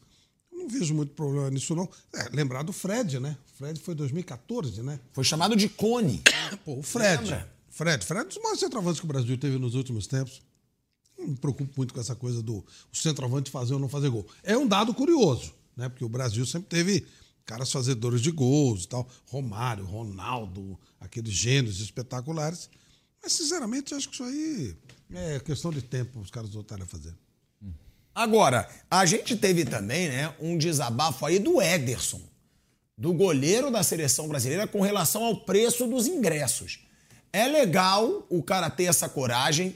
Eu 0.51 0.57
não 0.57 0.67
vejo 0.67 0.93
muito 0.95 1.13
problema 1.13 1.49
nisso, 1.51 1.75
não. 1.75 1.87
É, 2.13 2.29
lembrar 2.33 2.63
do 2.63 2.73
Fred, 2.73 3.19
né? 3.19 3.37
O 3.53 3.57
Fred 3.57 3.79
foi 3.79 3.93
2014, 3.93 4.81
né? 4.81 4.99
Foi 5.13 5.23
chamado 5.23 5.55
de 5.55 5.69
Cone. 5.69 6.23
Pô, 6.65 6.79
o 6.79 6.83
Fred. 6.83 7.23
Lembra? 7.23 7.53
Fred, 7.69 8.03
Fred 8.03 8.21
é 8.21 8.25
um 8.25 8.27
dos 8.27 8.37
maiores 8.37 8.59
centroavantes 8.59 8.99
que 8.99 9.05
o 9.05 9.07
Brasil 9.07 9.37
teve 9.37 9.59
nos 9.59 9.75
últimos 9.75 10.07
tempos. 10.07 10.41
Não 11.17 11.27
me 11.27 11.35
preocupo 11.37 11.71
muito 11.77 11.93
com 11.93 11.99
essa 11.99 12.15
coisa 12.15 12.41
do 12.41 12.65
o 12.91 12.97
centroavante 12.97 13.51
fazer 13.51 13.75
ou 13.75 13.79
não 13.79 13.87
fazer 13.87 14.09
gol. 14.09 14.25
É 14.41 14.57
um 14.57 14.67
dado 14.67 14.91
curioso, 14.91 15.53
né? 15.77 15.87
Porque 15.87 16.03
o 16.03 16.09
Brasil 16.09 16.45
sempre 16.47 16.67
teve 16.67 17.05
caras 17.51 17.69
fazedores 17.69 18.21
de 18.21 18.31
gols 18.31 18.85
e 18.85 18.87
tal. 18.87 19.05
Romário, 19.25 19.83
Ronaldo, 19.83 20.79
aqueles 21.01 21.33
gênios 21.33 21.81
espetaculares. 21.81 22.69
Mas, 23.21 23.33
sinceramente, 23.33 23.93
acho 23.93 24.07
que 24.07 24.15
isso 24.15 24.23
aí 24.23 24.75
é 25.13 25.39
questão 25.41 25.69
de 25.69 25.81
tempo 25.81 26.21
os 26.21 26.31
caras 26.31 26.51
voltarem 26.51 26.85
a 26.85 26.87
fazer. 26.87 27.13
Agora, 28.15 28.69
a 28.89 29.05
gente 29.05 29.35
teve 29.35 29.65
também 29.65 30.07
né, 30.07 30.33
um 30.39 30.57
desabafo 30.57 31.25
aí 31.25 31.39
do 31.39 31.61
Ederson, 31.61 32.21
do 32.97 33.13
goleiro 33.13 33.69
da 33.69 33.83
seleção 33.83 34.29
brasileira, 34.29 34.65
com 34.65 34.79
relação 34.79 35.23
ao 35.23 35.35
preço 35.35 35.87
dos 35.87 36.07
ingressos. 36.07 36.79
É 37.33 37.47
legal 37.47 38.25
o 38.29 38.41
cara 38.41 38.69
ter 38.69 38.85
essa 38.85 39.09
coragem. 39.09 39.75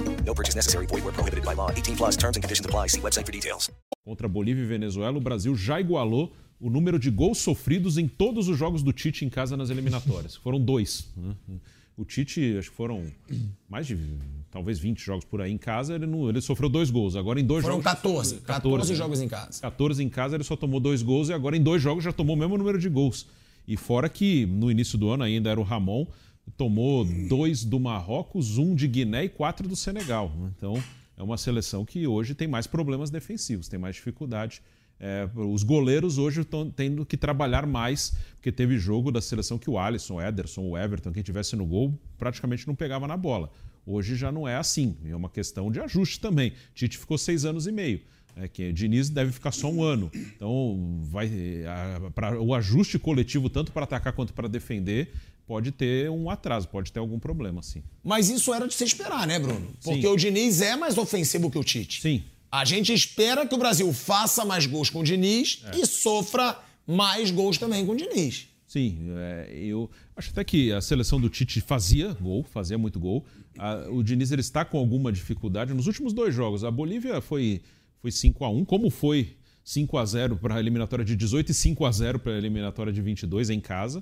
No 0.25 0.33
purchase 0.35 0.55
necessary. 0.55 0.85
Void 0.87 1.03
where 1.03 1.13
prohibited 1.13 1.43
by 1.43 1.55
law. 1.55 1.71
18 1.71 1.95
plus 1.95 2.15
terms 2.15 2.37
and 2.37 2.41
conditions 2.41 2.65
apply. 2.65 2.87
See 2.87 3.01
website 3.01 3.25
for 3.25 3.31
details. 3.31 3.69
Contra 4.05 4.27
Bolívia 4.27 4.63
e 4.63 4.65
Venezuela, 4.65 5.17
o 5.17 5.21
Brasil 5.21 5.55
já 5.55 5.79
igualou 5.79 6.31
o 6.59 6.69
número 6.69 6.99
de 6.99 7.09
gols 7.09 7.39
sofridos 7.39 7.97
em 7.97 8.07
todos 8.07 8.47
os 8.47 8.57
jogos 8.57 8.83
do 8.83 8.93
Tite 8.93 9.25
em 9.25 9.29
casa 9.29 9.57
nas 9.57 9.69
eliminatórias. 9.69 10.35
Foram 10.35 10.59
dois. 10.59 11.07
Né? 11.17 11.35
O 11.97 12.05
Tite, 12.05 12.57
acho 12.57 12.69
que 12.69 12.75
foram 12.75 13.05
mais 13.69 13.85
de 13.85 13.97
talvez 14.49 14.79
20 14.79 14.99
jogos 14.99 15.25
por 15.25 15.41
aí 15.41 15.51
em 15.51 15.57
casa, 15.57 15.95
ele, 15.95 16.05
não, 16.05 16.29
ele 16.29 16.41
sofreu 16.41 16.69
dois 16.69 16.91
gols. 16.91 17.15
Agora 17.15 17.39
em 17.39 17.45
dois 17.45 17.63
foram 17.63 17.77
jogos. 17.77 17.91
14. 17.91 18.35
14, 18.41 18.45
14 18.45 18.95
jogos 18.95 19.21
em 19.21 19.27
casa. 19.27 19.61
14 19.61 20.03
em 20.03 20.09
casa, 20.09 20.35
ele 20.35 20.43
só 20.43 20.55
tomou 20.55 20.79
dois 20.79 21.01
gols 21.01 21.29
e 21.29 21.33
agora 21.33 21.55
em 21.57 21.61
dois 21.61 21.81
jogos 21.81 22.03
já 22.03 22.11
tomou 22.11 22.35
o 22.35 22.39
mesmo 22.39 22.57
número 22.57 22.77
de 22.77 22.89
gols. 22.89 23.27
E 23.67 23.77
fora 23.77 24.09
que 24.09 24.45
no 24.45 24.69
início 24.69 24.97
do 24.97 25.09
ano 25.09 25.23
ainda 25.23 25.49
era 25.49 25.59
o 25.59 25.63
Ramon, 25.63 26.05
tomou 26.57 27.05
dois 27.27 27.63
do 27.63 27.79
Marrocos, 27.79 28.57
um 28.57 28.75
de 28.75 28.87
Guiné 28.87 29.25
e 29.25 29.29
quatro 29.29 29.67
do 29.67 29.75
Senegal. 29.75 30.31
Então 30.55 30.81
é 31.17 31.23
uma 31.23 31.37
seleção 31.37 31.85
que 31.85 32.07
hoje 32.07 32.33
tem 32.33 32.47
mais 32.47 32.67
problemas 32.67 33.09
defensivos, 33.09 33.67
tem 33.67 33.79
mais 33.79 33.95
dificuldade. 33.95 34.61
É, 34.99 35.27
os 35.35 35.63
goleiros 35.63 36.19
hoje 36.19 36.41
estão 36.41 36.69
tendo 36.69 37.03
que 37.05 37.17
trabalhar 37.17 37.65
mais, 37.65 38.15
porque 38.35 38.51
teve 38.51 38.77
jogo 38.77 39.11
da 39.11 39.19
seleção 39.19 39.57
que 39.57 39.69
o 39.69 39.79
Alisson, 39.79 40.15
o 40.15 40.21
Ederson, 40.21 40.61
o 40.61 40.77
Everton, 40.77 41.11
quem 41.11 41.23
tivesse 41.23 41.55
no 41.55 41.65
gol, 41.65 41.99
praticamente 42.19 42.67
não 42.67 42.75
pegava 42.75 43.07
na 43.07 43.17
bola. 43.17 43.51
Hoje 43.83 44.15
já 44.15 44.31
não 44.31 44.47
é 44.47 44.55
assim, 44.55 44.95
é 45.03 45.15
uma 45.15 45.29
questão 45.29 45.71
de 45.71 45.79
ajuste 45.79 46.19
também. 46.19 46.53
Tite 46.75 46.99
ficou 46.99 47.17
seis 47.17 47.45
anos 47.45 47.65
e 47.65 47.71
meio. 47.71 48.01
É 48.35 48.47
que 48.47 48.71
Diniz 48.71 49.09
deve 49.09 49.31
ficar 49.31 49.51
só 49.51 49.69
um 49.69 49.83
ano. 49.83 50.09
Então, 50.13 51.01
vai, 51.03 51.29
a, 51.65 52.11
pra, 52.11 52.39
o 52.39 52.53
ajuste 52.53 52.97
coletivo, 52.97 53.49
tanto 53.49 53.71
para 53.71 53.83
atacar 53.83 54.13
quanto 54.13 54.33
para 54.33 54.47
defender, 54.47 55.11
pode 55.51 55.69
ter 55.73 56.09
um 56.09 56.29
atraso, 56.29 56.65
pode 56.69 56.93
ter 56.93 56.99
algum 57.01 57.19
problema, 57.19 57.61
sim. 57.61 57.83
Mas 58.01 58.29
isso 58.29 58.53
era 58.53 58.65
de 58.65 58.73
se 58.73 58.85
esperar, 58.85 59.27
né, 59.27 59.37
Bruno? 59.37 59.67
Porque 59.83 60.03
sim. 60.03 60.07
o 60.07 60.15
Diniz 60.15 60.61
é 60.61 60.77
mais 60.77 60.97
ofensivo 60.97 61.51
que 61.51 61.59
o 61.59 61.63
Tite. 61.63 62.01
Sim. 62.01 62.23
A 62.49 62.63
gente 62.63 62.93
espera 62.93 63.45
que 63.45 63.53
o 63.53 63.57
Brasil 63.57 63.91
faça 63.91 64.45
mais 64.45 64.65
gols 64.65 64.89
com 64.89 65.01
o 65.01 65.03
Diniz 65.03 65.61
é. 65.65 65.81
e 65.81 65.85
sofra 65.85 66.57
mais 66.87 67.31
gols 67.31 67.57
também 67.57 67.85
com 67.85 67.91
o 67.91 67.97
Diniz. 67.97 68.47
Sim, 68.65 68.99
é, 69.17 69.53
eu 69.53 69.89
acho 70.15 70.29
até 70.29 70.41
que 70.45 70.71
a 70.71 70.79
seleção 70.79 71.19
do 71.19 71.27
Tite 71.27 71.59
fazia 71.59 72.13
gol, 72.13 72.43
fazia 72.43 72.77
muito 72.77 72.97
gol. 72.97 73.25
A, 73.57 73.89
o 73.89 74.01
Diniz 74.01 74.31
ele 74.31 74.39
está 74.39 74.63
com 74.63 74.77
alguma 74.77 75.11
dificuldade. 75.11 75.73
Nos 75.73 75.85
últimos 75.85 76.13
dois 76.13 76.33
jogos, 76.33 76.63
a 76.63 76.71
Bolívia 76.71 77.19
foi, 77.19 77.61
foi 78.01 78.09
5 78.09 78.45
a 78.45 78.49
1 78.49 78.63
como 78.63 78.89
foi 78.89 79.35
5 79.65 79.97
a 79.97 80.05
0 80.05 80.37
para 80.37 80.55
a 80.55 80.59
eliminatória 80.61 81.03
de 81.03 81.13
18 81.13 81.51
e 81.51 81.53
5 81.53 81.85
a 81.85 81.91
0 81.91 82.19
para 82.19 82.31
a 82.31 82.37
eliminatória 82.37 82.93
de 82.93 83.01
22 83.01 83.49
em 83.49 83.59
casa. 83.59 84.01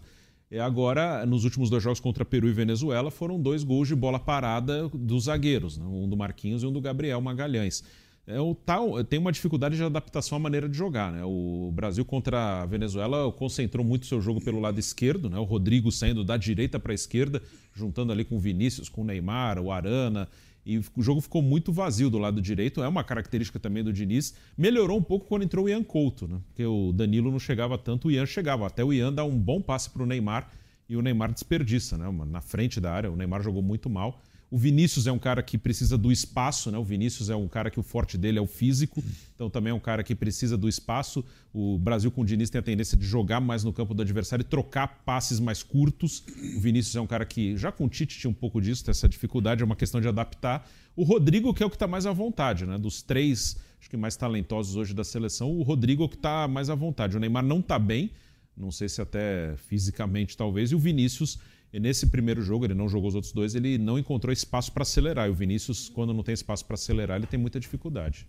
E 0.51 0.59
agora, 0.59 1.25
nos 1.25 1.43
últimos 1.43 1.69
dois 1.69 1.83
jogos 1.83 1.99
contra 1.99 2.25
Peru 2.25 2.47
e 2.47 2.51
Venezuela, 2.51 3.11
foram 3.11 3.39
dois 3.39 3.63
gols 3.63 3.87
de 3.87 3.95
bola 3.95 4.19
parada 4.19 4.89
dos 4.89 5.25
zagueiros, 5.25 5.77
né? 5.77 5.85
um 5.85 6.09
do 6.09 6.17
Marquinhos 6.17 6.63
e 6.63 6.65
um 6.65 6.71
do 6.71 6.81
Gabriel 6.81 7.21
Magalhães 7.21 7.83
é 8.29 8.39
o 8.39 8.53
tal, 8.53 9.03
tem 9.03 9.17
uma 9.17 9.31
dificuldade 9.31 9.75
de 9.75 9.83
adaptação 9.83 10.35
à 10.35 10.39
maneira 10.39 10.69
de 10.69 10.77
jogar. 10.77 11.11
Né? 11.11 11.23
O 11.25 11.71
Brasil 11.73 12.05
contra 12.05 12.61
a 12.61 12.65
Venezuela 12.65 13.31
concentrou 13.31 13.83
muito 13.83 14.05
seu 14.05 14.21
jogo 14.21 14.39
pelo 14.39 14.59
lado 14.59 14.79
esquerdo, 14.79 15.29
né? 15.31 15.39
o 15.39 15.43
Rodrigo 15.43 15.91
saindo 15.91 16.23
da 16.23 16.37
direita 16.37 16.79
para 16.79 16.91
a 16.91 16.95
esquerda, 16.95 17.41
juntando 17.73 18.11
ali 18.11 18.23
com 18.23 18.35
o 18.35 18.39
Vinícius, 18.39 18.87
com 18.87 19.01
o 19.01 19.03
Neymar, 19.03 19.57
o 19.57 19.71
Arana. 19.71 20.29
E 20.69 20.77
o 20.77 21.01
jogo 21.01 21.19
ficou 21.19 21.41
muito 21.41 21.73
vazio 21.73 22.11
do 22.11 22.19
lado 22.19 22.39
direito, 22.39 22.83
é 22.83 22.87
uma 22.87 23.03
característica 23.03 23.59
também 23.59 23.83
do 23.83 23.91
Diniz. 23.91 24.35
Melhorou 24.55 24.99
um 24.99 25.01
pouco 25.01 25.25
quando 25.25 25.41
entrou 25.41 25.65
o 25.65 25.69
Ian 25.69 25.83
Couto, 25.83 26.27
né? 26.27 26.39
porque 26.45 26.63
o 26.63 26.91
Danilo 26.91 27.31
não 27.31 27.39
chegava 27.39 27.75
tanto, 27.75 28.07
o 28.07 28.11
Ian 28.11 28.27
chegava. 28.27 28.67
Até 28.67 28.83
o 28.83 28.93
Ian 28.93 29.11
dá 29.11 29.23
um 29.23 29.35
bom 29.35 29.59
passe 29.59 29.89
para 29.89 30.03
o 30.03 30.05
Neymar 30.05 30.47
e 30.87 30.95
o 30.95 31.01
Neymar 31.01 31.33
desperdiça, 31.33 31.97
né? 31.97 32.05
na 32.27 32.39
frente 32.39 32.79
da 32.79 32.93
área. 32.93 33.11
O 33.11 33.15
Neymar 33.15 33.41
jogou 33.41 33.63
muito 33.63 33.89
mal. 33.89 34.21
O 34.51 34.57
Vinícius 34.57 35.05
é 35.05 35.11
um 35.11 35.19
cara 35.19 35.43
que 35.43 35.59
precisa 35.59 35.95
do 35.95 36.11
espaço, 36.11 36.71
né? 36.71 36.77
O 36.77 36.83
Vinícius 36.83 37.29
é 37.29 37.35
um 37.35 37.47
cara 37.47 37.69
que 37.69 37.79
o 37.79 37.83
forte 37.83 38.17
dele 38.17 38.39
é 38.39 38.41
o 38.41 38.47
físico, 38.47 39.03
então 39.35 39.47
também 39.47 39.69
é 39.69 39.73
um 39.73 39.79
cara 39.79 40.03
que 40.03 40.15
precisa 40.15 40.57
do 40.57 40.67
espaço. 40.67 41.23
O 41.53 41.77
Brasil 41.77 42.09
com 42.09 42.21
o 42.21 42.25
Diniz 42.25 42.49
tem 42.49 42.57
a 42.57 42.63
tendência 42.63 42.97
de 42.97 43.05
jogar 43.05 43.39
mais 43.39 43.63
no 43.63 43.71
campo 43.71 43.93
do 43.93 44.01
adversário 44.01 44.41
e 44.41 44.45
trocar 44.45 45.03
passes 45.05 45.39
mais 45.39 45.61
curtos. 45.61 46.23
O 46.57 46.59
Vinícius 46.59 46.95
é 46.95 47.01
um 47.01 47.05
cara 47.05 47.25
que 47.25 47.55
já 47.57 47.71
com 47.71 47.85
o 47.85 47.89
Tite 47.89 48.17
tinha 48.17 48.31
um 48.31 48.33
pouco 48.33 48.59
disso, 48.59 48.89
essa 48.89 49.07
dificuldade, 49.07 49.61
é 49.61 49.65
uma 49.65 49.75
questão 49.75 50.01
de 50.01 50.07
adaptar. 50.07 50.67
O 50.95 51.03
Rodrigo, 51.03 51.53
que 51.53 51.61
é 51.61 51.65
o 51.65 51.69
que 51.69 51.75
está 51.75 51.87
mais 51.87 52.07
à 52.07 52.11
vontade, 52.11 52.65
né? 52.65 52.79
Dos 52.79 53.03
três, 53.03 53.55
acho 53.79 53.87
que 53.87 53.97
mais 53.97 54.15
talentosos 54.15 54.75
hoje 54.75 54.95
da 54.95 55.03
seleção, 55.03 55.51
o 55.51 55.61
Rodrigo 55.61 56.01
é 56.01 56.05
o 56.07 56.09
que 56.09 56.15
está 56.15 56.47
mais 56.47 56.71
à 56.71 56.75
vontade. 56.75 57.15
O 57.15 57.19
Neymar 57.19 57.43
não 57.43 57.59
está 57.59 57.77
bem, 57.77 58.09
não 58.57 58.71
sei 58.71 58.89
se 58.89 58.99
até 58.99 59.55
fisicamente 59.57 60.35
talvez, 60.35 60.71
e 60.71 60.75
o 60.75 60.79
Vinícius 60.79 61.37
e 61.71 61.79
nesse 61.79 62.07
primeiro 62.07 62.41
jogo, 62.41 62.65
ele 62.65 62.73
não 62.73 62.89
jogou 62.89 63.09
os 63.09 63.15
outros 63.15 63.31
dois, 63.31 63.53
ele 63.53 63.77
não 63.77 63.99
encontrou 63.99 64.33
espaço 64.33 64.71
para 64.71 64.83
acelerar. 64.83 65.27
E 65.27 65.29
o 65.29 65.33
Vinícius, 65.33 65.89
quando 65.89 66.13
não 66.13 66.23
tem 66.23 66.33
espaço 66.33 66.65
para 66.65 66.73
acelerar, 66.73 67.17
ele 67.17 67.27
tem 67.27 67.39
muita 67.39 67.59
dificuldade. 67.59 68.27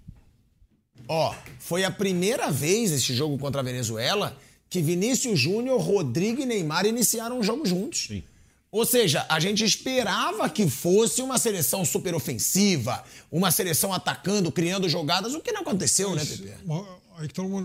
Ó, 1.08 1.34
foi 1.58 1.84
a 1.84 1.90
primeira 1.90 2.50
vez 2.50 2.92
esse 2.92 3.14
jogo 3.14 3.38
contra 3.38 3.60
a 3.60 3.64
Venezuela 3.64 4.36
que 4.68 4.80
Vinícius 4.80 5.40
Júnior, 5.40 5.80
Rodrigo 5.80 6.40
e 6.40 6.46
Neymar 6.46 6.86
iniciaram 6.86 7.40
o 7.40 7.42
jogo 7.42 7.66
juntos. 7.66 8.06
Sim. 8.06 8.22
Ou 8.70 8.86
seja, 8.86 9.26
a 9.28 9.40
gente 9.40 9.64
esperava 9.64 10.48
que 10.48 10.68
fosse 10.68 11.20
uma 11.20 11.38
seleção 11.38 11.84
super 11.84 12.14
ofensiva, 12.14 13.02
uma 13.32 13.50
seleção 13.50 13.92
atacando, 13.92 14.52
criando 14.52 14.88
jogadas, 14.88 15.34
o 15.34 15.40
que 15.40 15.50
não 15.50 15.62
aconteceu, 15.62 16.10
né, 16.10 16.22
Mas, 16.24 16.38
né, 16.38 16.52
Pepe? 16.52 16.64
Aí 17.16 17.28
tá 17.28 17.42
uma, 17.42 17.60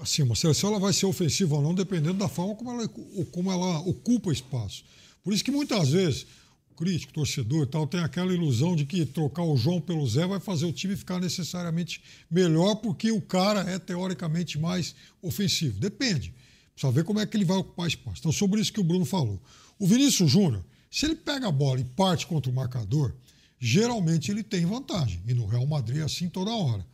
assim, 0.00 0.22
uma 0.22 0.34
seleção 0.34 0.70
ela 0.70 0.78
vai 0.78 0.92
ser 0.92 1.06
ofensiva 1.06 1.56
ou 1.56 1.62
não, 1.62 1.74
dependendo 1.74 2.18
da 2.18 2.28
forma 2.28 2.54
como 2.54 2.70
ela, 2.70 2.88
como 3.30 3.50
ela 3.50 3.80
ocupa 3.80 4.32
espaço. 4.32 4.84
Por 5.22 5.32
isso 5.32 5.44
que 5.44 5.50
muitas 5.50 5.90
vezes 5.90 6.26
o 6.70 6.74
crítico, 6.74 7.12
o 7.12 7.14
torcedor 7.14 7.64
e 7.64 7.66
tal, 7.66 7.86
tem 7.86 8.00
aquela 8.00 8.32
ilusão 8.32 8.76
de 8.76 8.84
que 8.84 9.04
trocar 9.04 9.42
o 9.42 9.56
João 9.56 9.80
pelo 9.80 10.06
Zé 10.06 10.26
vai 10.26 10.38
fazer 10.38 10.66
o 10.66 10.72
time 10.72 10.96
ficar 10.96 11.20
necessariamente 11.20 12.00
melhor 12.30 12.76
porque 12.76 13.10
o 13.10 13.20
cara 13.20 13.60
é 13.60 13.78
teoricamente 13.78 14.58
mais 14.58 14.94
ofensivo. 15.22 15.80
Depende. 15.80 16.34
Precisa 16.72 16.92
ver 16.92 17.04
como 17.04 17.18
é 17.18 17.26
que 17.26 17.36
ele 17.36 17.44
vai 17.44 17.56
ocupar 17.56 17.88
espaço. 17.88 18.18
Então, 18.20 18.32
sobre 18.32 18.60
isso 18.60 18.72
que 18.72 18.80
o 18.80 18.84
Bruno 18.84 19.04
falou. 19.04 19.42
O 19.78 19.86
Vinícius 19.86 20.30
Júnior, 20.30 20.64
se 20.90 21.06
ele 21.06 21.16
pega 21.16 21.48
a 21.48 21.52
bola 21.52 21.80
e 21.80 21.84
parte 21.84 22.26
contra 22.26 22.50
o 22.50 22.54
marcador, 22.54 23.14
geralmente 23.58 24.30
ele 24.30 24.42
tem 24.42 24.66
vantagem. 24.66 25.22
E 25.26 25.34
no 25.34 25.46
Real 25.46 25.66
Madrid 25.66 25.98
é 25.98 26.04
assim 26.04 26.28
toda 26.28 26.50
hora. 26.50 26.86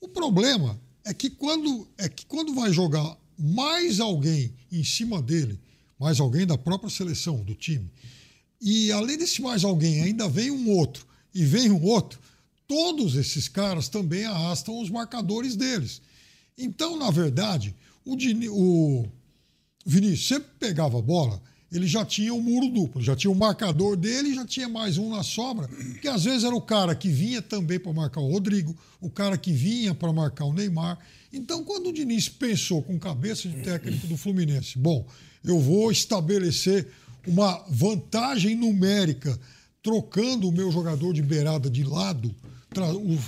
O 0.00 0.08
problema 0.08 0.80
é 1.04 1.14
que 1.14 1.30
quando, 1.30 1.88
é 1.98 2.08
que 2.08 2.26
quando 2.26 2.54
vai 2.54 2.72
jogar 2.72 3.16
mais 3.38 4.00
alguém 4.00 4.54
em 4.70 4.84
cima 4.84 5.22
dele, 5.22 5.58
mais 5.98 6.20
alguém 6.20 6.46
da 6.46 6.58
própria 6.58 6.90
seleção, 6.90 7.42
do 7.42 7.54
time, 7.54 7.90
e 8.60 8.92
além 8.92 9.16
desse 9.16 9.40
mais 9.40 9.64
alguém, 9.64 10.02
ainda 10.02 10.28
vem 10.28 10.50
um 10.50 10.70
outro 10.70 11.06
e 11.34 11.44
vem 11.44 11.70
um 11.70 11.82
outro, 11.82 12.20
todos 12.68 13.16
esses 13.16 13.48
caras 13.48 13.88
também 13.88 14.24
arrastam 14.24 14.80
os 14.80 14.90
marcadores 14.90 15.56
deles. 15.56 16.02
Então, 16.56 16.96
na 16.96 17.10
verdade, 17.10 17.74
o, 18.04 18.14
Dini, 18.14 18.48
o 18.48 19.06
Vinícius 19.84 20.28
sempre 20.28 20.50
pegava 20.58 20.98
a 20.98 21.02
bola, 21.02 21.42
ele 21.72 21.86
já 21.86 22.04
tinha 22.04 22.34
um 22.34 22.40
muro 22.40 22.68
duplo, 22.68 23.00
já 23.00 23.14
tinha 23.14 23.30
o 23.30 23.34
marcador 23.34 23.96
dele, 23.96 24.34
já 24.34 24.44
tinha 24.44 24.68
mais 24.68 24.98
um 24.98 25.10
na 25.10 25.22
sobra, 25.22 25.68
que 26.00 26.08
às 26.08 26.24
vezes 26.24 26.44
era 26.44 26.54
o 26.54 26.60
cara 26.60 26.94
que 26.94 27.08
vinha 27.08 27.40
também 27.40 27.78
para 27.78 27.92
marcar 27.92 28.20
o 28.20 28.30
Rodrigo, 28.30 28.76
o 29.00 29.08
cara 29.08 29.38
que 29.38 29.52
vinha 29.52 29.94
para 29.94 30.12
marcar 30.12 30.46
o 30.46 30.52
Neymar. 30.52 30.98
Então, 31.32 31.62
quando 31.62 31.88
o 31.88 31.92
Diniz 31.92 32.28
pensou 32.28 32.82
com 32.82 32.98
cabeça 32.98 33.48
de 33.48 33.62
técnico 33.62 34.06
do 34.08 34.16
Fluminense, 34.16 34.76
bom, 34.78 35.06
eu 35.44 35.60
vou 35.60 35.92
estabelecer 35.92 36.88
uma 37.26 37.64
vantagem 37.68 38.56
numérica 38.56 39.38
trocando 39.82 40.48
o 40.48 40.52
meu 40.52 40.70
jogador 40.70 41.14
de 41.14 41.22
beirada 41.22 41.70
de 41.70 41.84
lado, 41.84 42.34
o, 42.76 43.18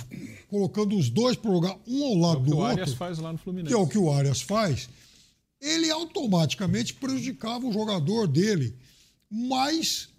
colocando 0.49 0.97
os 0.97 1.09
dois 1.09 1.35
para 1.35 1.51
jogar 1.51 1.77
um 1.87 2.03
ao 2.03 2.15
lado 2.15 2.37
é 2.37 2.39
o 2.39 2.43
que 2.43 2.49
do 2.49 2.55
o 2.55 2.59
outro, 2.59 2.81
Arias 2.81 2.93
faz 2.93 3.17
lá 3.19 3.31
no 3.31 3.37
Fluminense. 3.37 3.73
que 3.73 3.79
é 3.79 3.81
o 3.81 3.87
que 3.87 3.97
o 3.97 4.11
Arias 4.11 4.41
faz, 4.41 4.89
ele 5.63 5.89
automaticamente 5.89 6.93
prejudicava 6.93 7.65
o 7.65 7.71
jogador 7.71 8.27
dele 8.27 8.75
mais, 9.31 10.09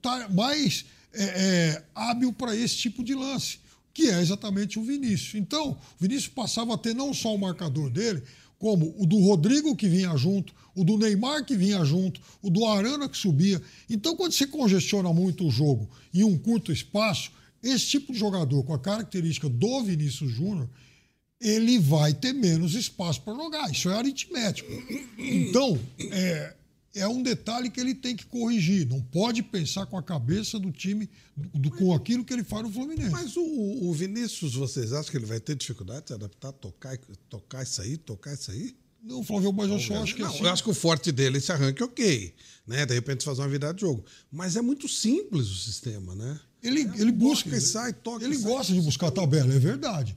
tá, 0.00 0.28
mais 0.28 0.84
é, 1.12 1.24
é, 1.24 1.84
hábil 1.94 2.32
para 2.32 2.56
esse 2.56 2.76
tipo 2.76 3.02
de 3.02 3.12
lance, 3.12 3.58
que 3.92 4.08
é 4.08 4.20
exatamente 4.20 4.78
o 4.78 4.84
Vinícius. 4.84 5.34
Então, 5.34 5.72
o 5.72 5.78
Vinícius 5.98 6.28
passava 6.28 6.74
a 6.74 6.78
ter 6.78 6.94
não 6.94 7.12
só 7.12 7.34
o 7.34 7.38
marcador 7.38 7.90
dele, 7.90 8.22
como 8.56 8.94
o 8.96 9.04
do 9.04 9.18
Rodrigo 9.18 9.74
que 9.74 9.88
vinha 9.88 10.16
junto, 10.16 10.54
o 10.76 10.84
do 10.84 10.96
Neymar 10.96 11.44
que 11.44 11.56
vinha 11.56 11.84
junto, 11.84 12.20
o 12.40 12.48
do 12.48 12.64
Arana 12.64 13.08
que 13.08 13.18
subia. 13.18 13.60
Então, 13.90 14.16
quando 14.16 14.32
você 14.32 14.46
congestiona 14.46 15.12
muito 15.12 15.46
o 15.46 15.50
jogo 15.50 15.90
em 16.12 16.22
um 16.22 16.38
curto 16.38 16.72
espaço, 16.72 17.32
esse 17.62 17.86
tipo 17.86 18.12
de 18.12 18.18
jogador 18.18 18.62
com 18.62 18.72
a 18.72 18.78
característica 18.78 19.48
do 19.48 19.82
Vinícius 19.82 20.30
Júnior, 20.30 20.68
ele 21.44 21.78
vai 21.78 22.14
ter 22.14 22.32
menos 22.32 22.74
espaço 22.74 23.20
para 23.20 23.34
jogar. 23.34 23.70
Isso 23.70 23.90
é 23.90 23.94
aritmético. 23.94 24.72
Então, 25.18 25.78
é, 26.10 26.54
é 26.94 27.06
um 27.06 27.22
detalhe 27.22 27.68
que 27.68 27.78
ele 27.78 27.94
tem 27.94 28.16
que 28.16 28.24
corrigir. 28.24 28.88
Não 28.88 29.02
pode 29.02 29.42
pensar 29.42 29.84
com 29.84 29.98
a 29.98 30.02
cabeça 30.02 30.58
do 30.58 30.72
time, 30.72 31.08
do, 31.36 31.70
com 31.70 31.92
aquilo 31.92 32.24
que 32.24 32.32
ele 32.32 32.42
faz 32.42 32.62
no 32.62 32.70
Fluminense. 32.72 33.10
Mas 33.10 33.36
o, 33.36 33.42
o 33.42 33.92
Vinícius, 33.92 34.54
vocês 34.54 34.94
acham 34.94 35.10
que 35.10 35.18
ele 35.18 35.26
vai 35.26 35.38
ter 35.38 35.54
dificuldade 35.54 36.02
de 36.02 36.08
se 36.08 36.14
adaptar, 36.14 36.50
tocar, 36.52 36.96
tocar 37.28 37.62
isso 37.62 37.82
aí, 37.82 37.98
tocar 37.98 38.32
isso 38.32 38.50
aí? 38.50 38.74
Não, 39.02 39.22
Flávio, 39.22 39.52
mas 39.52 39.68
eu 39.68 39.78
só 39.78 40.02
acho 40.02 40.14
que 40.14 40.22
não, 40.22 40.30
assim. 40.30 40.44
Eu 40.44 40.48
acho 40.48 40.64
que 40.64 40.70
o 40.70 40.74
forte 40.74 41.12
dele 41.12 41.36
é 41.36 41.38
esse 41.38 41.52
arranque, 41.52 41.82
ok. 41.82 42.34
Né? 42.66 42.86
De 42.86 42.94
repente 42.94 43.22
fazer 43.22 43.42
uma 43.42 43.48
virada 43.48 43.74
de 43.74 43.82
jogo. 43.82 44.02
Mas 44.32 44.56
é 44.56 44.62
muito 44.62 44.88
simples 44.88 45.46
o 45.50 45.56
sistema, 45.56 46.14
né? 46.14 46.40
Ele, 46.62 46.90
ele 46.96 47.12
busca. 47.12 47.54
E 47.54 47.60
sai, 47.60 47.92
toca 47.92 48.24
Ele 48.24 48.34
sai. 48.34 48.50
gosta 48.50 48.72
de 48.72 48.80
buscar 48.80 49.10
tabela, 49.10 49.52
é 49.52 49.58
verdade. 49.58 50.16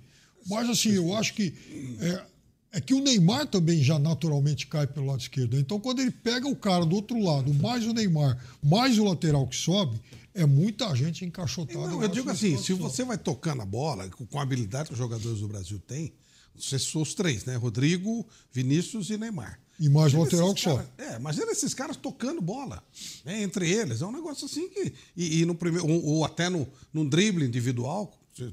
Mas 0.49 0.69
assim, 0.69 0.91
eu 0.91 1.15
acho 1.15 1.33
que. 1.33 1.53
É, 1.99 2.37
é 2.77 2.81
que 2.81 2.93
o 2.93 2.99
Neymar 2.99 3.47
também 3.47 3.81
já 3.81 3.97
naturalmente 3.97 4.67
cai 4.67 4.85
pelo 4.85 5.07
lado 5.07 5.21
esquerdo. 5.21 5.57
Então, 5.57 5.79
quando 5.79 5.99
ele 5.99 6.11
pega 6.11 6.47
o 6.47 6.55
cara 6.55 6.85
do 6.85 6.95
outro 6.95 7.19
lado, 7.19 7.53
mais 7.53 7.85
o 7.85 7.93
Neymar, 7.93 8.37
mais 8.61 8.99
o 8.99 9.05
lateral 9.05 9.47
que 9.47 9.55
sobe, 9.55 9.99
é 10.33 10.45
muita 10.45 10.93
gente 10.95 11.25
encaixotada. 11.25 11.87
Não, 11.87 12.01
eu 12.01 12.07
digo 12.07 12.29
assim, 12.29 12.57
se 12.57 12.73
você 12.73 13.03
vai 13.03 13.17
tocando 13.17 13.61
a 13.61 13.65
bola, 13.65 14.07
com 14.09 14.39
a 14.39 14.43
habilidade 14.43 14.89
que 14.89 14.93
os 14.93 14.99
jogadores 14.99 15.39
do 15.39 15.47
Brasil 15.47 15.79
têm, 15.79 16.13
vocês 16.55 16.83
são 16.83 17.01
os 17.01 17.13
três, 17.13 17.45
né? 17.45 17.55
Rodrigo, 17.55 18.25
Vinícius 18.51 19.09
e 19.09 19.17
Neymar. 19.17 19.59
E 19.79 19.89
mais 19.89 20.13
o 20.13 20.17
Imagina 20.17 20.23
lateral 20.23 20.53
que 20.55 20.61
sobe. 20.61 20.83
É, 20.97 21.15
imagina 21.17 21.51
esses 21.51 21.73
caras 21.73 21.95
tocando 21.97 22.41
bola, 22.41 22.83
né, 23.23 23.43
entre 23.43 23.69
eles. 23.69 24.01
É 24.01 24.05
um 24.05 24.11
negócio 24.11 24.45
assim 24.45 24.67
que. 24.69 24.93
E, 25.15 25.41
e 25.41 25.45
no 25.45 25.53
primeiro, 25.53 25.87
ou, 25.87 26.03
ou 26.03 26.25
até 26.25 26.49
no, 26.49 26.67
num 26.91 27.07
drible 27.07 27.45
individual, 27.45 28.11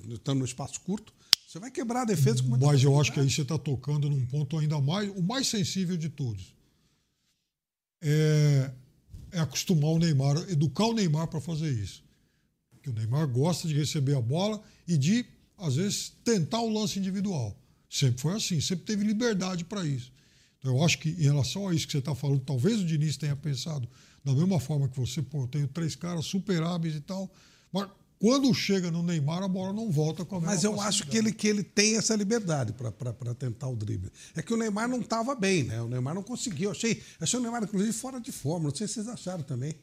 estando 0.08 0.38
no 0.38 0.44
espaço 0.44 0.80
curto, 0.82 1.12
você 1.54 1.60
vai 1.60 1.70
quebrar 1.70 2.02
a 2.02 2.04
defesa 2.04 2.42
com 2.42 2.48
muita 2.48 2.66
Mas 2.66 2.82
eu 2.82 3.00
acho 3.00 3.12
que 3.12 3.20
aí 3.20 3.30
você 3.30 3.42
está 3.42 3.56
tocando 3.56 4.10
num 4.10 4.26
ponto 4.26 4.58
ainda 4.58 4.80
mais, 4.80 5.08
o 5.10 5.22
mais 5.22 5.46
sensível 5.46 5.96
de 5.96 6.08
todos. 6.08 6.52
É, 8.02 8.72
é 9.30 9.38
acostumar 9.38 9.92
o 9.92 9.98
Neymar, 10.00 10.36
educar 10.50 10.86
o 10.86 10.92
Neymar 10.92 11.28
para 11.28 11.40
fazer 11.40 11.70
isso. 11.70 12.02
Porque 12.72 12.90
o 12.90 12.92
Neymar 12.92 13.28
gosta 13.28 13.68
de 13.68 13.74
receber 13.74 14.16
a 14.16 14.20
bola 14.20 14.60
e 14.88 14.98
de, 14.98 15.24
às 15.56 15.76
vezes, 15.76 16.12
tentar 16.24 16.60
o 16.60 16.68
lance 16.68 16.98
individual. 16.98 17.56
Sempre 17.88 18.20
foi 18.20 18.34
assim, 18.34 18.60
sempre 18.60 18.84
teve 18.84 19.04
liberdade 19.04 19.64
para 19.64 19.86
isso. 19.86 20.12
Então, 20.58 20.76
eu 20.76 20.82
acho 20.82 20.98
que, 20.98 21.10
em 21.10 21.22
relação 21.22 21.68
a 21.68 21.74
isso 21.74 21.86
que 21.86 21.92
você 21.92 21.98
está 21.98 22.16
falando, 22.16 22.40
talvez 22.40 22.80
o 22.80 22.84
Diniz 22.84 23.16
tenha 23.16 23.36
pensado 23.36 23.88
da 24.24 24.34
mesma 24.34 24.58
forma 24.58 24.88
que 24.88 24.98
você, 24.98 25.22
pô, 25.22 25.42
eu 25.42 25.48
tenho 25.48 25.68
três 25.68 25.94
caras 25.94 26.24
super 26.24 26.64
hábeis 26.64 26.96
e 26.96 27.00
tal, 27.00 27.32
mas 27.70 27.88
quando 28.24 28.54
chega 28.54 28.90
no 28.90 29.02
Neymar, 29.02 29.42
a 29.42 29.48
bola 29.48 29.70
não 29.70 29.90
volta 29.90 30.24
com 30.24 30.36
a 30.36 30.40
mesma 30.40 30.54
Mas 30.54 30.64
eu 30.64 30.80
acho 30.80 31.06
que 31.06 31.18
ele, 31.18 31.30
que 31.30 31.46
ele 31.46 31.62
tem 31.62 31.98
essa 31.98 32.16
liberdade 32.16 32.72
para 32.72 33.34
tentar 33.34 33.68
o 33.68 33.76
drible. 33.76 34.10
É 34.34 34.40
que 34.40 34.54
o 34.54 34.56
Neymar 34.56 34.88
não 34.88 35.00
estava 35.02 35.34
bem, 35.34 35.64
né? 35.64 35.82
O 35.82 35.88
Neymar 35.88 36.14
não 36.14 36.22
conseguiu. 36.22 36.70
Achei, 36.70 37.02
achei 37.20 37.38
o 37.38 37.42
Neymar, 37.42 37.64
inclusive, 37.64 37.92
fora 37.92 38.18
de 38.18 38.32
forma. 38.32 38.70
Não 38.70 38.74
sei 38.74 38.88
se 38.88 38.94
vocês 38.94 39.08
acharam 39.08 39.42
também. 39.42 39.74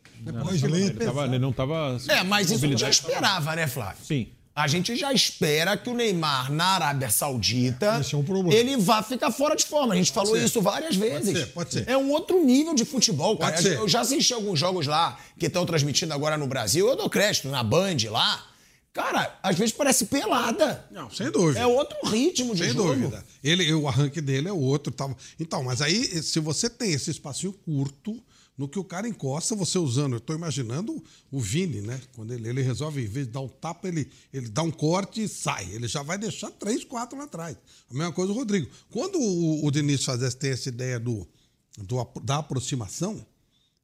mais 0.44 0.64
Ele, 0.64 0.74
lento. 0.74 0.98
tava- 1.06 1.26
ele 1.26 1.38
não 1.38 1.52
estava. 1.52 1.98
É, 2.08 2.24
mas 2.24 2.50
isso 2.50 2.78
já 2.78 2.90
esperava, 2.90 3.56
né, 3.56 3.68
Flávio? 3.68 4.04
Sim. 4.04 4.30
A 4.54 4.68
gente 4.68 4.96
já 4.98 5.14
espera 5.14 5.78
que 5.78 5.90
o 5.90 5.94
Neymar 5.94 6.52
na 6.52 6.66
Arábia 6.66 7.10
Saudita 7.10 8.02
é 8.12 8.16
um 8.16 8.52
ele 8.52 8.76
vá 8.76 9.02
ficar 9.02 9.32
fora 9.32 9.56
de 9.56 9.66
forma. 9.66 9.94
A 9.94 9.98
gente 9.98 10.12
falou 10.12 10.36
ser. 10.36 10.44
isso 10.44 10.62
várias 10.62 10.96
vezes. 10.96 11.38
ser, 11.38 11.46
pode 11.48 11.72
ser. 11.74 11.88
É 11.88 11.98
um 11.98 12.12
outro 12.12 12.44
nível 12.44 12.74
de 12.74 12.84
futebol, 12.84 13.38
cara. 13.38 13.54
Pode 13.54 13.64
ser. 13.64 13.78
Eu 13.78 13.88
já 13.88 14.02
assisti 14.02 14.34
alguns 14.34 14.60
jogos 14.60 14.88
lá 14.88 15.18
que 15.40 15.46
estão 15.46 15.66
transmitindo 15.66 16.14
agora 16.14 16.38
no 16.38 16.48
Brasil. 16.48 16.88
Eu 16.88 16.98
dou 16.98 17.10
crédito 17.10 17.48
na 17.48 17.64
Band 17.64 17.98
lá. 18.10 18.46
Cara, 18.94 19.40
às 19.42 19.58
vezes 19.58 19.74
parece 19.74 20.06
pelada. 20.06 20.86
Não, 20.92 21.10
sem 21.10 21.32
dúvida. 21.32 21.62
É 21.62 21.66
outro 21.66 21.98
ritmo 22.10 22.54
de 22.54 22.66
Sem 22.66 22.74
jogo. 22.74 22.94
dúvida. 22.94 23.24
Ele, 23.42 23.74
o 23.74 23.88
arranque 23.88 24.20
dele 24.20 24.50
é 24.50 24.52
outro. 24.52 24.92
Tal. 24.92 25.16
Então, 25.40 25.64
mas 25.64 25.82
aí, 25.82 26.22
se 26.22 26.42
você 26.42 26.70
tem 26.70 26.92
esse 26.92 27.10
espacinho 27.10 27.54
curto, 27.54 28.22
no 28.62 28.68
que 28.68 28.78
o 28.78 28.84
cara 28.84 29.08
encosta, 29.08 29.56
você 29.56 29.80
usando. 29.80 30.14
Eu 30.14 30.20
estou 30.20 30.36
imaginando 30.36 31.04
o 31.32 31.40
Vini, 31.40 31.82
né? 31.82 32.00
Quando 32.16 32.32
ele, 32.32 32.48
ele 32.48 32.62
resolve, 32.62 33.02
em 33.02 33.08
vez 33.08 33.26
de 33.26 33.34
dar 33.34 33.42
um 33.42 33.48
tapa, 33.48 33.88
ele, 33.88 34.08
ele 34.32 34.50
dá 34.50 34.62
um 34.62 34.70
corte 34.70 35.24
e 35.24 35.28
sai. 35.28 35.68
Ele 35.74 35.88
já 35.88 36.04
vai 36.04 36.16
deixar 36.16 36.52
três, 36.52 36.84
quatro 36.84 37.18
lá 37.18 37.24
atrás. 37.24 37.58
A 37.90 37.94
mesma 37.94 38.14
coisa 38.14 38.32
o 38.32 38.36
Rodrigo. 38.36 38.70
Quando 38.92 39.20
o, 39.20 39.66
o 39.66 39.72
Diniz 39.72 40.06
faz 40.06 40.36
tem 40.36 40.52
essa 40.52 40.70
ideia 40.70 41.00
do, 41.00 41.28
do, 41.80 42.08
da 42.24 42.38
aproximação, 42.38 43.26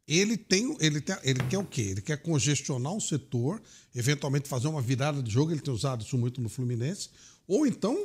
ele 0.07 0.37
tem, 0.37 0.77
ele 0.79 1.01
tem, 1.01 1.15
ele 1.23 1.39
quer 1.49 1.57
o 1.57 1.65
quê? 1.65 1.81
Ele 1.81 2.01
quer 2.01 2.21
congestionar 2.21 2.93
um 2.93 2.99
setor, 2.99 3.59
eventualmente 3.95 4.47
fazer 4.47 4.67
uma 4.67 4.81
virada 4.81 5.23
de 5.23 5.31
jogo, 5.31 5.51
ele 5.51 5.59
tem 5.59 5.73
usado 5.73 6.05
isso 6.05 6.17
muito 6.19 6.39
no 6.39 6.49
Fluminense, 6.49 7.09
ou 7.47 7.65
então 7.65 7.97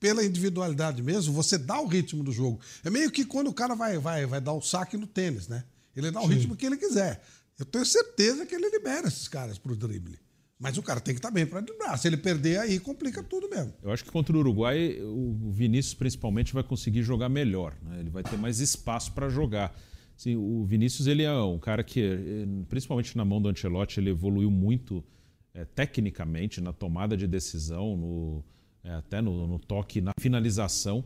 pela 0.00 0.24
individualidade 0.24 1.02
mesmo, 1.02 1.32
você 1.32 1.56
dá 1.56 1.80
o 1.80 1.86
ritmo 1.86 2.22
do 2.22 2.32
jogo. 2.32 2.60
É 2.84 2.90
meio 2.90 3.10
que 3.10 3.24
quando 3.24 3.48
o 3.48 3.54
cara 3.54 3.74
vai, 3.74 3.96
vai, 3.96 4.26
vai 4.26 4.40
dar 4.40 4.52
o 4.52 4.60
saque 4.60 4.96
no 4.96 5.06
tênis, 5.06 5.48
né? 5.48 5.64
Ele 5.96 6.10
dá 6.10 6.20
o 6.20 6.26
ritmo 6.26 6.54
que 6.54 6.66
ele 6.66 6.76
quiser. 6.76 7.22
Eu 7.58 7.64
tenho 7.64 7.86
certeza 7.86 8.44
que 8.44 8.54
ele 8.54 8.68
libera 8.68 9.08
esses 9.08 9.26
caras 9.26 9.58
pro 9.58 9.74
drible. 9.74 10.18
Mas 10.58 10.78
o 10.78 10.82
cara 10.82 11.00
tem 11.00 11.14
que 11.14 11.18
estar 11.18 11.30
bem 11.30 11.46
para 11.46 11.60
driblar. 11.60 11.98
Se 11.98 12.08
ele 12.08 12.16
perder, 12.16 12.58
aí 12.58 12.78
complica 12.78 13.22
tudo 13.22 13.48
mesmo. 13.48 13.74
Eu 13.82 13.90
acho 13.90 14.04
que 14.04 14.10
contra 14.10 14.34
o 14.34 14.40
Uruguai, 14.40 14.98
o 15.02 15.50
Vinícius 15.50 15.94
principalmente 15.94 16.54
vai 16.54 16.62
conseguir 16.62 17.02
jogar 17.02 17.28
melhor. 17.28 17.74
né? 17.82 18.00
Ele 18.00 18.08
vai 18.10 18.22
ter 18.22 18.38
mais 18.38 18.58
espaço 18.60 19.12
para 19.12 19.28
jogar. 19.28 19.74
Assim, 20.16 20.34
o 20.34 20.64
Vinícius 20.64 21.06
ele 21.06 21.22
é 21.22 21.32
um 21.32 21.58
cara 21.58 21.84
que, 21.84 22.00
eh, 22.00 22.46
principalmente 22.68 23.14
na 23.18 23.24
mão 23.24 23.40
do 23.40 23.50
Ancelotti, 23.50 24.00
ele 24.00 24.08
evoluiu 24.08 24.50
muito 24.50 25.04
eh, 25.52 25.66
tecnicamente 25.66 26.58
na 26.58 26.72
tomada 26.72 27.18
de 27.18 27.26
decisão, 27.26 27.94
no, 27.94 28.44
eh, 28.82 28.94
até 28.94 29.20
no, 29.20 29.46
no 29.46 29.58
toque, 29.58 30.00
na 30.00 30.12
finalização. 30.18 31.04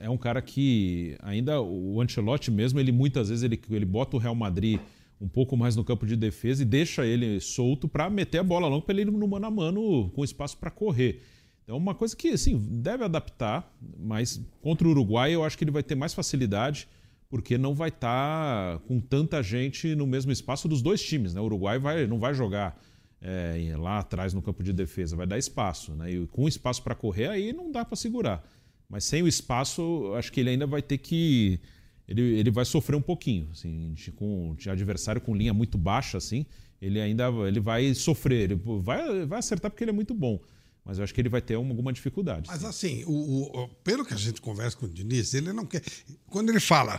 É 0.00 0.08
um 0.08 0.16
cara 0.16 0.40
que 0.40 1.16
ainda 1.20 1.60
o 1.60 2.00
Ancelotti 2.00 2.50
mesmo, 2.50 2.80
ele 2.80 2.90
muitas 2.90 3.28
vezes 3.28 3.44
ele, 3.44 3.60
ele 3.70 3.84
bota 3.84 4.16
o 4.16 4.18
Real 4.18 4.34
Madrid 4.34 4.80
um 5.20 5.28
pouco 5.28 5.56
mais 5.56 5.74
no 5.76 5.84
campo 5.84 6.06
de 6.06 6.16
defesa 6.16 6.62
e 6.62 6.64
deixa 6.64 7.04
ele 7.04 7.40
solto 7.40 7.88
para 7.88 8.08
meter 8.08 8.38
a 8.38 8.42
bola 8.42 8.68
longa 8.68 8.84
para 8.84 8.94
ele 8.94 9.10
ir 9.10 9.12
no 9.12 9.28
mano 9.28 9.46
a 9.46 9.50
mano 9.50 10.10
com 10.10 10.24
espaço 10.24 10.56
para 10.56 10.70
correr. 10.70 11.22
Então, 11.64 11.76
uma 11.76 11.94
coisa 11.94 12.16
que, 12.16 12.28
assim, 12.28 12.56
deve 12.56 13.04
adaptar, 13.04 13.70
mas 13.98 14.40
contra 14.62 14.88
o 14.88 14.90
Uruguai 14.90 15.34
eu 15.34 15.44
acho 15.44 15.58
que 15.58 15.64
ele 15.64 15.70
vai 15.70 15.82
ter 15.82 15.94
mais 15.94 16.14
facilidade, 16.14 16.88
porque 17.28 17.58
não 17.58 17.74
vai 17.74 17.90
estar 17.90 18.78
com 18.80 18.98
tanta 18.98 19.42
gente 19.42 19.94
no 19.94 20.06
mesmo 20.06 20.32
espaço 20.32 20.66
dos 20.66 20.80
dois 20.80 21.02
times. 21.02 21.34
Né? 21.34 21.40
O 21.42 21.44
Uruguai 21.44 21.78
vai, 21.78 22.06
não 22.06 22.18
vai 22.18 22.32
jogar 22.32 22.80
é, 23.20 23.74
lá 23.76 23.98
atrás 23.98 24.32
no 24.32 24.40
campo 24.40 24.62
de 24.62 24.72
defesa, 24.72 25.14
vai 25.14 25.26
dar 25.26 25.36
espaço. 25.36 25.92
Né? 25.92 26.12
E 26.12 26.26
com 26.28 26.48
espaço 26.48 26.82
para 26.82 26.94
correr, 26.94 27.28
aí 27.28 27.52
não 27.52 27.70
dá 27.70 27.84
para 27.84 27.96
segurar. 27.96 28.48
Mas 28.88 29.04
sem 29.04 29.22
o 29.22 29.28
espaço, 29.28 30.12
acho 30.16 30.32
que 30.32 30.40
ele 30.40 30.50
ainda 30.50 30.66
vai 30.66 30.80
ter 30.82 30.98
que. 30.98 31.60
Ele, 32.06 32.22
ele 32.38 32.50
vai 32.50 32.64
sofrer 32.64 32.96
um 32.96 33.02
pouquinho. 33.02 33.48
Assim, 33.52 33.92
de- 33.94 34.12
com 34.12 34.54
de 34.56 34.70
adversário 34.70 35.20
com 35.20 35.34
linha 35.34 35.52
muito 35.52 35.76
baixa, 35.76 36.16
assim, 36.18 36.46
ele 36.80 37.00
ainda 37.00 37.28
ele 37.46 37.60
vai 37.60 37.92
sofrer. 37.94 38.50
Ele 38.50 38.54
vai, 38.56 39.26
vai 39.26 39.38
acertar 39.38 39.70
porque 39.70 39.84
ele 39.84 39.90
é 39.90 39.94
muito 39.94 40.14
bom. 40.14 40.40
Mas 40.88 40.96
eu 40.98 41.04
acho 41.04 41.12
que 41.14 41.20
ele 41.20 41.28
vai 41.28 41.42
ter 41.42 41.54
uma- 41.56 41.68
alguma 41.70 41.92
dificuldade. 41.92 42.48
Mas 42.48 42.64
assim, 42.64 43.04
o, 43.06 43.42
o- 43.62 43.68
pelo 43.84 44.04
que 44.06 44.14
a 44.14 44.16
gente 44.16 44.40
conversa 44.40 44.74
com 44.76 44.86
o 44.86 44.88
Diniz, 44.88 45.34
ele 45.34 45.52
não 45.52 45.66
quer. 45.66 45.82
Quando 46.30 46.48
ele 46.48 46.58
fala 46.60 46.98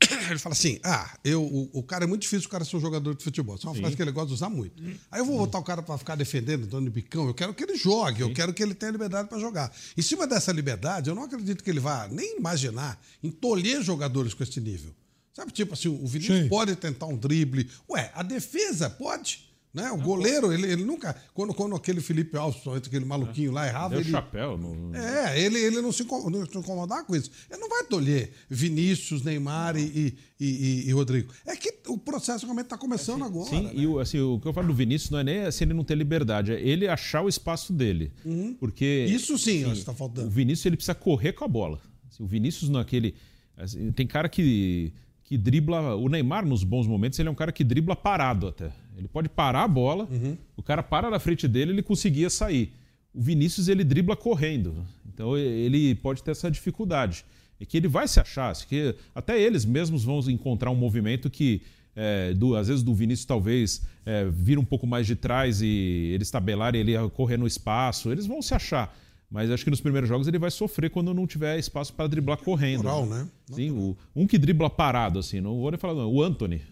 ele 0.30 0.38
fala 0.38 0.54
assim: 0.54 0.80
ah, 0.82 1.18
eu, 1.22 1.42
o, 1.44 1.68
o 1.74 1.82
cara 1.82 2.04
é 2.04 2.06
muito 2.06 2.22
difícil 2.22 2.46
o 2.48 2.50
cara 2.50 2.64
ser 2.64 2.74
um 2.76 2.80
jogador 2.80 3.14
de 3.14 3.22
futebol. 3.22 3.56
Isso 3.56 3.66
é 3.66 3.70
uma 3.70 3.76
frase 3.78 3.94
que 3.94 4.00
ele 4.00 4.10
gosta 4.10 4.28
de 4.28 4.32
usar 4.34 4.48
muito. 4.48 4.82
Aí 5.10 5.20
eu 5.20 5.26
vou 5.26 5.36
botar 5.36 5.58
o 5.58 5.62
cara 5.62 5.82
para 5.82 5.98
ficar 5.98 6.14
defendendo, 6.14 6.66
dando 6.66 6.90
bicão. 6.90 7.26
Eu 7.26 7.34
quero 7.34 7.52
que 7.52 7.62
ele 7.62 7.76
jogue, 7.76 8.22
eu 8.22 8.32
quero 8.32 8.54
que 8.54 8.62
ele 8.62 8.74
tenha 8.74 8.90
liberdade 8.92 9.28
para 9.28 9.38
jogar. 9.38 9.70
Em 9.96 10.00
cima 10.02 10.26
dessa 10.26 10.50
liberdade, 10.50 11.10
eu 11.10 11.14
não 11.14 11.24
acredito 11.24 11.62
que 11.62 11.68
ele 11.68 11.80
vá 11.80 12.08
nem 12.08 12.38
imaginar 12.38 12.98
encolher 13.22 13.82
jogadores 13.82 14.32
com 14.32 14.42
esse 14.42 14.58
nível. 14.60 14.94
Sabe, 15.34 15.52
tipo 15.52 15.74
assim, 15.74 15.88
o 15.88 16.06
Vinícius 16.06 16.38
Sim. 16.44 16.48
pode 16.48 16.74
tentar 16.74 17.04
um 17.06 17.16
drible. 17.16 17.68
Ué, 17.88 18.10
a 18.14 18.22
defesa 18.22 18.88
pode. 18.90 19.49
Né? 19.72 19.88
O 19.92 19.98
goleiro, 19.98 20.52
ele, 20.52 20.66
ele 20.72 20.84
nunca. 20.84 21.14
Quando, 21.32 21.54
quando 21.54 21.76
aquele 21.76 22.00
Felipe 22.00 22.36
Alves, 22.36 22.60
aquele 22.66 23.04
maluquinho 23.04 23.52
lá, 23.52 23.68
errava, 23.68 23.90
Deu 23.90 24.00
ele. 24.00 24.10
chapéu. 24.10 24.58
No... 24.58 24.96
É, 24.96 25.40
ele, 25.40 25.58
ele 25.60 25.80
não, 25.80 25.92
se, 25.92 26.02
não 26.04 26.44
se 26.44 26.58
incomodar 26.58 27.04
com 27.06 27.14
isso. 27.14 27.30
Ele 27.48 27.60
não 27.60 27.68
vai 27.68 27.84
tolher 27.84 28.32
Vinícius, 28.48 29.22
Neymar 29.22 29.76
e, 29.76 30.16
e, 30.40 30.44
e- 30.44 30.84
e 30.88 30.92
Rodrigo. 30.92 31.32
É 31.46 31.54
que 31.54 31.72
o 31.86 31.96
processo 31.96 32.44
realmente 32.46 32.64
está 32.66 32.76
começando 32.76 33.22
agora. 33.24 33.48
Sim, 33.48 33.62
né? 33.62 33.70
e 33.74 33.86
o, 33.86 34.00
assim, 34.00 34.18
o 34.18 34.40
que 34.40 34.48
eu 34.48 34.52
falo 34.52 34.66
do 34.66 34.74
Vinícius 34.74 35.10
não 35.10 35.20
é 35.20 35.24
nem 35.24 35.40
assim 35.42 35.62
ele 35.64 35.74
não 35.74 35.84
ter 35.84 35.94
liberdade, 35.94 36.52
é 36.52 36.60
ele 36.60 36.88
achar 36.88 37.22
o 37.22 37.28
espaço 37.28 37.72
dele. 37.72 38.12
Porque 38.58 39.06
Uhum. 39.08 39.14
Isso 39.14 39.38
sim, 39.38 39.64
acho 39.70 39.80
que 39.80 39.86
tá 39.86 39.94
faltando. 39.94 40.26
o 40.26 40.30
Vinícius 40.30 40.66
ele 40.66 40.76
precisa 40.76 40.94
correr 40.96 41.32
com 41.32 41.44
a 41.44 41.48
bola. 41.48 41.80
Assim, 42.10 42.24
o 42.24 42.26
Vinícius 42.26 42.68
naquele. 42.68 43.14
assim, 43.56 43.92
tem 43.92 44.04
cara 44.06 44.28
que, 44.28 44.92
que 45.22 45.38
dribla. 45.38 45.94
O 45.94 46.08
Neymar, 46.08 46.44
nos 46.44 46.64
bons 46.64 46.86
momentos, 46.88 47.18
ele 47.20 47.28
é 47.28 47.32
um 47.32 47.36
cara 47.36 47.52
que 47.52 47.62
dribla 47.62 47.94
parado 47.94 48.48
até. 48.48 48.72
Ele 49.00 49.08
pode 49.08 49.28
parar 49.28 49.64
a 49.64 49.68
bola, 49.68 50.06
Uhum. 50.10 50.36
o 50.56 50.62
cara 50.62 50.82
para 50.82 51.10
na 51.10 51.18
frente 51.18 51.48
dele, 51.48 51.72
ele 51.72 51.82
conseguia 51.82 52.28
sair. 52.30 52.72
O 53.14 53.20
Vinícius 53.20 53.66
ele 53.68 53.82
dribla 53.82 54.14
correndo. 54.14 54.74
Então 55.12 55.36
ele 55.36 55.94
pode 55.96 56.22
ter 56.22 56.30
essa 56.32 56.50
dificuldade. 56.50 57.24
E 57.58 57.66
que 57.66 57.76
ele 57.76 57.88
vai 57.88 58.06
se 58.06 58.20
achar, 58.20 58.54
que 58.66 58.94
até 59.14 59.40
eles 59.40 59.64
mesmos 59.64 60.04
vão 60.04 60.20
encontrar 60.30 60.70
um 60.70 60.74
movimento 60.74 61.28
que, 61.28 61.62
é, 61.96 62.32
do- 62.34 62.54
às 62.56 62.68
vezes, 62.68 62.82
do 62.82 62.94
Vinícius 62.94 63.26
talvez 63.26 63.82
é, 64.06 64.24
vir 64.30 64.58
um 64.58 64.64
pouco 64.64 64.86
mais 64.86 65.06
de 65.06 65.14
trás 65.16 65.60
e 65.60 66.10
eles 66.14 66.30
tabelarem 66.30 66.80
ele 66.80 66.92
correr 67.10 67.36
no 67.36 67.46
espaço. 67.46 68.10
Eles 68.12 68.26
vão 68.26 68.40
se 68.40 68.54
achar. 68.54 68.96
Mas 69.30 69.50
acho 69.50 69.62
que 69.64 69.70
nos 69.70 69.80
primeiros 69.80 70.08
jogos 70.08 70.26
ele 70.26 70.38
vai 70.38 70.50
sofrer 70.50 70.90
quando 70.90 71.12
não 71.14 71.26
tiver 71.26 71.58
espaço 71.58 71.92
para 71.92 72.06
driblar 72.06 72.38
correndo. 72.38 72.82
Natural, 72.82 73.06
né? 73.06 73.28
Sim, 73.52 73.70
o- 73.70 73.96
um 74.16 74.26
que 74.26 74.36
dribla 74.38 74.68
parado, 74.70 75.18
assim, 75.18 75.40
não 75.40 75.58
vou 75.60 75.70
nem 75.70 75.78
falar, 75.78 75.94
não, 75.94 76.10
o 76.12 76.22
Anthony. 76.22 76.62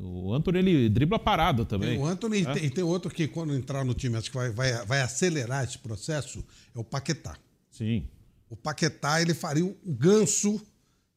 O 0.00 0.32
Anthony 0.32 0.58
ele 0.58 0.88
dribla 0.88 1.18
parado 1.18 1.64
também. 1.64 1.90
Tem 1.90 1.98
o 1.98 2.06
Anthony 2.06 2.38
e 2.42 2.46
É. 2.46 2.52
tem, 2.54 2.64
e 2.66 2.70
tem 2.70 2.84
outro 2.84 3.10
que, 3.12 3.26
quando 3.26 3.54
entrar 3.54 3.84
no 3.84 3.92
time, 3.94 4.16
acho 4.16 4.30
que 4.30 4.36
vai, 4.36 4.50
vai, 4.50 4.86
vai 4.86 5.00
acelerar 5.02 5.64
esse 5.64 5.78
processo, 5.78 6.44
é 6.74 6.78
o 6.78 6.84
Paquetá. 6.84 7.36
Sim. 7.70 8.06
O 8.48 8.56
Paquetá, 8.56 9.20
ele 9.20 9.34
faria 9.34 9.64
o 9.64 9.76
ganso, 9.84 10.60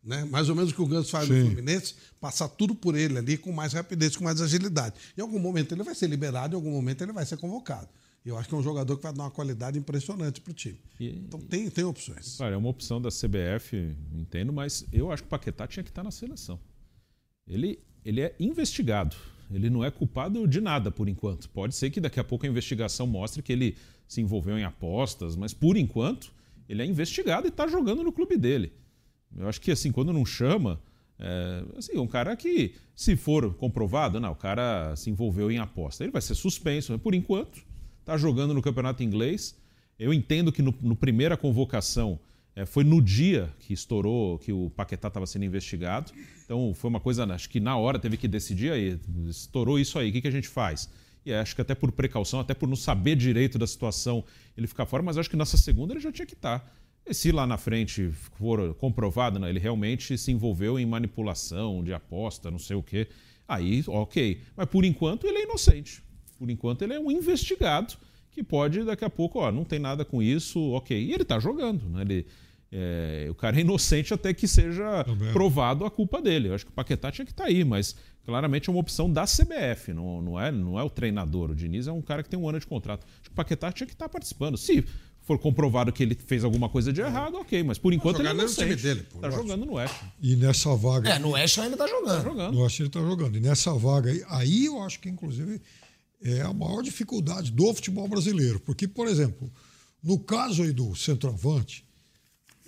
né? 0.04 0.26
mais 0.26 0.50
ou 0.50 0.56
menos 0.56 0.72
o 0.72 0.76
que 0.76 0.82
o 0.82 0.88
ganso 0.88 1.12
faz 1.12 1.30
no 1.30 1.36
Sim. 1.36 1.46
Fluminense, 1.46 1.96
passar 2.20 2.48
tudo 2.50 2.74
por 2.74 2.96
ele 2.96 3.18
ali 3.18 3.38
com 3.38 3.52
mais 3.52 3.74
rapidez, 3.74 4.16
com 4.16 4.24
mais 4.24 4.42
agilidade. 4.42 4.96
Em 5.18 5.22
algum 5.22 5.38
momento 5.40 5.74
ele 5.74 5.84
vai 5.84 5.94
ser 5.94 6.08
liberado, 6.08 6.54
em 6.54 6.58
algum 6.58 6.72
momento 6.72 7.02
ele 7.04 7.12
vai 7.14 7.26
ser 7.26 7.38
convocado. 7.38 7.90
E 8.26 8.30
Eu 8.30 8.38
acho 8.40 8.50
que 8.50 8.56
é 8.56 8.58
um 8.58 8.64
jogador 8.64 8.98
que 8.98 9.04
vai 9.04 9.14
dar 9.14 9.24
uma 9.26 9.30
qualidade 9.32 9.78
impressionante 9.78 10.42
para 10.42 10.50
o 10.50 10.54
time. 10.54 10.80
E- 11.00 11.10
Então 11.10 11.40
tem, 11.40 11.70
tem 11.70 11.84
opções. 11.84 12.38
Cara, 12.38 12.56
é 12.56 12.58
uma 12.58 12.70
opção 12.70 13.00
da 13.00 13.10
CBF, 13.12 13.96
entendo, 14.12 14.52
mas 14.52 14.84
eu 14.92 15.12
acho 15.12 15.22
que 15.22 15.28
o 15.28 15.30
Paquetá 15.30 15.68
tinha 15.68 15.84
que 15.84 15.92
estar 15.92 16.02
na 16.04 16.10
seleção. 16.10 16.60
Ele, 17.48 17.78
ele 18.06 18.22
é 18.22 18.36
investigado. 18.40 19.16
Ele 19.52 19.70
não 19.70 19.84
é 19.84 19.92
culpado 19.92 20.48
de 20.48 20.62
nada 20.62 20.92
por 20.92 21.10
enquanto. 21.10 21.50
Pode 21.50 21.76
ser 21.76 21.90
que 21.90 22.00
daqui 22.00 22.20
a 22.20 22.24
pouco 22.24 22.46
a 22.46 22.50
investigação 22.50 23.06
mostre 23.06 23.42
que 23.42 23.52
ele 23.52 23.76
se 24.08 24.22
envolveu 24.22 24.58
em 24.58 24.64
apostas, 24.64 25.36
mas 25.36 25.54
por 25.54 25.76
enquanto 25.76 26.32
ele 26.70 26.82
é 26.82 26.86
investigado 26.86 27.48
e 27.48 27.50
está 27.50 27.68
jogando 27.68 28.04
no 28.04 28.12
clube 28.12 28.38
dele. 28.38 28.72
Eu 29.36 29.48
acho 29.48 29.60
que 29.60 29.72
assim, 29.72 29.92
quando 29.92 30.14
não 30.14 30.26
chama, 30.26 30.80
é, 31.20 31.64
assim, 31.78 31.98
um 31.98 32.08
cara 32.08 32.36
que, 32.36 32.76
se 32.96 33.16
for 33.16 33.54
comprovado, 33.56 34.20
não, 34.20 34.32
o 34.32 34.36
cara 34.36 34.96
se 34.96 35.10
envolveu 35.10 35.52
em 35.52 35.58
aposta, 35.58 36.04
ele 36.04 36.12
vai 36.12 36.22
ser 36.22 36.36
suspenso. 36.36 36.92
Mas 36.92 37.02
por 37.02 37.14
enquanto, 37.14 37.64
está 38.00 38.18
jogando 38.18 38.54
no 38.54 38.62
campeonato 38.62 39.04
inglês. 39.04 39.56
Eu 39.98 40.14
entendo 40.14 40.52
que 40.52 40.62
no, 40.62 40.74
no 40.82 40.96
primeira 40.96 41.38
convocação 41.38 42.20
é, 42.56 42.66
foi 42.66 42.84
no 42.84 43.02
dia 43.02 43.50
que 43.60 43.74
estourou 43.74 44.40
que 44.40 44.54
o 44.54 44.70
Paquetá 44.70 45.10
estava 45.10 45.28
sendo 45.28 45.44
investigado. 45.44 46.12
Então 46.46 46.74
foi 46.74 46.90
uma 46.90 47.00
coisa, 47.00 47.26
acho 47.26 47.50
que 47.50 47.60
na 47.60 47.76
hora 47.76 48.00
teve 48.00 48.16
que 48.16 48.28
decidir 48.28 48.72
aí, 48.72 49.00
estourou 49.28 49.78
isso 49.78 50.00
aí, 50.00 50.10
o 50.10 50.14
que, 50.14 50.22
que 50.22 50.28
a 50.28 50.32
gente 50.32 50.48
faz? 50.48 50.90
E 51.26 51.34
acho 51.34 51.56
que 51.56 51.62
até 51.62 51.76
por 51.76 51.92
precaução, 51.92 52.40
até 52.40 52.54
por 52.54 52.70
não 52.70 52.76
saber 52.76 53.16
direito 53.16 53.58
da 53.58 53.68
situação, 53.68 54.24
ele 54.56 54.68
ficar 54.68 54.86
fora, 54.86 55.04
mas 55.04 55.18
acho 55.18 55.30
que 55.30 55.36
nessa 55.36 55.58
segunda 55.58 55.94
ele 55.94 56.00
já 56.00 56.12
tinha 56.12 56.26
que 56.26 56.36
estar. 56.36 56.72
E 57.06 57.14
se 57.14 57.32
lá 57.32 57.46
na 57.46 57.58
frente 57.58 58.10
for 58.38 58.74
comprovado, 58.76 59.38
né, 59.38 59.50
ele 59.50 59.60
realmente 59.60 60.18
se 60.18 60.32
envolveu 60.32 60.80
em 60.80 60.86
manipulação 60.86 61.84
de 61.84 61.94
aposta, 61.94 62.50
não 62.50 62.60
sei 62.60 62.76
o 62.76 62.84
quê, 62.84 63.08
aí 63.48 63.84
ok. 63.88 64.42
Mas 64.56 64.68
por 64.68 64.86
enquanto 64.86 65.28
ele 65.28 65.40
é 65.40 65.44
inocente. 65.44 66.02
Por 66.38 66.50
enquanto 66.50 66.84
ele 66.84 66.94
é 66.94 67.00
um 67.00 67.12
investigado 67.12 67.96
que 68.32 68.44
pode 68.44 68.84
daqui 68.84 69.06
a 69.06 69.10
pouco, 69.10 69.40
ó, 69.40 69.52
não 69.52 69.64
tem 69.64 69.80
nada 69.80 70.04
com 70.04 70.22
isso, 70.22 70.60
ok. 70.72 70.98
E 70.98 71.14
ele 71.14 71.24
tá 71.24 71.40
jogando, 71.40 71.88
né? 71.90 72.02
Ele, 72.02 72.26
é, 72.78 73.28
o 73.30 73.36
cara 73.36 73.56
é 73.56 73.62
inocente 73.62 74.14
até 74.14 74.34
que 74.34 74.50
seja 74.50 75.06
Também. 75.06 75.32
provado 75.32 75.86
a 75.86 75.90
culpa 75.90 76.22
dele. 76.22 76.50
Eu 76.50 76.56
acho 76.56 76.66
que 76.66 76.72
o 76.72 76.74
Paquetá 76.74 77.10
tinha 77.10 77.26
que 77.26 77.32
estar 77.32 77.46
aí, 77.46 77.64
mas 77.64 77.96
claramente 78.26 78.68
é 78.70 78.72
uma 78.72 78.82
opção 78.82 79.10
da 79.10 79.24
CBF, 79.24 79.94
não, 79.94 80.22
não, 80.22 80.40
é, 80.40 80.52
não 80.52 80.78
é 80.78 80.84
o 80.84 80.90
treinador. 80.90 81.52
O 81.52 81.56
Diniz 81.56 81.88
é 81.88 81.92
um 81.94 82.02
cara 82.02 82.22
que 82.22 82.30
tem 82.30 82.38
um 82.38 82.50
ano 82.50 82.60
de 82.60 82.68
contrato. 82.68 83.06
Acho 83.06 83.24
que 83.24 83.32
o 83.32 83.36
Paquetá 83.36 83.72
tinha 83.72 83.88
que 83.88 83.94
estar 83.94 84.10
participando. 84.10 84.58
Se 84.58 84.84
for 85.22 85.40
comprovado 85.40 85.94
que 85.94 86.04
ele 86.04 86.16
fez 86.16 86.44
alguma 86.44 86.68
coisa 86.68 86.92
de 86.92 87.00
errado, 87.00 87.38
ok, 87.38 87.64
mas 87.64 87.78
por 87.78 87.94
enquanto 87.94 88.20
ele 88.20 88.28
é 88.28 88.34
no 88.34 88.42
inocente. 88.42 88.84
dele, 88.84 89.04
pô, 89.04 89.20
tá 89.20 89.30
jogando 89.30 89.66
no 89.66 89.76
West. 89.76 89.96
E 90.22 90.36
nessa 90.36 90.76
vaga. 90.76 91.12
É, 91.12 91.20
no 91.20 91.30
Oeste 91.30 91.62
ainda 91.62 91.78
tá 91.78 91.88
jogando. 91.88 92.18
Tá 92.18 92.30
jogando. 92.30 92.60
Eu 92.60 92.66
acho 92.66 92.76
que 92.76 92.82
ele 92.82 92.90
está 92.90 93.00
jogando. 93.00 93.38
E 93.38 93.40
nessa 93.40 93.74
vaga 93.74 94.12
aí, 94.12 94.22
aí 94.28 94.66
eu 94.66 94.82
acho 94.82 95.00
que, 95.00 95.08
inclusive, 95.08 95.62
é 96.22 96.42
a 96.42 96.52
maior 96.52 96.82
dificuldade 96.82 97.52
do 97.52 97.74
futebol 97.74 98.08
brasileiro. 98.10 98.60
Porque, 98.60 98.86
por 98.86 99.08
exemplo, 99.08 99.50
no 100.04 100.20
caso 100.20 100.62
aí 100.62 100.74
do 100.74 100.94
centroavante, 100.94 101.85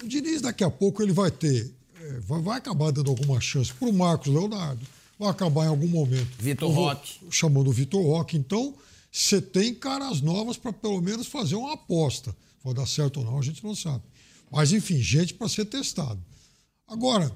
o 0.04 0.08
Diniz 0.08 0.42
daqui 0.42 0.64
a 0.64 0.70
pouco 0.70 1.02
ele 1.02 1.12
vai 1.12 1.32
ter. 1.32 1.74
é, 2.02 2.20
vai, 2.20 2.42
vai 2.42 2.58
acabar 2.58 2.92
dando 2.92 3.10
alguma 3.10 3.40
chance 3.42 3.74
para 3.74 3.88
o 3.88 3.94
Marcos 3.94 4.34
Leonardo. 4.34 4.86
Vai 5.20 5.30
acabar 5.30 5.66
em 5.66 5.70
algum 5.70 5.88
momento. 5.88 6.30
Vitor 6.38 6.72
Roque. 6.72 7.20
Chamando 7.32 7.70
o 7.70 7.74
Vitor 7.74 8.04
Roque. 8.04 8.38
Então, 8.38 8.76
você 9.12 9.42
tem 9.42 9.74
caras 9.74 10.22
novas 10.22 10.58
para 10.58 10.72
pelo 10.72 11.02
menos 11.02 11.28
fazer 11.28 11.56
uma 11.56 11.74
aposta. 11.74 12.36
Vai 12.64 12.74
dar 12.74 12.86
certo 12.86 13.18
ou 13.18 13.26
não, 13.26 13.40
a 13.40 13.42
gente 13.42 13.64
não 13.64 13.74
sabe. 13.74 14.04
Mas, 14.52 14.72
enfim, 14.72 15.02
gente 15.02 15.34
para 15.34 15.50
ser 15.50 15.66
testado. 15.66 16.24
Agora, 16.88 17.36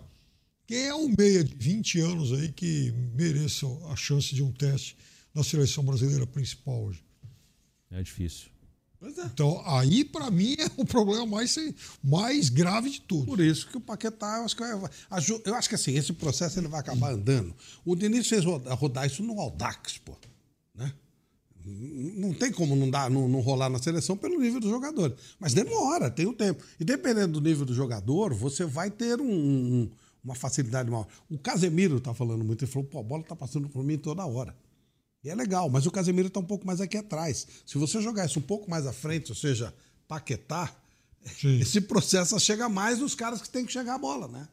quem 0.67 0.85
é 0.85 0.95
um 0.95 1.13
meia 1.17 1.43
de 1.43 1.55
20 1.55 1.99
anos 1.99 2.31
aí 2.33 2.51
que 2.51 2.93
mereça 3.15 3.65
a 3.89 3.95
chance 3.95 4.33
de 4.35 4.43
um 4.43 4.51
teste 4.51 4.95
na 5.33 5.43
seleção 5.43 5.83
brasileira 5.83 6.27
principal 6.27 6.83
hoje? 6.83 7.03
É 7.89 8.01
difícil. 8.03 8.50
É. 9.03 9.25
Então, 9.25 9.61
aí, 9.65 10.05
para 10.05 10.29
mim, 10.29 10.55
é 10.59 10.65
o 10.77 10.85
problema 10.85 11.25
mais, 11.25 11.55
mais 12.03 12.49
grave 12.49 12.89
de 12.89 13.01
tudo. 13.01 13.25
Por 13.25 13.39
isso 13.39 13.67
que 13.67 13.77
o 13.77 13.81
Paquetá, 13.81 14.37
eu 14.37 14.45
acho 14.45 14.55
que, 14.55 14.63
aju- 15.09 15.41
eu 15.43 15.55
acho 15.55 15.67
que 15.69 15.75
assim, 15.75 15.95
esse 15.95 16.13
processo 16.13 16.59
ele 16.59 16.67
vai 16.67 16.79
acabar 16.81 17.11
andando. 17.13 17.53
O 17.83 17.95
Diniz 17.95 18.27
fez 18.27 18.43
rodar, 18.45 19.07
isso 19.07 19.23
no 19.23 19.39
Aldax, 19.39 19.97
pô. 19.97 20.13
Né? 20.75 20.93
Não 21.65 22.33
tem 22.33 22.51
como 22.51 22.75
não, 22.75 22.89
dar, 22.89 23.09
não, 23.09 23.27
não 23.27 23.39
rolar 23.39 23.69
na 23.69 23.79
seleção 23.79 24.15
pelo 24.17 24.39
nível 24.39 24.59
do 24.59 24.69
jogador. 24.69 25.15
Mas 25.39 25.53
demora, 25.53 26.09
tem 26.09 26.25
o 26.27 26.33
tempo. 26.33 26.63
E 26.79 26.83
dependendo 26.83 27.39
do 27.39 27.41
nível 27.47 27.65
do 27.65 27.73
jogador, 27.73 28.33
você 28.33 28.65
vai 28.65 28.89
ter 28.89 29.19
um- 29.21 29.25
um- 29.31 29.91
uma 30.23 30.35
facilidade 30.35 30.89
maior. 30.89 31.07
O 31.29 31.37
Casemiro 31.37 31.99
tá 31.99 32.13
falando 32.13 32.43
muito, 32.43 32.63
ele 32.63 32.71
falou, 32.71 32.87
pô, 32.87 32.99
a 32.99 33.03
bola 33.03 33.23
tá 33.23 33.35
passando 33.35 33.67
por 33.69 33.83
mim 33.83 33.97
toda 33.97 34.23
hora. 34.25 34.55
E 35.23 35.29
é 35.29 35.35
legal, 35.35 35.69
mas 35.69 35.85
o 35.85 35.91
Casemiro 35.91 36.27
está 36.27 36.39
um 36.39 36.45
pouco 36.45 36.65
mais 36.65 36.81
aqui 36.81 36.97
atrás. 36.97 37.47
Se 37.65 37.77
você 37.77 38.01
jogar 38.01 38.25
isso 38.25 38.39
um 38.39 38.43
pouco 38.43 38.69
mais 38.69 38.87
à 38.87 38.93
frente, 38.93 39.31
ou 39.31 39.35
seja, 39.35 39.73
paquetar, 40.07 40.75
Sim. 41.39 41.59
esse 41.59 41.79
processo 41.81 42.39
chega 42.39 42.67
mais 42.67 42.99
nos 42.99 43.13
caras 43.13 43.41
que 43.41 43.49
tem 43.49 43.65
que 43.65 43.71
chegar 43.71 43.95
a 43.95 43.99
bola, 43.99 44.27
né? 44.27 44.47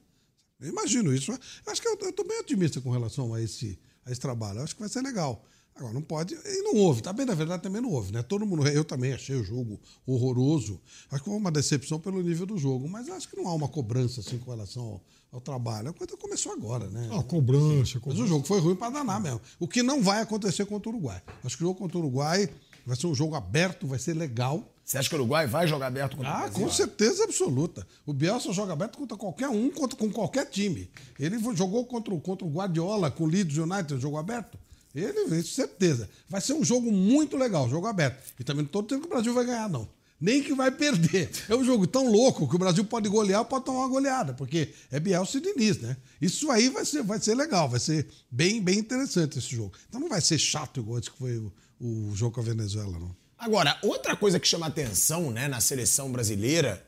Eu 0.60 0.68
imagino 0.68 1.14
isso. 1.14 1.32
Eu 1.32 1.72
acho 1.72 1.80
que 1.80 1.88
eu 1.88 1.94
estou 1.94 2.26
bem 2.26 2.40
otimista 2.40 2.80
com 2.80 2.90
relação 2.90 3.32
a 3.32 3.40
esse, 3.40 3.78
a 4.04 4.10
esse 4.10 4.20
trabalho. 4.20 4.58
Eu 4.58 4.64
acho 4.64 4.74
que 4.74 4.80
vai 4.80 4.88
ser 4.88 5.02
legal. 5.02 5.42
Agora, 5.74 5.94
não 5.94 6.02
pode. 6.02 6.34
E 6.34 6.62
não 6.62 6.74
houve. 6.74 7.00
Tá 7.00 7.12
bem, 7.12 7.24
na 7.24 7.34
verdade, 7.34 7.62
também 7.62 7.80
não 7.80 7.90
houve, 7.90 8.12
né? 8.12 8.22
Todo 8.22 8.44
mundo. 8.44 8.66
Eu 8.66 8.84
também 8.84 9.12
achei 9.12 9.36
o 9.36 9.44
jogo 9.44 9.80
horroroso. 10.04 10.80
Acho 11.10 11.22
que 11.22 11.30
foi 11.30 11.38
uma 11.38 11.52
decepção 11.52 12.00
pelo 12.00 12.20
nível 12.20 12.44
do 12.44 12.58
jogo. 12.58 12.88
Mas 12.88 13.08
acho 13.08 13.28
que 13.28 13.36
não 13.36 13.46
há 13.46 13.54
uma 13.54 13.68
cobrança 13.68 14.20
assim 14.20 14.38
com 14.38 14.50
relação 14.50 14.82
ao, 14.82 15.04
ao 15.32 15.40
trabalho. 15.40 15.90
A 15.90 15.92
coisa 15.92 16.16
começou 16.16 16.52
agora, 16.52 16.86
né? 16.88 17.08
A 17.12 17.22
cobrança, 17.22 17.76
Mas 17.76 17.92
cobrança. 17.94 18.22
o 18.22 18.26
jogo 18.26 18.46
foi 18.46 18.60
ruim 18.60 18.74
para 18.76 18.90
danar 18.90 19.20
mesmo. 19.20 19.40
O 19.58 19.68
que 19.68 19.82
não 19.82 20.02
vai 20.02 20.20
acontecer 20.22 20.64
contra 20.66 20.88
o 20.90 20.92
Uruguai. 20.94 21.22
Acho 21.44 21.56
que 21.56 21.62
o 21.64 21.66
jogo 21.68 21.78
contra 21.78 21.96
o 21.98 22.00
Uruguai 22.00 22.48
vai 22.86 22.96
ser 22.96 23.06
um 23.06 23.14
jogo 23.14 23.34
aberto, 23.34 23.86
vai 23.86 23.98
ser 23.98 24.14
legal. 24.14 24.66
Você 24.84 24.96
acha 24.96 25.08
que 25.08 25.14
o 25.14 25.18
Uruguai 25.18 25.46
vai 25.46 25.66
jogar 25.68 25.88
aberto 25.88 26.16
contra 26.16 26.32
o 26.32 26.34
Ah, 26.34 26.48
com 26.50 26.70
certeza 26.70 27.24
absoluta. 27.24 27.86
O 28.06 28.12
Bielsa 28.14 28.50
joga 28.54 28.72
aberto 28.72 28.96
contra 28.96 29.16
qualquer 29.18 29.48
um, 29.50 29.68
contra, 29.70 29.98
com 29.98 30.10
qualquer 30.10 30.46
time. 30.48 30.90
Ele 31.18 31.38
jogou 31.54 31.84
contra, 31.84 32.14
o- 32.14 32.20
contra 32.20 32.46
o 32.46 32.50
Guardiola, 32.50 33.10
com 33.10 33.24
o 33.24 33.26
Leeds 33.26 33.58
United, 33.58 34.00
jogo 34.00 34.16
aberto. 34.16 34.56
Ele, 34.94 35.36
isso 35.38 35.52
certeza. 35.54 36.08
Vai 36.26 36.40
ser 36.40 36.54
um 36.54 36.64
jogo 36.64 36.90
muito 36.90 37.36
legal, 37.36 37.68
jogo 37.68 37.86
aberto. 37.86 38.32
E 38.40 38.42
também 38.44 38.62
não 38.62 38.66
estou 38.68 38.80
dizendo 38.80 39.02
que 39.02 39.06
o 39.06 39.10
Brasil 39.10 39.34
vai 39.34 39.44
ganhar, 39.44 39.68
não. 39.68 39.86
Nem 40.20 40.42
que 40.42 40.52
vai 40.54 40.70
perder. 40.70 41.30
É 41.48 41.54
um 41.54 41.64
jogo 41.64 41.86
tão 41.86 42.10
louco 42.10 42.48
que 42.48 42.56
o 42.56 42.58
Brasil 42.58 42.84
pode 42.84 43.08
golear 43.08 43.40
ou 43.40 43.46
pode 43.46 43.64
tomar 43.64 43.80
uma 43.80 43.88
goleada, 43.88 44.34
porque 44.34 44.72
é 44.90 44.98
Bielsa 44.98 45.38
e 45.38 45.40
Diniz, 45.40 45.78
né? 45.78 45.96
Isso 46.20 46.50
aí 46.50 46.68
vai 46.68 46.84
ser, 46.84 47.02
vai 47.02 47.20
ser 47.20 47.34
legal, 47.34 47.68
vai 47.68 47.80
ser 47.80 48.06
bem, 48.30 48.60
bem 48.60 48.78
interessante 48.78 49.38
esse 49.38 49.54
jogo. 49.54 49.72
Então 49.88 50.00
não 50.00 50.08
vai 50.08 50.20
ser 50.20 50.38
chato 50.38 50.80
igual 50.80 50.98
esse 50.98 51.10
que 51.10 51.18
foi 51.18 51.38
o, 51.38 51.52
o 51.80 52.12
jogo 52.14 52.34
com 52.34 52.40
a 52.40 52.44
Venezuela, 52.44 52.98
não. 52.98 53.14
Agora, 53.38 53.78
outra 53.82 54.16
coisa 54.16 54.40
que 54.40 54.48
chama 54.48 54.66
atenção 54.66 55.30
né, 55.30 55.46
na 55.46 55.60
seleção 55.60 56.10
brasileira 56.10 56.84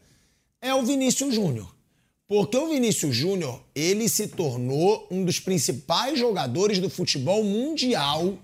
é 0.61 0.75
o 0.75 0.83
Vinícius 0.83 1.35
Júnior. 1.35 1.73
Porque 2.27 2.57
o 2.57 2.69
Vinícius 2.69 3.15
Júnior, 3.15 3.63
ele 3.75 4.09
se 4.09 4.29
tornou 4.29 5.07
um 5.11 5.25
dos 5.25 5.41
principais 5.41 6.19
jogadores 6.19 6.79
do 6.79 6.91
futebol 6.91 7.43
mundial 7.43 8.39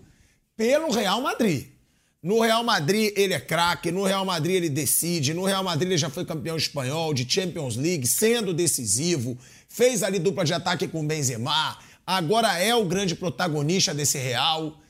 pelo 0.57 0.91
Real 0.91 1.20
Madrid. 1.20 1.68
No 2.23 2.41
Real 2.41 2.64
Madrid 2.64 3.12
ele 3.17 3.35
é 3.35 3.41
craque, 3.41 3.93
no 3.93 4.05
Real 4.05 4.25
Madrid 4.25 4.57
ele 4.57 4.69
decide, 4.69 5.35
no 5.35 5.45
Real 5.45 5.62
Madrid 5.62 5.91
ele 5.91 5.99
já 5.99 6.11
foi 6.11 6.25
campeão 6.25 6.57
espanhol 6.57 7.14
de 7.14 7.31
Champions 7.31 7.77
League, 7.77 8.07
sendo 8.07 8.53
decisivo, 8.53 9.39
fez 9.69 10.03
ali 10.03 10.19
dupla 10.19 10.45
de 10.45 10.55
ataque 10.55 10.89
com 10.89 11.07
Benzema, 11.07 11.79
agora 12.07 12.59
é 12.59 12.75
o 12.75 12.85
grande 12.85 13.14
protagonista 13.14 13.95
desse 13.95 14.19
Real. 14.19 14.81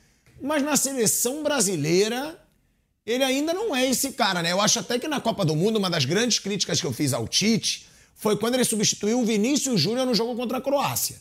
Mas 0.41 0.63
na 0.63 0.77
seleção 0.77 1.43
brasileira, 1.43 2.39
ele 3.05 3.23
ainda 3.23 3.53
não 3.53 3.75
é 3.75 3.87
esse 3.89 4.11
cara, 4.11 4.41
né? 4.41 4.51
Eu 4.51 4.61
acho 4.61 4.79
até 4.79 4.99
que 4.99 5.07
na 5.07 5.19
Copa 5.19 5.43
do 5.43 5.55
Mundo, 5.55 5.77
uma 5.77 5.89
das 5.89 6.05
grandes 6.05 6.39
críticas 6.39 6.79
que 6.79 6.85
eu 6.85 6.93
fiz 6.93 7.13
ao 7.13 7.27
Tite 7.27 7.87
foi 8.15 8.37
quando 8.37 8.55
ele 8.55 8.65
substituiu 8.65 9.21
o 9.21 9.25
Vinícius 9.25 9.79
Júnior 9.79 10.05
no 10.05 10.13
jogo 10.13 10.35
contra 10.35 10.57
a 10.57 10.61
Croácia. 10.61 11.17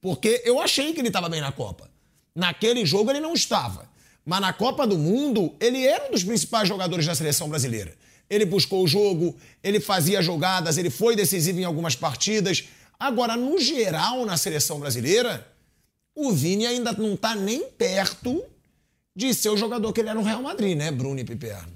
Porque 0.00 0.42
eu 0.44 0.60
achei 0.60 0.92
que 0.92 1.00
ele 1.00 1.08
estava 1.08 1.28
bem 1.28 1.40
na 1.40 1.52
Copa. 1.52 1.90
Naquele 2.34 2.84
jogo 2.86 3.10
ele 3.10 3.20
não 3.20 3.34
estava. 3.34 3.89
Mas 4.30 4.40
na 4.40 4.52
Copa 4.52 4.86
do 4.86 4.96
Mundo, 4.96 5.52
ele 5.58 5.84
era 5.84 6.06
um 6.06 6.12
dos 6.12 6.22
principais 6.22 6.68
jogadores 6.68 7.04
da 7.04 7.16
seleção 7.16 7.48
brasileira. 7.48 7.92
Ele 8.30 8.44
buscou 8.44 8.84
o 8.84 8.86
jogo, 8.86 9.34
ele 9.60 9.80
fazia 9.80 10.22
jogadas, 10.22 10.78
ele 10.78 10.88
foi 10.88 11.16
decisivo 11.16 11.58
em 11.58 11.64
algumas 11.64 11.96
partidas. 11.96 12.68
Agora, 12.96 13.36
no 13.36 13.58
geral, 13.58 14.24
na 14.24 14.36
seleção 14.36 14.78
brasileira, 14.78 15.44
o 16.14 16.30
Vini 16.30 16.64
ainda 16.64 16.92
não 16.92 17.14
está 17.14 17.34
nem 17.34 17.70
perto 17.70 18.40
de 19.16 19.34
ser 19.34 19.48
o 19.48 19.56
jogador 19.56 19.92
que 19.92 19.98
ele 20.00 20.10
era 20.10 20.20
no 20.20 20.24
Real 20.24 20.44
Madrid, 20.44 20.78
né, 20.78 20.92
Bruno 20.92 21.18
e 21.18 21.24
Piperno? 21.24 21.72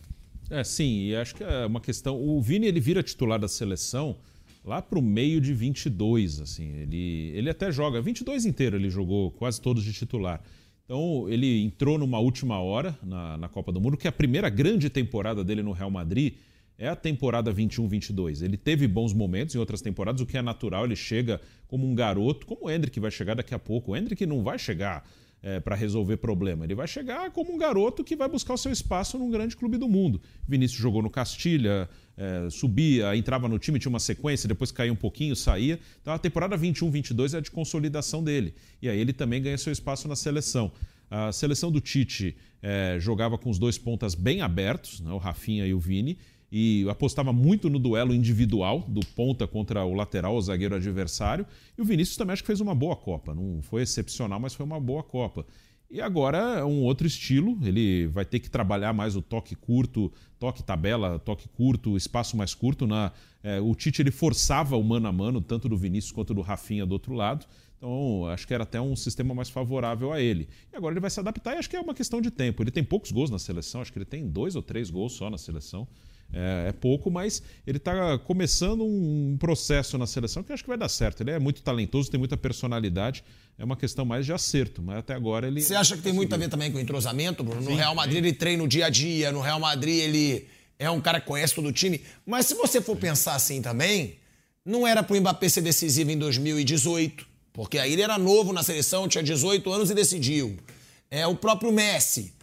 É, 0.48 0.62
sim, 0.62 1.08
e 1.08 1.16
acho 1.16 1.34
que 1.34 1.42
é 1.42 1.66
uma 1.66 1.80
questão. 1.80 2.16
O 2.16 2.40
Vini 2.40 2.68
ele 2.68 2.78
vira 2.78 3.02
titular 3.02 3.40
da 3.40 3.48
seleção 3.48 4.16
lá 4.64 4.80
para 4.80 5.00
o 5.00 5.02
meio 5.02 5.40
de 5.40 5.52
22, 5.52 6.38
assim. 6.38 6.72
Ele, 6.82 7.32
ele 7.34 7.50
até 7.50 7.72
joga 7.72 8.00
22 8.00 8.46
inteiro, 8.46 8.76
ele 8.76 8.90
jogou 8.90 9.32
quase 9.32 9.60
todos 9.60 9.82
de 9.82 9.92
titular. 9.92 10.40
Então, 10.84 11.26
ele 11.28 11.62
entrou 11.62 11.96
numa 11.96 12.18
última 12.18 12.60
hora 12.60 12.98
na, 13.02 13.38
na 13.38 13.48
Copa 13.48 13.72
do 13.72 13.80
Mundo, 13.80 13.96
que 13.96 14.06
é 14.06 14.10
a 14.10 14.12
primeira 14.12 14.50
grande 14.50 14.90
temporada 14.90 15.42
dele 15.42 15.62
no 15.62 15.72
Real 15.72 15.90
Madrid 15.90 16.34
é 16.76 16.88
a 16.88 16.96
temporada 16.96 17.52
21-22. 17.52 18.42
Ele 18.42 18.56
teve 18.56 18.86
bons 18.88 19.12
momentos 19.12 19.54
em 19.54 19.58
outras 19.58 19.80
temporadas, 19.80 20.20
o 20.20 20.26
que 20.26 20.36
é 20.36 20.42
natural, 20.42 20.84
ele 20.84 20.96
chega 20.96 21.40
como 21.68 21.86
um 21.86 21.94
garoto, 21.94 22.46
como 22.46 22.66
o 22.66 22.70
Hendrick 22.70 22.98
vai 22.98 23.10
chegar 23.10 23.34
daqui 23.34 23.54
a 23.54 23.58
pouco. 23.58 23.92
O 23.92 23.96
Hendrick 23.96 24.26
não 24.26 24.42
vai 24.42 24.58
chegar 24.58 25.08
é, 25.44 25.60
para 25.60 25.76
resolver 25.76 26.16
problema, 26.16 26.64
ele 26.64 26.74
vai 26.74 26.88
chegar 26.88 27.30
como 27.30 27.52
um 27.52 27.58
garoto 27.58 28.02
que 28.02 28.16
vai 28.16 28.26
buscar 28.26 28.54
o 28.54 28.56
seu 28.56 28.72
espaço 28.72 29.18
num 29.18 29.30
grande 29.30 29.54
clube 29.54 29.76
do 29.76 29.86
mundo. 29.86 30.18
Vinícius 30.48 30.80
jogou 30.80 31.02
no 31.02 31.10
Castilha, 31.10 31.86
é, 32.16 32.48
subia, 32.48 33.14
entrava 33.14 33.46
no 33.46 33.58
time, 33.58 33.78
tinha 33.78 33.90
uma 33.90 34.00
sequência, 34.00 34.48
depois 34.48 34.72
caía 34.72 34.90
um 34.90 34.96
pouquinho, 34.96 35.36
saía. 35.36 35.78
Então 36.00 36.14
a 36.14 36.18
temporada 36.18 36.56
21-22 36.56 37.36
é 37.36 37.42
de 37.42 37.50
consolidação 37.50 38.24
dele. 38.24 38.54
E 38.80 38.88
aí 38.88 38.98
ele 38.98 39.12
também 39.12 39.42
ganha 39.42 39.58
seu 39.58 39.70
espaço 39.70 40.08
na 40.08 40.16
seleção. 40.16 40.72
A 41.10 41.30
seleção 41.30 41.70
do 41.70 41.78
Tite 41.78 42.34
é, 42.62 42.96
jogava 42.98 43.36
com 43.36 43.50
os 43.50 43.58
dois 43.58 43.76
pontas 43.76 44.14
bem 44.14 44.40
abertos, 44.40 45.00
né, 45.00 45.12
o 45.12 45.18
Rafinha 45.18 45.66
e 45.66 45.74
o 45.74 45.78
Vini, 45.78 46.16
e 46.56 46.88
apostava 46.88 47.32
muito 47.32 47.68
no 47.68 47.80
duelo 47.80 48.14
individual 48.14 48.84
do 48.86 49.00
ponta 49.16 49.44
contra 49.44 49.84
o 49.84 49.92
lateral, 49.92 50.36
o 50.36 50.40
zagueiro 50.40 50.76
adversário. 50.76 51.44
E 51.76 51.82
o 51.82 51.84
Vinícius 51.84 52.16
também 52.16 52.32
acho 52.32 52.44
que 52.44 52.46
fez 52.46 52.60
uma 52.60 52.76
boa 52.76 52.94
Copa. 52.94 53.34
Não 53.34 53.60
foi 53.60 53.82
excepcional, 53.82 54.38
mas 54.38 54.54
foi 54.54 54.64
uma 54.64 54.78
boa 54.78 55.02
Copa. 55.02 55.44
E 55.90 56.00
agora 56.00 56.38
é 56.60 56.64
um 56.64 56.82
outro 56.82 57.08
estilo, 57.08 57.58
ele 57.60 58.06
vai 58.06 58.24
ter 58.24 58.38
que 58.38 58.48
trabalhar 58.48 58.92
mais 58.92 59.16
o 59.16 59.22
toque 59.22 59.56
curto, 59.56 60.12
toque 60.38 60.62
tabela, 60.62 61.18
toque 61.18 61.48
curto, 61.48 61.96
espaço 61.96 62.36
mais 62.36 62.54
curto. 62.54 62.86
Na, 62.86 63.10
é, 63.42 63.60
o 63.60 63.74
Tite 63.74 64.00
ele 64.00 64.12
forçava 64.12 64.76
o 64.76 64.84
mano 64.84 65.08
a 65.08 65.12
mano, 65.12 65.40
tanto 65.40 65.68
do 65.68 65.76
Vinícius 65.76 66.12
quanto 66.12 66.32
do 66.32 66.40
Rafinha 66.40 66.86
do 66.86 66.92
outro 66.92 67.14
lado. 67.14 67.46
Então, 67.78 68.26
acho 68.28 68.46
que 68.46 68.54
era 68.54 68.62
até 68.62 68.80
um 68.80 68.94
sistema 68.94 69.34
mais 69.34 69.50
favorável 69.50 70.12
a 70.12 70.20
ele. 70.20 70.48
E 70.72 70.76
agora 70.76 70.92
ele 70.92 71.00
vai 71.00 71.10
se 71.10 71.18
adaptar 71.18 71.56
e 71.56 71.58
acho 71.58 71.68
que 71.68 71.74
é 71.74 71.80
uma 71.80 71.94
questão 71.94 72.20
de 72.20 72.30
tempo. 72.30 72.62
Ele 72.62 72.70
tem 72.70 72.84
poucos 72.84 73.10
gols 73.10 73.28
na 73.28 73.40
seleção, 73.40 73.80
acho 73.80 73.92
que 73.92 73.98
ele 73.98 74.04
tem 74.04 74.28
dois 74.28 74.54
ou 74.54 74.62
três 74.62 74.88
gols 74.88 75.14
só 75.14 75.28
na 75.28 75.36
seleção. 75.36 75.88
É, 76.32 76.68
é, 76.68 76.72
pouco, 76.72 77.10
mas 77.10 77.42
ele 77.64 77.78
está 77.78 78.18
começando 78.18 78.84
um 78.84 79.36
processo 79.38 79.96
na 79.96 80.06
seleção 80.06 80.42
que 80.42 80.52
acho 80.52 80.64
que 80.64 80.68
vai 80.68 80.76
dar 80.76 80.88
certo. 80.88 81.22
Ele 81.22 81.30
é 81.30 81.38
muito 81.38 81.62
talentoso, 81.62 82.10
tem 82.10 82.18
muita 82.18 82.36
personalidade. 82.36 83.22
É 83.56 83.64
uma 83.64 83.76
questão 83.76 84.04
mais 84.04 84.26
de 84.26 84.32
acerto, 84.32 84.82
mas 84.82 84.98
até 84.98 85.14
agora 85.14 85.46
ele. 85.46 85.60
Você 85.60 85.76
acha 85.76 85.96
que 85.96 86.02
tem 86.02 86.12
muito 86.12 86.34
a 86.34 86.38
ver 86.38 86.48
também 86.48 86.72
com 86.72 86.78
o 86.78 86.80
entrosamento, 86.80 87.44
Bruno? 87.44 87.60
No 87.60 87.70
Sim, 87.70 87.76
Real 87.76 87.94
Madrid 87.94 88.18
ele 88.18 88.32
treina 88.32 88.64
o 88.64 88.68
dia 88.68 88.86
a 88.86 88.90
dia, 88.90 89.30
no 89.30 89.40
Real 89.40 89.60
Madrid 89.60 90.00
ele 90.00 90.48
é 90.76 90.90
um 90.90 91.00
cara 91.00 91.20
que 91.20 91.26
conhece 91.26 91.54
todo 91.54 91.68
o 91.68 91.72
time. 91.72 92.00
Mas 92.26 92.46
se 92.46 92.54
você 92.54 92.80
for 92.80 92.96
pensar 92.96 93.34
assim 93.34 93.62
também, 93.62 94.16
não 94.64 94.86
era 94.86 95.04
para 95.04 95.16
o 95.16 95.20
Mbappé 95.20 95.48
ser 95.48 95.60
decisivo 95.60 96.10
em 96.10 96.18
2018, 96.18 97.24
porque 97.52 97.78
aí 97.78 97.92
ele 97.92 98.02
era 98.02 98.18
novo 98.18 98.52
na 98.52 98.64
seleção, 98.64 99.06
tinha 99.06 99.22
18 99.22 99.70
anos 99.72 99.90
e 99.90 99.94
decidiu. 99.94 100.56
É 101.08 101.26
o 101.28 101.36
próprio 101.36 101.70
Messi 101.70 102.34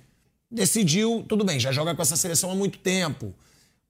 decidiu, 0.52 1.26
tudo 1.28 1.46
bem, 1.46 1.60
já 1.60 1.72
joga 1.72 1.96
com 1.96 2.02
essa 2.02 2.18
seleção 2.18 2.52
há 2.52 2.56
muito 2.56 2.78
tempo. 2.80 3.34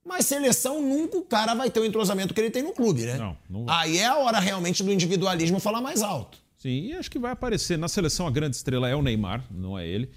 Mas 0.04 0.26
seleção 0.26 0.82
nunca 0.82 1.16
o 1.16 1.22
cara 1.22 1.54
vai 1.54 1.70
ter 1.70 1.80
o 1.80 1.84
entrosamento 1.84 2.34
que 2.34 2.40
ele 2.40 2.50
tem 2.50 2.62
no 2.62 2.72
clube, 2.72 3.02
né? 3.02 3.16
Não, 3.16 3.36
não 3.48 3.64
vai. 3.64 3.88
Aí 3.88 3.98
é 3.98 4.06
a 4.06 4.16
hora 4.16 4.40
realmente 4.40 4.82
do 4.82 4.92
individualismo 4.92 5.60
falar 5.60 5.80
mais 5.80 6.02
alto. 6.02 6.38
Sim, 6.58 6.86
e 6.86 6.92
acho 6.94 7.10
que 7.10 7.18
vai 7.18 7.32
aparecer. 7.32 7.76
Na 7.78 7.88
seleção, 7.88 8.26
a 8.26 8.30
grande 8.30 8.56
estrela 8.56 8.88
é 8.88 8.94
o 8.94 9.02
Neymar, 9.02 9.44
não 9.50 9.78
é 9.78 9.86
ele. 9.86 10.10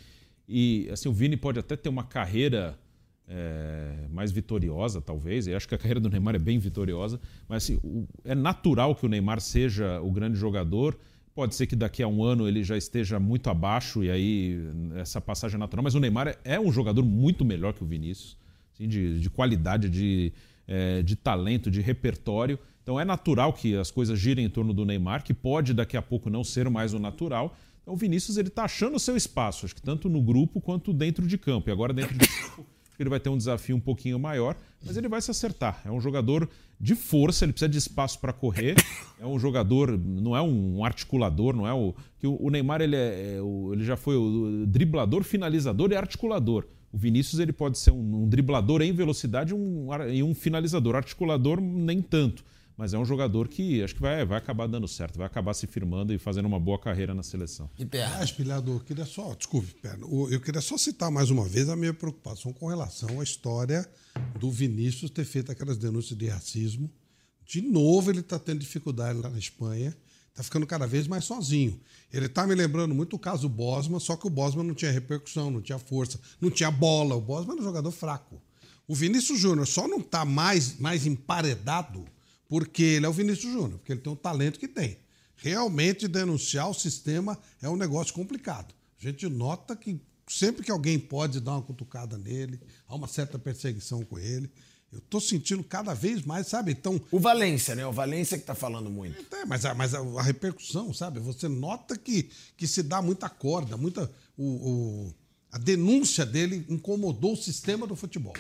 E 0.47 0.87
assim, 0.91 1.09
o 1.09 1.13
Vini 1.13 1.37
pode 1.37 1.59
até 1.59 1.75
ter 1.75 1.89
uma 1.89 2.03
carreira 2.03 2.77
é, 3.27 4.07
mais 4.11 4.31
vitoriosa, 4.31 5.01
talvez. 5.01 5.47
Eu 5.47 5.57
acho 5.57 5.67
que 5.67 5.75
a 5.75 5.77
carreira 5.77 5.99
do 5.99 6.09
Neymar 6.09 6.35
é 6.35 6.39
bem 6.39 6.57
vitoriosa. 6.59 7.19
Mas 7.47 7.63
assim, 7.63 7.79
o, 7.83 8.07
é 8.23 8.35
natural 8.35 8.95
que 8.95 9.05
o 9.05 9.09
Neymar 9.09 9.39
seja 9.39 9.99
o 10.01 10.11
grande 10.11 10.37
jogador. 10.37 10.97
Pode 11.33 11.53
ser 11.53 11.67
que 11.67 11.75
daqui 11.75 12.01
a 12.01 12.07
um 12.07 12.23
ano 12.23 12.47
ele 12.47 12.63
já 12.63 12.77
esteja 12.77 13.19
muito 13.19 13.49
abaixo 13.49 14.03
e 14.03 14.09
aí 14.09 14.57
essa 14.95 15.19
passagem 15.19 15.55
é 15.55 15.59
natural. 15.59 15.83
Mas 15.83 15.95
o 15.95 15.99
Neymar 15.99 16.27
é, 16.27 16.37
é 16.43 16.59
um 16.59 16.71
jogador 16.71 17.03
muito 17.03 17.43
melhor 17.43 17.73
que 17.73 17.83
o 17.83 17.87
Vinícius 17.87 18.37
assim, 18.75 18.87
de, 18.87 19.19
de 19.19 19.29
qualidade, 19.29 19.89
de, 19.89 20.33
é, 20.67 21.01
de 21.01 21.15
talento, 21.15 21.71
de 21.71 21.81
repertório. 21.81 22.59
Então 22.83 22.99
é 22.99 23.05
natural 23.05 23.51
que 23.53 23.75
as 23.75 23.89
coisas 23.89 24.19
girem 24.19 24.45
em 24.45 24.49
torno 24.49 24.73
do 24.73 24.85
Neymar, 24.85 25.23
que 25.23 25.33
pode 25.33 25.73
daqui 25.73 25.97
a 25.97 26.01
pouco 26.01 26.29
não 26.29 26.43
ser 26.43 26.69
mais 26.69 26.93
o 26.93 26.99
natural. 26.99 27.57
Então 27.81 27.93
o 27.93 27.97
Vinícius 27.97 28.37
ele 28.37 28.49
está 28.49 28.65
achando 28.65 28.95
o 28.95 28.99
seu 28.99 29.15
espaço, 29.15 29.65
acho 29.65 29.75
que 29.75 29.81
tanto 29.81 30.09
no 30.09 30.21
grupo 30.21 30.61
quanto 30.61 30.93
dentro 30.93 31.25
de 31.25 31.37
campo. 31.37 31.69
E 31.69 31.71
agora 31.71 31.93
dentro 31.93 32.15
de 32.17 32.27
campo 32.27 32.65
ele 32.99 33.09
vai 33.09 33.19
ter 33.19 33.29
um 33.29 33.37
desafio 33.37 33.75
um 33.75 33.79
pouquinho 33.79 34.19
maior, 34.19 34.55
mas 34.85 34.97
ele 34.97 35.07
vai 35.07 35.21
se 35.21 35.31
acertar. 35.31 35.81
É 35.83 35.91
um 35.91 35.99
jogador 35.99 36.49
de 36.79 36.95
força, 36.95 37.45
ele 37.45 37.53
precisa 37.53 37.69
de 37.69 37.77
espaço 37.77 38.19
para 38.19 38.31
correr. 38.31 38.75
É 39.19 39.25
um 39.25 39.39
jogador, 39.39 39.97
não 39.97 40.35
é 40.35 40.41
um 40.41 40.83
articulador, 40.83 41.55
não 41.55 41.67
é 41.67 41.73
o 41.73 41.95
que 42.19 42.27
o 42.27 42.49
Neymar 42.49 42.81
ele, 42.81 42.95
é, 42.95 43.37
é 43.37 43.39
ele 43.71 43.83
já 43.83 43.95
foi 43.95 44.15
o 44.15 44.65
driblador, 44.67 45.23
finalizador 45.23 45.91
e 45.91 45.95
articulador. 45.95 46.67
O 46.95 46.97
Vinícius 46.97 47.41
ele 47.41 47.51
pode 47.51 47.77
ser 47.77 47.91
um, 47.91 48.23
um 48.23 48.29
driblador 48.29 48.81
em 48.81 48.93
velocidade 48.93 49.53
um, 49.53 49.89
e 50.09 50.23
um 50.23 50.33
finalizador. 50.33 50.95
Articulador, 50.95 51.59
nem 51.59 52.01
tanto. 52.01 52.41
Mas 52.77 52.93
é 52.93 52.97
um 52.97 53.03
jogador 53.03 53.49
que 53.49 53.83
acho 53.83 53.95
que 53.95 54.01
vai, 54.01 54.25
vai 54.25 54.37
acabar 54.37 54.65
dando 54.65 54.87
certo, 54.87 55.17
vai 55.17 55.27
acabar 55.27 55.53
se 55.53 55.67
firmando 55.67 56.13
e 56.13 56.17
fazendo 56.17 56.45
uma 56.45 56.57
boa 56.57 56.79
carreira 56.79 57.13
na 57.13 57.21
seleção. 57.21 57.69
E 57.77 57.83
Mas, 58.17 58.31
Pilhador, 58.31 58.81
queria 58.85 59.03
só, 59.03 59.33
desculpe, 59.33 59.73
Perno, 59.81 60.29
eu 60.31 60.39
queria 60.39 60.61
só 60.61 60.77
citar 60.77 61.11
mais 61.11 61.29
uma 61.29 61.45
vez 61.45 61.67
a 61.67 61.75
minha 61.75 61.93
preocupação 61.93 62.53
com 62.53 62.67
relação 62.67 63.19
à 63.19 63.23
história 63.25 63.85
do 64.39 64.49
Vinícius 64.49 65.11
ter 65.11 65.25
feito 65.25 65.51
aquelas 65.51 65.77
denúncias 65.77 66.17
de 66.17 66.27
racismo. 66.27 66.89
De 67.45 67.59
novo, 67.61 68.09
ele 68.09 68.21
está 68.21 68.39
tendo 68.39 68.59
dificuldade 68.59 69.19
lá 69.19 69.29
na 69.29 69.37
Espanha 69.37 69.93
está 70.35 70.43
ficando 70.43 70.67
cada 70.67 70.85
vez 70.85 71.07
mais 71.07 71.23
sozinho. 71.23 71.79
Ele 72.11 72.25
está 72.25 72.45
me 72.45 72.53
lembrando 72.53 72.93
muito 72.93 73.15
o 73.15 73.19
caso 73.19 73.47
Bosman, 73.47 74.01
só 74.01 74.17
que 74.17 74.27
o 74.27 74.29
Bosman 74.29 74.65
não 74.65 74.75
tinha 74.75 74.91
repercussão, 74.91 75.49
não 75.49 75.61
tinha 75.61 75.79
força, 75.79 76.19
não 76.41 76.51
tinha 76.51 76.69
bola. 76.69 77.15
O 77.15 77.21
Bosman 77.21 77.53
era 77.53 77.61
um 77.61 77.63
jogador 77.65 77.91
fraco. 77.91 78.41
O 78.85 78.93
Vinícius 78.93 79.39
Júnior 79.39 79.65
só 79.65 79.87
não 79.87 79.99
está 79.99 80.25
mais, 80.25 80.77
mais 80.77 81.05
emparedado 81.05 82.05
porque 82.49 82.83
ele 82.83 83.05
é 83.05 83.09
o 83.09 83.13
Vinícius 83.13 83.51
Júnior, 83.51 83.79
porque 83.79 83.93
ele 83.93 84.01
tem 84.01 84.11
o 84.11 84.15
talento 84.15 84.59
que 84.59 84.67
tem. 84.67 84.97
Realmente 85.37 86.07
denunciar 86.07 86.69
o 86.69 86.73
sistema 86.73 87.37
é 87.61 87.69
um 87.69 87.77
negócio 87.77 88.13
complicado. 88.13 88.75
A 88.99 89.03
gente 89.03 89.27
nota 89.27 89.75
que 89.75 89.99
sempre 90.27 90.63
que 90.63 90.71
alguém 90.71 90.99
pode 90.99 91.39
dar 91.39 91.53
uma 91.53 91.61
cutucada 91.61 92.17
nele, 92.17 92.59
há 92.87 92.95
uma 92.95 93.07
certa 93.07 93.39
perseguição 93.39 94.03
com 94.03 94.19
ele. 94.19 94.51
Eu 94.91 94.99
estou 94.99 95.19
sentindo 95.19 95.63
cada 95.63 95.93
vez 95.93 96.23
mais, 96.23 96.47
sabe? 96.47 96.71
Então. 96.71 97.01
O 97.11 97.19
Valência, 97.19 97.75
né? 97.75 97.85
O 97.85 97.91
Valência 97.91 98.37
que 98.37 98.43
está 98.43 98.55
falando 98.55 98.89
muito. 98.89 99.35
É, 99.35 99.45
mas, 99.45 99.65
a, 99.65 99.73
mas 99.73 99.93
a, 99.93 99.99
a, 99.99 100.21
repercussão, 100.21 100.93
sabe? 100.93 101.19
Você 101.19 101.47
nota 101.47 101.97
que, 101.97 102.29
que 102.55 102.67
se 102.67 102.81
dá 102.81 103.01
muita 103.01 103.29
corda, 103.29 103.75
muita. 103.75 104.09
O, 104.37 104.45
o, 104.45 105.13
a 105.51 105.57
denúncia 105.57 106.25
dele 106.25 106.65
incomodou 106.69 107.33
o 107.33 107.37
sistema 107.37 107.85
do 107.85 107.95
futebol. 107.95 108.33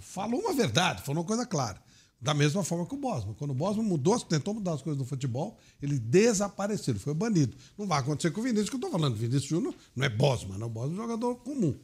falou 0.00 0.40
uma 0.40 0.52
verdade, 0.52 1.02
falou 1.02 1.22
uma 1.22 1.26
coisa 1.26 1.46
clara. 1.46 1.80
Da 2.20 2.34
mesma 2.34 2.64
forma 2.64 2.84
que 2.84 2.94
o 2.94 2.98
Bosman. 2.98 3.34
Quando 3.34 3.52
o 3.52 3.54
Bosman 3.54 3.86
mudou, 3.86 4.18
tentou 4.20 4.52
mudar 4.52 4.72
as 4.72 4.82
coisas 4.82 4.98
no 4.98 5.04
futebol, 5.04 5.56
ele 5.80 5.98
desapareceu, 6.00 6.92
ele 6.92 6.98
foi 6.98 7.14
banido. 7.14 7.56
Não 7.76 7.86
vai 7.86 8.00
acontecer 8.00 8.32
com 8.32 8.40
o 8.40 8.42
Vinícius, 8.42 8.68
que 8.68 8.74
eu 8.74 8.78
estou 8.78 8.90
falando. 8.90 9.14
O 9.14 9.16
Vinícius 9.16 9.44
Júnior 9.44 9.74
não 9.94 10.04
é 10.04 10.08
Bosman, 10.08 10.58
não. 10.58 10.66
O 10.66 10.70
Bosman 10.70 10.98
é 10.98 10.98
um 10.98 11.02
jogador 11.02 11.36
comum. 11.36 11.78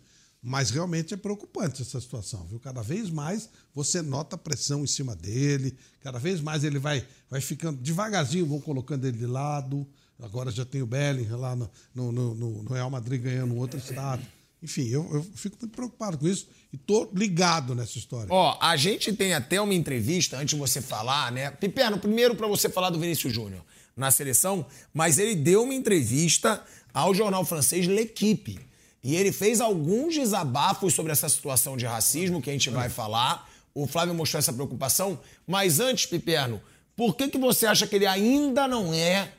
Mas 0.46 0.68
realmente 0.68 1.14
é 1.14 1.16
preocupante 1.16 1.80
essa 1.80 1.98
situação, 1.98 2.46
viu? 2.46 2.60
Cada 2.60 2.82
vez 2.82 3.08
mais 3.08 3.48
você 3.74 4.02
nota 4.02 4.36
pressão 4.36 4.84
em 4.84 4.86
cima 4.86 5.16
dele, 5.16 5.74
cada 6.02 6.18
vez 6.18 6.38
mais 6.38 6.62
ele 6.64 6.78
vai, 6.78 7.02
vai 7.30 7.40
ficando 7.40 7.80
devagarzinho, 7.80 8.44
vão 8.44 8.60
colocando 8.60 9.06
ele 9.06 9.16
de 9.16 9.26
lado. 9.26 9.86
Agora 10.20 10.50
já 10.50 10.66
tem 10.66 10.82
o 10.82 10.86
Bellingham 10.86 11.40
lá 11.40 11.56
no, 11.56 11.70
no, 11.94 12.12
no, 12.12 12.62
no 12.62 12.72
Real 12.74 12.90
Madrid 12.90 13.22
ganhando 13.22 13.56
outro 13.56 13.78
estado. 13.78 14.22
Enfim, 14.62 14.86
eu, 14.88 15.08
eu 15.14 15.22
fico 15.34 15.56
muito 15.58 15.74
preocupado 15.74 16.18
com 16.18 16.28
isso 16.28 16.46
e 16.70 16.76
tô 16.76 17.08
ligado 17.14 17.74
nessa 17.74 17.96
história. 17.96 18.28
Ó, 18.30 18.58
a 18.60 18.76
gente 18.76 19.14
tem 19.14 19.32
até 19.32 19.58
uma 19.58 19.74
entrevista, 19.74 20.36
antes 20.36 20.54
de 20.54 20.60
você 20.60 20.82
falar, 20.82 21.32
né? 21.32 21.50
Piperno, 21.52 21.98
primeiro 21.98 22.34
para 22.34 22.46
você 22.46 22.68
falar 22.68 22.90
do 22.90 23.00
Vinícius 23.00 23.32
Júnior 23.32 23.64
na 23.96 24.10
seleção, 24.10 24.66
mas 24.92 25.18
ele 25.18 25.34
deu 25.34 25.62
uma 25.62 25.74
entrevista 25.74 26.62
ao 26.92 27.14
jornal 27.14 27.44
francês 27.46 27.86
L'Equipe. 27.86 28.60
E 29.04 29.14
ele 29.14 29.30
fez 29.30 29.60
alguns 29.60 30.14
desabafos 30.14 30.94
sobre 30.94 31.12
essa 31.12 31.28
situação 31.28 31.76
de 31.76 31.84
racismo 31.84 32.40
que 32.40 32.48
a 32.48 32.52
gente 32.54 32.70
vai 32.70 32.88
falar. 32.88 33.46
O 33.74 33.86
Flávio 33.86 34.14
mostrou 34.14 34.38
essa 34.38 34.52
preocupação. 34.52 35.20
Mas 35.46 35.78
antes, 35.78 36.06
Piperno, 36.06 36.58
por 36.96 37.14
que, 37.14 37.28
que 37.28 37.36
você 37.36 37.66
acha 37.66 37.86
que 37.86 37.96
ele 37.96 38.06
ainda 38.06 38.66
não 38.66 38.94
é 38.94 39.30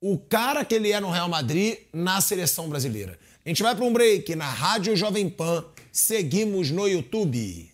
o 0.00 0.16
cara 0.16 0.64
que 0.64 0.74
ele 0.74 0.90
é 0.90 1.00
no 1.00 1.10
Real 1.10 1.28
Madrid 1.28 1.76
na 1.92 2.18
seleção 2.22 2.66
brasileira? 2.66 3.18
A 3.44 3.48
gente 3.50 3.62
vai 3.62 3.74
para 3.74 3.84
um 3.84 3.92
break 3.92 4.34
na 4.34 4.48
Rádio 4.48 4.96
Jovem 4.96 5.28
Pan. 5.28 5.62
Seguimos 5.92 6.70
no 6.70 6.88
YouTube. 6.88 7.73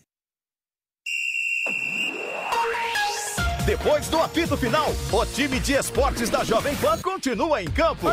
Depois 3.65 4.07
do 4.07 4.19
apito 4.19 4.57
final, 4.57 4.91
o 5.11 5.25
time 5.25 5.59
de 5.59 5.73
esportes 5.73 6.29
da 6.29 6.43
Jovem 6.43 6.75
Pan 6.77 6.97
continua 6.97 7.61
em 7.61 7.69
campo. 7.69 8.07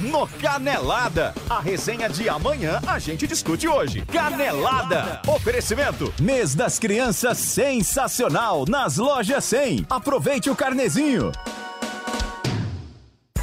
No 0.00 0.26
Canelada. 0.26 1.32
A 1.48 1.60
resenha 1.60 2.08
de 2.08 2.28
amanhã 2.28 2.80
a 2.86 2.98
gente 2.98 3.26
discute 3.26 3.68
hoje. 3.68 4.02
Canelada. 4.12 5.22
Oferecimento. 5.28 6.12
Mês 6.20 6.54
das 6.54 6.78
Crianças 6.80 7.38
sensacional 7.38 8.64
nas 8.68 8.96
lojas 8.96 9.44
100. 9.44 9.86
Aproveite 9.88 10.50
o 10.50 10.56
carnezinho. 10.56 11.30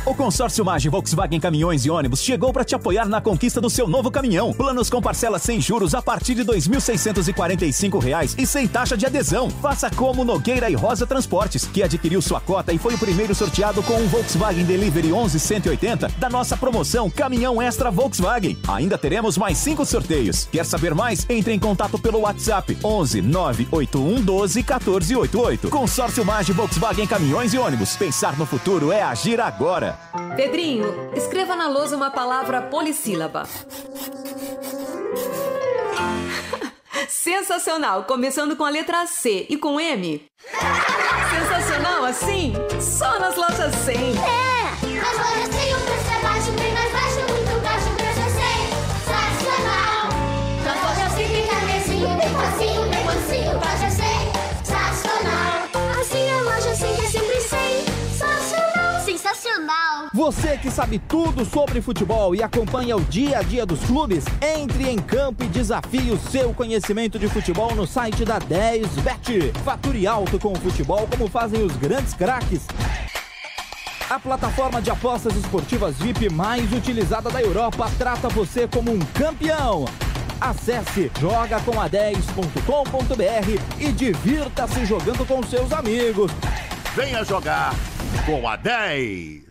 O 0.05 0.13
consórcio 0.13 0.65
Mage 0.65 0.89
Volkswagen 0.89 1.39
Caminhões 1.39 1.85
e 1.85 1.89
Ônibus 1.89 2.21
chegou 2.21 2.51
para 2.51 2.65
te 2.65 2.75
apoiar 2.75 3.07
na 3.07 3.21
conquista 3.21 3.61
do 3.61 3.69
seu 3.69 3.87
novo 3.87 4.11
caminhão. 4.11 4.51
Planos 4.51 4.89
com 4.89 5.01
parcelas 5.01 5.43
sem 5.43 5.61
juros 5.61 5.95
a 5.95 6.01
partir 6.01 6.35
de 6.35 6.41
R$ 6.41 6.47
2.645 6.47 8.35
e 8.37 8.45
sem 8.45 8.67
taxa 8.67 8.97
de 8.97 9.05
adesão. 9.05 9.49
Faça 9.49 9.89
como 9.89 10.25
Nogueira 10.25 10.69
e 10.69 10.73
Rosa 10.73 11.07
Transportes, 11.07 11.65
que 11.65 11.81
adquiriu 11.81 12.21
sua 12.21 12.41
cota 12.41 12.73
e 12.73 12.77
foi 12.77 12.95
o 12.95 12.97
primeiro 12.97 13.33
sorteado 13.33 13.81
com 13.83 13.93
um 13.93 14.07
Volkswagen 14.09 14.65
Delivery 14.65 15.13
11180 15.13 16.09
da 16.19 16.29
nossa 16.29 16.57
promoção 16.57 17.09
Caminhão 17.09 17.61
Extra 17.61 17.89
Volkswagen. 17.89 18.57
Ainda 18.67 18.97
teremos 18.97 19.37
mais 19.37 19.57
cinco 19.57 19.85
sorteios. 19.85 20.49
Quer 20.51 20.65
saber 20.65 20.93
mais? 20.93 21.25
Entre 21.29 21.53
em 21.53 21.59
contato 21.59 21.97
pelo 21.97 22.19
WhatsApp 22.19 22.77
11 22.83 23.21
981 23.21 24.21
12 24.21 24.59
1488. 24.59 25.69
Consórcio 25.69 26.25
Mage 26.25 26.51
Volkswagen 26.51 27.07
Caminhões 27.07 27.53
e 27.53 27.57
Ônibus. 27.57 27.95
Pensar 27.95 28.37
no 28.37 28.45
futuro 28.45 28.91
é 28.91 29.01
agir 29.01 29.39
agora. 29.39 29.92
Pedrinho, 30.35 31.11
escreva 31.15 31.55
na 31.55 31.67
lousa 31.67 31.95
uma 31.95 32.11
palavra 32.11 32.61
polissílaba. 32.61 33.47
Sensacional, 37.07 38.03
começando 38.03 38.55
com 38.55 38.65
a 38.65 38.69
letra 38.69 39.05
C 39.05 39.45
e 39.49 39.57
com 39.57 39.79
M. 39.79 40.25
Sensacional 41.29 42.03
assim? 42.05 42.53
Só 42.81 43.19
nas 43.19 43.35
lojas 43.35 43.73
100. 43.85 43.95
É, 43.95 44.03
nas 44.99 45.17
lojas 45.17 45.49
100 45.55 45.73
o 45.73 45.79
preço 45.79 46.11
é 46.11 46.21
baixo, 46.21 46.51
bem 46.51 46.73
mais 46.73 46.91
baixo, 46.91 47.19
muito 47.19 47.61
baixo, 47.63 47.87
o 47.87 47.95
preço 47.95 48.19
é 48.19 48.29
sensacional. 49.03 50.09
Nas 50.65 50.77
lojas 50.83 51.11
100 51.13 51.27
tem 51.27 51.47
carnezinho, 51.47 52.09
bem 52.17 52.29
facinho, 52.33 52.72
Você 60.23 60.57
que 60.57 60.71
sabe 60.71 60.99
tudo 60.99 61.43
sobre 61.43 61.81
futebol 61.81 62.33
e 62.33 62.41
acompanha 62.41 62.95
o 62.95 63.01
dia 63.01 63.39
a 63.39 63.41
dia 63.41 63.65
dos 63.65 63.81
clubes, 63.81 64.23
entre 64.41 64.89
em 64.89 64.97
campo 64.97 65.43
e 65.43 65.47
desafie 65.47 66.11
o 66.11 66.17
seu 66.17 66.53
conhecimento 66.53 67.19
de 67.19 67.27
futebol 67.27 67.75
no 67.75 67.85
site 67.85 68.23
da 68.23 68.39
10bet. 68.39 69.53
Fature 69.65 70.07
alto 70.07 70.39
com 70.39 70.53
o 70.53 70.57
futebol 70.57 71.05
como 71.11 71.27
fazem 71.27 71.61
os 71.61 71.75
grandes 71.75 72.13
craques. 72.13 72.61
A 74.09 74.17
plataforma 74.17 74.81
de 74.81 74.89
apostas 74.89 75.35
esportivas 75.35 75.97
VIP 75.97 76.29
mais 76.29 76.71
utilizada 76.71 77.29
da 77.29 77.41
Europa 77.41 77.91
trata 77.97 78.29
você 78.29 78.65
como 78.65 78.93
um 78.93 78.99
campeão. 78.99 79.83
Acesse 80.39 81.11
jogacoma10.com.br 81.19 83.77
e 83.77 83.91
divirta-se 83.91 84.85
jogando 84.85 85.27
com 85.27 85.43
seus 85.43 85.73
amigos. 85.73 86.31
Venha 86.95 87.25
jogar 87.25 87.75
com 88.25 88.47
a 88.47 88.55
10. 88.55 89.42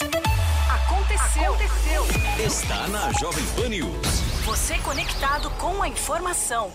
Aconteceu. 0.00 1.52
Aconteceu. 1.52 2.04
Está 2.42 2.88
na 2.88 3.12
Jovem 3.20 3.44
Pan 3.54 3.68
News. 3.68 4.06
Você 4.46 4.78
conectado 4.78 5.50
com 5.58 5.82
a 5.82 5.88
informação. 5.88 6.72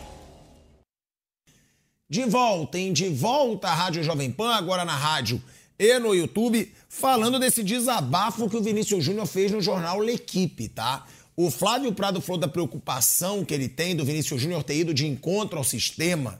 De 2.07 2.23
volta, 2.25 2.77
hein? 2.77 2.93
De 2.93 3.09
volta 3.09 3.69
à 3.69 3.73
Rádio 3.73 4.03
Jovem 4.03 4.31
Pan, 4.31 4.53
agora 4.53 4.85
na 4.85 4.95
rádio 4.95 5.41
e 5.79 5.97
no 5.97 6.13
YouTube, 6.13 6.71
falando 6.87 7.39
desse 7.39 7.63
desabafo 7.63 8.47
que 8.47 8.57
o 8.57 8.61
Vinícius 8.61 9.03
Júnior 9.03 9.25
fez 9.25 9.51
no 9.51 9.59
jornal 9.59 9.99
L'Equipe, 9.99 10.69
tá? 10.69 11.07
O 11.35 11.49
Flávio 11.49 11.91
Prado 11.93 12.21
falou 12.21 12.39
da 12.39 12.47
preocupação 12.47 13.43
que 13.43 13.55
ele 13.55 13.67
tem 13.67 13.95
do 13.95 14.05
Vinícius 14.05 14.39
Júnior 14.39 14.61
ter 14.61 14.77
ido 14.77 14.93
de 14.93 15.07
encontro 15.07 15.57
ao 15.57 15.63
sistema. 15.63 16.39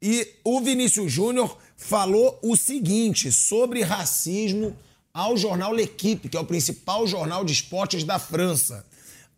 E 0.00 0.26
o 0.42 0.62
Vinícius 0.62 1.12
Júnior 1.12 1.58
falou 1.76 2.38
o 2.42 2.56
seguinte 2.56 3.30
sobre 3.30 3.82
racismo 3.82 4.74
ao 5.14 5.36
jornal 5.36 5.72
L'Equipe, 5.72 6.28
que 6.28 6.36
é 6.36 6.40
o 6.40 6.46
principal 6.46 7.06
jornal 7.06 7.44
de 7.44 7.52
esportes 7.52 8.04
da 8.04 8.18
França. 8.18 8.86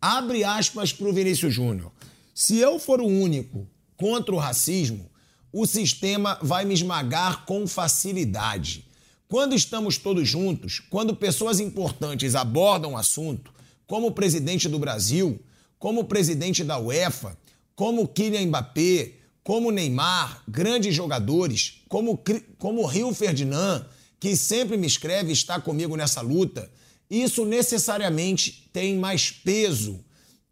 Abre 0.01 0.43
aspas 0.43 0.93
para 0.93 1.07
o 1.07 1.13
Vinícius 1.13 1.53
Júnior. 1.53 1.91
Se 2.33 2.57
eu 2.57 2.79
for 2.79 3.01
o 3.01 3.07
único 3.07 3.67
contra 3.97 4.33
o 4.33 4.37
racismo, 4.37 5.09
o 5.51 5.65
sistema 5.65 6.37
vai 6.41 6.65
me 6.65 6.73
esmagar 6.73 7.45
com 7.45 7.67
facilidade. 7.67 8.85
Quando 9.27 9.55
estamos 9.55 9.97
todos 9.97 10.27
juntos, 10.27 10.81
quando 10.89 11.15
pessoas 11.15 11.59
importantes 11.59 12.35
abordam 12.35 12.93
o 12.93 12.97
assunto, 12.97 13.53
como 13.87 14.07
o 14.07 14.11
presidente 14.11 14.69
do 14.69 14.79
Brasil, 14.79 15.39
como 15.79 16.01
o 16.01 16.05
presidente 16.05 16.63
da 16.63 16.77
UEFA, 16.77 17.37
como 17.75 18.07
Kylian 18.07 18.47
Mbappé, 18.47 19.13
como 19.43 19.71
Neymar, 19.71 20.41
grandes 20.47 20.95
jogadores, 20.95 21.81
como, 21.87 22.21
como 22.57 22.85
Rio 22.85 23.13
Ferdinand, 23.13 23.85
que 24.25 24.35
sempre 24.35 24.75
me 24.75 24.87
escreve 24.87 25.29
e 25.29 25.33
está 25.33 25.61
comigo 25.61 25.95
nessa 25.95 26.19
luta, 26.19 26.67
isso 27.07 27.45
necessariamente 27.45 28.67
tem 28.73 28.97
mais 28.97 29.29
peso, 29.29 30.03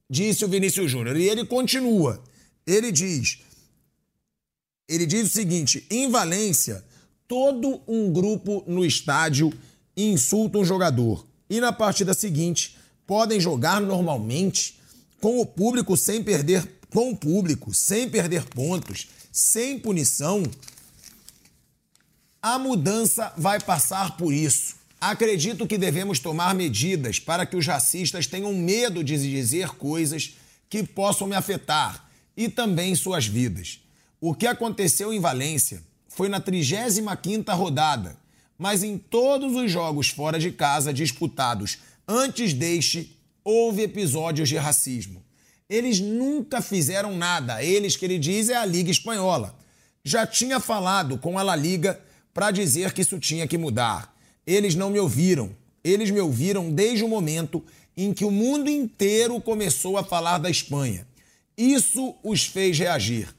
disse 0.08 0.46
o 0.46 0.48
Vinícius 0.48 0.92
Júnior. 0.92 1.18
E 1.18 1.28
ele 1.28 1.44
continua. 1.44 2.24
Ele 2.68 2.92
diz: 2.92 3.40
ele 4.88 5.08
diz 5.08 5.28
o 5.28 5.34
seguinte: 5.34 5.88
em 5.90 6.08
Valência, 6.08 6.86
todo 7.28 7.82
um 7.88 8.14
grupo 8.14 8.64
no 8.68 8.86
estádio 8.86 9.52
insulta 9.98 10.60
um 10.60 10.66
jogador. 10.66 11.26
E 11.50 11.60
na 11.60 11.74
partida 11.74 12.14
seguinte, 12.14 12.78
podem 13.08 13.40
jogar 13.40 13.82
normalmente 13.82 14.80
com 15.20 15.40
o 15.40 15.48
público 15.48 15.98
sem 15.98 16.24
perder 16.24 16.64
com 16.92 17.10
o 17.10 17.18
público, 17.18 17.74
sem 17.74 18.08
perder 18.08 18.46
pontos, 18.46 19.08
sem 19.32 19.80
punição. 19.80 20.44
A 22.46 22.60
mudança 22.60 23.32
vai 23.38 23.58
passar 23.58 24.18
por 24.18 24.34
isso. 24.34 24.76
Acredito 25.00 25.66
que 25.66 25.78
devemos 25.78 26.20
tomar 26.20 26.54
medidas 26.54 27.18
para 27.18 27.46
que 27.46 27.56
os 27.56 27.66
racistas 27.66 28.28
tenham 28.28 28.54
medo 28.54 29.02
de 29.02 29.18
dizer 29.18 29.70
coisas 29.70 30.36
que 30.70 30.84
possam 30.84 31.26
me 31.26 31.38
afetar 31.38 32.06
e 32.36 32.50
também 32.50 32.96
suas 32.96 33.26
vidas. 33.26 33.80
O 34.20 34.36
que 34.36 34.46
aconteceu 34.46 35.14
em 35.14 35.22
Valência 35.22 35.82
foi 36.10 36.28
na 36.28 36.42
35ª 36.42 37.56
rodada, 37.56 38.18
mas 38.58 38.84
em 38.84 38.98
todos 38.98 39.56
os 39.56 39.72
jogos 39.72 40.10
fora 40.10 40.38
de 40.38 40.52
casa 40.52 40.94
disputados 40.94 41.78
antes 42.06 42.52
deste, 42.52 43.18
houve 43.42 43.84
episódios 43.84 44.50
de 44.50 44.58
racismo. 44.58 45.24
Eles 45.70 46.02
nunca 46.02 46.62
fizeram 46.62 47.16
nada, 47.16 47.64
eles 47.64 47.96
que 47.96 48.04
ele 48.04 48.20
diz 48.20 48.50
é 48.50 48.58
a 48.58 48.66
Liga 48.66 48.92
Espanhola. 48.92 49.58
Já 50.04 50.28
tinha 50.28 50.60
falado 50.60 51.18
com 51.18 51.40
a 51.40 51.44
La 51.44 51.56
Liga 51.56 52.02
para 52.34 52.52
dizer 52.52 52.94
que 52.94 53.02
isso 53.02 53.20
tinha 53.20 53.48
que 53.48 53.58
mudar. 53.58 54.16
Eles 54.46 54.76
não 54.76 54.90
me 54.90 55.00
ouviram. 55.00 55.56
Eles 55.84 56.10
me 56.10 56.20
ouviram 56.20 56.72
desde 56.72 57.04
o 57.04 57.10
momento 57.10 57.64
em 57.96 58.14
que 58.14 58.26
o 58.26 58.32
mundo 58.32 58.70
inteiro 58.70 59.40
começou 59.40 59.98
a 59.98 60.04
falar 60.04 60.38
da 60.38 60.50
Espanha. 60.50 61.06
Isso 61.58 62.16
os 62.24 62.46
fez 62.46 62.78
reagir. 62.80 63.30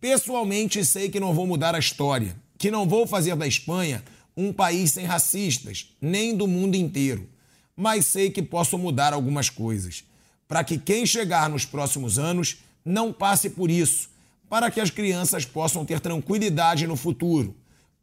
Pessoalmente, 0.00 0.84
sei 0.84 1.08
que 1.08 1.18
não 1.18 1.34
vou 1.34 1.46
mudar 1.46 1.74
a 1.74 1.78
história, 1.78 2.36
que 2.56 2.70
não 2.70 2.88
vou 2.88 3.06
fazer 3.06 3.34
da 3.34 3.46
Espanha 3.46 4.04
um 4.36 4.52
país 4.52 4.92
sem 4.92 5.04
racistas, 5.04 5.90
nem 6.00 6.36
do 6.36 6.46
mundo 6.46 6.76
inteiro. 6.76 7.28
Mas 7.76 8.06
sei 8.06 8.30
que 8.30 8.42
posso 8.42 8.78
mudar 8.78 9.12
algumas 9.12 9.50
coisas, 9.50 10.04
para 10.46 10.62
que 10.62 10.78
quem 10.78 11.04
chegar 11.04 11.48
nos 11.48 11.64
próximos 11.64 12.18
anos 12.18 12.58
não 12.84 13.12
passe 13.12 13.50
por 13.50 13.70
isso, 13.70 14.08
para 14.48 14.70
que 14.70 14.80
as 14.80 14.90
crianças 14.90 15.44
possam 15.44 15.84
ter 15.84 15.98
tranquilidade 15.98 16.86
no 16.86 16.94
futuro. 16.94 17.56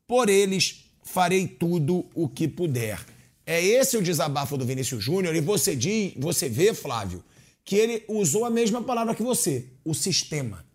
Por 0.07 0.29
eles, 0.29 0.85
farei 1.03 1.47
tudo 1.47 2.05
o 2.13 2.27
que 2.27 2.47
puder. 2.47 2.99
É 3.45 3.63
esse 3.63 3.97
o 3.97 4.01
desabafo 4.01 4.57
do 4.57 4.65
Vinícius 4.65 5.03
Júnior, 5.03 5.35
e 5.35 5.41
você 5.41 5.75
diz, 5.75 6.13
você 6.17 6.47
vê, 6.47 6.73
Flávio, 6.73 7.23
que 7.65 7.75
ele 7.75 8.03
usou 8.07 8.45
a 8.45 8.49
mesma 8.49 8.81
palavra 8.81 9.15
que 9.15 9.23
você, 9.23 9.67
o 9.83 9.93
sistema. 9.93 10.65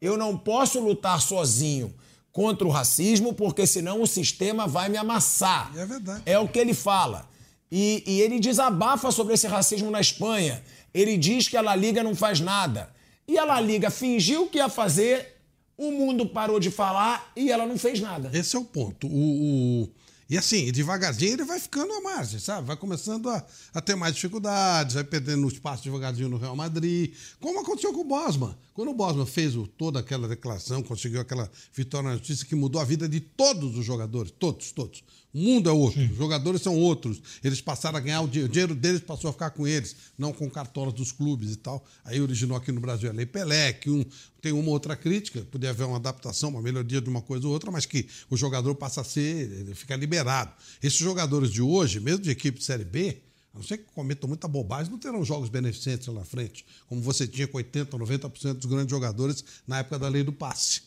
Eu 0.00 0.16
não 0.16 0.36
posso 0.36 0.80
lutar 0.80 1.20
sozinho 1.20 1.94
contra 2.32 2.66
o 2.66 2.70
racismo, 2.70 3.32
porque 3.32 3.66
senão 3.66 4.02
o 4.02 4.06
sistema 4.06 4.66
vai 4.66 4.88
me 4.88 4.98
amassar. 4.98 5.72
É 5.76 5.86
verdade. 5.86 6.22
É 6.26 6.38
o 6.38 6.46
que 6.46 6.58
ele 6.58 6.74
fala. 6.74 7.28
E, 7.72 8.04
e 8.06 8.20
ele 8.20 8.38
desabafa 8.38 9.10
sobre 9.10 9.34
esse 9.34 9.46
racismo 9.46 9.90
na 9.90 10.00
Espanha. 10.00 10.62
Ele 10.92 11.16
diz 11.16 11.48
que 11.48 11.56
a 11.56 11.62
La 11.62 11.74
Liga 11.74 12.02
não 12.02 12.14
faz 12.14 12.38
nada. 12.38 12.90
E 13.26 13.38
a 13.38 13.44
La 13.44 13.60
Liga 13.60 13.90
fingiu 13.90 14.48
que 14.48 14.58
ia 14.58 14.68
fazer, 14.68 15.35
o 15.76 15.90
mundo 15.92 16.26
parou 16.26 16.58
de 16.60 16.70
falar 16.70 17.32
e 17.36 17.50
ela 17.50 17.66
não 17.66 17.78
fez 17.78 18.00
nada. 18.00 18.30
Esse 18.32 18.56
é 18.56 18.58
o 18.58 18.64
ponto. 18.64 19.06
O, 19.06 19.82
o- 19.84 19.88
E 20.28 20.36
assim, 20.36 20.72
devagarzinho 20.72 21.34
ele 21.34 21.44
vai 21.44 21.60
ficando 21.60 21.92
à 21.92 22.00
margem, 22.00 22.40
sabe? 22.40 22.66
Vai 22.66 22.76
começando 22.76 23.28
a, 23.30 23.46
a 23.74 23.80
ter 23.80 23.94
mais 23.94 24.14
dificuldades, 24.14 24.94
vai 24.94 25.04
perdendo 25.04 25.46
espaço 25.46 25.84
devagarzinho 25.84 26.28
no 26.28 26.36
Real 26.36 26.56
Madrid, 26.56 27.12
como 27.40 27.60
aconteceu 27.60 27.92
com 27.92 28.00
o 28.00 28.04
Bosman. 28.04 28.56
Quando 28.74 28.90
o 28.90 28.94
Bosman 28.94 29.24
fez 29.26 29.54
o- 29.54 29.66
toda 29.68 30.00
aquela 30.00 30.26
declaração, 30.26 30.82
conseguiu 30.82 31.20
aquela 31.20 31.48
vitória 31.72 32.08
na 32.10 32.16
justiça 32.16 32.44
que 32.44 32.56
mudou 32.56 32.80
a 32.80 32.84
vida 32.84 33.08
de 33.08 33.20
todos 33.20 33.76
os 33.78 33.84
jogadores, 33.84 34.32
todos, 34.36 34.72
todos. 34.72 35.04
O 35.36 35.38
mundo 35.38 35.68
é 35.68 35.72
outro, 35.72 36.02
os 36.02 36.16
jogadores 36.16 36.62
são 36.62 36.74
outros. 36.74 37.20
Eles 37.44 37.60
passaram 37.60 37.98
a 37.98 38.00
ganhar 38.00 38.22
o 38.22 38.26
dinheiro, 38.26 38.48
o 38.48 38.50
dinheiro 38.50 38.74
deles 38.74 39.02
passou 39.02 39.28
a 39.28 39.32
ficar 39.34 39.50
com 39.50 39.68
eles, 39.68 39.94
não 40.16 40.32
com 40.32 40.48
cartolas 40.48 40.94
dos 40.94 41.12
clubes 41.12 41.52
e 41.52 41.56
tal. 41.56 41.84
Aí 42.06 42.18
originou 42.22 42.56
aqui 42.56 42.72
no 42.72 42.80
Brasil 42.80 43.10
a 43.10 43.12
Lei 43.12 43.26
Pelé, 43.26 43.74
que 43.74 43.90
um, 43.90 44.02
tem 44.40 44.52
uma 44.52 44.70
outra 44.70 44.96
crítica, 44.96 45.46
podia 45.50 45.68
haver 45.68 45.84
uma 45.84 45.96
adaptação, 45.96 46.48
uma 46.48 46.62
melhoria 46.62 47.02
de 47.02 47.10
uma 47.10 47.20
coisa 47.20 47.46
ou 47.46 47.52
outra, 47.52 47.70
mas 47.70 47.84
que 47.84 48.08
o 48.30 48.36
jogador 48.36 48.74
passa 48.76 49.02
a 49.02 49.04
ser, 49.04 49.52
ele 49.52 49.74
fica 49.74 49.94
liberado. 49.94 50.52
Esses 50.82 50.98
jogadores 50.98 51.50
de 51.50 51.60
hoje, 51.60 52.00
mesmo 52.00 52.22
de 52.22 52.30
equipe 52.30 52.58
de 52.58 52.64
Série 52.64 52.86
B, 52.86 53.18
a 53.52 53.58
não 53.58 53.62
ser 53.62 53.76
que 53.76 53.92
cometam 53.92 54.26
muita 54.26 54.48
bobagem, 54.48 54.90
não 54.90 54.98
terão 54.98 55.22
jogos 55.22 55.50
beneficentes 55.50 56.06
lá 56.06 56.14
na 56.14 56.24
frente, 56.24 56.64
como 56.88 57.02
você 57.02 57.28
tinha 57.28 57.46
com 57.46 57.58
80%, 57.58 57.90
90% 57.90 58.54
dos 58.54 58.64
grandes 58.64 58.90
jogadores 58.90 59.44
na 59.66 59.80
época 59.80 59.98
da 59.98 60.08
lei 60.08 60.22
do 60.22 60.32
passe. 60.32 60.80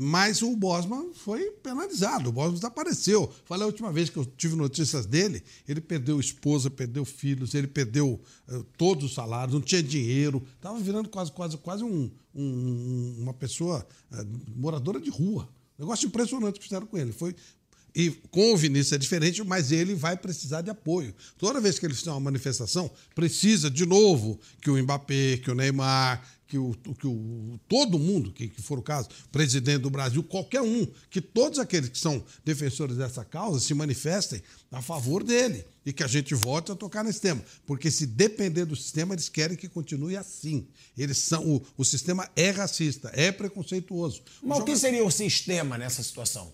Mas 0.00 0.42
o 0.42 0.54
Bosman 0.54 1.12
foi 1.12 1.50
penalizado, 1.50 2.28
o 2.28 2.32
Bosman 2.32 2.54
desapareceu. 2.54 3.32
Falei 3.44 3.64
a 3.64 3.66
última 3.66 3.90
vez 3.92 4.08
que 4.08 4.16
eu 4.16 4.24
tive 4.24 4.54
notícias 4.54 5.04
dele, 5.06 5.42
ele 5.66 5.80
perdeu 5.80 6.20
esposa, 6.20 6.70
perdeu 6.70 7.04
filhos, 7.04 7.52
ele 7.52 7.66
perdeu 7.66 8.20
eh, 8.48 8.62
todos 8.76 9.04
os 9.06 9.14
salários, 9.14 9.54
não 9.54 9.60
tinha 9.60 9.82
dinheiro, 9.82 10.40
estava 10.54 10.78
virando 10.78 11.08
quase, 11.08 11.32
quase, 11.32 11.56
quase 11.56 11.82
um, 11.82 12.08
um- 12.32 13.16
uma 13.18 13.34
pessoa 13.34 13.84
eh, 14.12 14.24
moradora 14.54 15.00
de 15.00 15.10
rua. 15.10 15.48
Negócio 15.76 16.06
impressionante 16.06 16.58
que 16.60 16.64
fizeram 16.64 16.86
com 16.86 16.96
ele. 16.96 17.10
Foi 17.10 17.34
e 17.94 18.10
com 18.30 18.52
o 18.52 18.56
Vinícius 18.56 18.92
é 18.92 18.98
diferente, 18.98 19.42
mas 19.42 19.72
ele 19.72 19.94
vai 19.94 20.16
precisar 20.16 20.60
de 20.62 20.70
apoio. 20.70 21.12
Toda 21.36 21.60
vez 21.60 21.78
que 21.80 21.86
ele 21.86 21.94
fizer 21.94 22.10
uma 22.12 22.20
manifestação, 22.20 22.88
precisa 23.14 23.68
de 23.68 23.84
novo 23.84 24.38
que 24.60 24.70
o 24.70 24.80
Mbappé, 24.80 25.38
que 25.38 25.50
o 25.50 25.54
Neymar, 25.54 26.22
que 26.48 26.56
o, 26.56 26.74
que 26.98 27.06
o 27.06 27.60
todo 27.68 27.98
mundo, 27.98 28.32
que, 28.32 28.48
que 28.48 28.62
for 28.62 28.78
o 28.78 28.82
caso, 28.82 29.10
presidente 29.30 29.82
do 29.82 29.90
Brasil, 29.90 30.22
qualquer 30.24 30.62
um, 30.62 30.86
que 31.10 31.20
todos 31.20 31.58
aqueles 31.58 31.90
que 31.90 31.98
são 31.98 32.24
defensores 32.42 32.96
dessa 32.96 33.22
causa 33.22 33.60
se 33.60 33.74
manifestem 33.74 34.42
a 34.72 34.80
favor 34.80 35.22
dele 35.22 35.62
e 35.84 35.92
que 35.92 36.02
a 36.02 36.06
gente 36.06 36.34
volte 36.34 36.72
a 36.72 36.74
tocar 36.74 37.04
nesse 37.04 37.20
tema. 37.20 37.44
Porque 37.66 37.90
se 37.90 38.06
depender 38.06 38.64
do 38.64 38.74
sistema, 38.74 39.14
eles 39.14 39.28
querem 39.28 39.58
que 39.58 39.68
continue 39.68 40.16
assim. 40.16 40.66
Eles 40.96 41.18
são 41.18 41.46
o, 41.46 41.62
o 41.76 41.84
sistema 41.84 42.28
é 42.34 42.48
racista, 42.48 43.12
é 43.12 43.30
preconceituoso. 43.30 44.22
Mas 44.42 44.58
o 44.58 44.64
que 44.64 44.74
seria 44.74 45.04
o 45.04 45.10
sistema 45.10 45.76
nessa 45.76 46.02
situação? 46.02 46.50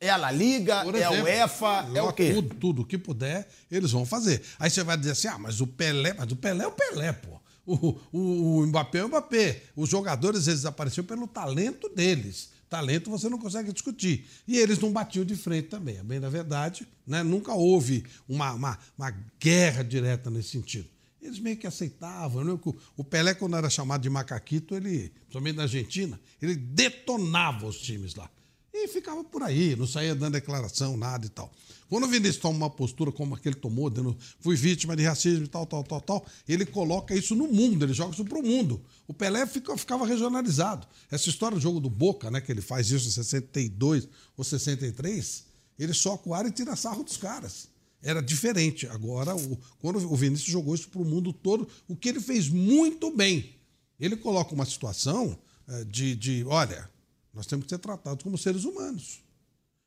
É 0.00 0.08
a 0.08 0.16
La 0.16 0.30
Liga, 0.30 0.82
Por 0.84 0.94
é 0.94 1.04
a 1.04 1.12
exemplo, 1.12 1.24
UEFA, 1.24 1.90
é 1.94 2.02
o 2.02 2.12
quê? 2.12 2.32
Tudo, 2.32 2.54
tudo 2.54 2.84
que 2.86 2.96
puder, 2.96 3.46
eles 3.70 3.90
vão 3.90 4.06
fazer. 4.06 4.42
Aí 4.58 4.70
você 4.70 4.82
vai 4.82 4.96
dizer 4.96 5.12
assim: 5.12 5.28
ah, 5.28 5.38
mas 5.38 5.60
o 5.60 5.66
Pelé, 5.66 6.14
mas 6.14 6.30
o 6.32 6.36
Pelé 6.36 6.64
é 6.64 6.66
o 6.66 6.72
Pelé, 6.72 7.12
pô. 7.12 7.43
O, 7.66 7.98
o, 8.12 8.58
o 8.58 8.66
Mbappé 8.66 8.98
é 8.98 9.04
o 9.04 9.08
Mbappé. 9.08 9.62
Os 9.74 9.88
jogadores, 9.88 10.46
eles 10.46 10.60
desapareceram 10.60 11.06
pelo 11.06 11.26
talento 11.26 11.88
deles. 11.88 12.50
Talento 12.68 13.10
você 13.10 13.28
não 13.28 13.38
consegue 13.38 13.72
discutir. 13.72 14.26
E 14.46 14.58
eles 14.58 14.78
não 14.78 14.92
batiam 14.92 15.24
de 15.24 15.36
frente 15.36 15.68
também. 15.68 15.98
A 15.98 16.04
bem 16.04 16.20
da 16.20 16.28
verdade, 16.28 16.86
né? 17.06 17.22
nunca 17.22 17.54
houve 17.54 18.04
uma, 18.28 18.52
uma, 18.52 18.78
uma 18.98 19.10
guerra 19.38 19.82
direta 19.82 20.30
nesse 20.30 20.50
sentido. 20.50 20.88
Eles 21.22 21.38
meio 21.38 21.56
que 21.56 21.66
aceitavam. 21.66 22.44
Né? 22.44 22.58
O 22.96 23.04
Pelé, 23.04 23.32
quando 23.34 23.56
era 23.56 23.70
chamado 23.70 24.02
de 24.02 24.10
macaquito, 24.10 24.74
ele, 24.74 25.10
principalmente 25.20 25.56
na 25.56 25.62
Argentina, 25.62 26.20
ele 26.40 26.54
detonava 26.54 27.66
os 27.66 27.78
times 27.78 28.14
lá. 28.14 28.28
E 28.76 28.88
ficava 28.88 29.22
por 29.22 29.40
aí, 29.42 29.76
não 29.76 29.86
saía 29.86 30.14
dando 30.16 30.32
declaração, 30.32 30.96
nada 30.96 31.24
e 31.24 31.28
tal. 31.28 31.50
Quando 31.88 32.04
o 32.04 32.08
Vinícius 32.08 32.38
toma 32.38 32.56
uma 32.56 32.70
postura 32.70 33.12
como 33.12 33.32
a 33.34 33.38
que 33.38 33.48
ele 33.48 33.54
tomou, 33.54 33.88
dando, 33.88 34.16
fui 34.40 34.56
vítima 34.56 34.96
de 34.96 35.04
racismo 35.04 35.44
e 35.44 35.48
tal, 35.48 35.64
tal, 35.64 35.84
tal, 35.84 36.00
tal, 36.00 36.26
ele 36.48 36.66
coloca 36.66 37.14
isso 37.14 37.36
no 37.36 37.46
mundo, 37.46 37.84
ele 37.84 37.92
joga 37.94 38.12
isso 38.14 38.24
pro 38.24 38.42
mundo. 38.42 38.82
O 39.06 39.14
Pelé 39.14 39.46
fica- 39.46 39.76
ficava 39.76 40.04
regionalizado. 40.04 40.88
Essa 41.08 41.28
história 41.28 41.56
do 41.56 41.60
jogo 41.60 41.78
do 41.78 41.88
Boca, 41.88 42.32
né, 42.32 42.40
que 42.40 42.50
ele 42.50 42.60
faz 42.60 42.90
isso 42.90 43.06
em 43.06 43.10
62 43.12 44.08
ou 44.36 44.42
63, 44.42 45.44
ele 45.78 45.94
soca 45.94 46.28
o 46.28 46.34
ar 46.34 46.44
e 46.44 46.50
tira 46.50 46.74
sarro 46.74 47.04
dos 47.04 47.16
caras. 47.16 47.68
Era 48.02 48.20
diferente. 48.20 48.88
Agora, 48.88 49.36
o- 49.36 49.56
quando 49.78 49.98
o 49.98 50.16
Vinícius 50.16 50.50
jogou 50.50 50.74
isso 50.74 50.88
pro 50.88 51.04
mundo 51.04 51.32
todo, 51.32 51.68
o 51.86 51.94
que 51.94 52.08
ele 52.08 52.20
fez 52.20 52.48
muito 52.48 53.10
bem. 53.14 53.54
Ele 54.00 54.16
coloca 54.16 54.52
uma 54.52 54.66
situação 54.66 55.38
eh, 55.68 55.84
de, 55.84 56.14
de 56.16 56.44
olha, 56.46 56.90
nós 57.34 57.46
temos 57.46 57.64
que 57.64 57.70
ser 57.70 57.78
tratados 57.78 58.22
como 58.22 58.38
seres 58.38 58.64
humanos. 58.64 59.20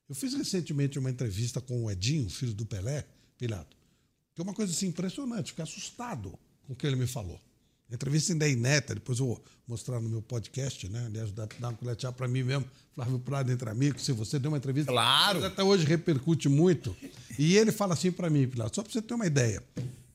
Eu 0.10 0.16
fiz 0.16 0.34
recentemente 0.34 0.98
uma 1.00 1.10
entrevista 1.10 1.60
com 1.62 1.86
o 1.86 1.92
Edinho, 1.92 2.30
filho 2.30 2.54
do 2.54 2.66
Pelé, 2.66 3.06
Pilato, 3.38 3.76
que 4.34 4.42
é 4.42 4.44
uma 4.44 4.54
coisa 4.54 4.72
assim 4.72 4.88
impressionante, 4.88 5.48
fiquei 5.52 5.64
assustado 5.64 6.38
com 6.66 6.74
o 6.74 6.76
que 6.76 6.86
ele 6.88 6.96
me 6.96 7.08
falou. 7.08 7.40
Entrevista 7.90 8.34
ainda 8.34 8.46
é 8.46 8.52
ineta, 8.52 8.94
depois 8.96 9.20
eu 9.20 9.28
vou 9.28 9.44
mostrar 9.66 10.02
no 10.02 10.10
meu 10.10 10.22
podcast, 10.22 10.90
né? 10.90 11.06
Aliás, 11.06 11.32
dá, 11.32 11.48
dá 11.58 11.70
uma 11.70 11.78
coletear 11.78 12.12
para 12.12 12.28
mim 12.28 12.44
mesmo, 12.44 12.66
Flávio 12.94 13.18
Prado 13.20 13.50
entre 13.50 13.70
amigos, 13.70 14.04
se 14.04 14.12
você 14.12 14.38
deu 14.38 14.52
uma 14.52 14.58
entrevista. 14.58 14.92
Claro. 14.92 15.46
Até 15.46 15.64
hoje 15.64 15.86
repercute 15.86 16.50
muito. 16.50 16.96
E 17.40 17.56
ele 17.56 17.72
fala 17.72 17.94
assim 17.94 18.12
para 18.12 18.30
mim, 18.30 18.46
Pilato, 18.46 18.76
só 18.76 18.84
para 18.84 18.92
você 18.92 19.02
ter 19.02 19.14
uma 19.14 19.26
ideia. 19.26 19.64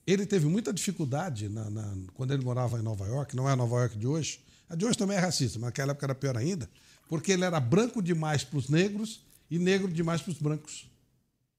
Ele 0.06 0.26
teve 0.26 0.46
muita 0.46 0.70
dificuldade 0.72 1.48
na- 1.48 1.70
na- 1.70 1.96
quando 2.12 2.34
ele 2.34 2.44
morava 2.44 2.78
em 2.78 2.82
Nova 2.82 3.06
York, 3.06 3.34
não 3.34 3.48
é 3.48 3.52
a 3.52 3.56
Nova 3.56 3.76
York 3.76 3.96
de 3.96 4.06
hoje. 4.06 4.40
A 4.68 4.74
de 4.74 4.84
hoje 4.84 4.98
também 4.98 5.16
é 5.16 5.20
racista, 5.20 5.58
mas 5.58 5.68
naquela 5.68 5.92
época 5.92 6.04
era 6.06 6.14
pior 6.14 6.36
ainda, 6.36 6.68
porque 7.08 7.32
ele 7.32 7.44
era 7.44 7.58
branco 7.60 8.02
demais 8.02 8.42
para 8.44 8.58
os 8.58 8.68
negros 8.68 9.20
e 9.50 9.58
negro 9.58 9.88
demais 9.88 10.20
para 10.22 10.32
os 10.32 10.38
brancos. 10.38 10.86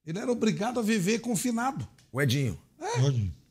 Ele 0.06 0.20
era 0.20 0.32
obrigado 0.32 0.80
a 0.80 0.84
viver 0.84 1.20
confinado. 1.20 1.88
O 2.12 2.22
Edinho. 2.22 2.60
É. 2.80 3.00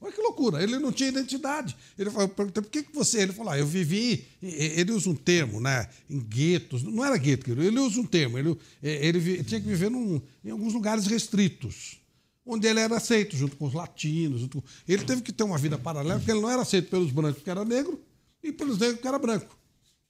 Olha 0.01 0.12
que 0.12 0.20
loucura. 0.20 0.62
Ele 0.62 0.78
não 0.78 0.93
tinha 0.93 1.09
identidade. 1.09 1.76
Ele 1.99 2.11
falou, 2.11 2.24
eu 2.26 2.34
perguntei, 2.34 2.62
por 2.62 2.70
que, 2.70 2.82
que 2.82 2.95
você. 2.95 3.22
Ele 3.22 3.32
falou, 3.32 3.53
ah, 3.53 3.59
eu 3.59 3.66
vivi. 3.66 4.26
Ele 4.43 4.93
usa 4.93 5.09
um 5.09 5.14
termo, 5.14 5.61
né? 5.61 5.88
Em 6.11 6.18
guetos. 6.20 6.82
Não 6.82 7.05
era 7.05 7.16
gueto, 7.16 7.45
querido, 7.45 7.62
ele 7.66 7.78
usa 7.78 8.01
um 8.01 8.05
termo. 8.05 8.36
Ele, 8.38 8.59
ele 8.82 9.18
vi- 9.18 9.45
tinha 9.45 9.61
que 9.61 9.66
viver 9.66 9.90
num- 9.90 10.20
em 10.45 10.51
alguns 10.51 10.74
lugares 10.74 11.07
restritos. 11.07 11.99
Onde 12.45 12.66
ele 12.66 12.80
era 12.80 12.97
aceito, 12.97 13.36
junto 13.36 13.57
com 13.57 13.64
os 13.66 13.72
latinos. 13.72 14.40
junto 14.40 14.61
com- 14.61 14.68
Ele 14.86 15.05
teve 15.05 15.22
que 15.22 15.32
ter 15.32 15.45
uma 15.45 15.57
vida 15.57 15.78
paralela, 15.78 16.18
porque 16.18 16.30
ele 16.32 16.40
não 16.40 16.51
era 16.51 16.62
aceito 16.62 16.90
pelos 16.90 17.11
brancos, 17.12 17.36
porque 17.36 17.51
era 17.51 17.64
negro, 17.64 17.99
e 18.43 18.53
pelos 18.53 18.76
negros, 18.78 18.97
porque 18.97 19.09
era 19.09 19.18
branco. 19.18 19.57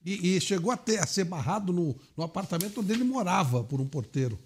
E, 0.05 0.37
e 0.37 0.41
chegou 0.41 0.73
a, 0.73 1.07
ser 1.07 1.25
barrado 1.25 1.73
no, 1.73 1.97
no 2.17 2.25
apartamento 2.25 2.81
onde 2.81 2.93
ele 2.93 3.05
morava 3.05 3.63
por 3.63 3.81
um 3.81 3.87
porteiro. 3.87 4.39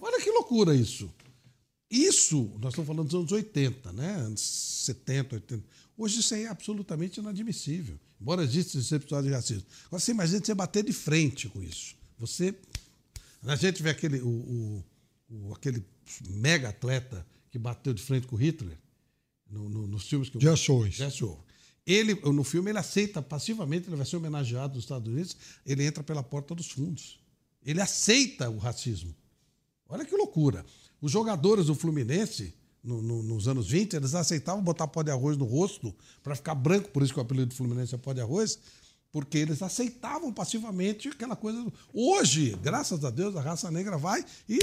Olha 0.00 0.22
que 0.22 0.30
loucura 0.30 0.74
isso. 0.74 1.10
Isso, 1.90 2.50
nós 2.60 2.72
estamos 2.72 2.86
falando 2.86 3.06
dos 3.06 3.14
anos 3.14 3.32
80, 3.32 3.92
né? 3.92 4.14
Anos 4.16 4.40
70, 4.40 5.36
80. 5.36 5.64
Hoje 5.96 6.20
isso 6.20 6.34
é 6.34 6.46
absolutamente 6.46 7.18
inadmissível. 7.18 7.98
Embora 8.20 8.42
exista 8.44 8.78
esse 8.78 8.94
episódio 8.94 9.30
de 9.30 9.34
racismo. 9.34 9.64
Agora 9.86 10.00
você 10.00 10.10
imagina 10.12 10.44
você 10.44 10.54
bater 10.54 10.84
de 10.84 10.92
frente 10.92 11.48
com 11.48 11.62
isso. 11.62 11.96
Você. 12.18 12.54
A 13.44 13.56
gente 13.56 13.82
vê 13.82 13.90
aquele, 13.90 14.20
o, 14.20 14.28
o- 14.28 14.84
o- 15.30 15.52
aquele 15.54 15.82
mega 16.30 16.68
atleta 16.68 17.26
que 17.50 17.58
bateu 17.58 17.94
de 17.94 18.02
frente 18.02 18.26
com 18.26 18.36
o 18.36 18.38
Hitler 18.38 18.76
no- 19.50 19.68
no- 19.68 19.86
nos 19.86 20.08
filmes 20.08 20.28
que 20.28 20.36
eu 20.36 20.40
Jesse 20.40 20.70
Owens. 20.70 20.94
Jesse 20.94 21.24
Owens. 21.24 21.40
Ele, 21.90 22.14
no 22.16 22.44
filme, 22.44 22.70
ele 22.70 22.78
aceita 22.78 23.22
passivamente, 23.22 23.88
ele 23.88 23.96
vai 23.96 24.04
ser 24.04 24.16
homenageado 24.16 24.74
nos 24.74 24.84
Estados 24.84 25.08
Unidos, 25.10 25.34
ele 25.64 25.82
entra 25.84 26.04
pela 26.04 26.22
porta 26.22 26.54
dos 26.54 26.70
fundos. 26.70 27.18
Ele 27.64 27.80
aceita 27.80 28.50
o 28.50 28.58
racismo. 28.58 29.14
Olha 29.88 30.04
que 30.04 30.14
loucura. 30.14 30.66
Os 31.00 31.10
jogadores 31.10 31.66
do 31.66 31.74
Fluminense, 31.74 32.52
no- 32.84 33.00
no- 33.00 33.22
nos 33.22 33.48
anos 33.48 33.68
20, 33.70 33.94
eles 33.96 34.14
aceitavam 34.14 34.62
botar 34.62 34.86
pó 34.86 35.02
de 35.02 35.10
arroz 35.10 35.38
no 35.38 35.46
rosto 35.46 35.94
para 36.22 36.36
ficar 36.36 36.54
branco, 36.54 36.90
por 36.90 37.02
isso 37.02 37.14
que 37.14 37.18
o 37.20 37.22
apelido 37.22 37.46
do 37.46 37.54
Fluminense 37.54 37.94
é 37.94 37.98
pó 37.98 38.12
de 38.12 38.20
arroz, 38.20 38.58
Porque 39.10 39.38
eles 39.38 39.62
aceitavam 39.62 40.30
passivamente 40.30 41.08
aquela 41.08 41.34
coisa. 41.34 41.66
Hoje, 41.94 42.54
graças 42.62 43.02
a 43.06 43.10
Deus, 43.10 43.34
a 43.36 43.40
raça 43.40 43.70
negra 43.70 43.96
vai 43.96 44.22
e 44.46 44.58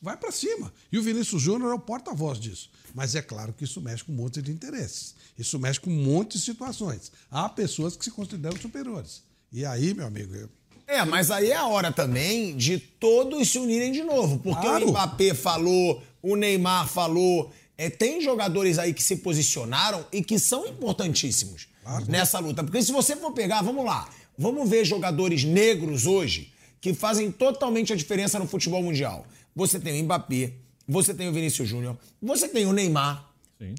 vai 0.00 0.16
para 0.16 0.30
cima. 0.32 0.72
E 0.92 0.98
o 0.98 1.02
Vinícius 1.02 1.42
Júnior 1.42 1.70
é 1.72 1.74
o 1.74 1.78
porta-voz 1.78 2.38
disso. 2.38 2.70
Mas 2.94 3.14
é 3.14 3.22
claro 3.22 3.52
que 3.52 3.64
isso 3.64 3.80
mexe 3.80 4.04
com 4.04 4.12
um 4.12 4.16
monte 4.16 4.40
de 4.40 4.50
interesses. 4.50 5.14
Isso 5.38 5.58
mexe 5.58 5.78
com 5.80 5.90
um 5.90 6.02
monte 6.02 6.32
de 6.38 6.40
situações. 6.44 7.12
Há 7.30 7.48
pessoas 7.48 7.96
que 7.96 8.04
se 8.04 8.10
consideram 8.10 8.56
superiores. 8.60 9.22
E 9.52 9.64
aí, 9.64 9.94
meu 9.94 10.06
amigo, 10.06 10.34
eu- 10.34 10.48
É, 10.86 11.04
mas 11.04 11.30
aí 11.30 11.50
é 11.50 11.56
a 11.56 11.66
hora 11.66 11.92
também 11.92 12.56
de 12.56 12.78
todos 12.78 13.50
se 13.50 13.58
unirem 13.58 13.92
de 13.92 14.02
novo. 14.02 14.38
Porque 14.38 14.62
Claro. 14.62 14.86
o 14.86 14.90
Mbappé 14.90 15.34
falou, 15.34 16.02
o 16.22 16.34
Neymar 16.34 16.88
falou. 16.88 17.52
É, 17.76 17.88
tem 17.90 18.20
jogadores 18.22 18.78
aí 18.78 18.92
que 18.94 19.02
se 19.02 19.16
posicionaram 19.16 20.04
e 20.10 20.22
que 20.24 20.38
são 20.38 20.66
importantíssimos 20.66 21.68
nessa 22.08 22.38
luta. 22.38 22.64
Porque 22.64 22.82
se 22.82 22.90
você 22.90 23.14
for 23.16 23.32
pegar, 23.32 23.62
vamos 23.62 23.84
lá, 23.84 24.08
vamos 24.36 24.68
ver 24.68 24.84
jogadores 24.84 25.44
negros 25.44 26.06
hoje 26.06 26.52
que 26.80 26.92
fazem 26.94 27.30
totalmente 27.30 27.92
a 27.92 27.96
diferença 27.96 28.38
no 28.38 28.46
futebol 28.48 28.82
mundial. 28.82 29.26
Você 29.58 29.80
tem 29.80 30.00
o 30.00 30.04
Mbappé, 30.04 30.52
você 30.86 31.12
tem 31.12 31.28
o 31.28 31.32
Vinícius 31.32 31.68
Júnior, 31.68 31.98
você 32.22 32.48
tem 32.48 32.64
o 32.64 32.72
Neymar. 32.72 33.28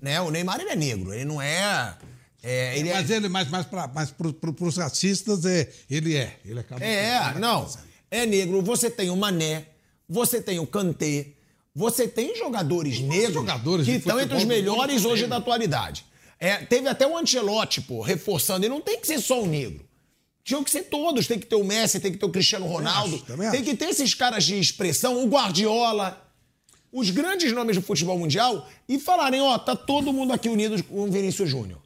Né? 0.01 0.19
O 0.19 0.29
Neymar 0.29 0.59
ele 0.59 0.71
é 0.71 0.75
negro, 0.75 1.13
ele 1.13 1.23
não 1.23 1.41
é. 1.41 1.95
é, 2.43 2.77
ele 2.77 2.89
é 2.89 2.93
mas 2.95 3.09
ele, 3.09 3.29
mas, 3.29 3.49
mas 3.49 3.65
para 3.65 3.87
mas 3.87 4.11
pro, 4.11 4.33
pro, 4.33 4.51
pros 4.51 4.75
racistas, 4.75 5.45
é, 5.45 5.71
ele 5.89 6.17
é. 6.17 6.37
Ele 6.43 6.59
acaba 6.59 6.83
É, 6.83 7.33
não. 7.39 7.65
É 8.11 8.25
negro. 8.25 8.61
Você 8.61 8.89
tem 8.89 9.09
o 9.09 9.15
Mané, 9.15 9.67
você 10.07 10.41
tem 10.41 10.59
o 10.59 10.67
Kanté, 10.67 11.27
você 11.73 12.09
tem 12.09 12.35
jogadores 12.35 12.99
negros 12.99 13.35
jogadores 13.35 13.85
que 13.85 13.93
estão 13.93 14.19
entre 14.19 14.35
os 14.35 14.43
melhores 14.43 15.05
hoje 15.05 15.27
da 15.27 15.37
atualidade. 15.37 16.05
É, 16.37 16.57
teve 16.57 16.89
até 16.89 17.07
o 17.07 17.17
Ancelotti, 17.17 17.79
pô, 17.79 18.01
reforçando. 18.01 18.65
E 18.65 18.69
não 18.69 18.81
tem 18.81 18.99
que 18.99 19.07
ser 19.07 19.21
só 19.21 19.41
o 19.41 19.47
negro. 19.47 19.88
Tinham 20.49 20.63
que 20.63 20.71
ser 20.71 20.85
todos. 20.85 21.27
Tem 21.27 21.37
que 21.37 21.45
ter 21.45 21.55
o 21.55 21.63
Messi, 21.63 21.99
tem 21.99 22.11
que 22.11 22.17
ter 22.17 22.25
o 22.25 22.29
Cristiano 22.31 22.65
Ronaldo. 22.65 23.17
acho, 23.17 23.25
também 23.25 23.51
tem 23.51 23.59
acho. 23.59 23.69
que 23.69 23.77
ter 23.77 23.89
esses 23.89 24.15
caras 24.15 24.43
de 24.43 24.59
expressão, 24.59 25.23
o 25.23 25.27
Guardiola. 25.27 26.25
Os 26.91 27.11
grandes 27.11 27.53
nomes 27.53 27.75
do 27.75 27.83
futebol 27.83 28.17
mundial 28.17 28.67
e 28.87 28.97
falarem, 28.97 29.39
ó, 29.41 29.59
tá 29.59 29.75
todo 29.75 30.11
mundo 30.11 30.33
aqui 30.33 30.49
unido 30.49 30.83
com 30.85 31.03
o 31.03 31.11
Vinícius 31.11 31.47
Júnior. 31.47 31.79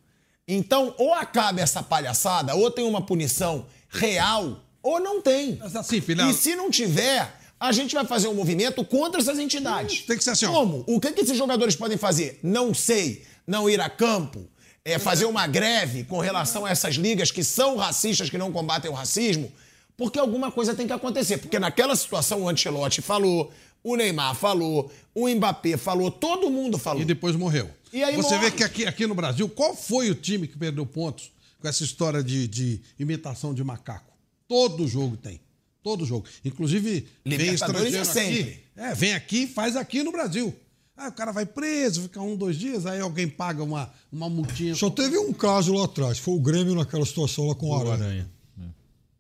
Então, 0.48 0.96
ou 0.98 1.14
acaba 1.14 1.60
essa 1.60 1.84
palhaçada, 1.84 2.56
ou 2.56 2.72
tem 2.72 2.86
uma 2.86 3.06
punição 3.06 3.66
real, 3.90 4.64
ou 4.82 5.02
não 5.02 5.22
tem. 5.22 5.58
Mas 5.60 5.76
assim, 5.76 6.00
filha... 6.00 6.24
E 6.30 6.34
se 6.34 6.56
não 6.56 6.72
tiver, 6.72 7.38
a 7.60 7.74
gente 7.74 7.94
vai 7.94 8.06
fazer 8.06 8.30
um 8.30 8.34
movimento 8.34 8.82
contra 8.86 9.20
essas 9.20 9.40
entidades. 9.40 10.04
Tem 10.04 10.18
que 10.18 10.24
ser 10.24 10.30
assim, 10.30 10.46
ó. 10.46 10.54
Como? 10.54 10.86
O 10.88 11.02
que, 11.02 11.12
que 11.12 11.20
esses 11.20 11.38
jogadores 11.38 11.76
podem 11.76 11.98
fazer? 11.98 12.40
Não 12.42 12.74
sei. 12.74 13.26
Não 13.46 13.70
ir 13.70 13.82
a 13.82 13.90
campo? 13.90 14.48
É 14.86 15.00
fazer 15.00 15.26
uma 15.26 15.48
greve 15.48 16.04
com 16.04 16.20
relação 16.20 16.66
a 16.66 16.70
essas 16.70 16.96
ligas 16.96 17.32
que 17.32 17.44
são 17.44 17.78
racistas, 17.78 18.30
que 18.30 18.38
não 18.38 18.52
combatem 18.52 18.92
o 18.92 18.94
racismo? 18.94 19.52
Porque 19.96 20.20
alguma 20.20 20.52
coisa 20.52 20.76
tem 20.76 20.86
que 20.86 20.94
acontecer. 20.94 21.38
Porque 21.38 21.58
naquela 21.58 21.96
situação 21.96 22.42
o 22.42 22.50
Ancelotti 22.50 23.02
falou, 23.02 23.52
o 23.84 23.96
Neymar 23.96 24.36
falou, 24.36 24.92
o 25.14 25.30
Mbappé 25.30 25.78
falou, 25.78 26.12
todo 26.12 26.50
mundo 26.50 26.78
falou. 26.78 27.02
E 27.02 27.06
depois 27.06 27.36
morreu. 27.36 27.70
E 27.94 28.04
aí 28.04 28.16
Você 28.16 28.36
morre. 28.36 28.50
vê 28.50 28.58
que 28.58 28.64
aqui, 28.64 28.86
aqui 28.86 29.08
no 29.08 29.16
Brasil, 29.16 29.48
qual 29.48 29.76
foi 29.76 30.10
o 30.10 30.16
time 30.16 30.48
que 30.48 30.58
perdeu 30.58 30.86
pontos 30.86 31.32
com 31.62 31.68
essa 31.68 31.84
história 31.84 32.24
de, 32.24 32.48
de 32.48 32.82
imitação 33.00 33.54
de 33.54 33.64
macaco? 33.64 34.12
Todo 34.48 34.88
jogo 34.88 35.16
tem. 35.16 35.40
Todo 35.82 36.06
jogo. 36.06 36.26
Inclusive, 36.44 37.08
vem 37.26 37.54
estrangeiro 37.54 37.98
é 37.98 38.02
aqui. 38.02 38.12
sempre. 38.12 38.64
É, 38.76 38.96
vem 38.96 39.14
aqui 39.14 39.44
e 39.44 39.48
faz 39.48 39.76
aqui 39.76 40.02
no 40.02 40.12
Brasil. 40.12 40.56
Aí 40.96 41.10
o 41.10 41.12
cara 41.12 41.32
vai 41.32 41.46
preso, 41.46 42.04
fica 42.04 42.22
um, 42.22 42.36
dois 42.36 42.56
dias, 42.56 42.86
aí 42.86 43.00
alguém 43.00 43.28
paga 43.28 43.64
uma, 43.64 43.92
uma 44.12 44.30
multinha. 44.30 44.76
Só 44.76 44.90
teve 44.90 45.18
um 45.18 45.34
caso 45.34 45.74
lá 45.74 45.86
atrás, 45.86 46.20
foi 46.20 46.36
o 46.36 46.40
Grêmio 46.40 46.76
naquela 46.76 47.06
situação 47.06 47.48
lá 47.48 47.56
com 47.56 47.70
o 47.70 47.76
Aranha. 47.76 47.94
Aranha. 47.94 48.34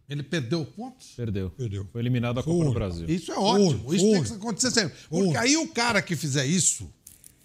Ele 0.07 0.21
perdeu 0.21 0.65
pontos? 0.65 1.13
Perdeu. 1.15 1.49
Perdeu. 1.49 1.87
Foi 1.91 2.01
eliminado 2.01 2.35
da 2.35 2.43
Copa 2.43 2.65
do. 2.65 2.73
Brasil. 2.73 3.09
Isso 3.09 3.31
é 3.31 3.37
ótimo. 3.37 3.93
Isso 3.93 4.11
tem 4.11 4.23
que 4.23 4.33
acontecer 4.33 4.71
sempre. 4.71 4.95
Porque 5.09 5.37
aí 5.37 5.57
o 5.57 5.67
cara 5.69 6.01
que 6.01 6.15
fizer 6.15 6.45
isso, 6.45 6.87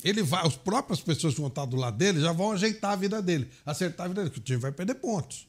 ele 0.02 0.22
vai, 0.22 0.46
as 0.46 0.56
próprias 0.56 1.00
pessoas 1.00 1.34
que 1.34 1.40
vão 1.40 1.48
estar 1.48 1.64
do 1.64 1.76
lado 1.76 1.96
dele 1.96 2.20
já 2.20 2.32
vão 2.32 2.52
ajeitar 2.52 2.92
a 2.92 2.96
vida 2.96 3.22
dele, 3.22 3.48
acertar 3.64 4.06
a 4.06 4.08
vida 4.08 4.22
dele, 4.22 4.32
que 4.32 4.40
o 4.40 4.42
time 4.42 4.58
vai 4.58 4.72
perder 4.72 4.96
pontos. 4.96 5.46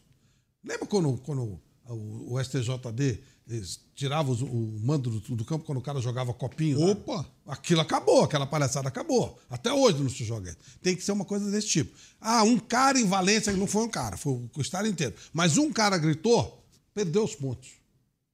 Lembra 0.64 0.86
quando, 0.86 1.18
quando 1.18 1.60
o, 1.88 2.36
o 2.36 2.44
STJD 2.44 3.20
eles 3.50 3.80
tiravam 3.96 4.32
os- 4.32 4.42
o 4.42 4.80
mando 4.84 5.10
do, 5.10 5.36
do 5.36 5.44
campo 5.44 5.66
quando 5.66 5.80
o 5.80 5.82
cara 5.82 6.00
jogava 6.00 6.34
copinho? 6.34 6.80
lá? 6.80 6.92
Opa! 6.92 7.26
Aquilo 7.48 7.82
acabou, 7.82 8.24
aquela 8.24 8.46
palhaçada 8.46 8.88
acabou. 8.88 9.38
Até 9.50 9.74
hoje 9.74 10.02
não 10.02 10.10
se 10.10 10.24
joga. 10.24 10.56
Tem 10.82 10.96
que 10.96 11.04
ser 11.04 11.12
uma 11.12 11.26
coisa 11.26 11.50
desse 11.52 11.68
tipo. 11.68 11.98
Ah, 12.22 12.44
um 12.44 12.58
cara 12.60 13.00
em 13.00 13.06
Valência, 13.06 13.52
não 13.54 13.68
foi 13.68 13.84
um 13.84 13.90
cara, 13.90 14.16
foi 14.16 14.34
o 14.56 14.62
estádio 14.62 14.92
inteiro. 14.92 15.16
Mas 15.34 15.58
um 15.58 15.72
cara 15.74 15.98
gritou, 15.98 16.64
perdeu 16.94 17.24
os 17.24 17.36
pontos. 17.36 17.72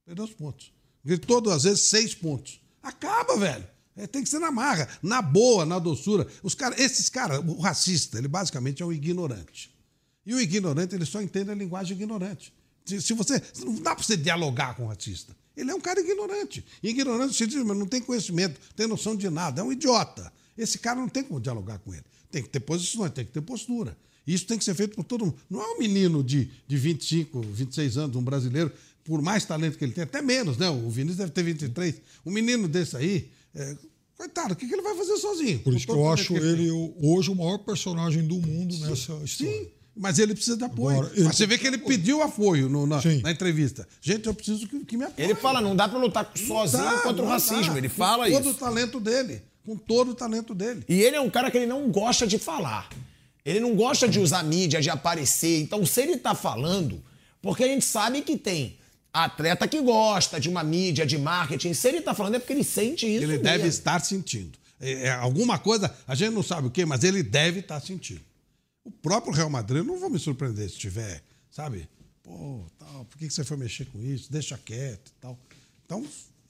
Perdeu 0.05 0.26
os 0.26 0.34
pontos. 0.34 0.72
Gritou 1.03 1.39
duas 1.41 1.63
vezes, 1.63 1.82
seis 1.88 2.13
pontos. 2.13 2.59
Acaba, 2.84 3.38
velho. 3.38 3.66
É, 3.97 4.05
tem 4.05 4.22
que 4.22 4.30
ser 4.30 4.39
na 4.39 4.51
marra, 4.51 4.89
na 5.01 5.22
boa, 5.22 5.66
na 5.66 5.80
doçura. 5.80 6.28
Os 6.43 6.53
cara, 6.53 6.76
esses 6.82 7.07
caras, 7.09 7.39
o 7.39 7.59
racista, 7.61 8.18
ele 8.18 8.28
basicamente 8.28 8.84
é 8.84 8.86
um 8.86 8.91
ignorante. 8.91 9.74
E 10.26 10.34
o 10.36 10.41
ignorante, 10.41 10.93
ele 10.93 11.05
só 11.05 11.22
entende 11.22 11.49
a 11.51 11.55
linguagem 11.55 11.95
ignorante. 11.95 12.53
Se, 12.86 13.14
você. 13.14 13.42
Não 13.60 13.76
dá 13.76 13.96
pra 13.96 14.04
você 14.04 14.16
dialogar 14.16 14.76
com 14.76 14.84
o 14.84 14.88
racista. 14.88 15.36
Ele 15.58 15.72
é 15.72 15.76
um 15.76 15.80
cara 15.82 16.00
ignorante. 16.02 16.64
Ignorante, 16.84 17.34
você 17.34 17.48
diz, 17.48 17.64
mas 17.64 17.78
não 17.78 17.88
tem 17.88 18.02
conhecimento, 18.02 18.60
não 18.62 18.76
tem 18.76 18.88
noção 18.88 19.16
de 19.16 19.30
nada, 19.30 19.62
é 19.62 19.64
um 19.64 19.72
idiota. 19.72 20.32
Esse 20.58 20.78
cara 20.78 21.00
não 21.00 21.08
tem 21.10 21.24
como 21.24 21.40
dialogar 21.40 21.80
com 21.80 21.94
ele. 21.94 22.04
Tem 22.30 22.44
que 22.44 22.50
ter 22.50 22.60
posições, 22.60 23.12
tem 23.14 23.26
que 23.26 23.32
ter 23.32 23.42
postura. 23.42 23.98
Isso 24.28 24.46
tem 24.46 24.58
que 24.58 24.64
ser 24.64 24.74
feito 24.76 24.96
por 24.96 25.04
todo 25.04 25.26
mundo. 25.26 25.38
Não 25.50 25.62
é 25.62 25.76
um 25.76 25.80
menino 25.80 26.24
de, 26.24 26.50
de 26.68 26.78
25, 26.78 27.42
26 27.42 27.98
anos, 27.98 28.16
um 28.16 28.22
brasileiro, 28.24 28.72
por 29.04 29.22
mais 29.22 29.46
talento 29.46 29.78
que 29.78 29.84
ele 29.86 29.94
tem, 29.94 30.04
até 30.04 30.22
menos, 30.22 30.58
né? 30.58 30.70
O 30.70 30.90
Vinícius 30.90 31.18
deve 31.18 31.32
ter 31.32 31.44
23. 31.44 31.96
Um 32.26 32.32
menino 32.32 32.68
desse 32.68 32.98
aí, 32.98 33.30
é, 33.54 33.78
coitado, 34.18 34.54
o 34.54 34.56
que, 34.58 34.68
que 34.68 34.74
ele 34.74 34.82
vai 34.82 34.96
fazer 34.96 35.16
sozinho? 35.18 35.60
Por 35.60 35.74
isso 35.74 35.86
que 35.86 35.92
eu 35.92 36.12
acho 36.12 36.36
ele 36.38 36.72
o- 36.72 36.96
hoje 37.02 37.30
o 37.30 37.36
maior 37.36 37.60
personagem 37.60 38.26
do 38.26 38.36
mundo 38.42 38.76
nessa 38.80 39.14
história. 39.24 39.28
Sim, 39.28 39.68
mas 39.96 40.20
ele 40.20 40.34
precisa 40.34 40.58
de 40.58 40.64
apoio. 40.64 40.98
Agora, 41.00 41.14
ele 41.16 41.24
você 41.24 41.48
vê 41.48 41.58
que 41.58 41.66
ele 41.68 41.78
pediu 41.78 42.22
apoio 42.22 42.68
no- 42.70 42.86
na, 42.86 43.02
na 43.24 43.32
entrevista. 43.32 43.88
Gente, 44.02 44.28
eu 44.28 44.34
preciso 44.34 44.68
que, 44.68 44.80
que 44.86 44.98
me 44.98 45.06
apoie. 45.06 45.24
Ele 45.26 45.36
fala, 45.36 45.62
não 45.62 45.76
dá 45.76 45.88
pra 45.88 45.98
lutar 45.98 46.30
sozinho 46.36 46.84
Dá, 46.84 46.98
contra 47.00 47.24
o 47.24 47.28
racismo. 47.28 47.72
dá. 47.74 47.78
Ele 47.78 47.89
fala 47.89 48.26
com 48.26 48.32
todo 48.34 48.41
isso. 48.50 48.52
o 48.52 48.60
talento 48.60 49.00
dele. 49.00 49.41
Com 49.66 49.78
todo 49.78 50.12
o 50.12 50.16
talento 50.16 50.54
dele. 50.54 50.84
E 50.89 51.02
ele 51.02 51.16
é 51.16 51.22
um 51.22 51.30
cara 51.30 51.50
que 51.50 51.58
ele 51.58 51.66
não 51.66 51.89
gosta 51.91 52.28
de 52.28 52.38
falar. 52.38 52.89
Ele 53.46 53.60
não 53.60 53.76
gosta 53.76 54.08
de 54.08 54.20
usar 54.20 54.43
mídia, 54.43 54.82
de 54.82 54.89
aparecer. 54.89 55.62
Então, 55.62 55.86
se 55.86 56.02
ele 56.02 56.18
tá 56.18 56.36
falando, 56.36 57.02
porque 57.41 57.64
a 57.64 57.68
gente 57.68 57.86
sabe 57.86 58.22
que 58.22 58.38
tem 58.38 58.78
atleta 59.14 59.68
que 59.68 59.80
gosta 59.82 60.39
de 60.39 60.50
uma 60.50 60.64
mídia, 60.64 61.06
de 61.06 61.18
marketing. 61.18 61.74
Se 61.74 61.88
ele 61.88 62.02
tá 62.02 62.14
falando 62.14 62.36
é 62.36 62.39
porque 62.39 62.54
ele 62.54 62.64
sente 62.64 63.06
isso. 63.06 63.24
Ele 63.24 63.28
mesmo. 63.28 63.43
deve 63.43 63.68
estar 63.68 64.00
sentindo. 64.04 64.58
É, 64.82 65.08
é 65.08 65.12
alguma 65.14 65.58
coisa, 65.58 65.96
a 66.08 66.14
gente 66.16 66.34
não 66.34 66.43
sabe 66.43 66.68
o 66.68 66.70
quê, 66.72 66.86
mas 66.86 67.04
ele 67.04 67.24
deve 67.24 67.62
estar 67.62 67.80
sentindo. 67.80 68.20
O 68.86 68.92
próprio 68.92 69.34
Real 69.34 69.50
Madrid, 69.50 69.80
eu 69.80 69.84
não 69.84 69.99
vou 69.99 70.12
me 70.12 70.20
surpreender 70.20 70.70
se 70.70 70.78
tiver, 70.78 71.24
sabe? 71.49 71.90
Pô, 72.22 72.64
tal, 72.78 73.06
por 73.06 73.18
que 73.18 73.28
você 73.28 73.44
foi 73.44 73.57
mexer 73.57 73.86
com 73.86 73.99
isso? 73.99 74.32
Deixa 74.32 74.57
quieto 74.57 75.12
tal. 75.20 75.38
Então, 75.84 76.06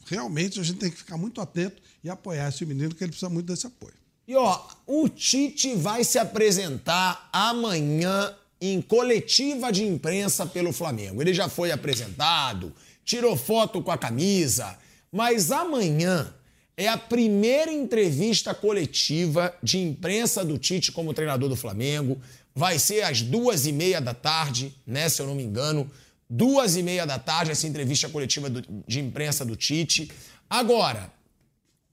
realmente, 0.06 0.60
a 0.60 0.64
gente 0.64 0.80
tem 0.80 0.92
que 0.92 0.98
ficar 0.98 1.18
muito 1.18 1.40
atento 1.40 1.82
e 2.04 2.10
apoiar 2.10 2.50
esse 2.50 2.66
menino, 2.66 2.94
que 2.94 3.04
ele 3.04 3.12
precisa 3.12 3.30
muito 3.30 3.48
desse 3.48 3.66
apoio. 3.66 3.96
E 4.28 4.36
ó, 4.36 4.68
o 4.86 5.08
Tite 5.08 5.76
vai 5.76 6.04
se 6.04 6.18
apresentar 6.18 7.30
amanhã 7.32 8.36
em 8.60 8.82
coletiva 8.82 9.72
de 9.72 9.84
imprensa 9.84 10.46
pelo 10.46 10.74
Flamengo. 10.74 11.22
Ele 11.22 11.34
já 11.34 11.48
foi 11.48 11.72
apresentado, 11.72 12.74
tirou 13.04 13.38
foto 13.38 13.82
com 13.82 13.92
a 13.92 13.98
camisa, 13.98 14.78
mas 15.12 15.52
amanhã 15.52 16.34
é 16.78 16.88
a 16.88 16.98
primeira 16.98 17.72
entrevista 17.72 18.54
coletiva 18.54 19.56
de 19.64 19.78
imprensa 19.78 20.44
do 20.44 20.58
Tite 20.58 20.92
como 20.92 21.14
treinador 21.14 21.48
do 21.50 21.56
Flamengo. 21.56 22.20
Vai 22.54 22.80
ser 22.80 23.02
às 23.04 23.22
duas 23.22 23.66
e 23.66 23.72
meia 23.72 24.02
da 24.02 24.14
tarde, 24.14 24.74
né? 24.86 25.08
Se 25.10 25.22
eu 25.22 25.28
não 25.28 25.36
me 25.36 25.44
engano. 25.44 25.90
Duas 26.30 26.76
e 26.76 26.84
meia 26.84 27.06
da 27.06 27.20
tarde, 27.20 27.52
essa 27.52 27.68
entrevista 27.68 28.10
coletiva 28.10 28.50
do- 28.50 28.64
de 28.88 29.00
imprensa 29.00 29.46
do 29.46 29.56
Tite. 29.56 30.12
Agora, 30.50 31.12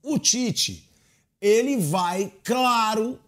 o 0.01 0.17
Tite, 0.19 0.89
ele 1.39 1.77
vai, 1.77 2.31
claro, 2.43 3.19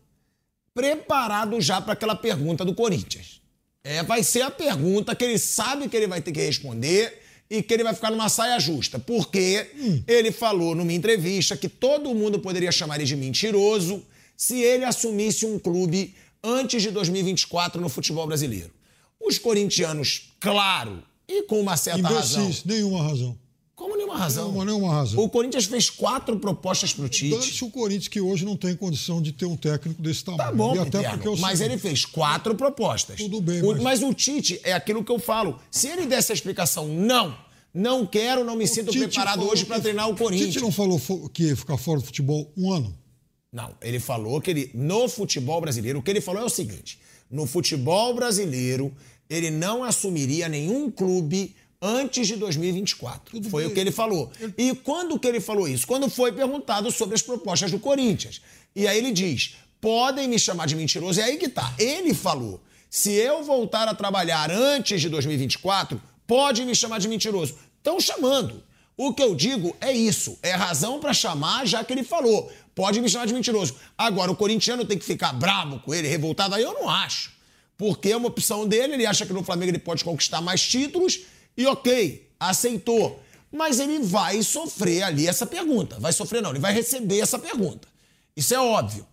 preparado 0.74 1.60
já 1.62 1.80
para 1.80 1.94
aquela 1.94 2.16
pergunta 2.16 2.66
do 2.66 2.74
Corinthians. 2.74 3.42
É, 3.84 4.02
vai 4.04 4.24
ser 4.24 4.42
a 4.42 4.52
pergunta 4.52 5.16
que 5.16 5.24
ele 5.24 5.38
sabe 5.38 5.88
que 5.88 5.96
ele 5.96 6.08
vai 6.08 6.22
ter 6.22 6.32
que 6.32 6.42
responder 6.42 7.22
e 7.50 7.62
que 7.62 7.74
ele 7.74 7.84
vai 7.84 7.94
ficar 7.94 8.12
numa 8.12 8.30
saia 8.30 8.60
justa. 8.60 9.00
Porque 9.00 9.72
ele 10.08 10.32
falou 10.32 10.76
numa 10.76 10.94
entrevista 10.94 11.56
que 11.56 11.70
todo 11.70 12.14
mundo 12.14 12.40
poderia 12.40 12.72
chamar 12.72 12.96
ele 12.96 13.06
de 13.06 13.16
mentiroso 13.16 14.04
se 14.36 14.62
ele 14.62 14.84
assumisse 14.84 15.46
um 15.46 15.58
clube 15.58 16.14
antes 16.44 16.82
de 16.82 16.92
2024 16.92 17.82
no 17.82 17.90
futebol 17.90 18.28
brasileiro. 18.28 18.72
Os 19.20 19.38
corintianos, 19.38 20.34
claro, 20.40 21.04
e 21.28 21.44
com 21.44 21.60
uma 21.60 21.78
certa 21.78 22.08
razão. 22.08 22.44
Imbecis, 22.44 22.64
nenhuma 22.64 23.04
razão. 23.04 23.38
Nenhuma 24.16 24.24
razão. 24.24 24.46
Nenhuma, 24.46 24.66
nenhuma 24.66 24.94
razão. 24.94 25.20
O 25.24 25.30
Corinthians 25.30 25.66
fez 25.66 25.90
quatro 25.90 26.40
propostas 26.40 26.94
pro 26.94 27.08
Tite. 27.10 27.32
Dane-se 27.38 27.64
o 27.64 27.70
Corinthians 27.70 28.08
que 28.08 28.22
hoje 28.22 28.46
não 28.46 28.56
tem 28.56 28.76
condição 28.76 29.22
de 29.22 29.32
ter 29.32 29.46
um 29.46 29.56
técnico 29.58 30.02
desse 30.02 30.24
tamanho. 30.24 30.44
Tá 30.44 30.52
bom, 30.52 30.76
e 30.76 30.80
até 30.80 30.90
Piterno, 31.00 31.10
porque 31.18 31.28
eu 31.28 31.38
mas 31.38 31.58
sei- 31.60 31.68
ele 31.68 31.78
fez 31.78 32.06
quatro 32.06 32.56
propostas. 32.56 33.18
Tudo 33.18 33.42
bem, 33.42 33.62
O- 33.62 33.74
mas- 33.74 33.82
mas... 33.82 34.04
o 34.04 34.14
Tite 34.14 34.60
é 34.64 34.74
aquilo 34.74 35.04
que 35.04 35.12
eu 35.12 35.20
falo. 35.20 35.60
Se 35.70 35.88
ele 35.88 36.06
desse 36.06 36.32
a 36.32 36.36
explicação, 36.36 36.88
não, 36.88 37.36
não 37.74 38.06
quero, 38.06 38.44
não 38.44 38.56
me 38.56 38.68
sinto 38.68 38.92
Tite 38.92 39.06
preparado 39.08 39.44
hoje 39.48 39.66
para 39.66 39.80
treinar 39.82 40.08
o 40.08 40.12
Tite 40.14 40.24
Corinthians. 40.24 40.56
não 40.62 40.72
falou 40.72 41.00
que 41.34 41.44
ia 41.44 41.56
ficar 41.58 41.78
fora 41.78 42.00
do 42.00 42.06
futebol 42.06 42.52
um 42.58 42.72
ano? 42.72 42.98
Não, 43.52 43.74
ele 43.82 44.00
falou 44.00 44.42
que 44.42 44.50
ele, 44.52 44.72
no 44.74 45.08
futebol 45.08 45.62
brasileiro, 45.62 46.00
o 46.00 46.04
que 46.04 46.10
ele 46.12 46.20
falou 46.22 46.42
é 46.42 46.46
o 46.46 46.50
seguinte: 46.50 47.00
no 47.32 47.46
futebol 47.46 48.14
brasileiro, 48.14 48.94
ele 49.30 49.50
não 49.50 49.84
assumiria 49.84 50.48
nenhum 50.50 50.92
clube 50.92 51.56
antes 51.86 52.28
de 52.28 52.36
2024. 52.36 53.44
foi 53.50 53.66
o 53.68 53.72
que 53.72 53.80
ele 53.80 53.92
falou. 53.92 54.32
E 54.58 54.74
quando 54.76 55.20
que 55.20 55.28
ele 55.28 55.40
falou 55.40 55.68
isso? 55.68 55.86
Quando 55.86 56.10
foi 56.10 56.32
perguntado 56.32 56.92
sobre 56.92 57.14
as 57.16 57.22
propostas 57.22 57.72
do 57.72 57.80
Corinthians. 57.80 58.42
E 58.76 58.88
aí 58.88 58.98
ele 58.98 59.12
diz: 59.12 59.56
podem 59.80 60.28
me 60.28 60.40
chamar 60.40 60.66
de 60.66 60.76
mentiroso. 60.76 61.20
É 61.20 61.24
aí 61.24 61.38
que 61.38 61.48
tá. 61.48 61.74
Ele 61.78 62.14
falou: 62.14 62.60
se 62.90 63.12
eu 63.12 63.44
voltar 63.44 63.88
a 63.88 63.94
trabalhar 63.94 64.50
antes 64.50 65.00
de 65.00 65.10
2024, 65.10 66.02
pode 66.26 66.66
me 66.66 66.76
chamar 66.76 67.00
de 67.00 67.08
mentiroso. 67.08 67.56
Estão 67.78 68.00
chamando. 68.00 68.64
O 68.98 69.14
que 69.14 69.22
eu 69.22 69.36
digo 69.36 69.76
é 69.80 69.92
isso. 69.92 70.40
É 70.42 70.52
razão 70.52 71.00
pra 71.00 71.14
chamar, 71.14 71.68
já 71.68 71.84
que 71.84 71.94
ele 71.94 72.04
falou. 72.04 72.52
Pode 72.74 73.00
me 73.00 73.10
chamar 73.10 73.28
de 73.28 73.34
mentiroso. 73.34 73.76
Agora, 73.98 74.32
o 74.32 74.36
corintiano 74.36 74.86
tem 74.86 74.98
que 74.98 75.06
ficar 75.06 75.34
bravo 75.34 75.80
com 75.80 75.94
ele, 75.94 76.08
revoltado, 76.08 76.56
aí 76.56 76.64
eu 76.64 76.74
não 76.74 76.90
acho. 76.90 77.32
Porque 77.78 78.10
é 78.10 78.18
uma 78.18 78.28
opção 78.28 78.66
dele, 78.66 78.94
ele 78.94 79.06
acha 79.06 79.26
que 79.26 79.34
no 79.34 79.44
Flamengo 79.44 79.72
ele 79.72 79.80
pode 79.80 80.04
conquistar 80.04 80.42
mais 80.42 80.62
títulos 80.62 81.20
e 81.58 81.66
ok, 81.66 82.30
aceitou. 82.40 83.22
Mas 83.52 83.80
ele 83.80 84.00
vai 84.00 84.44
sofrer 84.44 85.04
ali 85.04 85.28
essa 85.28 85.46
pergunta. 85.46 86.00
Vai 86.00 86.12
sofrer 86.12 86.42
não, 86.42 86.50
ele 86.50 86.60
vai 86.60 86.74
receber 86.74 87.20
essa 87.20 87.40
pergunta. 87.40 87.88
Isso 88.36 88.54
é 88.54 88.60
óbvio. 88.60 89.06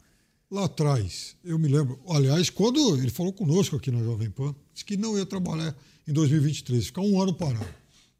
Lá 0.50 0.64
atrás, 0.64 1.36
eu 1.44 1.58
me 1.58 1.68
lembro, 1.68 1.98
aliás, 2.08 2.50
quando 2.50 2.96
ele 2.98 3.10
falou 3.10 3.32
conosco 3.32 3.76
aqui 3.76 3.90
na 3.90 4.02
Jovem 4.02 4.30
Pan, 4.30 4.54
disse 4.72 4.84
que 4.84 4.96
não 4.96 5.16
ia 5.16 5.24
trabalhar 5.24 5.74
em 6.06 6.12
2023, 6.12 6.86
ficar 6.86 7.00
um 7.00 7.20
ano 7.22 7.32
parado. 7.32 7.74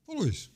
Falou 0.07 0.27
isso. 0.27 0.51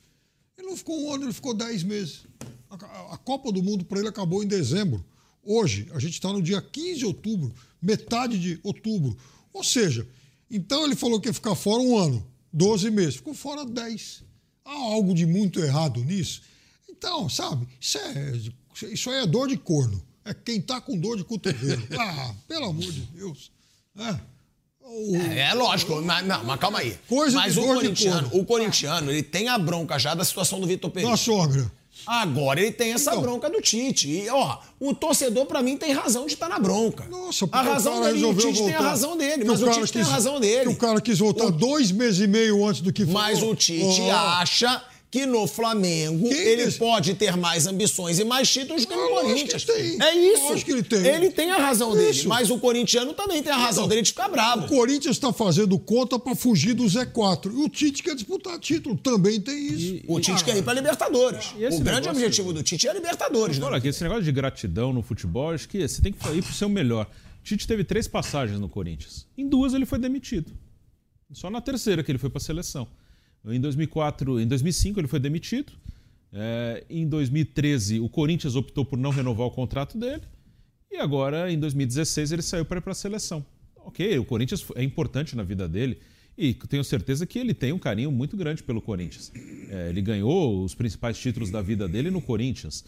Ele 0.57 0.67
não 0.67 0.77
ficou 0.77 0.99
um 0.99 1.13
ano, 1.13 1.25
ele 1.25 1.33
ficou 1.33 1.53
dez 1.53 1.83
meses. 1.83 2.21
A, 2.69 3.13
a 3.13 3.17
Copa 3.17 3.51
do 3.51 3.61
Mundo 3.61 3.85
para 3.85 3.99
ele 3.99 4.07
acabou 4.07 4.43
em 4.43 4.47
dezembro. 4.47 5.05
Hoje, 5.43 5.87
a 5.93 5.99
gente 5.99 6.13
está 6.13 6.33
no 6.33 6.41
dia 6.41 6.61
15 6.61 6.97
de 6.97 7.05
outubro, 7.05 7.53
metade 7.81 8.39
de 8.39 8.59
outubro. 8.63 9.15
Ou 9.53 9.63
seja, 9.63 10.07
então 10.49 10.83
ele 10.83 10.95
falou 10.95 11.21
que 11.21 11.29
ia 11.29 11.33
ficar 11.33 11.55
fora 11.55 11.81
um 11.81 11.97
ano, 11.97 12.25
12 12.53 12.89
meses. 12.91 13.15
Ficou 13.15 13.33
fora 13.33 13.65
10. 13.65 14.23
Há 14.65 14.71
algo 14.71 15.13
de 15.13 15.25
muito 15.25 15.59
errado 15.59 16.03
nisso? 16.03 16.41
Então, 16.89 17.29
sabe, 17.29 17.67
isso, 17.79 17.97
é, 17.99 18.33
isso 18.91 19.09
aí 19.09 19.23
é 19.23 19.25
dor 19.27 19.47
de 19.47 19.57
corno. 19.57 20.01
É 20.25 20.33
quem 20.33 20.59
tá 20.59 20.81
com 20.81 20.97
dor 20.97 21.15
de 21.17 21.23
cotovelo. 21.23 21.81
Ah, 21.97 22.33
pelo 22.47 22.65
amor 22.65 22.91
de 22.91 23.01
Deus. 23.01 23.51
É. 23.97 24.19
O- 24.81 25.15
É, 25.15 25.39
é 25.49 25.53
lógico, 25.53 26.01
mas, 26.01 26.25
não, 26.25 26.43
mas 26.43 26.59
calma 26.59 26.79
aí. 26.79 26.97
Coisa 27.07 27.35
mas 27.37 27.55
o 27.57 27.61
corintiano, 27.61 28.29
o 28.33 28.45
corintiano, 28.45 29.11
ele 29.11 29.23
tem 29.23 29.47
a 29.49 29.57
bronca 29.57 29.97
já 29.99 30.13
da 30.15 30.23
situação 30.25 30.59
do 30.59 30.67
Vitor 30.67 30.89
Pereira. 30.89 31.11
Da 31.11 31.17
sogra. 31.17 31.71
Agora 32.07 32.59
ele 32.61 32.71
tem 32.71 32.93
essa 32.93 33.11
Então. 33.11 33.21
bronca 33.21 33.49
do 33.49 33.61
Tite. 33.61 34.07
E, 34.09 34.29
ó, 34.29 34.57
o 34.79 34.95
torcedor, 34.95 35.45
pra 35.45 35.61
mim, 35.61 35.75
tem 35.77 35.91
razão 35.91 36.25
de 36.25 36.33
estar 36.33 36.47
na 36.47 36.57
bronca. 36.57 37.05
Nossa, 37.09 37.47
a 37.51 37.61
razão 37.61 37.99
o 38.01 38.03
dele, 38.05 38.25
o 38.25 38.33
Tite 38.33 38.43
tem 38.53 38.53
a 38.53 38.77
voltar. 38.77 38.89
razão 38.89 39.17
dele, 39.17 39.43
mas 39.45 39.61
o, 39.61 39.65
cara 39.65 39.77
Tite 39.81 39.93
tem 39.93 40.01
a 40.01 40.05
quis- 40.05 40.13
razão 40.13 40.39
dele. 40.39 40.61
que 40.63 40.69
o 40.69 40.75
cara 40.77 41.01
quis 41.01 41.19
voltar 41.19 41.49
dois 41.51 41.91
meses 41.91 42.19
e 42.21 42.27
meio 42.27 42.65
antes 42.65 42.81
do 42.81 42.93
que 42.93 43.05
falou. 43.05 43.21
Mas 43.21 43.43
o 43.43 43.53
Tite 43.53 44.01
Oh, 44.01 44.11
acha 44.11 44.81
que 45.17 45.25
no 45.25 45.47
Flamengo 45.47 46.29
Quem 46.29 46.37
ele 46.37 46.71
pode 46.73 47.15
ter 47.15 47.35
mais 47.35 47.65
ambições 47.65 48.19
e 48.19 48.23
mais 48.23 48.47
títulos 48.51 48.85
que 48.85 48.93
no 48.95 49.01
Eu 49.01 49.17
acho 49.17 49.25
Corinthians. 49.27 49.65
que 49.65 49.71
tem. 49.73 50.01
É 50.01 50.13
isso. 50.33 50.43
Eu 50.43 50.53
acho 50.53 50.65
que 50.65 50.71
ele 50.71 50.83
tem. 50.83 51.05
Ele 51.05 51.31
tem 51.31 51.51
a 51.51 51.57
razão 51.57 51.95
dele, 51.95 52.11
Isso. 52.11 52.27
mas 52.29 52.51
o 52.51 52.59
corintiano 52.59 53.13
também 53.13 53.41
tem 53.41 53.51
a 53.51 53.57
razão 53.57 53.85
Então, 53.85 53.87
dele 53.89 54.01
de 54.03 54.09
ficar 54.09 54.27
bravo. 54.29 54.65
O 54.65 54.67
Corinthians 54.67 55.15
está 55.15 55.33
fazendo 55.33 55.77
conta 55.79 56.19
para 56.19 56.35
fugir 56.35 56.73
do 56.75 56.83
Z4. 56.85 57.51
E 57.51 57.63
o 57.63 57.67
Tite 57.67 58.03
quer 58.03 58.13
disputar 58.15 58.59
título. 58.59 58.95
Também 58.95 59.41
tem 59.41 59.57
isso. 59.73 60.03
O 60.07 60.19
Tite 60.19 60.43
quer 60.43 60.55
ir 60.55 60.61
pra 60.63 60.73
Libertadores. 60.73 61.53
E 61.57 61.63
esse 61.63 61.77
O 61.77 61.83
grande 61.83 62.01
negócio- 62.07 62.11
objetivo 62.11 62.53
do 62.53 62.61
Tite 62.61 62.87
é 62.87 62.91
a 62.91 62.93
Libertadores. 62.93 63.57
né? 63.57 63.65
Olha, 63.65 63.77
aqui, 63.77 63.87
esse 63.87 64.03
negócio 64.03 64.23
de 64.23 64.31
gratidão 64.31 64.93
no 64.93 65.01
futebol, 65.01 65.51
acho 65.51 65.67
que 65.67 65.87
você 65.87 66.01
tem 66.01 66.13
que 66.13 66.27
ir 66.29 66.43
pro 66.43 66.53
seu 66.53 66.69
melhor. 66.69 67.07
Tite 67.43 67.65
teve 67.67 67.83
três 67.83 68.07
passagens 68.07 68.59
no 68.59 68.69
Corinthians. 68.69 69.25
Em 69.37 69.47
duas 69.47 69.73
ele 69.73 69.85
foi 69.85 69.97
demitido. 69.97 70.51
Só 71.33 71.49
na 71.49 71.59
terceira 71.61 72.03
que 72.03 72.11
ele 72.11 72.19
foi 72.19 72.29
para 72.29 72.37
a 72.37 72.41
seleção. 72.41 72.87
Em 73.45 73.59
2004, 73.59 74.39
em 74.39 74.47
2005 74.47 74.99
ele 74.99 75.07
foi 75.07 75.19
demitido. 75.19 75.73
É, 76.31 76.83
em 76.89 77.07
2013 77.07 77.99
o 77.99 78.09
Corinthians 78.09 78.55
optou 78.55 78.83
por 78.83 78.97
não 78.97 79.11
renovar 79.11 79.47
o 79.47 79.51
contrato 79.51 79.97
dele. 79.97 80.23
E 80.91 80.97
agora 80.97 81.51
em 81.51 81.59
2016 81.59 82.31
ele 82.31 82.41
saiu 82.41 82.65
para 82.65 82.79
ir 82.79 82.81
para 82.81 82.91
a 82.91 82.95
seleção. 82.95 83.45
Ok, 83.75 84.17
o 84.19 84.25
Corinthians 84.25 84.65
é 84.75 84.83
importante 84.83 85.35
na 85.35 85.43
vida 85.43 85.67
dele. 85.67 85.99
E 86.37 86.53
tenho 86.53 86.83
certeza 86.83 87.25
que 87.25 87.39
ele 87.39 87.53
tem 87.53 87.73
um 87.73 87.79
carinho 87.79 88.11
muito 88.11 88.37
grande 88.37 88.61
pelo 88.61 88.81
Corinthians. 88.81 89.31
É, 89.69 89.89
ele 89.89 90.01
ganhou 90.01 90.63
os 90.63 90.75
principais 90.75 91.17
títulos 91.17 91.49
da 91.49 91.61
vida 91.61 91.87
dele 91.87 92.11
no 92.11 92.21
Corinthians. 92.21 92.85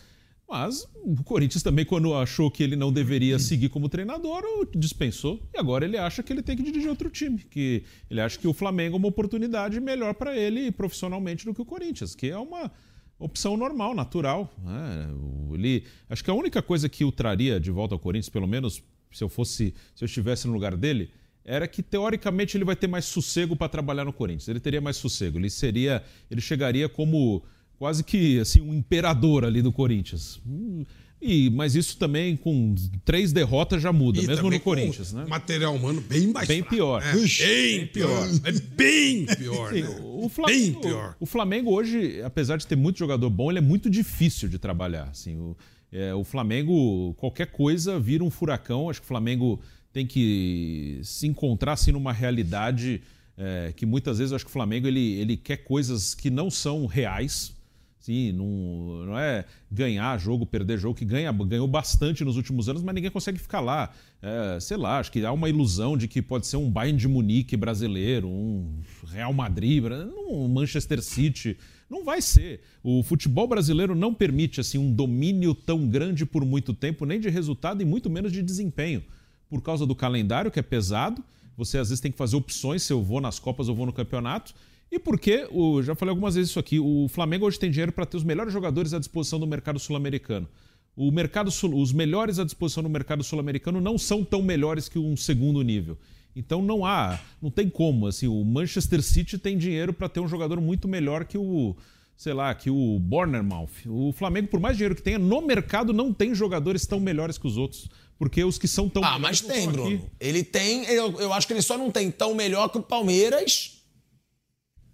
Mas 0.50 0.88
o 0.96 1.24
Corinthians 1.24 1.62
também, 1.62 1.86
quando 1.86 2.14
achou 2.16 2.50
que 2.50 2.64
ele 2.64 2.76
não 2.76 2.92
deveria 2.92 3.38
seguir 3.38 3.70
como 3.70 3.88
treinador, 3.88 4.42
o 4.44 4.66
dispensou. 4.66 5.40
E 5.54 5.60
agora 5.60 5.86
ele 5.86 5.98
acha 5.98 6.24
que 6.24 6.34
ele 6.34 6.42
tem 6.42 6.58
que 6.58 6.64
dirigir 6.64 6.90
outro 6.90 7.10
time. 7.10 7.38
Que 7.38 7.84
ele 8.10 8.20
acha 8.20 8.40
que 8.40 8.48
o 8.48 8.54
Flamengo 8.54 8.96
é 8.96 8.98
uma 8.98 9.08
oportunidade 9.08 9.80
melhor 9.80 10.16
para 10.16 10.36
ele 10.36 10.72
profissionalmente 10.72 11.46
do 11.46 11.54
que 11.54 11.62
o 11.62 11.66
Corinthians, 11.66 12.16
que 12.16 12.30
é 12.30 12.38
uma 12.38 12.72
opção 13.20 13.56
normal, 13.56 13.94
natural. 13.94 14.52
né? 14.64 15.08
Ele, 15.54 15.84
acho 16.10 16.24
que 16.24 16.32
a 16.32 16.34
única 16.34 16.62
coisa 16.62 16.90
que 16.90 17.06
o 17.06 17.12
traria 17.12 17.60
de 17.60 17.70
volta 17.70 17.94
ao 17.94 18.00
Corinthians, 18.00 18.30
pelo 18.30 18.48
menos 18.48 18.82
se 19.12 19.24
eu 19.24 19.30
fosse, 19.30 19.74
se 19.94 20.04
eu 20.04 20.06
estivesse 20.08 20.48
no 20.48 20.54
lugar 20.54 20.76
dele, 20.76 21.12
era 21.44 21.68
que 21.68 21.82
teoricamente 21.82 22.58
ele 22.58 22.66
vai 22.66 22.76
ter 22.76 22.88
mais 22.88 23.06
sossego 23.06 23.56
para 23.56 23.68
trabalhar 23.70 24.06
no 24.06 24.14
Corinthians. 24.14 24.48
Ele 24.48 24.60
teria 24.60 24.82
mais 24.82 24.98
sossego. 24.98 25.38
Ele 25.38 25.50
seria, 25.50 26.04
ele 26.30 26.42
chegaria 26.42 26.88
como 26.88 27.44
quase 27.80 28.04
que 28.04 28.40
assim 28.40 28.62
um 28.62 28.74
imperador 28.76 29.44
ali 29.46 29.62
do 29.62 29.72
Corinthians. 29.72 30.40
Hum, 30.46 30.84
E, 31.22 31.50
mas 31.50 31.76
isso 31.76 31.98
também 31.98 32.38
com 32.38 32.74
três 33.04 33.34
derrotas 33.34 33.82
já 33.82 33.92
muda, 33.92 34.22
E 34.22 34.28
mesmo 34.28 34.50
no 34.50 34.58
com 34.58 34.64
Corinthians, 34.64 35.12
né? 35.12 35.26
Material 35.28 35.76
humano 35.76 36.00
bem 36.02 36.28
mais 36.28 36.48
Bem 36.48 36.60
fraco, 36.60 36.76
pior. 36.76 37.02
né? 37.04 37.12
Bem 37.14 37.88
pior. 37.88 38.30
É 38.46 38.52
bem 38.52 39.26
pior. 39.26 39.74
Sim, 39.74 39.82
né? 39.82 40.00
o 40.02 40.30
Flamengo, 40.30 40.72
Bem 40.74 40.82
pior. 40.82 41.16
O 41.20 41.26
Flamengo 41.26 41.72
hoje, 41.74 42.22
apesar 42.22 42.56
de 42.58 42.66
ter 42.68 42.78
muito 42.78 43.00
jogador 43.00 43.30
bom, 43.30 43.50
ele 43.52 43.58
é 43.60 43.62
muito 43.62 43.90
difícil 43.90 44.48
de 44.48 44.58
trabalhar. 44.58 45.10
Assim, 45.12 45.38
o, 45.38 45.58
é, 45.92 46.14
o 46.14 46.24
Flamengo, 46.24 47.14
qualquer 47.16 47.48
coisa 47.48 48.00
vira 48.00 48.24
um 48.24 48.30
furacão. 48.30 48.90
Acho 48.90 49.02
que 49.02 49.06
o 49.06 49.08
Flamengo 49.08 49.60
tem 49.92 50.06
que 50.08 51.00
se 51.04 51.28
encontrar 51.28 51.74
assim, 51.74 51.92
numa 51.92 52.14
realidade 52.14 53.02
é, 53.38 53.74
que 53.76 53.86
muitas 53.86 54.20
vezes 54.20 54.32
acho 54.32 54.46
que 54.46 54.50
o 54.50 54.54
Flamengo 54.54 54.88
ele, 54.88 55.14
ele 55.20 55.36
quer 55.36 55.58
coisas 55.58 56.16
que 56.16 56.30
não 56.30 56.50
são 56.50 56.86
reais. 56.86 57.52
Sim, 58.00 58.32
não, 58.32 59.06
não 59.06 59.20
é 59.20 59.44
ganhar 59.70 60.18
jogo, 60.18 60.46
perder 60.46 60.78
jogo, 60.78 60.96
que 60.96 61.04
ganha, 61.04 61.32
ganhou 61.34 61.68
bastante 61.68 62.24
nos 62.24 62.38
últimos 62.38 62.70
anos, 62.70 62.82
mas 62.82 62.96
ninguém 62.96 63.12
consegue 63.12 63.38
ficar 63.38 63.60
lá. 63.60 63.92
É, 64.22 64.58
sei 64.62 64.78
lá, 64.78 65.00
acho 65.00 65.12
que 65.12 65.26
há 65.26 65.32
uma 65.34 65.50
ilusão 65.50 65.98
de 65.98 66.08
que 66.08 66.22
pode 66.22 66.48
ser 66.48 66.56
um 66.56 66.72
Bayern 66.72 66.98
de 66.98 67.10
Munique 67.10 67.58
brasileiro, 67.58 68.30
um 68.30 68.82
Real 69.12 69.34
Madrid, 69.34 69.84
um 70.30 70.48
Manchester 70.48 71.02
City. 71.04 71.58
Não 71.90 72.06
vai 72.06 72.22
ser. 72.22 72.62
O 72.82 73.04
futebol 73.04 73.48
brasileiro 73.48 73.94
não 73.94 74.14
permite 74.14 74.62
assim 74.62 74.78
um 74.78 74.94
domínio 74.94 75.54
tão 75.54 75.86
grande 75.86 76.26
por 76.26 76.46
muito 76.46 76.74
tempo, 76.74 77.06
nem 77.06 77.20
de 77.20 77.30
resultado 77.30 77.82
e 77.82 77.86
muito 77.86 78.10
menos 78.10 78.32
de 78.32 78.42
desempenho. 78.42 79.04
Por 79.50 79.62
causa 79.62 79.86
do 79.86 79.96
calendário, 79.96 80.52
que 80.52 80.60
é 80.60 80.64
pesado, 80.64 81.22
você 81.58 81.78
às 81.78 81.90
vezes 81.90 82.00
tem 82.00 82.12
que 82.12 82.18
fazer 82.18 82.38
opções 82.38 82.84
se 82.84 82.94
eu 82.94 83.04
vou 83.04 83.20
nas 83.20 83.40
Copas 83.40 83.68
ou 83.68 83.76
vou 83.76 83.86
no 83.86 83.92
campeonato. 83.92 84.54
E 84.92 84.98
porque, 84.98 85.48
o, 85.52 85.84
já 85.84 85.94
falei 85.94 86.10
algumas 86.12 86.36
vezes 86.36 86.50
isso 86.50 86.60
aqui, 86.60 86.80
o 86.80 87.08
Flamengo 87.10 87.46
hoje 87.46 87.60
tem 87.60 87.70
dinheiro 87.70 87.92
para 87.92 88.06
ter 88.06 88.18
os 88.18 88.24
melhores 88.24 88.52
jogadores 88.52 88.94
à 88.94 89.00
disposição 89.00 89.40
do 89.40 89.46
mercado 89.46 89.80
sul-americano. 89.80 90.48
O 90.96 91.12
mercado 91.12 91.52
sul, 91.52 91.80
os 91.80 91.94
melhores 91.94 92.40
à 92.40 92.44
disposição 92.44 92.84
no 92.84 92.90
mercado 92.90 93.24
sul-americano 93.24 93.80
não 93.80 93.98
são 93.98 94.24
tão 94.24 94.42
melhores 94.42 94.90
que 94.90 95.00
um 95.00 95.16
segundo 95.16 95.62
nível. 95.62 95.98
Então 96.36 96.62
não 96.62 96.86
há, 96.86 97.20
não 97.42 97.50
tem 97.50 97.70
como. 97.70 98.08
Assim, 98.08 98.28
o 98.28 98.44
Manchester 98.44 99.02
City 99.02 99.38
tem 99.38 99.58
dinheiro 99.58 99.94
para 99.94 100.10
ter 100.10 100.20
um 100.20 100.28
jogador 100.28 100.60
muito 100.60 100.88
melhor 100.88 101.26
que 101.26 101.38
o, 101.38 101.76
sei 102.18 102.34
lá, 102.34 102.54
que 102.54 102.70
o 102.70 103.00
Bournemouth. 103.00 103.70
O 103.88 104.12
Flamengo, 104.12 104.50
por 104.50 104.60
mais 104.60 104.76
dinheiro 104.76 104.96
que 104.96 105.02
tenha, 105.02 105.20
no 105.20 105.42
mercado 105.42 105.94
não 105.94 106.12
tem 106.14 106.36
jogadores 106.36 106.86
tão 106.86 107.00
melhores 107.00 107.38
que 107.38 107.48
os 107.48 107.58
outros. 107.58 107.88
Porque 108.18 108.44
os 108.44 108.58
que 108.58 108.68
são 108.68 108.90
tão 108.90 109.02
Ah, 109.04 109.18
mas 109.18 109.40
tem, 109.40 109.60
estão 109.60 109.86
aqui. 109.86 109.96
Bruno. 109.96 110.12
Ele 110.20 110.44
tem, 110.44 110.84
eu, 110.86 111.18
eu 111.22 111.32
acho 111.32 111.48
que 111.48 111.54
ele 111.54 111.62
só 111.62 111.78
não 111.78 111.90
tem 111.90 112.12
tão 112.12 112.36
melhor 112.36 112.68
que 112.68 112.78
o 112.78 112.84
Palmeiras. 112.84 113.79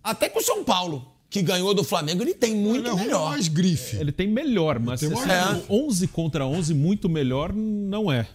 Até 0.06 0.30
que 0.30 0.38
o 0.38 0.42
São 0.42 0.64
Paulo, 0.64 1.12
que 1.30 1.42
ganhou 1.42 1.74
do 1.74 1.84
Flamengo, 1.84 2.22
ele 2.22 2.34
tem 2.36 2.56
muito 2.56 2.82
Ele 2.82 2.88
arruma 2.90 3.04
melhor. 3.04 3.30
mais 3.32 3.48
grife. 3.48 3.98
Ele 3.98 4.12
tem 4.12 4.28
melhor, 4.28 4.80
mas 4.80 5.02
Ele 5.02 5.16
tem 5.16 5.26
mais- 5.26 5.64
for 5.66 5.74
11 5.74 6.08
contra 6.08 6.46
11, 6.46 6.74
muito 6.74 7.10
melhor, 7.10 7.52
não 7.54 8.12
é. 8.12 8.28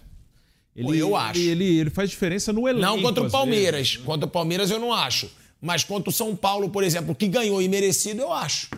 Ele, 0.75 0.97
eu 0.99 1.15
acho. 1.15 1.39
Ele, 1.39 1.63
ele 1.79 1.89
faz 1.89 2.09
diferença 2.09 2.51
no 2.53 2.67
elenco. 2.67 2.85
Não 2.85 3.01
contra 3.01 3.23
o 3.23 3.31
Palmeiras. 3.31 3.89
vezes. 3.91 4.05
Contra 4.05 4.25
o 4.25 4.29
Palmeiras 4.29 4.69
eu 4.69 4.79
não 4.79 4.93
acho. 4.93 5.29
Mas 5.61 5.83
contra 5.83 6.09
o 6.09 6.13
São 6.13 6.35
Paulo, 6.35 6.69
por 6.69 6.83
exemplo, 6.83 7.13
que 7.15 7.27
ganhou 7.27 7.61
e 7.61 7.67
merecido, 7.69 8.21
eu 8.21 8.33
acho. 8.33 8.69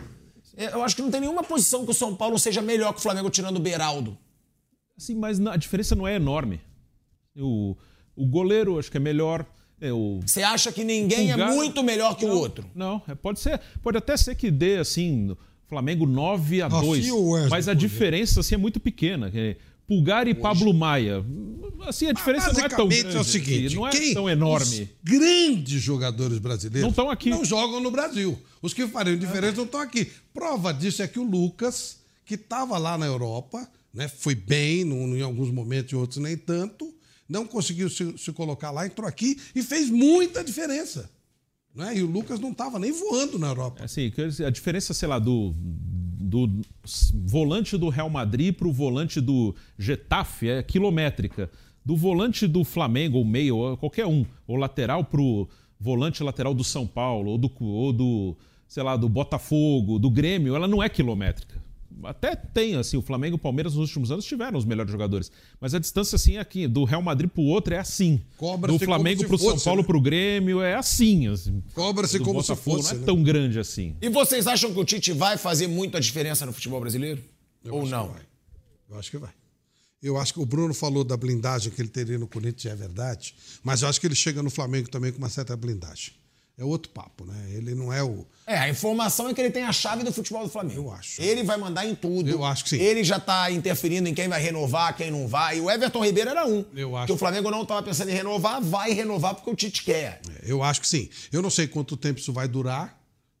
Eu 0.56 0.82
acho 0.84 0.94
que 0.94 1.02
não 1.02 1.10
tem 1.10 1.20
nenhuma 1.20 1.42
posição 1.42 1.84
que 1.84 1.90
o 1.90 1.94
São 1.94 2.14
Paulo 2.14 2.38
seja 2.38 2.62
melhor 2.62 2.92
que 2.92 3.00
o 3.00 3.02
Flamengo 3.02 3.28
tirando 3.30 3.56
o 3.56 3.60
Beraldo. 3.60 4.16
Sim, 4.96 5.16
mas 5.16 5.40
a 5.44 5.56
diferença 5.56 5.96
não 5.96 6.06
é 6.06 6.14
enorme. 6.14 6.60
O, 7.36 7.76
o 8.14 8.24
goleiro 8.26 8.78
acho 8.78 8.90
que 8.90 8.96
é 8.96 9.00
melhor. 9.00 9.44
É, 9.86 9.92
o 9.92 10.20
Você 10.26 10.42
acha 10.42 10.72
que 10.72 10.82
ninguém 10.82 11.28
Pulgar- 11.28 11.50
é 11.50 11.54
muito 11.54 11.82
melhor 11.82 12.16
que 12.16 12.24
o 12.24 12.28
Não, 12.28 12.36
outro? 12.36 12.64
Não, 12.74 13.02
é, 13.06 13.14
pode 13.14 13.40
ser. 13.40 13.60
Pode 13.82 13.98
até 13.98 14.16
ser 14.16 14.34
que 14.34 14.50
dê 14.50 14.78
assim, 14.78 15.36
Flamengo 15.68 16.06
9 16.06 16.62
a 16.62 16.68
Rafinha 16.68 16.82
2. 16.90 17.10
ou 17.10 17.30
Wesley, 17.32 17.50
Mas 17.50 17.68
a 17.68 17.74
diferença 17.74 18.40
assim, 18.40 18.54
é 18.54 18.58
muito 18.58 18.80
pequena. 18.80 19.30
É, 19.34 19.56
Pulgar 19.86 20.26
e 20.26 20.32
Pablo 20.34 20.72
Maia. 20.72 21.22
Assim, 21.86 22.06
a 22.06 22.12
diferença 22.12 22.50
não 22.54 22.64
é 22.64 22.68
tão 22.70 22.88
grande. 22.88 23.14
é 23.14 23.20
o 23.20 23.24
seguinte: 23.24 23.74
não 23.74 23.86
é 23.86 23.90
quem- 23.90 24.14
tão 24.14 24.30
enorme. 24.30 24.82
Os 24.82 24.88
grandes 25.02 25.82
jogadores 25.82 26.38
brasileiros 26.38 26.80
Não 26.82 26.88
estão 26.88 27.10
aqui. 27.10 27.28
Não 27.28 27.44
jogam 27.44 27.80
no 27.80 27.90
Brasil. 27.90 28.38
Os 28.62 28.72
que 28.72 28.86
fariam 28.86 29.18
diferença 29.18 29.56
não 29.58 29.64
estão 29.64 29.80
aqui. 29.80 30.10
Prova 30.32 30.72
disso 30.72 31.02
é 31.02 31.06
que 31.06 31.18
o 31.18 31.22
Lucas, 31.22 31.98
que 32.24 32.36
estava 32.36 32.78
lá 32.78 32.96
na 32.96 33.04
Europa, 33.04 33.68
né, 33.92 34.08
foi 34.08 34.34
bem 34.34 34.84
num- 34.84 35.14
em 35.14 35.20
alguns 35.20 35.50
momentos 35.50 35.92
e 35.92 35.96
outros 35.96 36.18
nem 36.22 36.34
tanto, 36.38 36.93
não 37.28 37.46
conseguiu 37.46 37.88
se, 37.88 38.16
se 38.18 38.32
colocar 38.32 38.70
lá, 38.70 38.86
entrou 38.86 39.08
aqui 39.08 39.38
e 39.54 39.62
fez 39.62 39.90
muita 39.90 40.44
diferença. 40.44 41.10
Né? 41.74 41.98
E 41.98 42.02
o 42.02 42.06
Lucas 42.06 42.38
não 42.38 42.52
estava 42.52 42.78
nem 42.78 42.92
voando 42.92 43.38
na 43.38 43.48
Europa. 43.48 43.82
Assim, 43.84 44.12
a 44.46 44.50
diferença, 44.50 44.94
sei 44.94 45.08
lá, 45.08 45.18
do, 45.18 45.52
do 45.56 46.48
volante 47.26 47.76
do 47.76 47.88
Real 47.88 48.08
Madrid 48.08 48.54
para 48.54 48.68
o 48.68 48.72
volante 48.72 49.20
do 49.20 49.54
Getafe 49.78 50.48
é 50.48 50.62
quilométrica. 50.62 51.50
Do 51.84 51.96
volante 51.96 52.46
do 52.46 52.64
Flamengo, 52.64 53.18
ou 53.18 53.24
meio, 53.24 53.56
ou 53.56 53.76
qualquer 53.76 54.06
um, 54.06 54.24
ou 54.46 54.56
lateral 54.56 55.04
para 55.04 55.20
o 55.20 55.48
volante 55.78 56.22
lateral 56.22 56.54
do 56.54 56.64
São 56.64 56.86
Paulo, 56.86 57.32
ou 57.32 57.38
do, 57.38 57.52
ou 57.60 57.92
do, 57.92 58.36
sei 58.66 58.82
lá, 58.82 58.96
do 58.96 59.08
Botafogo, 59.08 59.98
do 59.98 60.08
Grêmio, 60.08 60.54
ela 60.54 60.68
não 60.68 60.82
é 60.82 60.88
quilométrica. 60.88 61.62
Até 62.02 62.34
tem, 62.34 62.74
assim, 62.76 62.96
o 62.96 63.02
Flamengo 63.02 63.34
e 63.34 63.38
o 63.38 63.38
Palmeiras 63.38 63.74
nos 63.74 63.88
últimos 63.88 64.10
anos 64.10 64.24
tiveram 64.24 64.58
os 64.58 64.64
melhores 64.64 64.90
jogadores. 64.90 65.30
Mas 65.60 65.74
a 65.74 65.78
distância, 65.78 66.16
assim, 66.16 66.36
aqui, 66.38 66.66
do 66.66 66.84
Real 66.84 67.00
Madrid 67.00 67.30
pro 67.30 67.42
outro 67.42 67.72
é 67.74 67.78
assim. 67.78 68.20
Cobra-se 68.36 68.78
do 68.78 68.84
Flamengo 68.84 69.24
pro 69.26 69.38
se 69.38 69.44
São 69.44 69.52
fosse, 69.52 69.64
Paulo 69.64 69.80
né? 69.82 69.86
pro 69.86 70.00
Grêmio 70.00 70.60
é 70.60 70.74
assim. 70.74 71.28
assim. 71.28 71.62
Cobra-se 71.74 72.18
como 72.18 72.42
se 72.42 72.48
Botafogo 72.48 72.76
fosse, 72.78 72.90
Não 72.92 72.96
é 72.96 73.00
né? 73.00 73.06
tão 73.06 73.22
grande 73.22 73.58
assim. 73.58 73.96
E 74.02 74.08
vocês 74.08 74.46
acham 74.46 74.72
que 74.72 74.80
o 74.80 74.84
Tite 74.84 75.12
vai 75.12 75.36
fazer 75.38 75.66
muita 75.66 76.00
diferença 76.00 76.44
no 76.44 76.52
futebol 76.52 76.80
brasileiro? 76.80 77.22
Eu 77.64 77.74
Ou 77.74 77.80
acho 77.82 77.90
que 77.90 77.96
não? 77.96 78.08
vai. 78.08 78.22
Eu 78.90 78.98
acho 78.98 79.10
que 79.10 79.18
vai. 79.18 79.30
Eu 80.02 80.18
acho 80.18 80.34
que 80.34 80.40
o 80.40 80.44
Bruno 80.44 80.74
falou 80.74 81.02
da 81.02 81.16
blindagem 81.16 81.72
que 81.72 81.80
ele 81.80 81.88
teria 81.88 82.18
no 82.18 82.26
Corinthians, 82.28 82.70
é 82.74 82.76
verdade, 82.76 83.34
mas 83.62 83.80
eu 83.80 83.88
acho 83.88 83.98
que 83.98 84.06
ele 84.06 84.14
chega 84.14 84.42
no 84.42 84.50
Flamengo 84.50 84.90
também 84.90 85.10
com 85.10 85.16
uma 85.16 85.30
certa 85.30 85.56
blindagem. 85.56 86.12
É 86.56 86.64
outro 86.64 86.92
papo, 86.92 87.24
né? 87.24 87.50
Ele 87.52 87.74
não 87.74 87.92
é 87.92 88.00
o. 88.02 88.24
É, 88.46 88.56
a 88.56 88.68
informação 88.68 89.28
é 89.28 89.34
que 89.34 89.40
ele 89.40 89.50
tem 89.50 89.64
a 89.64 89.72
chave 89.72 90.04
do 90.04 90.12
futebol 90.12 90.44
do 90.44 90.48
Flamengo. 90.48 90.82
Eu 90.82 90.90
acho. 90.92 91.20
Ele 91.20 91.42
vai 91.42 91.56
mandar 91.56 91.84
em 91.84 91.96
tudo. 91.96 92.30
Eu 92.30 92.44
acho 92.44 92.62
que 92.62 92.70
sim. 92.70 92.76
Ele 92.80 93.02
já 93.02 93.18
tá 93.18 93.50
interferindo 93.50 94.08
em 94.08 94.14
quem 94.14 94.28
vai 94.28 94.40
renovar, 94.40 94.96
quem 94.96 95.10
não 95.10 95.26
vai. 95.26 95.58
E 95.58 95.60
o 95.60 95.68
Everton 95.68 96.04
Ribeiro 96.04 96.30
era 96.30 96.46
um. 96.46 96.64
Eu 96.74 96.96
acho. 96.96 97.06
Que 97.08 97.12
o 97.12 97.16
Flamengo 97.16 97.50
não 97.50 97.66
tava 97.66 97.82
pensando 97.82 98.10
em 98.10 98.14
renovar, 98.14 98.62
vai 98.62 98.92
renovar 98.92 99.34
porque 99.34 99.50
o 99.50 99.54
Tite 99.56 99.82
quer. 99.82 100.20
Eu 100.44 100.62
acho 100.62 100.80
que 100.80 100.86
sim. 100.88 101.08
Eu 101.32 101.42
não 101.42 101.50
sei 101.50 101.66
quanto 101.66 101.96
tempo 101.96 102.20
isso 102.20 102.32
vai 102.32 102.46
durar. 102.46 102.96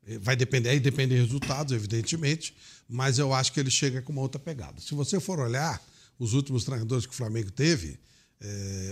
Eh, 0.08 0.18
Vai 0.18 0.34
depender, 0.34 0.70
aí 0.70 0.80
depende 0.80 1.14
dos 1.14 1.26
resultados, 1.26 1.72
evidentemente. 1.72 2.52
Mas 2.88 3.18
eu 3.20 3.32
acho 3.32 3.52
que 3.52 3.60
ele 3.60 3.70
chega 3.70 4.02
com 4.02 4.12
uma 4.12 4.22
outra 4.22 4.40
pegada. 4.40 4.80
Se 4.80 4.92
você 4.94 5.20
for 5.20 5.38
olhar 5.38 5.80
os 6.18 6.32
últimos 6.34 6.64
treinadores 6.64 7.06
que 7.06 7.12
o 7.12 7.16
Flamengo 7.16 7.50
teve, 7.52 7.98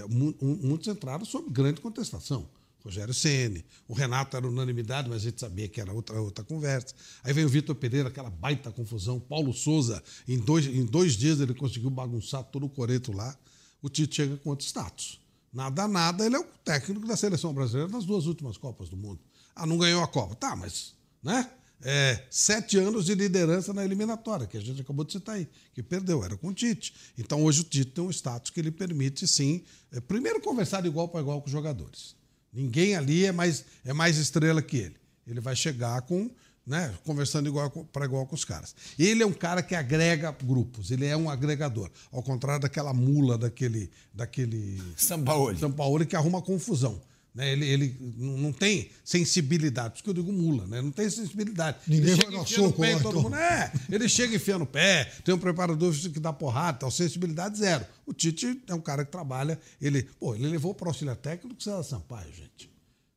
um- 0.09 0.59
muitos 0.63 0.89
entraram 0.89 1.25
sob 1.25 1.51
grande 1.51 1.81
contestação. 1.81 2.49
Rogério 2.85 3.15
Ceni, 3.15 3.65
o 3.87 3.95
Renato 3.95 4.37
era 4.37 4.47
unanimidade, 4.47 5.09
mas 5.09 5.23
a 5.23 5.25
gente 5.31 5.41
sabia 5.41 5.69
que 5.69 5.81
era 5.81 5.93
outra, 5.93 6.21
outra 6.21 6.45
conversa. 6.45 6.95
Aí 7.23 7.33
veio 7.33 7.47
o 7.47 7.51
Vitor 7.51 7.75
Pereira, 7.77 8.09
aquela 8.09 8.31
baita 8.31 8.73
confusão. 8.73 9.21
Paulo 9.21 9.53
Souza, 9.53 10.03
em 10.27 10.39
dois, 10.39 10.67
em 10.67 10.85
dois 10.85 11.17
dias 11.17 11.41
ele 11.41 11.55
conseguiu 11.55 11.91
bagunçar 11.91 12.43
todo 12.45 12.67
o 12.67 12.69
coreto 12.69 13.13
lá. 13.13 13.37
O 13.81 13.89
Tite 13.89 14.17
chega 14.17 14.37
com 14.37 14.51
outro 14.51 14.67
status. 14.67 15.21
Nada, 15.53 15.87
nada, 15.87 16.25
ele 16.27 16.35
é 16.35 16.39
o 16.39 16.47
técnico 16.65 17.07
da 17.07 17.17
seleção 17.17 17.53
brasileira 17.53 17.91
nas 17.91 18.05
duas 18.05 18.27
últimas 18.27 18.57
Copas 18.57 18.89
do 18.89 18.97
Mundo. 18.97 19.21
Ah, 19.55 19.67
não 19.67 19.79
ganhou 19.79 20.03
a 20.03 20.09
Copa. 20.09 20.35
Tá, 20.35 20.57
mas, 20.57 20.95
né? 21.23 21.51
É, 21.85 22.27
sete 22.31 22.79
anos 22.79 23.07
de 23.07 23.15
liderança 23.15 23.73
na 23.73 23.85
eliminatória, 23.85 24.47
que 24.47 24.57
a 24.57 24.61
gente 24.61 24.81
acabou 24.81 25.05
de 25.05 25.13
citar 25.13 25.35
aí, 25.35 25.49
que 25.75 25.83
perdeu, 25.83 26.25
era 26.25 26.37
com 26.37 26.49
o 26.49 26.55
Tite. 26.55 26.95
Então 27.19 27.43
hoje 27.43 27.61
o 27.61 27.65
Tite 27.65 27.91
tem 27.91 28.05
um 28.05 28.11
status 28.11 28.51
que 28.51 28.63
lhe 28.63 28.71
permite, 28.71 29.27
sim, 29.27 29.65
é, 29.91 30.01
primeiro 30.01 30.41
conversar 30.41 30.81
de 30.81 30.87
igual 30.87 31.09
para 31.09 31.21
igual 31.21 31.41
com 31.41 31.47
os 31.47 31.53
jogadores. 31.53 32.15
Ninguém 32.53 32.95
ali 32.97 33.25
é 33.25 33.33
mais, 33.33 33.65
é 33.85 33.93
mais 33.93 34.19
estrela 34.19 34.61
que 34.61 34.77
ele. 34.77 34.97
Ele 35.27 35.41
vai 35.41 35.57
chegar 35.57 36.03
com, 36.03 36.31
né, 36.67 36.95
conversando 37.05 37.49
igual 37.49 37.71
para 37.71 38.05
igual 38.05 38.27
com 38.27 38.35
os 38.35 38.45
caras. 38.45 38.75
Ele 38.99 39.23
é 39.23 39.27
um 39.27 39.33
cara 39.33 39.63
que 39.63 39.75
agrega 39.75 40.37
grupos, 40.43 40.91
ele 40.91 41.07
é 41.07 41.17
um 41.17 41.31
agregador. 41.31 41.91
Ao 42.11 42.23
contrário 42.23 42.63
daquela 42.63 42.93
mula 42.93 43.39
daquele, 43.39 43.91
daquele 44.13 44.83
Sampaoli. 44.97 45.59
Sampaoli 45.59 46.07
que 46.07 46.17
arruma 46.17 46.43
confusão. 46.43 47.01
Né? 47.35 47.53
Ele, 47.53 47.67
ele 47.67 48.15
não 48.19 48.53
tem 48.53 48.91
sensibilidade, 49.03 49.91
por 49.91 49.97
isso 49.97 50.05
que 50.05 50.11
eu 50.11 50.15
digo 50.15 50.31
mula, 50.31 50.67
né? 50.67 50.83
não 50.83 50.91
tem 50.91 51.09
sensibilidade. 51.09 51.79
Ninguém 51.87 52.11
ele 52.11 52.21
chega 52.21 52.37
enfiando 52.37 52.69
o 52.69 52.73
pé 52.73 52.93
todo 52.99 53.09
então. 53.09 53.23
mundo. 53.23 53.37
É, 53.37 53.73
ele 53.91 54.09
chega 54.09 54.37
enfiando 54.37 54.63
o 54.63 54.67
pé, 54.67 55.05
tem 55.25 55.35
um 55.35 55.39
preparador 55.39 55.95
que 55.95 56.21
dá 56.21 56.33
porrada, 56.33 56.79
tal, 56.79 56.91
sensibilidade 56.91 57.59
zero. 57.59 57.87
O 58.05 58.13
Tite 58.13 58.63
é 58.67 58.75
um 58.75 58.81
cara 58.81 59.05
que 59.05 59.11
trabalha, 59.11 59.59
ele, 59.81 60.03
pô, 60.21 60.35
ele 60.35 60.47
levou 60.47 60.75
para 60.75 60.87
o 60.87 60.89
auxiliar 60.89 61.17
técnico 61.17 61.63
César 61.63 61.83
Sampaio, 61.83 62.33
gente. 62.35 62.71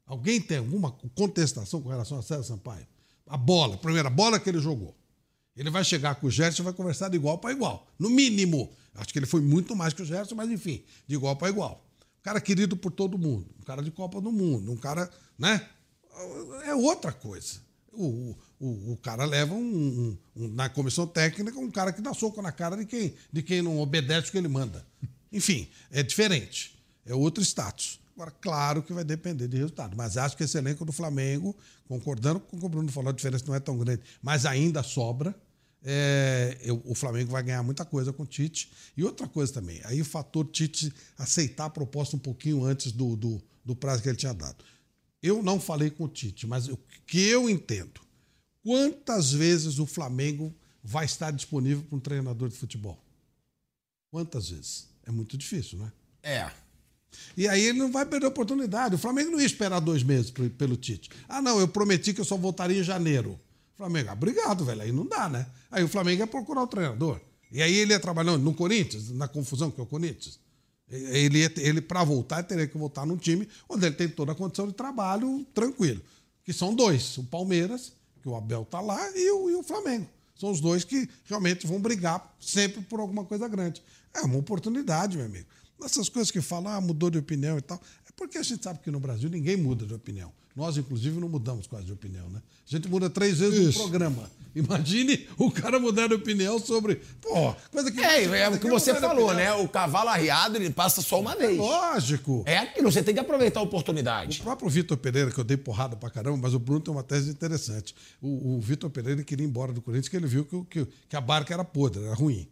Alguém 0.06 0.40
tem 0.40 0.60
alguma 0.60 0.92
contestação 1.14 1.82
com 1.82 1.90
relação 1.90 2.18
a 2.18 2.22
César 2.22 2.44
Sampaio? 2.44 2.88
A 3.28 3.36
bola, 3.36 3.76
a 3.76 3.78
primeira 3.78 4.10
bola 4.10 4.40
que 4.40 4.48
ele 4.48 4.60
jogou. 4.60 4.96
Ele 5.58 5.70
vai 5.70 5.84
chegar 5.84 6.16
com 6.16 6.28
o 6.28 6.32
Gerson 6.32 6.62
e 6.62 6.66
vai 6.66 6.74
conversar 6.74 7.10
de 7.10 7.16
igual 7.16 7.38
para 7.38 7.52
igual. 7.52 7.88
No 7.98 8.10
mínimo. 8.10 8.70
Acho 8.94 9.12
que 9.12 9.20
ele 9.20 9.26
foi 9.26 9.42
muito 9.42 9.76
mais 9.76 9.94
que 9.94 10.02
o 10.02 10.06
Gerson, 10.06 10.36
mas 10.36 10.50
enfim, 10.50 10.84
de 11.08 11.16
igual 11.16 11.36
para 11.36 11.50
igual. 11.50 11.86
Cara 12.26 12.42
querido 12.42 12.76
por 12.76 12.90
todo 12.92 13.20
mundo. 13.20 13.46
Um 13.62 13.64
cara 13.64 13.84
de 13.84 13.92
Copa 13.92 14.20
do 14.20 14.32
Mundo. 14.32 14.72
Um 14.72 14.76
cara, 14.78 15.08
né? 15.38 15.62
É 16.66 16.74
outra 16.74 17.12
coisa. 17.12 17.60
O, 17.94 18.36
o, 18.60 18.94
o 18.94 18.98
cara 18.98 19.26
leva 19.26 19.54
um, 19.54 19.60
um- 19.64 20.18
um- 20.36 20.48
na 20.48 20.68
comissão 20.68 21.06
técnica 21.06 21.60
um 21.60 21.70
cara 21.70 21.94
que 21.94 22.02
dá 22.02 22.16
soco 22.16 22.42
na 22.42 22.52
cara 22.52 22.76
de 22.78 22.86
quem, 22.88 23.14
de 23.32 23.44
quem 23.44 23.62
não 23.62 23.80
obedece 23.80 24.30
o 24.30 24.32
que 24.32 24.40
ele 24.40 24.48
manda. 24.48 24.84
Enfim, 25.32 25.68
é 25.92 26.02
diferente. 26.02 26.76
É 27.06 27.14
outro 27.14 27.44
status. 27.44 28.00
Agora, 28.16 28.32
claro 28.32 28.82
que 28.82 28.92
vai 28.92 29.04
depender 29.04 29.48
de 29.48 29.58
resultado. 29.58 29.96
Mas 29.96 30.18
acho 30.18 30.36
que 30.36 30.44
esse 30.46 30.58
elenco 30.58 30.84
do 30.84 30.92
Flamengo, 30.92 31.56
concordando 31.88 32.40
com 32.40 32.58
o 32.58 32.70
Bruno 32.70 32.92
falou, 32.92 33.12
a 33.12 33.14
diferença 33.14 33.46
não 33.48 33.54
é 33.54 33.60
tão 33.60 33.78
grande, 33.78 34.02
mas 34.20 34.48
ainda 34.48 34.82
sobra. 34.82 35.36
É, 35.88 36.58
eu- 36.62 36.82
o 36.84 36.96
Flamengo 36.96 37.32
vai 37.32 37.44
ganhar 37.44 37.62
muita 37.62 37.86
coisa 37.86 38.12
com 38.12 38.24
o 38.24 38.26
Tite. 38.26 38.72
E 38.98 39.04
outra 39.04 39.28
coisa 39.28 39.54
também, 39.54 39.80
aí 39.86 40.02
o 40.02 40.06
fator 40.06 40.46
Tite 40.48 40.92
aceitar 41.18 41.66
a 41.66 41.70
proposta 41.70 42.16
um 42.16 42.20
pouquinho 42.20 42.64
antes 42.66 42.92
do, 42.92 43.16
do, 43.16 43.42
do 43.64 43.76
prazo 43.76 44.02
que 44.02 44.10
ele 44.10 44.18
tinha 44.18 44.34
dado. 44.34 44.64
Eu 45.22 45.44
não 45.44 45.60
falei 45.60 45.90
com 45.92 46.06
o 46.06 46.08
Tite, 46.10 46.48
mas 46.48 46.68
o 46.68 46.78
que 47.06 47.20
eu 47.28 47.48
entendo, 47.50 48.02
quantas 48.64 49.32
vezes 49.32 49.78
o 49.78 49.86
Flamengo 49.86 50.54
vai 50.84 51.06
estar 51.06 51.30
disponível 51.32 51.84
para 51.84 51.96
um 51.98 52.00
treinador 52.02 52.50
de 52.50 52.56
futebol? 52.56 53.00
Quantas 54.12 54.50
vezes? 54.50 54.88
É 55.06 55.12
muito 55.12 55.38
difícil, 55.38 55.78
né? 55.78 55.92
É. 56.24 56.50
E 57.38 57.48
aí 57.48 57.62
ele 57.64 57.78
não 57.80 57.92
vai 57.92 58.06
perder 58.06 58.26
a 58.26 58.30
oportunidade. 58.30 58.96
O 58.96 58.98
Flamengo 58.98 59.32
não 59.32 59.40
ia 59.40 59.46
esperar 59.46 59.80
dois 59.80 60.04
meses 60.04 60.32
pelo 60.58 60.76
Tite. 60.76 61.10
Ah, 61.30 61.42
não, 61.42 61.60
eu 61.60 61.68
prometi 61.68 62.14
que 62.14 62.22
eu 62.22 62.26
só 62.26 62.36
voltaria 62.36 62.80
em 62.80 62.84
janeiro. 62.84 63.40
Flamengo, 63.78 64.10
ah, 64.10 64.14
obrigado, 64.14 64.66
velho. 64.66 64.82
Aí 64.82 64.92
não 64.92 65.06
dá, 65.06 65.28
né? 65.28 65.46
Aí 65.70 65.84
o 65.84 65.88
Flamengo 65.88 66.22
ia 66.22 66.28
procurar 66.28 66.64
o 66.64 66.68
treinador. 66.68 67.20
E 67.52 67.62
aí 67.62 67.76
ele 67.76 67.94
ia 67.94 68.00
trabalhando 68.00 68.42
no 68.42 68.54
Corinthians, 68.54 69.12
na 69.12 69.28
confusão 69.28 69.70
que 69.70 69.80
é 69.80 69.84
o 69.84 69.86
Corinthians. 69.86 70.40
Ele, 70.90 71.40
ele 71.58 71.82
para 71.82 72.04
voltar, 72.04 72.44
teria 72.44 72.68
que 72.68 72.78
voltar 72.78 73.06
num 73.06 73.18
time 73.18 73.48
onde 73.68 73.86
ele 73.86 73.96
tem 73.96 74.08
toda 74.08 74.32
a 74.32 74.36
condição 74.36 74.68
de 74.68 74.74
trabalho 74.74 75.46
tranquilo. 75.54 76.02
Que 76.44 76.54
são 76.54 76.74
dois: 76.74 77.18
o 77.18 77.24
Palmeiras, 77.24 77.94
que 78.22 78.30
o 78.30 78.36
Abel 78.36 78.66
tá 78.66 78.80
lá, 78.80 79.10
e 79.18 79.32
o, 79.32 79.50
e 79.50 79.56
o 79.56 79.64
Flamengo. 79.64 80.08
São 80.36 80.52
os 80.52 80.60
dois 80.60 80.84
que 80.84 81.10
realmente 81.26 81.66
vão 81.66 81.80
brigar 81.80 82.36
sempre 82.40 82.82
por 82.82 83.00
alguma 83.00 83.24
coisa 83.24 83.48
grande. 83.48 83.82
É 84.14 84.22
uma 84.22 84.38
oportunidade, 84.38 85.18
meu 85.18 85.26
amigo. 85.26 85.48
Essas 85.84 86.08
coisas 86.08 86.32
que 86.32 86.42
falam, 86.42 86.72
ah, 86.72 86.80
mudou 86.80 87.10
de 87.10 87.18
opinião 87.18 87.58
e 87.58 87.62
tal. 87.62 87.82
É 88.16 88.18
porque 88.18 88.38
a 88.38 88.44
gente 88.44 88.64
sabe 88.64 88.80
que 88.80 88.90
no 88.90 89.00
Brasil 89.00 89.30
ninguém 89.30 89.58
muda 89.58 89.86
de 89.86 89.94
opinião. 89.94 90.32
Nós, 90.56 90.78
inclusive, 90.78 91.20
não 91.20 91.28
mudamos 91.28 91.68
quase 91.68 91.86
de 91.86 91.92
opinião, 91.92 92.30
né? 92.30 92.42
A 92.66 92.72
gente 92.72 92.88
muda 92.88 93.10
três 93.10 93.40
vezes 93.40 93.60
no 93.62 93.70
Isso. 93.70 93.80
programa. 93.80 94.32
Imagine 94.56 95.28
o 95.38 95.52
cara 95.52 95.78
mudar 95.82 96.08
de 96.08 96.14
opinião 96.14 96.58
sobre. 96.58 96.96
Pô, 97.22 97.54
coisa 97.70 97.92
que. 97.92 98.00
É, 98.00 98.24
é 98.24 98.50
o 98.50 98.58
que 98.58 98.70
você 98.70 98.96
falou, 98.96 99.34
né? 99.34 99.52
O 99.52 99.68
cavalo 99.68 100.08
arriado, 100.08 100.56
ele 100.56 100.70
passa 100.70 101.02
só 101.02 101.20
uma 101.20 101.36
vez. 101.36 101.58
Lógico. 101.58 102.42
É 102.46 102.60
aquilo, 102.60 102.90
você 102.90 103.04
tem 103.04 103.14
que 103.14 103.20
aproveitar 103.20 103.60
a 103.60 103.64
oportunidade. 103.64 104.40
O 104.40 104.44
próprio 104.44 104.70
Vitor 104.70 104.96
Pereira, 104.96 105.30
que 105.30 105.38
eu 105.38 105.44
dei 105.44 105.58
porrada 105.58 105.98
pra 105.98 106.10
caramba, 106.10 106.38
mas 106.42 106.54
o 106.54 106.60
Bruno 106.60 106.80
tem 106.80 106.94
uma 106.94 107.04
tese 107.04 107.30
interessante. 107.30 107.94
O, 108.22 108.56
o 108.56 108.62
Vitor 108.62 108.90
Pereira 108.90 109.22
queria 109.26 109.46
ir 109.46 109.50
embora 109.50 109.74
do 109.74 109.82
Corinthians, 109.82 110.08
que 110.08 110.16
ele 110.16 110.26
viu 110.28 110.46
que, 110.46 110.56
o- 110.56 110.64
que, 110.64 110.88
que 111.10 111.16
a 111.18 111.22
barca 111.22 111.54
era 111.54 111.66
podre, 111.66 112.02
era 112.06 112.16
ruim. 112.16 112.48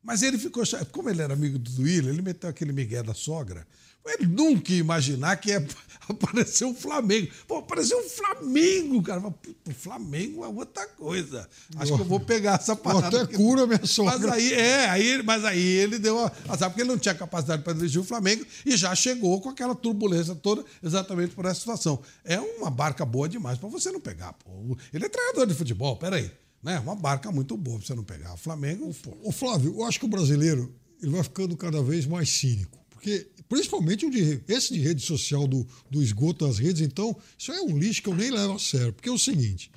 Mas 0.00 0.22
ele 0.22 0.38
ficou. 0.38 0.62
Como 0.92 1.10
ele 1.10 1.20
era 1.20 1.34
amigo 1.34 1.58
do 1.58 1.68
Duílio, 1.72 2.10
ele 2.10 2.22
meteu 2.22 2.48
aquele 2.48 2.72
migué 2.72 3.02
da 3.02 3.12
sogra. 3.12 3.66
Ele 4.06 4.26
nunca 4.26 4.72
ia 4.72 4.78
imaginar 4.78 5.36
que 5.36 5.50
ia 5.50 5.60
apareceu 6.08 6.70
o 6.70 6.74
Flamengo. 6.74 7.30
Pô, 7.46 7.58
apareceu 7.58 7.98
o 7.98 8.08
Flamengo, 8.08 9.02
cara. 9.02 9.20
Puta, 9.20 9.70
o 9.70 9.74
Flamengo 9.74 10.44
é 10.44 10.48
outra 10.48 10.86
coisa. 10.88 11.48
Acho 11.76 11.94
que 11.94 12.00
eu 12.00 12.04
vou 12.04 12.20
pegar 12.20 12.54
essa 12.54 12.74
parada. 12.74 13.08
até 13.08 13.20
aqui. 13.20 13.34
cura 13.34 13.66
minha 13.66 13.84
sogra. 13.86 14.18
Mas 14.18 14.30
aí, 14.30 14.52
é, 14.52 14.88
aí, 14.88 15.22
mas 15.22 15.44
aí 15.44 15.62
ele 15.62 15.98
deu 15.98 16.18
a. 16.18 16.30
Sabe 16.56 16.72
porque 16.72 16.82
ele 16.82 16.90
não 16.90 16.98
tinha 16.98 17.14
capacidade 17.14 17.62
para 17.62 17.72
dirigir 17.72 18.00
o 18.00 18.04
Flamengo 18.04 18.44
e 18.64 18.76
já 18.76 18.94
chegou 18.94 19.40
com 19.40 19.48
aquela 19.48 19.74
turbulência 19.74 20.34
toda 20.34 20.64
exatamente 20.82 21.34
por 21.34 21.44
essa 21.44 21.60
situação. 21.60 22.00
É 22.24 22.38
uma 22.40 22.70
barca 22.70 23.04
boa 23.04 23.28
demais 23.28 23.58
para 23.58 23.68
você 23.68 23.90
não 23.90 24.00
pegar. 24.00 24.32
Pô. 24.32 24.76
Ele 24.92 25.06
é 25.06 25.08
treinador 25.08 25.46
de 25.46 25.54
futebol, 25.54 25.96
peraí. 25.96 26.30
Né? 26.62 26.78
Uma 26.80 26.94
barca 26.94 27.32
muito 27.32 27.56
boa 27.56 27.78
para 27.78 27.86
você 27.86 27.94
não 27.94 28.04
pegar. 28.04 28.34
O 28.34 28.36
Flamengo, 28.36 28.92
pô. 29.02 29.16
Ô 29.22 29.32
Flávio, 29.32 29.74
eu 29.78 29.84
acho 29.84 29.98
que 29.98 30.04
o 30.04 30.08
brasileiro 30.08 30.74
ele 31.02 31.12
vai 31.12 31.22
ficando 31.22 31.56
cada 31.56 31.82
vez 31.82 32.04
mais 32.04 32.28
cínico. 32.28 32.78
Porque, 32.90 33.26
principalmente 33.50 34.06
o 34.06 34.10
de, 34.10 34.40
esse 34.48 34.72
de 34.72 34.78
rede 34.78 35.02
social, 35.02 35.46
do, 35.46 35.66
do 35.90 36.00
esgoto 36.00 36.46
das 36.46 36.58
redes, 36.58 36.80
então, 36.80 37.14
isso 37.36 37.50
é 37.50 37.60
um 37.60 37.76
lixo 37.76 38.00
que 38.00 38.08
eu 38.08 38.14
nem 38.14 38.30
levo 38.30 38.54
a 38.54 38.58
sério. 38.58 38.92
Porque 38.92 39.08
é 39.08 39.12
o 39.12 39.18
seguinte: 39.18 39.70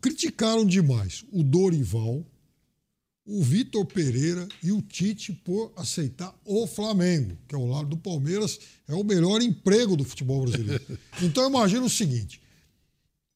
criticaram 0.00 0.64
demais 0.64 1.24
o 1.32 1.42
Dorival, 1.42 2.24
o 3.26 3.42
Vitor 3.42 3.84
Pereira 3.84 4.46
e 4.62 4.70
o 4.70 4.80
Tite 4.80 5.32
por 5.32 5.72
aceitar 5.76 6.32
o 6.44 6.68
Flamengo, 6.68 7.36
que 7.48 7.54
ao 7.56 7.66
lado 7.66 7.88
do 7.88 7.96
Palmeiras 7.96 8.60
é 8.86 8.94
o 8.94 9.02
melhor 9.02 9.42
emprego 9.42 9.96
do 9.96 10.04
futebol 10.04 10.46
brasileiro. 10.46 10.86
Então 11.20 11.48
imagina 11.48 11.84
o 11.84 11.90
seguinte: 11.90 12.40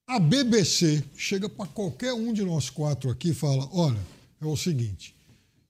a 0.07 0.20
BBC 0.20 1.03
chega 1.16 1.49
para 1.49 1.66
qualquer 1.66 2.12
um 2.12 2.32
de 2.32 2.45
nós 2.45 2.70
quatro 2.70 3.11
aqui 3.11 3.31
e 3.31 3.35
fala: 3.35 3.69
olha, 3.73 4.01
é 4.41 4.47
o 4.47 4.57
seguinte, 4.57 5.16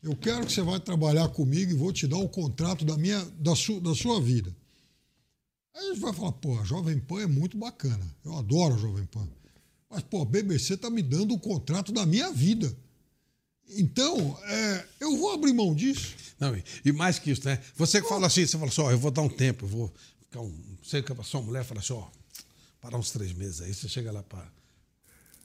eu 0.02 0.16
quero 0.16 0.46
que 0.46 0.52
você 0.52 0.62
vai 0.62 0.80
trabalhar 0.80 1.28
comigo 1.28 1.72
e 1.72 1.74
vou 1.74 1.92
te 1.92 2.06
dar 2.06 2.18
o 2.18 2.28
contrato 2.28 2.84
da, 2.84 2.96
minha, 2.96 3.22
da, 3.38 3.54
su, 3.54 3.80
da 3.80 3.94
sua 3.94 4.20
vida. 4.20 4.54
Aí 5.74 5.84
a 5.84 5.88
gente 5.92 6.00
vai 6.00 6.12
falar, 6.12 6.32
pô, 6.32 6.58
a 6.58 6.64
Jovem 6.64 6.98
Pan 6.98 7.22
é 7.22 7.26
muito 7.26 7.56
bacana. 7.58 8.04
Eu 8.24 8.36
adoro 8.36 8.74
a 8.74 8.78
Jovem 8.78 9.06
Pan. 9.06 9.28
Mas, 9.90 10.02
pô, 10.04 10.22
a 10.22 10.24
BBC 10.24 10.76
tá 10.76 10.88
me 10.88 11.02
dando 11.02 11.34
o 11.34 11.38
contrato 11.38 11.92
da 11.92 12.06
minha 12.06 12.30
vida. 12.32 12.74
Então, 13.70 14.38
é, 14.44 14.86
eu 15.00 15.16
vou 15.16 15.32
abrir 15.32 15.52
mão 15.52 15.74
disso. 15.74 16.14
Não, 16.38 16.52
e, 16.84 16.92
mais 16.92 17.18
que 17.18 17.30
isso, 17.30 17.46
né? 17.46 17.60
Você 17.76 18.00
que 18.00 18.08
fala 18.08 18.26
assim, 18.26 18.46
você 18.46 18.56
fala 18.56 18.70
assim, 18.70 18.80
ó, 18.80 18.90
eu 18.90 18.98
vou 18.98 19.10
dar 19.10 19.22
um 19.22 19.28
tempo, 19.28 19.66
eu 19.66 19.68
vou 19.68 19.92
ficar 20.24 20.40
um. 20.40 20.76
Sei 20.82 21.02
que 21.02 21.12
a 21.12 21.22
sua 21.22 21.42
mulher 21.42 21.64
fala 21.64 21.80
assim, 21.80 21.92
ó, 21.92 22.06
parar 22.80 22.96
uns 22.96 23.10
três 23.10 23.32
meses 23.32 23.60
aí, 23.60 23.74
você 23.74 23.88
chega 23.88 24.10
lá 24.10 24.22
para. 24.22 24.50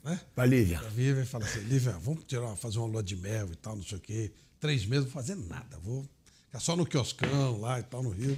Né? 0.03 0.19
Pra 0.33 0.45
Lívia. 0.45 0.79
Pra 0.79 0.89
Lívia 0.89 1.23
e 1.23 1.25
fala 1.25 1.45
assim, 1.45 1.59
Lívia, 1.61 1.91
vamos 1.99 2.23
tirar, 2.25 2.55
fazer 2.55 2.77
uma 2.77 2.87
lua 2.87 3.03
de 3.03 3.15
mel 3.15 3.51
e 3.51 3.55
tal, 3.55 3.75
não 3.75 3.83
sei 3.83 3.97
o 3.97 4.01
quê. 4.01 4.31
Três 4.59 4.85
meses, 4.85 5.05
não 5.05 5.11
vou 5.11 5.21
fazer 5.21 5.35
nada, 5.35 5.77
vou 5.83 6.05
ficar 6.45 6.59
só 6.59 6.75
no 6.75 6.85
quioscão 6.85 7.59
lá 7.59 7.79
e 7.79 7.83
tal, 7.83 8.01
no 8.01 8.09
Rio. 8.09 8.37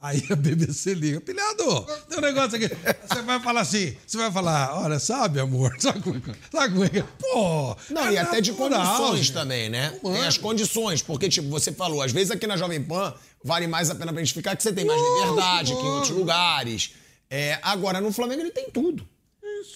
Aí 0.00 0.22
a 0.30 0.36
BBC 0.36 0.94
liga, 0.94 1.20
pilhado, 1.20 1.84
tem 2.08 2.18
um 2.18 2.20
negócio 2.20 2.56
aqui. 2.56 2.72
Você 3.08 3.20
vai 3.22 3.40
falar 3.40 3.62
assim, 3.62 3.96
você 4.06 4.16
vai 4.16 4.30
falar, 4.30 4.80
olha, 4.80 4.96
sabe, 5.00 5.40
amor, 5.40 5.74
sabe 5.80 6.00
como 6.00 6.84
é 6.84 6.88
é 6.88 6.98
é? 7.00 7.02
Pô! 7.02 7.76
Não, 7.90 8.06
é 8.06 8.12
e 8.12 8.18
até 8.18 8.40
de 8.40 8.52
condições 8.52 9.18
gente. 9.18 9.32
também, 9.32 9.68
né? 9.68 9.98
Mano. 10.00 10.14
Tem 10.14 10.24
as 10.24 10.38
condições, 10.38 11.02
porque, 11.02 11.28
tipo, 11.28 11.48
você 11.48 11.72
falou, 11.72 12.00
às 12.00 12.12
vezes 12.12 12.30
aqui 12.30 12.46
na 12.46 12.56
Jovem 12.56 12.80
Pan 12.80 13.12
vale 13.42 13.66
mais 13.66 13.90
a 13.90 13.94
pena 13.96 14.12
pra 14.12 14.22
gente 14.22 14.34
ficar 14.34 14.54
que 14.54 14.62
você 14.62 14.72
tem 14.72 14.84
mais 14.84 15.02
liberdade 15.02 15.74
que 15.74 15.82
em 15.82 15.90
outros 15.90 16.10
lugares. 16.16 16.94
É, 17.28 17.58
agora, 17.60 18.00
no 18.00 18.12
Flamengo 18.12 18.42
ele 18.42 18.52
tem 18.52 18.70
tudo. 18.70 19.04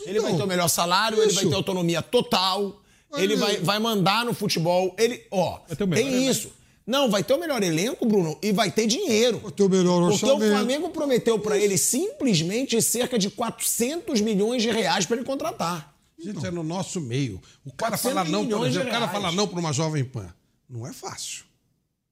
ele 0.07 0.21
vai 0.21 0.31
então. 0.31 0.39
ter 0.39 0.45
o 0.45 0.47
melhor 0.47 0.69
salário, 0.69 1.19
ele 1.19 1.33
vai 1.33 1.43
Isso. 1.43 1.51
ter 1.51 1.57
autonomia 1.57 2.01
total, 2.01 2.71
Vai 2.71 2.82
ele 3.17 3.37
vai, 3.37 3.57
vai 3.59 3.79
mandar 3.79 4.25
no 4.25 4.35
futebol. 4.35 4.95
Ele, 4.99 5.25
ó, 5.31 5.59
tem 5.59 6.09
elenco. 6.09 6.31
isso. 6.31 6.53
Não, 6.87 7.09
vai 7.09 7.23
ter 7.23 7.35
o 7.35 7.39
melhor 7.39 7.63
elenco, 7.63 8.05
Bruno, 8.05 8.37
e 8.43 8.53
vai 8.53 8.71
ter 8.71 8.87
dinheiro. 8.87 9.39
Vai 9.39 9.53
ter 9.53 9.63
o 9.63 9.69
melhor 9.69 10.11
Porque 10.11 10.27
o. 10.27 10.39
Flamengo 10.39 10.91
prometeu 10.91 11.39
pra 11.39 11.57
ele 11.57 11.79
simplesmente 11.79 12.81
cerca 12.83 13.19
de 13.19 13.31
400 13.31 14.21
milhões 14.21 14.63
de 14.63 14.71
reais 14.71 15.07
pra 15.07 15.17
ele 15.17 15.25
contratar. 15.25 15.95
Gente, 16.19 16.45
é 16.45 16.51
no 16.51 16.63
nosso 16.63 17.01
meio. 17.01 17.41
O 17.65 17.73
cara 17.73 17.97
400 17.99 18.15
fala 18.15 18.29
não, 18.29 18.47
por 18.47 18.67
exemplo, 18.67 18.89
o 18.89 18.91
cara 18.91 19.09
fala 19.09 19.33
não 19.33 19.47
para 19.47 19.59
uma 19.59 19.73
jovem 19.73 20.05
pan. 20.05 20.33
Não 20.69 20.87
é 20.87 20.93
fácil. 20.93 21.45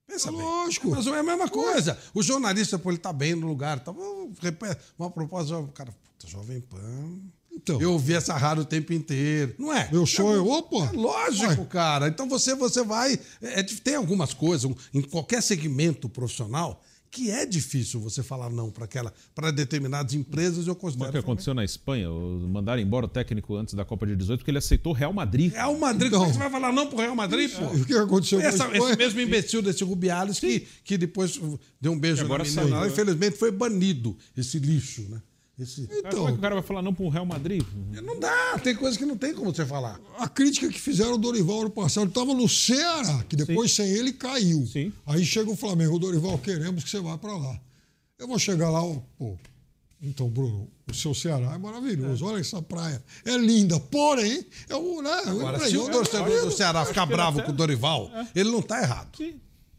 Pensa 0.07 0.31
bem. 0.33 0.41
Lógico. 0.41 0.91
Mas 0.91 1.07
não 1.07 1.15
é 1.15 1.21
a 1.21 1.23
mesma 1.23 1.49
coisa. 1.49 1.97
O 2.13 2.23
jornalista, 2.23 2.79
pô, 2.79 2.91
ele 2.91 2.99
tá 2.99 3.13
bem 3.13 3.35
no 3.35 3.47
lugar. 3.47 3.79
Tá, 3.79 3.93
uma 4.99 5.11
proposta, 5.11 5.57
o 5.57 5.69
cara, 5.69 5.93
puta, 5.93 6.27
jovem 6.27 6.61
pan. 6.61 7.21
Então. 7.53 7.81
Eu 7.81 7.93
ouvi 7.93 8.15
essa 8.15 8.35
rádio 8.37 8.63
o 8.63 8.67
tempo 8.67 8.93
inteiro. 8.93 9.55
Não 9.59 9.73
é? 9.73 9.89
Meu 9.93 10.07
sonho, 10.07 10.47
opa! 10.49 10.91
É 10.95 10.97
lógico, 10.97 11.65
cara. 11.67 12.09
Então 12.09 12.29
você, 12.29 12.55
você 12.55 12.83
vai. 12.83 13.19
é, 13.43 13.63
tem 13.63 13.97
algumas 13.97 14.33
coisas, 14.33 14.71
em 14.95 15.03
qualquer 15.03 15.43
segmento 15.43 16.09
profissional, 16.09 16.83
que 17.11 17.29
é 17.29 17.45
difícil 17.45 17.99
você 18.01 18.23
falar 18.23 18.49
não 18.51 18.71
para 18.71 18.85
aquela 18.85 19.13
para 19.35 19.51
determinadas 19.51 20.15
empresas, 20.15 20.69
eu 20.69 20.75
O 20.75 20.77
considero. 20.77 21.11
que 21.11 21.19
aconteceu 21.19 21.53
na 21.53 21.65
Espanha? 21.65 22.09
o- 22.09 22.47
Mandaram 22.49 22.81
embora 22.81 23.05
o 23.07 23.09
técnico 23.09 23.57
antes 23.57 23.75
da 23.75 23.85
Copa 23.85 24.07
de 24.07 24.15
18 24.15 24.39
porque 24.39 24.51
ele 24.53 24.59
aceitou 24.59 24.93
o 24.93 24.95
Real 24.95 25.13
Madrid. 25.13 25.53
Real 25.53 25.77
Madrid, 25.77 26.09
como 26.13 26.23
é 26.25 26.27
que 26.29 26.33
você 26.35 26.39
vai 26.39 26.51
falar 26.51 26.73
não 26.73 26.87
pro 26.87 26.99
Real 26.99 27.17
Madrid, 27.17 27.51
pô? 27.53 27.65
O 27.65 27.85
que 27.85 27.95
aconteceu 27.95 28.39
com 28.41 28.47
a 28.47 28.49
Essa- 28.49 28.71
esse 28.77 28.97
mesmo 28.97 29.21
imbecil 29.21 29.61
desse 29.61 29.83
Rubiales 29.83 30.39
que, 30.39 30.61
que 30.85 30.97
depois 30.97 31.39
deu 31.81 31.91
um 31.93 31.99
beijo 31.99 32.23
E 32.23 32.25
agora 32.25 32.45
na 32.45 32.49
menina, 32.49 32.69
saiu, 32.77 32.81
né? 32.87 32.93
infelizmente 32.93 33.37
foi 33.37 33.51
banido 33.51 34.17
esse 34.37 34.59
lixo, 34.61 35.03
né? 35.11 35.21
Esse... 35.63 35.87
Como 35.87 35.95
é 35.97 36.09
Então, 36.09 36.27
que 36.27 36.33
o 36.33 36.39
cara 36.39 36.55
vai 36.55 36.65
falar 36.65 36.83
não 36.83 36.95
para 36.95 37.05
o 37.05 37.09
Real 37.09 37.27
Madrid? 37.27 37.63
Não 38.03 38.19
dá, 38.19 38.59
tem 38.59 38.75
coisa 38.75 38.99
que 38.99 39.05
não 39.05 39.17
tem 39.17 39.35
como 39.35 39.55
você 39.55 39.65
falar. 39.67 40.01
a 40.19 40.29
crítica 40.29 40.69
que 40.69 40.81
fizeram 40.81 41.15
o 41.15 41.19
Dorival 41.19 41.63
ano 41.63 41.71
passado 41.71 42.09
estava 42.09 42.33
no 42.35 42.49
Ceará, 42.49 43.25
que 43.29 43.37
depois 43.37 43.73
sem 43.73 43.87
ele 43.89 44.13
caiu. 44.13 44.67
Sim. 44.67 44.93
Aí 45.07 45.25
chega 45.25 45.51
o 45.51 45.57
Flamengo, 45.57 45.97
o 45.97 45.99
Dorival, 45.99 46.39
queremos 46.39 46.85
que 46.85 46.91
você 46.91 47.01
vá 47.01 47.19
para 47.19 47.37
lá. 47.37 47.61
Eu 48.19 48.27
vou 48.29 48.39
chegar 48.39 48.71
lá, 48.71 48.83
ó, 48.83 48.97
pô. 49.19 49.37
Então, 50.03 50.29
Bruno, 50.31 50.67
o 50.91 50.95
seu 50.95 51.15
Ceará 51.15 51.53
é 51.55 51.59
maravilhoso. 51.59 52.25
Olha 52.25 52.41
essa 52.41 52.63
praia. 52.63 53.03
É 53.25 53.37
linda, 53.37 53.79
porém, 53.79 54.47
é 54.69 54.75
o. 54.75 55.03
Né, 55.03 55.11
Agora, 55.27 55.59
é 55.59 55.69
se 55.69 55.77
o 55.77 55.89
é- 55.89 55.93
torcedor 55.93 56.45
do 56.45 56.51
Ceará 56.51 56.87
ficar 56.87 57.05
bravo 57.05 57.43
com 57.43 57.51
o 57.51 57.55
Dorival, 57.55 58.11
ele 58.35 58.51
não 58.51 58.63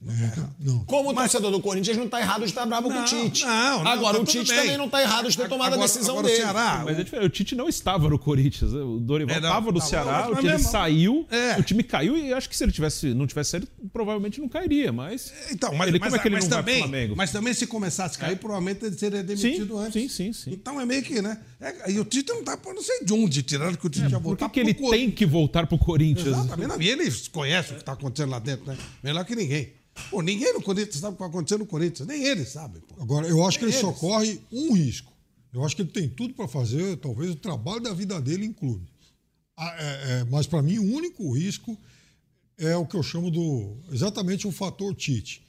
tá 0.08 0.14
errado. 0.14 0.56
Não. 0.60 0.80
Como 0.86 1.10
o 1.10 1.14
torcedor 1.14 1.52
do 1.52 1.60
Corinthians 1.60 1.98
não 1.98 2.08
tá 2.08 2.20
errado 2.20 2.40
de 2.42 2.46
estar 2.50 2.66
bravo 2.66 2.88
com 2.90 2.94
o 2.96 2.98
Não, 2.98 3.06
Tite. 3.06 3.46
não, 3.46 3.84
não, 3.84 3.92
Agora, 3.92 4.18
tá 4.18 4.24
o 4.24 4.26
Tite 4.26 4.48
bem. 4.50 4.58
também 4.62 4.78
não 4.78 4.90
tá 4.90 5.02
errado 5.02 5.30
de 5.30 5.38
ter 5.38 5.48
tomado 5.48 5.74
Agora- 5.74 5.84
a 5.84 5.86
decisão 5.88 6.16
agora 6.18 6.28
dele. 6.28 6.42
Ceará, 6.42 6.82
Mas 6.86 7.00
é 7.00 7.04
diferente. 7.04 7.26
O 7.28 7.30
Tite 7.30 7.56
não 7.56 7.70
estava 7.70 8.10
no 8.10 8.18
Corinthians. 8.18 8.74
O 8.74 9.00
Dorival 9.00 9.36
É, 9.36 9.40
não, 9.40 9.50
estava 9.50 9.72
no 9.72 9.78
tava, 9.80 9.90
Ceará, 9.90 10.20
mas 10.28 10.32
o 10.32 10.36
time 10.42 10.52
mesmo- 10.54 10.70
saiu, 10.70 11.28
É. 11.30 11.58
o 11.60 11.64
time 11.64 11.84
caiu 11.84 12.18
e 12.18 12.34
acho 12.34 12.50
que 12.50 12.58
se 12.58 12.64
ele 12.64 12.72
tivesse, 12.72 13.14
não 13.14 13.28
tivesse 13.28 13.52
saído, 13.52 13.68
provavelmente 13.94 14.42
não 14.42 14.50
cairia. 14.50 14.92
Mas 14.92 15.32
Então, 15.52 15.74
mas, 15.76 15.88
ele, 15.88 16.00
mas, 16.00 16.08
como 16.10 16.16
é 16.16 16.20
que 16.20 16.28
ele 16.28 16.36
mas 16.36 16.44
não 16.46 16.50
vai 16.50 16.60
também, 16.60 16.80
pro 16.80 16.90
Flamengo? 16.90 17.16
mas 17.16 17.32
também 17.32 17.54
se 17.54 17.68
começasse 17.68 18.18
a 18.18 18.20
cair, 18.20 18.38
provavelmente 18.38 18.86
ele 18.86 18.98
seria 18.98 19.24
demitido 19.24 19.76
Sim, 19.78 19.80
antes. 19.84 19.94
sim, 19.94 20.10
sim, 20.10 20.34
sim. 20.34 20.52
Então 20.52 20.80
é 20.82 20.86
meio 20.86 21.04
que, 21.04 21.22
né? 21.22 21.38
É, 21.62 21.92
e 21.92 22.00
o 22.00 22.04
Tite 22.04 22.30
não 22.34 22.44
tá, 22.44 22.58
pô, 22.58 22.74
não 22.74 22.82
sei 22.82 23.06
de 23.06 23.14
onde 23.14 23.44
tiraram 23.44 23.76
que 23.76 23.86
o 23.86 23.90
Tite 23.90 24.10
ia 24.10 24.18
É, 24.18 24.20
Por 24.20 24.22
voltar 24.22 24.50
que, 24.50 24.56
que 24.56 24.60
ele 24.62 24.74
pro 24.74 24.90
tem 24.90 25.12
que 25.12 25.28
voltar 25.28 25.68
pro 25.68 25.78
Corinthians? 25.78 26.36
Exatamente. 26.36 26.82
E 26.84 26.90
ele 26.90 27.12
conhece 27.32 27.70
o 27.70 27.76
que 27.76 27.82
está 27.82 27.92
acontecendo 27.94 28.32
lá 28.32 28.40
dentro, 28.40 28.66
né? 28.66 28.76
Melhor 29.04 29.24
que 29.24 29.36
ninguém. 29.36 29.72
Pô, 30.10 30.24
ninguém 30.24 30.54
no 30.54 30.62
Corinthians 30.64 30.96
sabe 30.96 31.14
o 31.14 31.18
que 31.18 31.24
está 31.24 31.26
acontecendo 31.28 31.60
no 31.60 31.66
Corinthians. 31.68 32.08
Nem 32.08 32.24
eles 32.26 32.50
sabem, 32.50 32.82
pô. 32.82 33.00
Agora, 33.00 33.28
eu 33.28 33.46
acho 33.46 33.60
que 33.60 33.66
ele 33.66 33.72
Eles. 33.72 33.82
só 33.82 33.92
corre 33.92 34.42
um 34.52 34.74
risco. 34.74 35.14
Eu 35.54 35.64
acho 35.64 35.76
que 35.76 35.84
ele 35.84 35.92
tem 35.92 36.10
tudo 36.10 36.34
para 36.34 36.48
fazer, 36.48 36.98
talvez, 36.98 37.30
o 37.30 37.36
trabalho 37.36 37.82
da 37.82 37.94
vida 37.94 38.20
dele 38.20 38.46
em 38.46 38.54
clube. 38.54 38.88
Ah, 39.56 39.76
é, 39.78 39.86
é, 39.86 40.24
mas, 40.32 40.48
para 40.48 40.64
mim, 40.64 40.80
o 40.80 40.96
único 40.96 41.32
risco 41.32 41.78
é 42.58 42.76
o 42.76 42.86
que 42.88 42.96
eu 42.96 43.04
chamo 43.04 43.30
do. 43.30 43.78
exatamente 43.92 44.48
o 44.48 44.52
fator 44.52 44.96
Tite. 44.96 45.46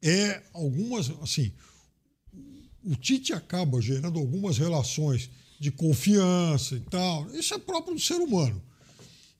É 0.00 0.40
algumas. 0.54 1.10
Assim, 1.22 1.50
o 2.84 2.94
Tite 2.94 3.32
acaba 3.32 3.80
gerando 3.80 4.20
algumas 4.20 4.58
relações 4.58 5.30
de 5.58 5.70
confiança 5.70 6.76
e 6.76 6.80
tal. 6.80 7.28
Isso 7.34 7.54
é 7.54 7.58
próprio 7.58 7.94
do 7.94 8.00
ser 8.00 8.16
humano. 8.16 8.62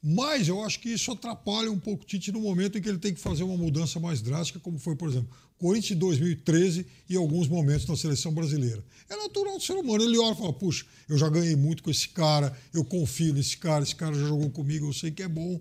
Mas 0.03 0.47
eu 0.47 0.63
acho 0.63 0.79
que 0.81 0.91
isso 0.91 1.11
atrapalha 1.11 1.71
um 1.71 1.79
pouco 1.79 2.05
o 2.05 2.07
Tite 2.07 2.31
no 2.31 2.41
momento 2.41 2.79
em 2.79 2.81
que 2.81 2.89
ele 2.89 2.99
tem 2.99 3.13
que 3.13 3.21
fazer 3.21 3.43
uma 3.43 3.57
mudança 3.57 3.99
mais 3.99 4.23
drástica, 4.23 4.61
como 4.61 4.79
foi, 4.79 4.95
por 4.95 5.09
exemplo, 5.09 5.29
Corinthians 5.59 5.89
de 5.89 5.95
2013 5.97 6.87
e 7.09 7.17
alguns 7.17 7.49
momentos 7.49 7.85
na 7.87 7.97
seleção 7.97 8.33
brasileira. 8.33 8.85
É 9.09 9.17
natural 9.17 9.59
do 9.59 9.63
ser 9.63 9.73
humano. 9.73 10.05
Ele 10.05 10.17
olha 10.17 10.35
e 10.35 10.37
fala: 10.37 10.53
puxa, 10.53 10.87
eu 11.09 11.19
já 11.19 11.29
ganhei 11.29 11.57
muito 11.57 11.83
com 11.83 11.91
esse 11.91 12.09
cara, 12.11 12.57
eu 12.73 12.85
confio 12.85 13.35
nesse 13.35 13.57
cara, 13.57 13.83
esse 13.83 13.95
cara 13.95 14.15
já 14.15 14.27
jogou 14.27 14.51
comigo, 14.51 14.87
eu 14.87 14.93
sei 14.93 15.11
que 15.11 15.23
é 15.23 15.29
bom. 15.29 15.61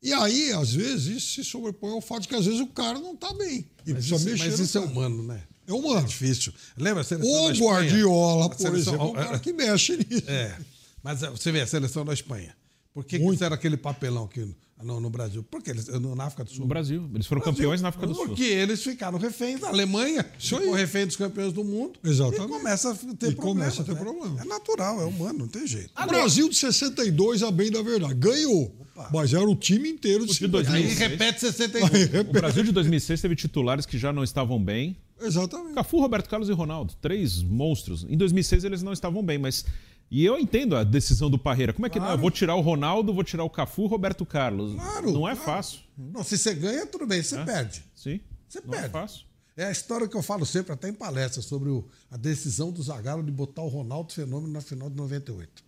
E 0.00 0.12
aí, 0.12 0.52
às 0.52 0.72
vezes, 0.72 1.16
isso 1.16 1.34
se 1.34 1.44
sobrepõe 1.44 1.92
ao 1.92 2.00
fato 2.00 2.22
de 2.22 2.28
que 2.28 2.34
às 2.34 2.44
vezes 2.44 2.60
o 2.60 2.66
cara 2.68 2.98
não 2.98 3.14
está 3.14 3.32
bem. 3.34 3.66
E 3.86 3.92
Mas 3.92 4.06
precisa 4.06 4.16
isso, 4.16 4.24
mexer. 4.26 4.50
mas 4.50 4.60
isso 4.60 4.78
é 4.78 4.80
cara. 4.80 4.92
humano, 4.92 5.22
né? 5.24 5.42
É 5.66 5.72
humano. 5.72 6.06
difícil. 6.06 6.52
Lembra 6.76 7.00
a 7.02 7.04
seleção 7.04 7.30
da 7.32 7.52
O? 7.54 7.56
Guardiola, 7.58 8.48
por 8.48 8.58
seleção- 8.58 8.94
exemplo, 8.94 9.06
é 9.06 9.10
um 9.10 9.24
cara 9.24 9.38
que 9.38 9.52
mexe 9.52 9.96
nisso. 9.96 10.24
É. 10.28 10.56
Mas 11.02 11.22
é, 11.22 11.30
você 11.30 11.50
vê 11.52 11.60
a 11.60 11.66
seleção 11.66 12.04
da 12.04 12.12
Espanha. 12.12 12.54
Por 12.94 13.04
que, 13.04 13.18
que 13.18 13.30
fizeram 13.30 13.54
aquele 13.54 13.76
papelão 13.76 14.24
aqui 14.24 14.46
no, 14.82 15.00
no 15.00 15.08
Brasil? 15.08 15.42
Porque 15.50 15.70
eles, 15.70 15.86
na 15.88 16.24
África 16.24 16.44
do 16.44 16.50
Sul. 16.50 16.60
No 16.60 16.66
Brasil. 16.66 17.08
Eles 17.14 17.26
foram 17.26 17.40
campeões 17.40 17.80
na 17.80 17.88
África 17.88 18.06
do 18.06 18.14
Sul. 18.14 18.26
Porque 18.28 18.44
eles 18.44 18.82
ficaram 18.82 19.18
reféns 19.18 19.60
da 19.60 19.68
Alemanha, 19.68 20.24
ficou 20.38 20.74
refém 20.74 21.06
dos 21.06 21.16
campeões 21.16 21.52
do 21.54 21.64
mundo. 21.64 21.98
Exatamente. 22.04 22.44
E 22.44 22.48
começa 22.48 22.90
a 22.90 22.94
ter 22.94 23.30
E 23.30 23.34
problema. 23.34 23.38
começa 23.40 23.80
a 23.82 23.84
ter 23.84 23.96
problema. 23.96 24.40
É 24.42 24.44
natural, 24.44 25.00
é 25.00 25.04
humano, 25.06 25.38
não 25.40 25.48
tem 25.48 25.66
jeito. 25.66 25.90
O 25.98 26.06
Brasil 26.06 26.48
de 26.50 26.54
62, 26.56 27.42
a 27.42 27.50
bem 27.50 27.70
da 27.70 27.80
verdade, 27.82 28.14
ganhou. 28.14 28.76
Mas 29.10 29.32
era 29.32 29.48
o 29.48 29.56
time 29.56 29.88
inteiro 29.88 30.26
de 30.26 30.32
de 30.32 30.38
52. 30.38 30.68
2006. 30.68 31.00
Aí 31.02 31.08
repete 31.08 31.40
61. 31.40 31.86
Aí 31.86 32.20
O 32.20 32.24
Brasil 32.32 32.62
de 32.62 32.72
2006 32.72 33.20
teve 33.22 33.34
titulares 33.34 33.86
que 33.86 33.96
já 33.98 34.12
não 34.12 34.22
estavam 34.22 34.62
bem. 34.62 34.94
Exatamente. 35.20 35.74
Cafu, 35.74 35.98
Roberto 36.00 36.28
Carlos 36.28 36.48
e 36.48 36.52
Ronaldo. 36.52 36.94
Três 37.00 37.42
monstros. 37.42 38.04
Em 38.08 38.16
2006 38.16 38.64
eles 38.64 38.82
não 38.82 38.92
estavam 38.92 39.22
bem, 39.22 39.38
mas. 39.38 39.64
E 40.10 40.24
eu 40.24 40.38
entendo 40.38 40.76
a 40.76 40.84
decisão 40.84 41.30
do 41.30 41.38
Parreira. 41.38 41.72
Como 41.72 41.86
é 41.86 41.90
que 41.90 41.98
não? 41.98 42.10
Eu 42.10 42.18
vou 42.18 42.30
tirar 42.30 42.54
o 42.54 42.60
Ronaldo, 42.60 43.14
vou 43.14 43.24
tirar 43.24 43.44
o 43.44 43.50
Cafu, 43.50 43.86
Roberto 43.86 44.26
Carlos. 44.26 44.74
Claro, 44.74 45.10
não 45.12 45.26
é 45.26 45.34
claro. 45.34 45.46
fácil. 45.50 45.80
Não, 45.96 46.22
se 46.22 46.36
você 46.36 46.54
ganha, 46.54 46.86
tudo 46.86 47.06
bem, 47.06 47.22
você 47.22 47.36
É? 47.38 47.44
perde. 47.44 47.82
Sim. 47.94 48.20
Você 48.48 48.60
Não 48.60 48.74
é 48.74 48.76
perde. 48.80 48.92
fácil. 48.92 49.24
É 49.56 49.64
a 49.66 49.70
história 49.70 50.06
que 50.08 50.14
eu 50.16 50.22
falo 50.22 50.44
sempre, 50.44 50.72
até 50.72 50.88
em 50.88 50.92
palestra, 50.94 51.40
sobre 51.40 51.68
o- 51.70 51.86
a 52.10 52.16
decisão 52.16 52.70
do 52.70 52.82
Zagallo 52.82 53.22
de 53.22 53.30
botar 53.30 53.62
o 53.62 53.68
Ronaldo 53.68 54.12
Fenômeno 54.12 54.52
na 54.52 54.60
final 54.60 54.90
de 54.90 54.96
98. 54.96 55.62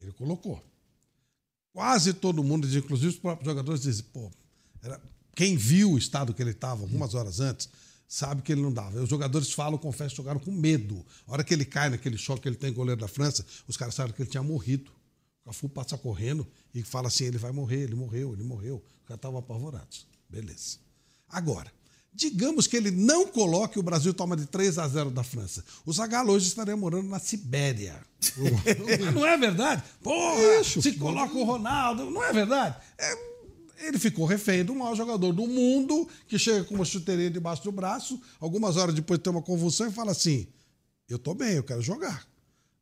Ele 0.00 0.12
colocou. 0.12 0.60
Quase 1.72 2.12
todo 2.12 2.42
mundo, 2.42 2.66
inclusive 2.66 3.08
os 3.08 3.18
próprios 3.18 3.46
jogadores, 3.48 3.82
dizem, 3.82 4.04
pô, 4.12 4.30
era- 4.82 5.00
quem 5.34 5.56
viu 5.56 5.92
o 5.92 5.98
estado 5.98 6.32
que 6.32 6.40
ele 6.42 6.50
estava 6.52 6.82
algumas 6.82 7.14
horas 7.14 7.40
antes, 7.40 7.68
sabe 8.14 8.42
que 8.42 8.52
ele 8.52 8.62
não 8.62 8.72
dava. 8.72 9.02
Os 9.02 9.08
jogadores 9.08 9.50
falam, 9.50 9.76
confesso, 9.76 10.14
jogaram 10.14 10.38
com 10.38 10.52
medo. 10.52 11.04
A 11.26 11.32
hora 11.32 11.42
que 11.42 11.52
ele 11.52 11.64
cai 11.64 11.90
naquele 11.90 12.16
choque 12.16 12.42
que 12.42 12.48
ele 12.48 12.54
tem 12.54 12.70
com 12.70 12.76
o 12.76 12.82
goleiro 12.82 13.00
da 13.00 13.08
França, 13.08 13.44
os 13.66 13.76
caras 13.76 13.96
sabem 13.96 14.12
que 14.12 14.22
ele 14.22 14.30
tinha 14.30 14.42
morrido. 14.42 14.92
O 15.42 15.48
Cafu 15.48 15.68
passa 15.68 15.98
correndo 15.98 16.46
e 16.72 16.84
fala 16.84 17.08
assim: 17.08 17.24
ele 17.24 17.38
vai 17.38 17.50
morrer, 17.50 17.82
ele 17.82 17.96
morreu, 17.96 18.32
ele 18.32 18.44
morreu. 18.44 18.76
Os 19.00 19.08
caras 19.08 19.18
estavam 19.18 19.38
apavorados. 19.40 20.06
Beleza. 20.28 20.78
Agora, 21.28 21.72
digamos 22.12 22.68
que 22.68 22.76
ele 22.76 22.92
não 22.92 23.26
coloque 23.26 23.80
o 23.80 23.82
Brasil 23.82 24.14
toma 24.14 24.36
de 24.36 24.46
3 24.46 24.78
a 24.78 24.86
0 24.86 25.10
da 25.10 25.24
França. 25.24 25.64
O 25.84 25.92
Zagallo 25.92 26.32
hoje 26.32 26.46
estaria 26.46 26.76
morando 26.76 27.08
na 27.08 27.18
Sibéria. 27.18 28.00
não 29.12 29.26
é 29.26 29.36
verdade? 29.36 29.82
Porra, 30.00 30.62
se 30.62 30.92
coloca 30.92 31.34
o 31.34 31.42
Ronaldo, 31.42 32.08
não 32.08 32.22
é 32.22 32.32
verdade? 32.32 32.76
É, 32.96 33.33
ele 33.78 33.98
ficou 33.98 34.26
refém 34.26 34.64
do 34.64 34.74
maior 34.74 34.94
jogador 34.94 35.32
do 35.32 35.46
mundo, 35.46 36.08
que 36.28 36.38
chega 36.38 36.64
com 36.64 36.74
uma 36.74 36.84
chuteirinha 36.84 37.30
debaixo 37.30 37.62
do 37.64 37.72
braço, 37.72 38.20
algumas 38.40 38.76
horas 38.76 38.94
depois 38.94 39.18
tem 39.20 39.30
uma 39.30 39.42
convulsão 39.42 39.86
e 39.88 39.92
fala 39.92 40.12
assim: 40.12 40.46
Eu 41.08 41.18
tô 41.18 41.34
bem, 41.34 41.54
eu 41.54 41.64
quero 41.64 41.82
jogar. 41.82 42.26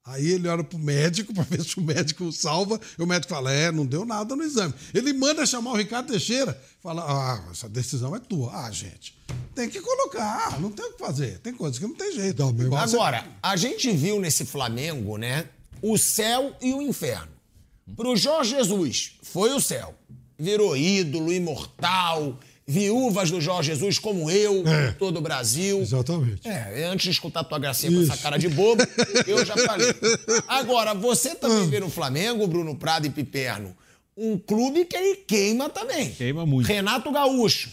Aí 0.04 0.26
ele 0.32 0.48
olha 0.48 0.64
pro 0.64 0.80
médico 0.80 1.32
para 1.34 1.44
ver 1.44 1.62
se 1.62 1.78
o 1.78 1.80
médico 1.80 2.24
o 2.24 2.32
salva, 2.32 2.80
e 2.98 3.02
o 3.02 3.06
médico 3.06 3.32
fala: 3.32 3.52
É, 3.52 3.70
não 3.70 3.86
deu 3.86 4.04
nada 4.04 4.34
no 4.34 4.42
exame. 4.42 4.74
Ele 4.92 5.12
manda 5.12 5.46
chamar 5.46 5.72
o 5.72 5.76
Ricardo 5.76 6.10
Teixeira, 6.10 6.60
fala: 6.82 7.02
Ah, 7.06 7.50
essa 7.52 7.68
decisão 7.68 8.14
é 8.16 8.18
tua. 8.18 8.52
Ah, 8.66 8.70
gente, 8.70 9.16
tem 9.54 9.68
que 9.70 9.80
colocar, 9.80 10.60
não 10.60 10.70
tem 10.72 10.84
o 10.86 10.92
que 10.92 10.98
fazer. 10.98 11.38
Tem 11.38 11.54
coisas 11.54 11.78
que 11.78 11.86
não 11.86 11.94
tem 11.94 12.12
jeito. 12.14 12.42
Você- 12.86 12.96
Agora, 12.96 13.26
a 13.42 13.56
gente 13.56 13.90
viu 13.92 14.20
nesse 14.20 14.44
Flamengo, 14.44 15.16
né, 15.16 15.48
o 15.80 15.96
céu 15.96 16.54
e 16.60 16.74
o 16.74 16.82
inferno. 16.82 17.30
Pro 17.96 18.16
Jorge 18.16 18.50
Jesus, 18.56 19.18
foi 19.22 19.52
o 19.52 19.60
céu. 19.60 19.94
Virou 20.42 20.76
ídolo, 20.76 21.32
imortal, 21.32 22.36
viúvas 22.66 23.30
do 23.30 23.40
Jorge 23.40 23.68
Jesus, 23.70 23.96
como 24.00 24.28
eu, 24.28 24.66
É. 24.66 24.90
todo 24.92 25.18
o 25.18 25.20
Brasil. 25.20 25.80
Exatamente. 25.80 26.48
É, 26.48 26.84
antes 26.86 27.04
de 27.04 27.10
escutar 27.12 27.44
tua 27.44 27.60
gracinha 27.60 27.92
com 27.92 28.02
essa 28.02 28.14
Isso. 28.14 28.22
cara 28.24 28.36
de 28.38 28.48
bobo, 28.48 28.82
eu 29.24 29.44
já 29.46 29.56
falei. 29.56 29.86
Agora, 30.48 30.94
você 30.94 31.36
também 31.36 31.68
vê 31.68 31.78
no 31.78 31.88
Flamengo, 31.88 32.44
Bruno 32.48 32.74
Prado 32.74 33.06
e 33.06 33.10
Piperno, 33.10 33.76
um 34.16 34.36
clube 34.36 34.84
que 34.84 34.96
ele 34.96 35.14
queima 35.16 35.68
também. 35.70 36.10
Queima 36.10 36.44
muito. 36.44 36.66
Renato 36.66 37.12
Gaúcho 37.12 37.70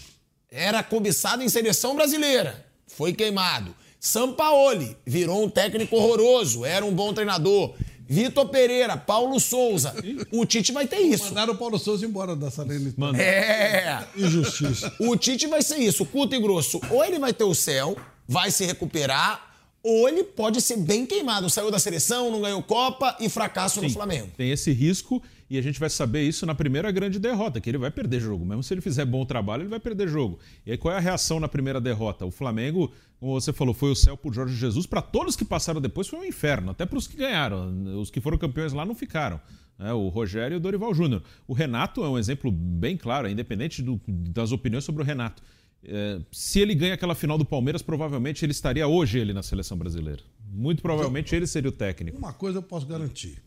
era 0.51 0.83
cobiçado 0.83 1.41
em 1.41 1.49
seleção 1.49 1.95
brasileira, 1.95 2.63
foi 2.85 3.13
queimado. 3.13 3.73
Sampaoli 3.99 4.95
virou 5.05 5.43
um 5.43 5.49
técnico 5.49 5.95
horroroso, 5.95 6.63
era 6.63 6.85
um 6.85 6.93
bom 6.93 7.13
treinador. 7.13 7.73
Vitor 8.09 8.49
Pereira, 8.49 8.97
Paulo 8.97 9.39
Souza. 9.39 9.93
O 10.31 10.43
Tite 10.43 10.71
vai 10.71 10.87
ter 10.87 10.97
isso. 10.97 11.25
Mandaram 11.25 11.53
o 11.53 11.57
Paulo 11.57 11.77
Souza 11.77 12.03
embora 12.07 12.35
da 12.35 12.49
Salernitana. 12.49 13.21
É. 13.21 14.07
Injustiça. 14.17 14.91
O 14.99 15.15
Tite 15.15 15.45
vai 15.45 15.61
ser 15.61 15.77
isso, 15.77 16.03
curto 16.07 16.35
e 16.35 16.39
grosso. 16.41 16.81
Ou 16.89 17.05
ele 17.05 17.19
vai 17.19 17.31
ter 17.31 17.43
o 17.43 17.53
céu, 17.53 17.95
vai 18.27 18.49
se 18.49 18.65
recuperar, 18.65 19.53
ou 19.83 20.09
ele 20.09 20.23
pode 20.23 20.59
ser 20.59 20.77
bem 20.77 21.05
queimado. 21.05 21.49
Saiu 21.51 21.69
da 21.69 21.77
seleção, 21.77 22.31
não 22.31 22.41
ganhou 22.41 22.63
Copa 22.63 23.15
e 23.19 23.29
fracasso 23.29 23.79
no 23.79 23.87
Sim, 23.87 23.93
Flamengo. 23.93 24.29
Tem 24.35 24.49
esse 24.49 24.71
risco 24.71 25.21
e 25.49 25.57
a 25.57 25.61
gente 25.61 25.79
vai 25.79 25.89
saber 25.89 26.21
isso 26.23 26.45
na 26.45 26.53
primeira 26.53 26.91
grande 26.91 27.17
derrota, 27.19 27.59
que 27.59 27.69
ele 27.69 27.77
vai 27.77 27.89
perder 27.89 28.19
jogo. 28.19 28.45
Mesmo 28.45 28.61
se 28.63 28.73
ele 28.73 28.81
fizer 28.81 29.03
bom 29.05 29.25
trabalho, 29.25 29.63
ele 29.63 29.69
vai 29.69 29.79
perder 29.79 30.07
jogo. 30.07 30.37
E 30.65 30.71
aí 30.71 30.77
qual 30.77 30.93
é 30.93 30.97
a 30.97 30.99
reação 30.99 31.39
na 31.39 31.47
primeira 31.47 31.81
derrota? 31.81 32.25
O 32.25 32.31
Flamengo, 32.31 32.91
como 33.19 33.33
você 33.39 33.51
falou, 33.51 33.73
foi 33.73 33.91
o 33.91 33.95
céu 33.95 34.15
por 34.15 34.33
Jorge 34.33 34.55
Jesus. 34.55 34.85
Para 34.85 35.01
todos 35.01 35.35
que 35.35 35.43
passaram 35.43 35.81
depois 35.81 36.07
foi 36.07 36.19
um 36.19 36.25
inferno, 36.25 36.71
até 36.71 36.85
para 36.85 36.97
os 36.97 37.07
que 37.07 37.17
ganharam. 37.17 37.99
Os 37.99 38.11
que 38.11 38.21
foram 38.21 38.37
campeões 38.37 38.73
lá 38.73 38.85
não 38.85 38.93
ficaram. 38.95 39.39
né? 39.79 39.93
o 39.93 40.09
Rogério 40.09 40.55
e 40.55 40.57
o 40.57 40.59
Dorival 40.59 40.93
Júnior. 40.93 41.23
O 41.47 41.53
Renato 41.53 42.03
é 42.03 42.09
um 42.09 42.17
exemplo 42.17 42.51
bem 42.51 42.95
claro, 42.97 43.27
independente 43.29 43.81
do- 43.81 43.99
das 44.07 44.51
opiniões 44.51 44.83
sobre 44.83 45.01
o 45.01 45.05
Renato. 45.05 45.41
É, 45.81 46.19
se 46.33 46.59
ele 46.59 46.75
ganha 46.75 46.93
aquela 46.93 47.15
final 47.15 47.37
do 47.37 47.45
Palmeiras, 47.45 47.81
provavelmente 47.81 48.43
ele 48.43 48.51
estaria 48.51 48.85
hoje 48.85 49.17
ele 49.17 49.31
na 49.31 49.41
seleção 49.41 49.77
brasileira. 49.77 50.21
Muito 50.51 50.81
provavelmente 50.81 51.33
ele 51.33 51.47
seria 51.47 51.69
o 51.69 51.71
técnico. 51.71 52.17
Uma 52.17 52.33
coisa 52.33 52.57
eu 52.57 52.61
posso 52.61 52.85
garantir, 52.85 53.41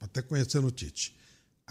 até 0.00 0.22
conhecendo 0.22 0.68
o 0.68 0.70
Tite. 0.70 1.12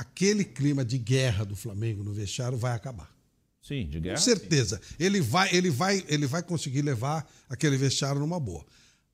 Aquele 0.01 0.43
clima 0.43 0.83
de 0.83 0.97
guerra 0.97 1.45
do 1.45 1.55
Flamengo 1.55 2.03
no 2.03 2.11
vestiário 2.11 2.57
vai 2.57 2.73
acabar. 2.73 3.15
Sim, 3.61 3.87
de 3.87 3.99
guerra. 3.99 4.15
Com 4.15 4.23
certeza. 4.23 4.81
Ele 4.99 5.21
vai, 5.21 5.55
ele, 5.55 5.69
vai, 5.69 6.03
ele 6.07 6.25
vai 6.25 6.41
conseguir 6.41 6.81
levar 6.81 7.31
aquele 7.47 7.77
vestiário 7.77 8.19
numa 8.19 8.39
boa. 8.39 8.65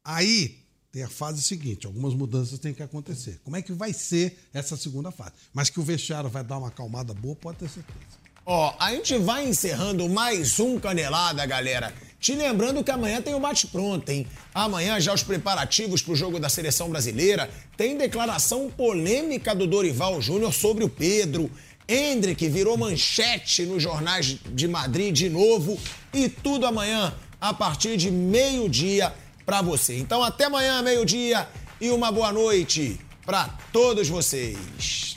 Aí 0.01 0.63
tem 0.89 1.03
a 1.03 1.09
fase 1.09 1.41
seguinte: 1.41 1.85
algumas 1.85 2.13
mudanças 2.13 2.57
têm 2.57 2.73
que 2.73 2.81
acontecer. 2.81 3.37
Como 3.43 3.57
é 3.57 3.61
que 3.61 3.73
vai 3.73 3.91
ser 3.91 4.39
essa 4.53 4.77
segunda 4.77 5.11
fase? 5.11 5.33
Mas 5.53 5.69
que 5.69 5.77
o 5.77 5.83
vestiário 5.83 6.29
vai 6.29 6.41
dar 6.41 6.57
uma 6.57 6.69
acalmada 6.69 7.13
boa, 7.13 7.35
pode 7.35 7.57
ter 7.57 7.67
certeza. 7.67 8.17
Ó, 8.49 8.73
a 8.79 8.91
gente 8.91 9.17
vai 9.17 9.45
encerrando 9.45 10.07
mais 10.07 10.57
um 10.57 10.79
Canelada, 10.79 11.45
galera. 11.45 11.93
Te 12.17 12.33
lembrando 12.33 12.81
que 12.81 12.89
amanhã 12.89 13.21
tem 13.21 13.35
o 13.35 13.41
bate-pronto, 13.41 14.09
hein? 14.09 14.25
Amanhã 14.53 15.01
já 15.01 15.13
os 15.13 15.21
preparativos 15.21 16.01
pro 16.01 16.15
jogo 16.15 16.39
da 16.39 16.47
seleção 16.47 16.89
brasileira. 16.89 17.49
Tem 17.75 17.97
declaração 17.97 18.71
polêmica 18.71 19.53
do 19.53 19.67
Dorival 19.67 20.21
Júnior 20.21 20.53
sobre 20.53 20.85
o 20.85 20.89
Pedro. 20.89 21.51
Hendrick 21.89 22.47
virou 22.47 22.77
manchete 22.77 23.63
nos 23.63 23.83
jornais 23.83 24.37
de 24.45 24.65
Madrid 24.65 25.13
de 25.13 25.27
novo. 25.27 25.77
E 26.13 26.29
tudo 26.29 26.65
amanhã, 26.65 27.13
a 27.41 27.53
partir 27.53 27.97
de 27.97 28.09
meio-dia, 28.09 29.13
pra 29.45 29.61
você. 29.61 29.97
Então 29.97 30.23
até 30.23 30.45
amanhã, 30.45 30.81
meio-dia, 30.81 31.45
e 31.81 31.89
uma 31.89 32.13
boa 32.13 32.31
noite 32.31 32.97
pra 33.25 33.57
todos 33.73 34.07
vocês. 34.07 35.16